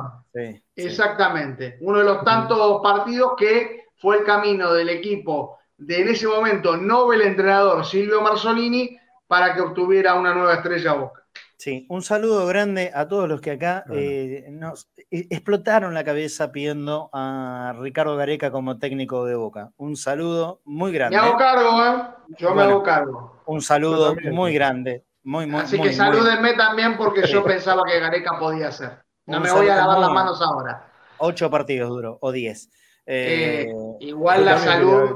Exactamente. 0.75 1.77
Uno 1.81 1.99
de 1.99 2.05
los 2.05 2.23
tantos 2.23 2.81
partidos 2.81 3.33
que 3.37 3.87
fue 3.97 4.19
el 4.19 4.23
camino 4.23 4.73
del 4.73 4.89
equipo 4.89 5.59
de 5.77 6.01
en 6.01 6.09
ese 6.09 6.27
momento 6.27 6.77
Nobel 6.77 7.21
entrenador 7.21 7.85
Silvio 7.85 8.21
Marzolini 8.21 8.97
para 9.27 9.53
que 9.53 9.61
obtuviera 9.61 10.13
una 10.13 10.33
nueva 10.33 10.55
estrella 10.55 10.93
Boca. 10.93 11.20
Sí, 11.61 11.85
un 11.89 12.01
saludo 12.01 12.47
grande 12.47 12.91
a 12.91 13.07
todos 13.07 13.29
los 13.29 13.39
que 13.39 13.51
acá 13.51 13.85
eh, 13.93 14.47
nos 14.49 14.89
e, 14.97 15.27
explotaron 15.29 15.93
la 15.93 16.03
cabeza 16.03 16.51
pidiendo 16.51 17.11
a 17.13 17.75
Ricardo 17.77 18.17
Gareca 18.17 18.49
como 18.49 18.79
técnico 18.79 19.25
de 19.25 19.35
Boca. 19.35 19.71
Un 19.77 19.95
saludo 19.95 20.61
muy 20.65 20.91
grande. 20.91 21.17
Me 21.17 21.21
hago 21.21 21.37
cargo, 21.37 21.85
¿eh? 21.85 22.03
Yo 22.39 22.55
me 22.55 22.63
hago 22.63 22.81
cargo. 22.81 23.43
Un 23.45 23.61
saludo 23.61 24.15
muy 24.31 24.55
grande. 24.55 25.05
Muy, 25.21 25.45
muy, 25.45 25.61
Así 25.61 25.79
que 25.79 25.93
salúdenme 25.93 26.55
también 26.55 26.97
porque 26.97 27.27
yo 27.27 27.43
pensaba 27.43 27.83
que 27.85 27.99
Gareca 27.99 28.39
podía 28.39 28.69
hacer. 28.69 28.97
No 29.27 29.39
me 29.39 29.51
voy 29.51 29.69
a 29.69 29.75
lavar 29.75 29.99
las 29.99 30.09
manos 30.09 30.41
ahora. 30.41 30.91
Ocho 31.19 31.51
partidos 31.51 31.91
duro, 31.91 32.17
o 32.21 32.31
diez. 32.31 32.71
Eh, 33.05 33.71
igual 33.99 34.45
la 34.45 34.57
salud. 34.57 35.15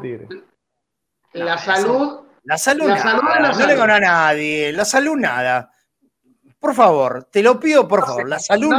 La 1.33 1.57
salud. 1.57 2.19
La 2.43 2.59
salud, 2.59 2.87
la 2.87 2.97
salud 2.99 3.23
no 3.23 3.65
le 3.65 3.75
ganó 3.75 3.93
a 3.95 3.99
nadie. 3.99 4.71
La 4.73 4.85
salud 4.85 5.15
nada. 5.15 5.71
Por 6.65 6.73
favor, 6.73 7.27
te 7.31 7.43
lo 7.43 7.59
pido, 7.59 7.87
por 7.87 8.03
favor, 8.03 8.27
la 8.27 8.39
salud. 8.39 8.73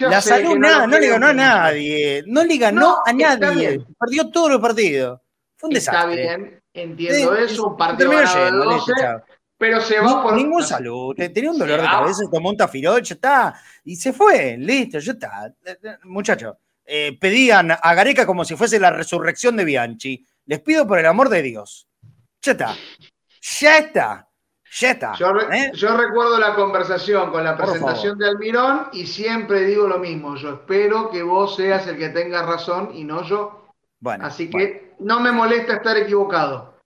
la 0.00 0.20
salud 0.20 0.58
nada, 0.58 0.88
no, 0.88 0.98
le 0.98 1.06
ganó 1.06 1.28
a 1.28 1.32
nadie. 1.32 2.24
No 2.26 2.42
le 2.42 2.56
ganó 2.56 2.96
a 3.06 3.12
nadie. 3.12 3.80
Perdió 3.96 4.28
todos 4.28 4.50
los 4.50 4.60
partidos. 4.60 5.20
Fue 5.54 5.68
un 5.68 5.74
desastre. 5.74 6.24
Está 6.24 6.36
bien, 6.36 6.62
entiendo 6.74 7.36
eso, 7.36 7.68
un 7.68 7.76
partido 7.76 8.10
ganado 8.10 9.24
pero 9.56 9.80
se 9.80 10.00
va 10.00 10.20
por. 10.20 10.34
Ningún 10.34 10.64
salud. 10.64 11.14
Tenía 11.14 11.52
un 11.52 11.58
dolor 11.58 11.80
de 11.80 11.86
cabeza, 11.86 12.24
tomó 12.28 12.50
un 12.50 12.56
tafirol, 12.56 13.00
ya 13.00 13.14
está. 13.14 13.54
Y 13.84 13.94
se 13.94 14.12
fue, 14.12 14.56
listo, 14.58 14.98
ya 14.98 15.12
está. 15.12 15.54
Muchachos, 16.02 16.56
eh, 16.84 17.16
pedían 17.20 17.70
a 17.70 17.94
Gareca 17.94 18.26
como 18.26 18.44
si 18.44 18.56
fuese 18.56 18.80
la 18.80 18.90
resurrección 18.90 19.56
de 19.56 19.64
Bianchi. 19.64 20.26
Les 20.46 20.60
pido 20.60 20.88
por 20.88 20.98
el 20.98 21.06
amor 21.06 21.28
de 21.28 21.42
Dios. 21.42 21.86
Ya 22.42 22.50
está. 22.50 22.74
Ya 23.60 23.78
está. 23.78 24.25
¿Eh? 24.82 25.70
Yo, 25.74 25.96
recuerdo 25.96 26.38
la 26.38 26.54
conversación 26.54 27.30
con 27.30 27.44
la 27.44 27.56
presentación 27.56 28.18
de 28.18 28.28
Almirón 28.28 28.88
y 28.92 29.06
siempre 29.06 29.62
digo 29.64 29.86
lo 29.86 29.98
mismo. 29.98 30.36
Yo 30.36 30.54
espero 30.54 31.10
que 31.10 31.22
vos 31.22 31.56
seas 31.56 31.86
el 31.86 31.96
que 31.96 32.10
tenga 32.10 32.42
razón 32.42 32.90
y 32.94 33.04
no 33.04 33.22
yo. 33.22 33.72
Bueno, 34.00 34.26
Así 34.26 34.50
que 34.50 34.94
no 34.98 35.20
me 35.20 35.32
molesta 35.32 35.74
estar 35.74 35.96
equivocado. 35.96 36.76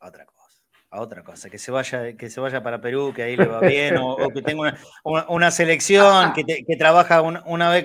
otra 0.00 0.24
cosa. 0.24 0.60
Otra 0.90 1.24
cosa, 1.24 1.50
que 1.50 1.58
se 1.58 1.70
vaya, 1.70 2.16
que 2.16 2.30
se 2.30 2.40
vaya 2.40 2.62
para 2.62 2.80
Perú, 2.80 3.12
que 3.14 3.22
ahí 3.22 3.36
le 3.36 3.46
va 3.46 3.60
bien, 3.60 3.96
o, 3.98 4.16
que 4.30 4.42
tenga 4.42 4.74
una, 5.02 5.50
selección 5.50 6.32
que, 6.34 6.76
trabaja 6.78 7.20
una, 7.20 7.70
vez 7.70 7.84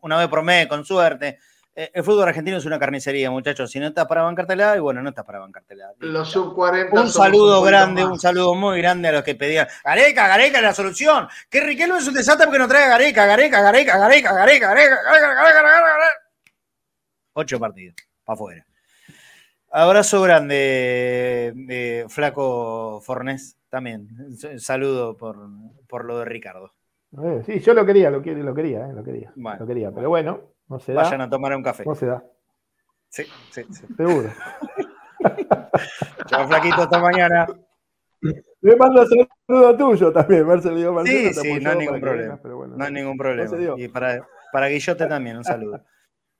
una 0.00 0.16
vez 0.18 0.28
por 0.28 0.42
mes, 0.42 0.66
con 0.68 0.84
suerte. 0.84 1.38
Eh, 1.74 1.90
el 1.94 2.02
fútbol 2.02 2.28
argentino 2.28 2.56
es 2.56 2.64
una 2.64 2.78
carnicería, 2.78 3.30
muchachos. 3.30 3.70
Si 3.70 3.78
no 3.78 3.86
estás 3.86 4.06
para 4.06 4.22
bancártela, 4.22 4.76
y 4.76 4.80
bueno, 4.80 5.02
no 5.02 5.10
estás 5.10 5.24
para 5.24 5.38
bancártela. 5.38 5.92
Los 6.00 6.28
sub 6.28 6.54
40. 6.54 7.00
Un 7.00 7.08
saludo 7.08 7.62
grande, 7.62 8.04
un 8.04 8.18
saludo 8.18 8.54
muy 8.54 8.78
grande 8.78 9.08
a 9.08 9.12
los 9.12 9.22
que 9.22 9.36
pedían. 9.36 9.68
Gareca, 9.84 10.26
Gareca 10.26 10.58
es 10.58 10.64
la 10.64 10.74
solución. 10.74 11.28
Que 11.48 11.60
Riquelme 11.60 11.98
es 11.98 12.08
un 12.08 12.14
desastre 12.14 12.46
porque 12.46 12.58
no 12.58 12.68
trae 12.68 12.88
Gareca, 12.88 13.24
Gareca, 13.24 13.62
Gareca, 13.62 13.98
Gareca, 13.98 14.32
Gareca, 14.34 14.68
Gareca, 14.68 15.02
Gareca, 15.04 15.34
Gareca, 15.34 15.62
Gareca, 15.62 16.04
Ocho 17.34 17.60
partidos, 17.60 17.94
para 18.24 18.34
afuera. 18.34 18.66
Abrazo 19.70 20.20
grande, 20.22 21.52
de 21.54 22.06
Flaco 22.08 23.00
Fornés, 23.00 23.56
también. 23.68 24.08
Saludo 24.58 25.16
por, 25.16 25.36
por 25.86 26.04
lo 26.04 26.18
de 26.18 26.24
Ricardo. 26.24 26.74
Sí, 27.46 27.60
yo 27.60 27.74
lo 27.74 27.86
quería, 27.86 28.10
lo, 28.10 28.18
lo 28.18 28.22
quería, 28.54 28.88
lo 28.88 29.04
quería. 29.04 29.32
Lo 29.36 29.66
quería, 29.66 29.92
pero 29.92 30.08
bueno, 30.08 30.40
no 30.70 30.78
se 30.78 30.92
da. 30.92 31.02
Vayan 31.02 31.20
a 31.20 31.28
tomar 31.28 31.54
un 31.54 31.62
café. 31.62 31.84
No 31.84 31.94
se 31.94 32.06
da. 32.06 32.24
Sí, 33.08 33.24
sí, 33.50 33.64
sí. 33.70 33.86
Seguro. 33.96 34.30
Chao, 36.26 36.46
Flaquito, 36.46 36.82
hasta 36.82 37.00
mañana. 37.00 37.46
Le 38.60 38.76
mando 38.76 39.04
saludo 39.04 39.76
tuyo 39.76 40.12
también, 40.12 40.46
Marcelo. 40.46 41.04
sí, 41.04 41.34
sí, 41.34 41.60
no 41.60 41.70
hay 41.70 41.78
ningún 41.78 42.00
problema. 42.00 42.40
no 42.44 42.84
hay 42.84 42.92
ningún 42.92 43.18
problema. 43.18 43.56
y 43.76 43.88
para, 43.88 44.26
para 44.52 44.68
Guillote 44.68 45.06
también, 45.06 45.38
un 45.38 45.44
saludo. 45.44 45.82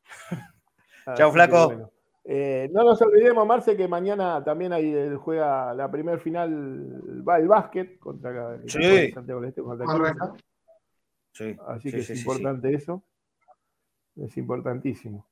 Chao, 1.17 1.33
Flaco. 1.33 1.93
Eh, 2.23 2.71
no 2.73 2.85
nos 2.85 3.03
olvidemos, 3.03 3.45
Marce, 3.45 3.77
que 3.77 3.89
mañana 3.89 4.45
también 4.45 4.73
hay, 4.73 4.95
eh, 4.95 5.17
juega 5.17 5.75
la 5.75 5.91
primer 5.91 6.21
final, 6.21 7.03
va 7.27 7.39
el 7.39 7.49
básquet 7.49 7.99
contra 7.99 8.55
el 8.55 8.71
sí. 8.71 9.11
Santiago 9.11 9.41
del 9.41 9.49
Este. 9.49 9.63
sí, 11.33 11.57
Así 11.67 11.91
que 11.91 11.99
es 11.99 12.11
importante 12.11 12.73
eso. 12.73 13.03
Es 14.25 14.37
importantísimo. 14.37 15.27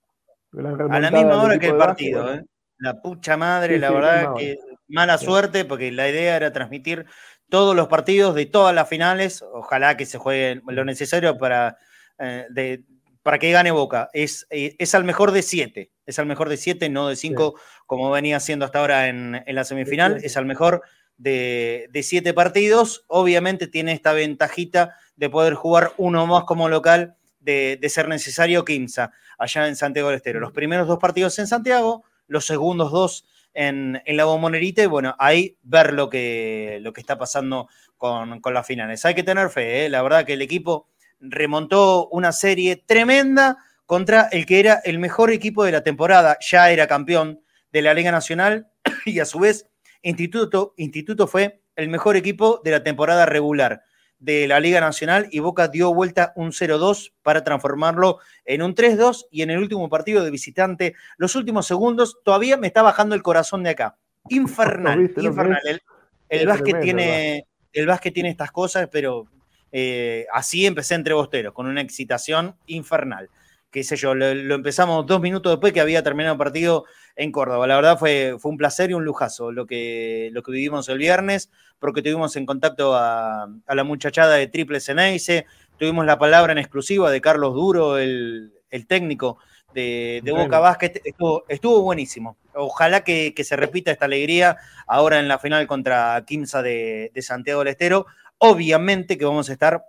A 0.90 1.01
la 1.01 1.10
misma 1.10 1.43
hora 1.43 1.59
que 1.59 1.69
el 1.69 1.77
partido, 1.77 2.35
¿eh? 2.35 2.44
La 2.78 3.02
pucha 3.02 3.36
madre, 3.36 3.78
la 3.78 3.90
verdad 3.90 4.35
que 4.36 4.56
mala 4.86 5.19
suerte, 5.19 5.65
porque 5.65 5.90
la 5.90 6.09
idea 6.09 6.36
era 6.36 6.52
transmitir 6.52 7.06
todos 7.48 7.74
los 7.74 7.89
partidos 7.89 8.35
de 8.35 8.47
todas 8.47 8.74
las 8.74 8.89
finales. 8.89 9.43
Ojalá 9.43 9.97
que 9.97 10.06
se 10.06 10.19
juegue 10.19 10.62
lo 10.66 10.85
necesario 10.85 11.36
para, 11.36 11.77
de, 12.19 12.85
para 13.23 13.39
que 13.39 13.51
gane 13.51 13.73
Boca. 13.73 14.09
Es, 14.12 14.47
es 14.51 14.94
al 14.94 15.05
mejor 15.05 15.32
de 15.32 15.43
siete. 15.43 15.90
Es 16.06 16.19
al 16.19 16.27
mejor 16.27 16.48
de 16.48 16.56
siete, 16.56 16.89
no 16.89 17.09
de 17.09 17.16
cinco, 17.16 17.56
como 17.85 18.10
venía 18.10 18.39
siendo 18.40 18.65
hasta 18.65 18.78
ahora 18.78 19.09
en, 19.09 19.43
la 19.47 19.65
semifinal. 19.65 20.20
Es 20.23 20.36
al 20.36 20.47
mejor 20.47 20.82
de, 21.16 21.89
de, 21.90 22.02
siete 22.05 22.32
partidos. 22.32 23.05
Obviamente 23.09 23.66
tiene 23.66 23.93
esta 23.93 24.12
ventajita 24.12 24.94
de 25.16 25.28
poder 25.28 25.55
jugar 25.55 25.93
uno 25.97 26.27
más 26.28 26.44
como 26.44 26.69
local 26.69 27.16
de, 27.48 27.88
ser 27.88 28.08
necesario 28.08 28.64
Quimsa, 28.64 29.12
allá 29.38 29.68
en 29.68 29.76
Santiago 29.76 30.08
del 30.08 30.16
Estero. 30.16 30.40
Los 30.40 30.52
primeros 30.52 30.86
dos 30.86 30.98
partidos 30.98 31.38
en 31.38 31.46
Santiago, 31.46 32.04
los 32.26 32.44
segundos 32.44 32.92
dos 32.92 33.24
en, 33.54 34.02
en 34.04 34.16
la 34.16 34.26
Bombonerita, 34.26 34.82
y 34.82 34.86
bueno, 34.86 35.16
ahí 35.18 35.56
ver 35.62 35.94
lo 35.94 36.10
que, 36.10 36.78
lo 36.82 36.92
que 36.92 37.00
está 37.00 37.16
pasando 37.16 37.68
con, 37.96 38.40
las 38.44 38.66
finales. 38.66 39.04
Hay 39.06 39.14
que 39.14 39.22
tener 39.22 39.48
fe, 39.48 39.86
¿eh? 39.86 39.88
la 39.88 40.02
verdad 40.02 40.26
que 40.26 40.34
el 40.34 40.42
equipo 40.42 40.88
remontó 41.20 42.08
una 42.08 42.32
serie 42.32 42.76
tremenda 42.76 43.56
contra 43.86 44.28
el 44.30 44.44
que 44.44 44.60
era 44.60 44.80
el 44.84 44.98
mejor 44.98 45.32
equipo 45.32 45.64
de 45.64 45.72
la 45.72 45.82
temporada, 45.82 46.36
ya 46.40 46.70
era 46.70 46.86
campeón 46.86 47.40
de 47.72 47.82
la 47.82 47.94
Liga 47.94 48.12
Nacional 48.12 48.68
y 49.06 49.18
a 49.20 49.24
su 49.24 49.38
vez 49.38 49.66
Instituto, 50.02 50.74
Instituto 50.76 51.26
fue 51.26 51.62
el 51.76 51.88
mejor 51.88 52.16
equipo 52.16 52.60
de 52.62 52.72
la 52.72 52.82
temporada 52.82 53.24
regular 53.24 53.82
de 54.18 54.48
la 54.48 54.60
Liga 54.60 54.80
Nacional 54.80 55.28
y 55.30 55.38
Boca 55.38 55.68
dio 55.68 55.94
vuelta 55.94 56.32
un 56.36 56.50
0-2 56.50 57.12
para 57.22 57.44
transformarlo 57.44 58.18
en 58.44 58.62
un 58.62 58.74
3-2 58.74 59.26
y 59.30 59.42
en 59.42 59.50
el 59.50 59.58
último 59.58 59.88
partido 59.88 60.24
de 60.24 60.30
visitante, 60.30 60.94
los 61.16 61.36
últimos 61.36 61.66
segundos, 61.66 62.18
todavía 62.24 62.56
me 62.56 62.66
está 62.66 62.82
bajando 62.82 63.14
el 63.14 63.22
corazón 63.22 63.62
de 63.62 63.70
acá. 63.70 63.96
Infernal, 64.28 65.12
infernal. 65.16 65.60
El, 65.64 65.80
el 66.28 66.46
básquet 66.46 66.80
tiene, 66.80 67.46
el 67.72 67.86
básquet 67.86 68.12
tiene 68.12 68.30
estas 68.30 68.50
cosas, 68.50 68.88
pero 68.90 69.28
eh, 69.72 70.26
así 70.32 70.66
empecé 70.66 70.94
entre 70.94 71.14
bosteros, 71.14 71.52
con 71.52 71.66
una 71.66 71.80
excitación 71.80 72.56
infernal. 72.66 73.30
Qué 73.70 73.84
sé 73.84 73.96
yo, 73.96 74.14
lo, 74.14 74.34
lo, 74.34 74.54
empezamos 74.54 75.04
dos 75.06 75.20
minutos 75.20 75.52
después 75.52 75.74
que 75.74 75.80
había 75.80 76.02
terminado 76.02 76.32
el 76.32 76.38
partido 76.38 76.86
en 77.16 77.32
Córdoba. 77.32 77.66
La 77.66 77.76
verdad 77.76 77.98
fue, 77.98 78.36
fue 78.38 78.50
un 78.50 78.56
placer 78.56 78.90
y 78.90 78.94
un 78.94 79.04
lujazo 79.04 79.52
lo 79.52 79.66
que, 79.66 80.30
lo 80.32 80.42
que 80.42 80.52
vivimos 80.52 80.88
el 80.88 80.96
viernes, 80.96 81.50
porque 81.78 82.00
tuvimos 82.00 82.34
en 82.36 82.46
contacto 82.46 82.94
a, 82.94 83.48
la 83.66 83.84
muchachada 83.84 84.36
de 84.36 84.46
Triple 84.46 84.80
Ceneice, 84.80 85.44
tuvimos 85.76 86.06
la 86.06 86.18
palabra 86.18 86.52
en 86.52 86.58
exclusiva 86.58 87.10
de 87.10 87.20
Carlos 87.20 87.52
Duro, 87.54 87.98
el, 87.98 88.52
técnico 88.86 89.38
de, 89.74 90.22
Boca 90.24 90.60
Basket, 90.60 91.02
estuvo, 91.04 91.44
estuvo 91.48 91.82
buenísimo. 91.82 92.38
Ojalá 92.54 93.02
que, 93.02 93.34
se 93.44 93.56
repita 93.56 93.90
esta 93.90 94.06
alegría 94.06 94.56
ahora 94.86 95.18
en 95.18 95.28
la 95.28 95.38
final 95.38 95.66
contra 95.66 96.24
Quimsa 96.26 96.62
de, 96.62 97.10
de 97.12 97.22
Santiago 97.22 97.60
del 97.60 97.68
Estero. 97.68 98.06
Obviamente 98.38 99.18
que 99.18 99.26
vamos 99.26 99.50
a 99.50 99.52
estar 99.52 99.84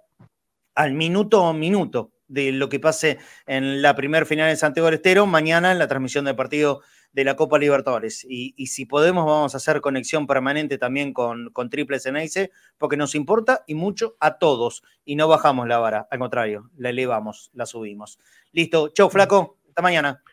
al 0.76 0.94
minuto 0.94 1.46
a 1.46 1.54
minuto 1.54 2.12
de 2.30 2.54
lo 2.54 2.70
que 2.70 2.80
pase 2.80 3.18
en 3.46 3.82
la 3.82 3.96
primer 3.96 4.26
final 4.26 4.48
de 4.50 4.56
Santiago 4.56 4.86
del 4.86 4.96
Estero, 4.96 5.26
mañana 5.26 5.74
en 5.74 5.80
la 5.80 5.88
transmisión 5.88 6.24
del 6.24 6.36
partido 6.36 6.82
de 7.12 7.24
la 7.24 7.36
Copa 7.36 7.58
Libertadores. 7.58 8.26
Y, 8.30 8.68
si 8.68 8.86
podemos, 8.86 9.26
vamos 9.26 9.54
a 9.54 9.58
hacer 9.58 9.82
conexión 9.82 10.28
permanente 10.28 10.78
también 10.78 11.12
con, 11.12 11.50
con 11.50 11.70
Triple 11.70 12.00
Ceneice, 12.00 12.52
porque 12.78 12.98
nos 12.98 13.16
importa 13.16 13.64
y 13.68 13.76
mucho 13.76 14.16
a 14.20 14.38
todos. 14.38 14.84
Y 15.04 15.16
no 15.16 15.28
bajamos 15.28 15.68
la 15.68 15.80
vara, 15.80 16.08
al 16.10 16.20
contrario, 16.20 16.70
la 16.78 16.90
elevamos, 16.90 17.50
la 17.54 17.66
subimos. 17.66 18.20
Listo, 18.52 18.90
chau, 18.90 19.10
flaco, 19.10 19.58
hasta 19.68 19.82
mañana. 19.82 20.24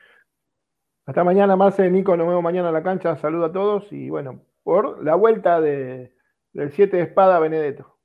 Hasta 1.07 1.25
mañana, 1.25 1.57
Marce, 1.57 1.89
Nico, 1.91 2.17
nos 2.17 2.27
vemos 2.27 2.43
mañana 2.43 2.69
en 2.69 2.75
la 2.75 2.83
cancha. 2.83 3.17
Saludo 3.17 3.47
a 3.47 3.53
todos 3.53 3.93
y 3.93 4.11
bueno, 4.11 4.43
por 4.63 5.03
la 5.03 5.15
vuelta 5.15 5.61
de, 5.61 6.15
del 6.53 6.73
7 6.73 6.97
de 6.97 7.03
espada 7.05 7.39
Benedetto. 7.39 7.97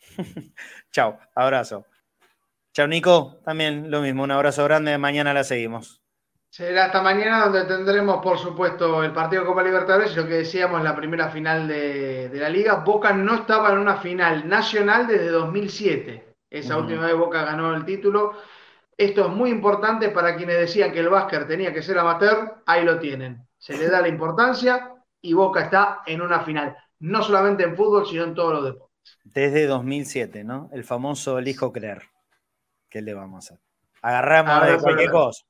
chau, 0.90 1.16
abrazo. 1.34 1.86
Chao, 2.72 2.86
Nico. 2.86 3.38
También 3.44 3.90
lo 3.90 4.00
mismo. 4.00 4.22
Un 4.22 4.30
abrazo 4.30 4.64
grande. 4.64 4.96
Mañana 4.96 5.34
la 5.34 5.44
seguimos. 5.44 6.02
Será 6.48 6.86
hasta 6.86 7.02
mañana 7.02 7.44
donde 7.44 7.64
tendremos, 7.64 8.22
por 8.22 8.38
supuesto, 8.38 9.02
el 9.02 9.12
partido 9.12 9.42
de 9.42 9.48
Copa 9.48 9.62
Libertadores 9.62 10.12
y 10.12 10.16
lo 10.16 10.26
que 10.26 10.34
decíamos, 10.34 10.82
la 10.82 10.94
primera 10.94 11.30
final 11.30 11.66
de, 11.66 12.30
la 12.34 12.50
liga. 12.50 12.76
Boca 12.76 13.12
no 13.12 13.36
estaba 13.36 13.72
en 13.72 13.78
una 13.78 13.96
final 13.96 14.46
nacional 14.46 15.06
desde 15.06 15.28
2007. 15.28 16.34
Esa 16.50 16.76
última 16.76 17.06
vez 17.06 17.16
Boca 17.16 17.44
ganó 17.44 17.74
el 17.74 17.86
título. 17.86 18.34
Esto 18.96 19.26
es 19.26 19.32
muy 19.32 19.48
importante 19.48 20.10
para 20.10 20.36
quienes 20.36 20.58
decían 20.58 20.92
que 20.92 21.00
el 21.00 21.08
básquet 21.08 21.46
tenía 21.46 21.72
que 21.72 21.82
ser 21.82 21.98
amateur. 21.98 22.62
Ahí 22.66 22.84
lo 22.84 22.98
tienen. 22.98 23.46
Se 23.56 23.76
le 23.76 23.88
da 23.88 24.02
la 24.02 24.08
importancia 24.08 24.94
y 25.22 25.32
Boca 25.32 25.62
está 25.62 26.02
en 26.04 26.20
una 26.20 26.40
final. 26.40 26.76
No 27.00 27.22
solamente 27.22 27.64
en 27.64 27.76
fútbol, 27.76 28.06
sino 28.06 28.24
en 28.24 28.34
todos 28.34 28.52
los 28.52 28.64
deportes. 28.64 29.18
Desde 29.24 29.66
2007, 29.66 30.44
¿no? 30.44 30.68
El 30.72 30.84
famoso 30.84 31.38
elijo 31.38 31.72
creer. 31.72 32.02
¿Qué 32.92 33.00
le 33.00 33.14
vamos 33.14 33.50
a 33.50 33.54
hacer? 33.54 33.64
Agarramos 34.02 34.66
de 34.66 34.76
cualquier 34.76 35.10
cosa. 35.10 35.46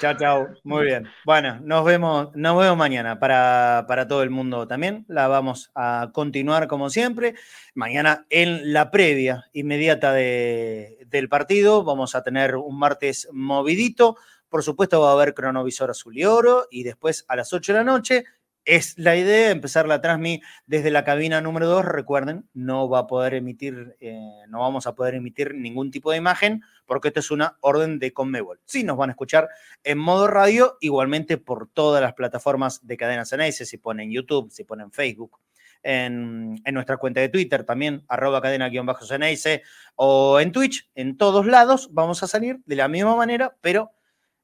Chao, 0.00 0.16
chao. 0.18 0.48
Muy 0.64 0.86
bien. 0.86 1.06
Bueno, 1.24 1.60
nos 1.60 1.84
vemos, 1.84 2.34
nos 2.34 2.58
vemos 2.58 2.76
mañana 2.76 3.20
para, 3.20 3.86
todo 4.08 4.24
el 4.24 4.30
mundo 4.30 4.66
también. 4.66 5.04
La 5.06 5.28
vamos 5.28 5.70
a 5.76 6.10
continuar 6.12 6.66
como 6.66 6.90
siempre. 6.90 7.36
Mañana 7.76 8.26
en 8.28 8.72
la 8.72 8.90
previa 8.90 9.44
inmediata 9.52 10.12
del 10.12 11.28
partido 11.30 11.84
vamos 11.84 12.16
a 12.16 12.24
tener 12.24 12.56
un 12.56 12.76
martes 12.76 13.28
movidito. 13.32 14.16
Por 14.48 14.64
supuesto 14.64 15.00
va 15.00 15.10
a 15.10 15.12
haber 15.12 15.34
cronovisor 15.34 15.90
azul 15.90 16.18
y 16.18 16.24
oro 16.24 16.66
y 16.72 16.82
después 16.82 17.24
a 17.28 17.36
las 17.36 17.52
8 17.52 17.72
de 17.72 17.78
la 17.78 17.84
noche 17.84 18.24
es 18.64 18.98
la 18.98 19.16
idea 19.16 19.50
empezar 19.50 19.86
la 19.86 20.00
transmi 20.00 20.42
desde 20.66 20.90
la 20.90 21.04
cabina 21.04 21.40
número 21.40 21.66
2. 21.66 21.84
Recuerden, 21.84 22.48
no 22.54 22.88
va 22.88 23.00
a 23.00 23.06
poder 23.06 23.34
emitir, 23.34 23.96
eh, 24.00 24.18
no 24.48 24.60
vamos 24.60 24.86
a 24.86 24.94
poder 24.94 25.14
emitir 25.14 25.54
ningún 25.54 25.90
tipo 25.90 26.10
de 26.10 26.18
imagen 26.18 26.62
porque 26.86 27.08
esto 27.08 27.20
es 27.20 27.30
una 27.30 27.56
orden 27.60 27.98
de 27.98 28.12
Conmebol. 28.12 28.60
Sí, 28.64 28.84
nos 28.84 28.96
van 28.96 29.10
a 29.10 29.12
escuchar 29.12 29.48
en 29.82 29.98
modo 29.98 30.28
radio, 30.28 30.76
igualmente 30.80 31.38
por 31.38 31.68
todas 31.68 32.02
las 32.02 32.14
plataformas 32.14 32.86
de 32.86 32.96
Cadena 32.96 33.24
Ceneice, 33.24 33.66
si 33.66 33.78
ponen 33.78 34.10
YouTube, 34.10 34.50
si 34.50 34.64
ponen 34.64 34.92
Facebook, 34.92 35.38
en, 35.82 36.60
en, 36.64 36.74
nuestra 36.74 36.96
cuenta 36.96 37.20
de 37.20 37.28
Twitter 37.28 37.64
también, 37.64 38.04
arroba 38.08 38.40
cadena-ceneice, 38.40 39.62
o 39.96 40.38
en 40.40 40.52
Twitch, 40.52 40.90
en 40.94 41.16
todos 41.16 41.46
lados 41.46 41.88
vamos 41.92 42.22
a 42.22 42.28
salir 42.28 42.60
de 42.66 42.76
la 42.76 42.88
misma 42.88 43.16
manera, 43.16 43.56
pero 43.60 43.90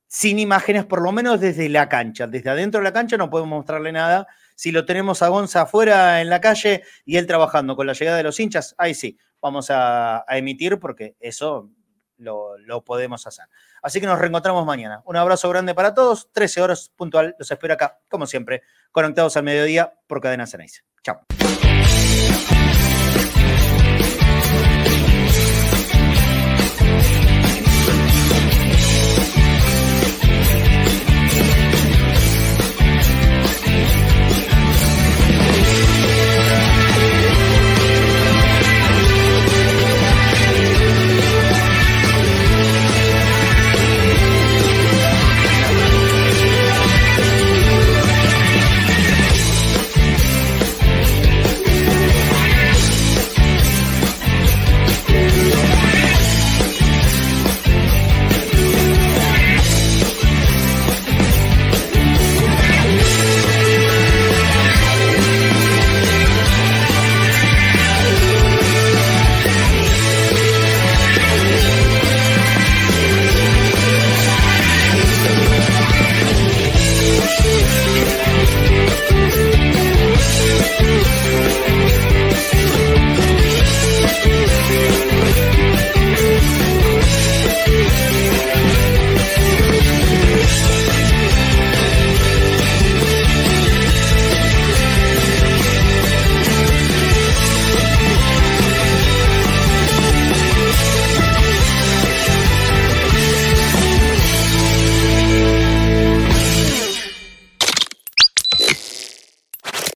sin 0.09 0.39
imágenes, 0.39 0.87
por 0.87 1.03
lo 1.03 1.13
menos 1.13 1.39
desde 1.39 1.69
la 1.69 1.89
cancha. 1.89 2.27
Desde 2.27 2.51
adentro 2.51 2.81
de 2.81 2.85
la 2.85 2.93
cancha 2.93 3.17
no 3.17 3.31
podemos 3.31 3.51
mostrarle 3.51 3.93
nada. 3.93 4.27
Si 4.57 4.73
lo 4.73 4.85
tenemos 4.85 5.23
a 5.23 5.29
Gonza 5.29 5.63
afuera 5.63 6.21
en 6.21 6.31
la 6.31 6.41
calle 6.41 6.83
y 7.05 7.19
él 7.19 7.27
trabajando 7.27 7.77
con 7.77 7.87
la 7.87 7.93
llegada 7.93 8.17
de 8.17 8.25
los 8.25 8.41
hinchas, 8.41 8.75
ahí 8.79 8.95
sí, 8.95 9.19
vamos 9.41 9.71
a, 9.71 10.25
emitir 10.31 10.81
porque 10.81 11.15
eso 11.21 11.71
lo, 12.17 12.57
podemos 12.85 13.27
hacer. 13.27 13.45
Así 13.83 14.01
que 14.01 14.07
nos 14.07 14.19
reencontramos 14.19 14.67
mañana. 14.67 15.03
Un 15.05 15.17
abrazo 15.17 15.49
grande 15.51 15.75
para 15.75 15.95
todos. 15.95 16.33
13 16.33 16.63
horas 16.63 16.91
puntual. 16.97 17.37
Los 17.39 17.51
espero 17.51 17.75
acá, 17.75 18.01
como 18.09 18.27
siempre, 18.27 18.63
conectados 18.91 19.37
al 19.37 19.45
mediodía 19.45 19.93
por 20.07 20.21
Cadena 20.21 20.47
Ceneice. 20.47 20.83
Chao. 21.03 21.21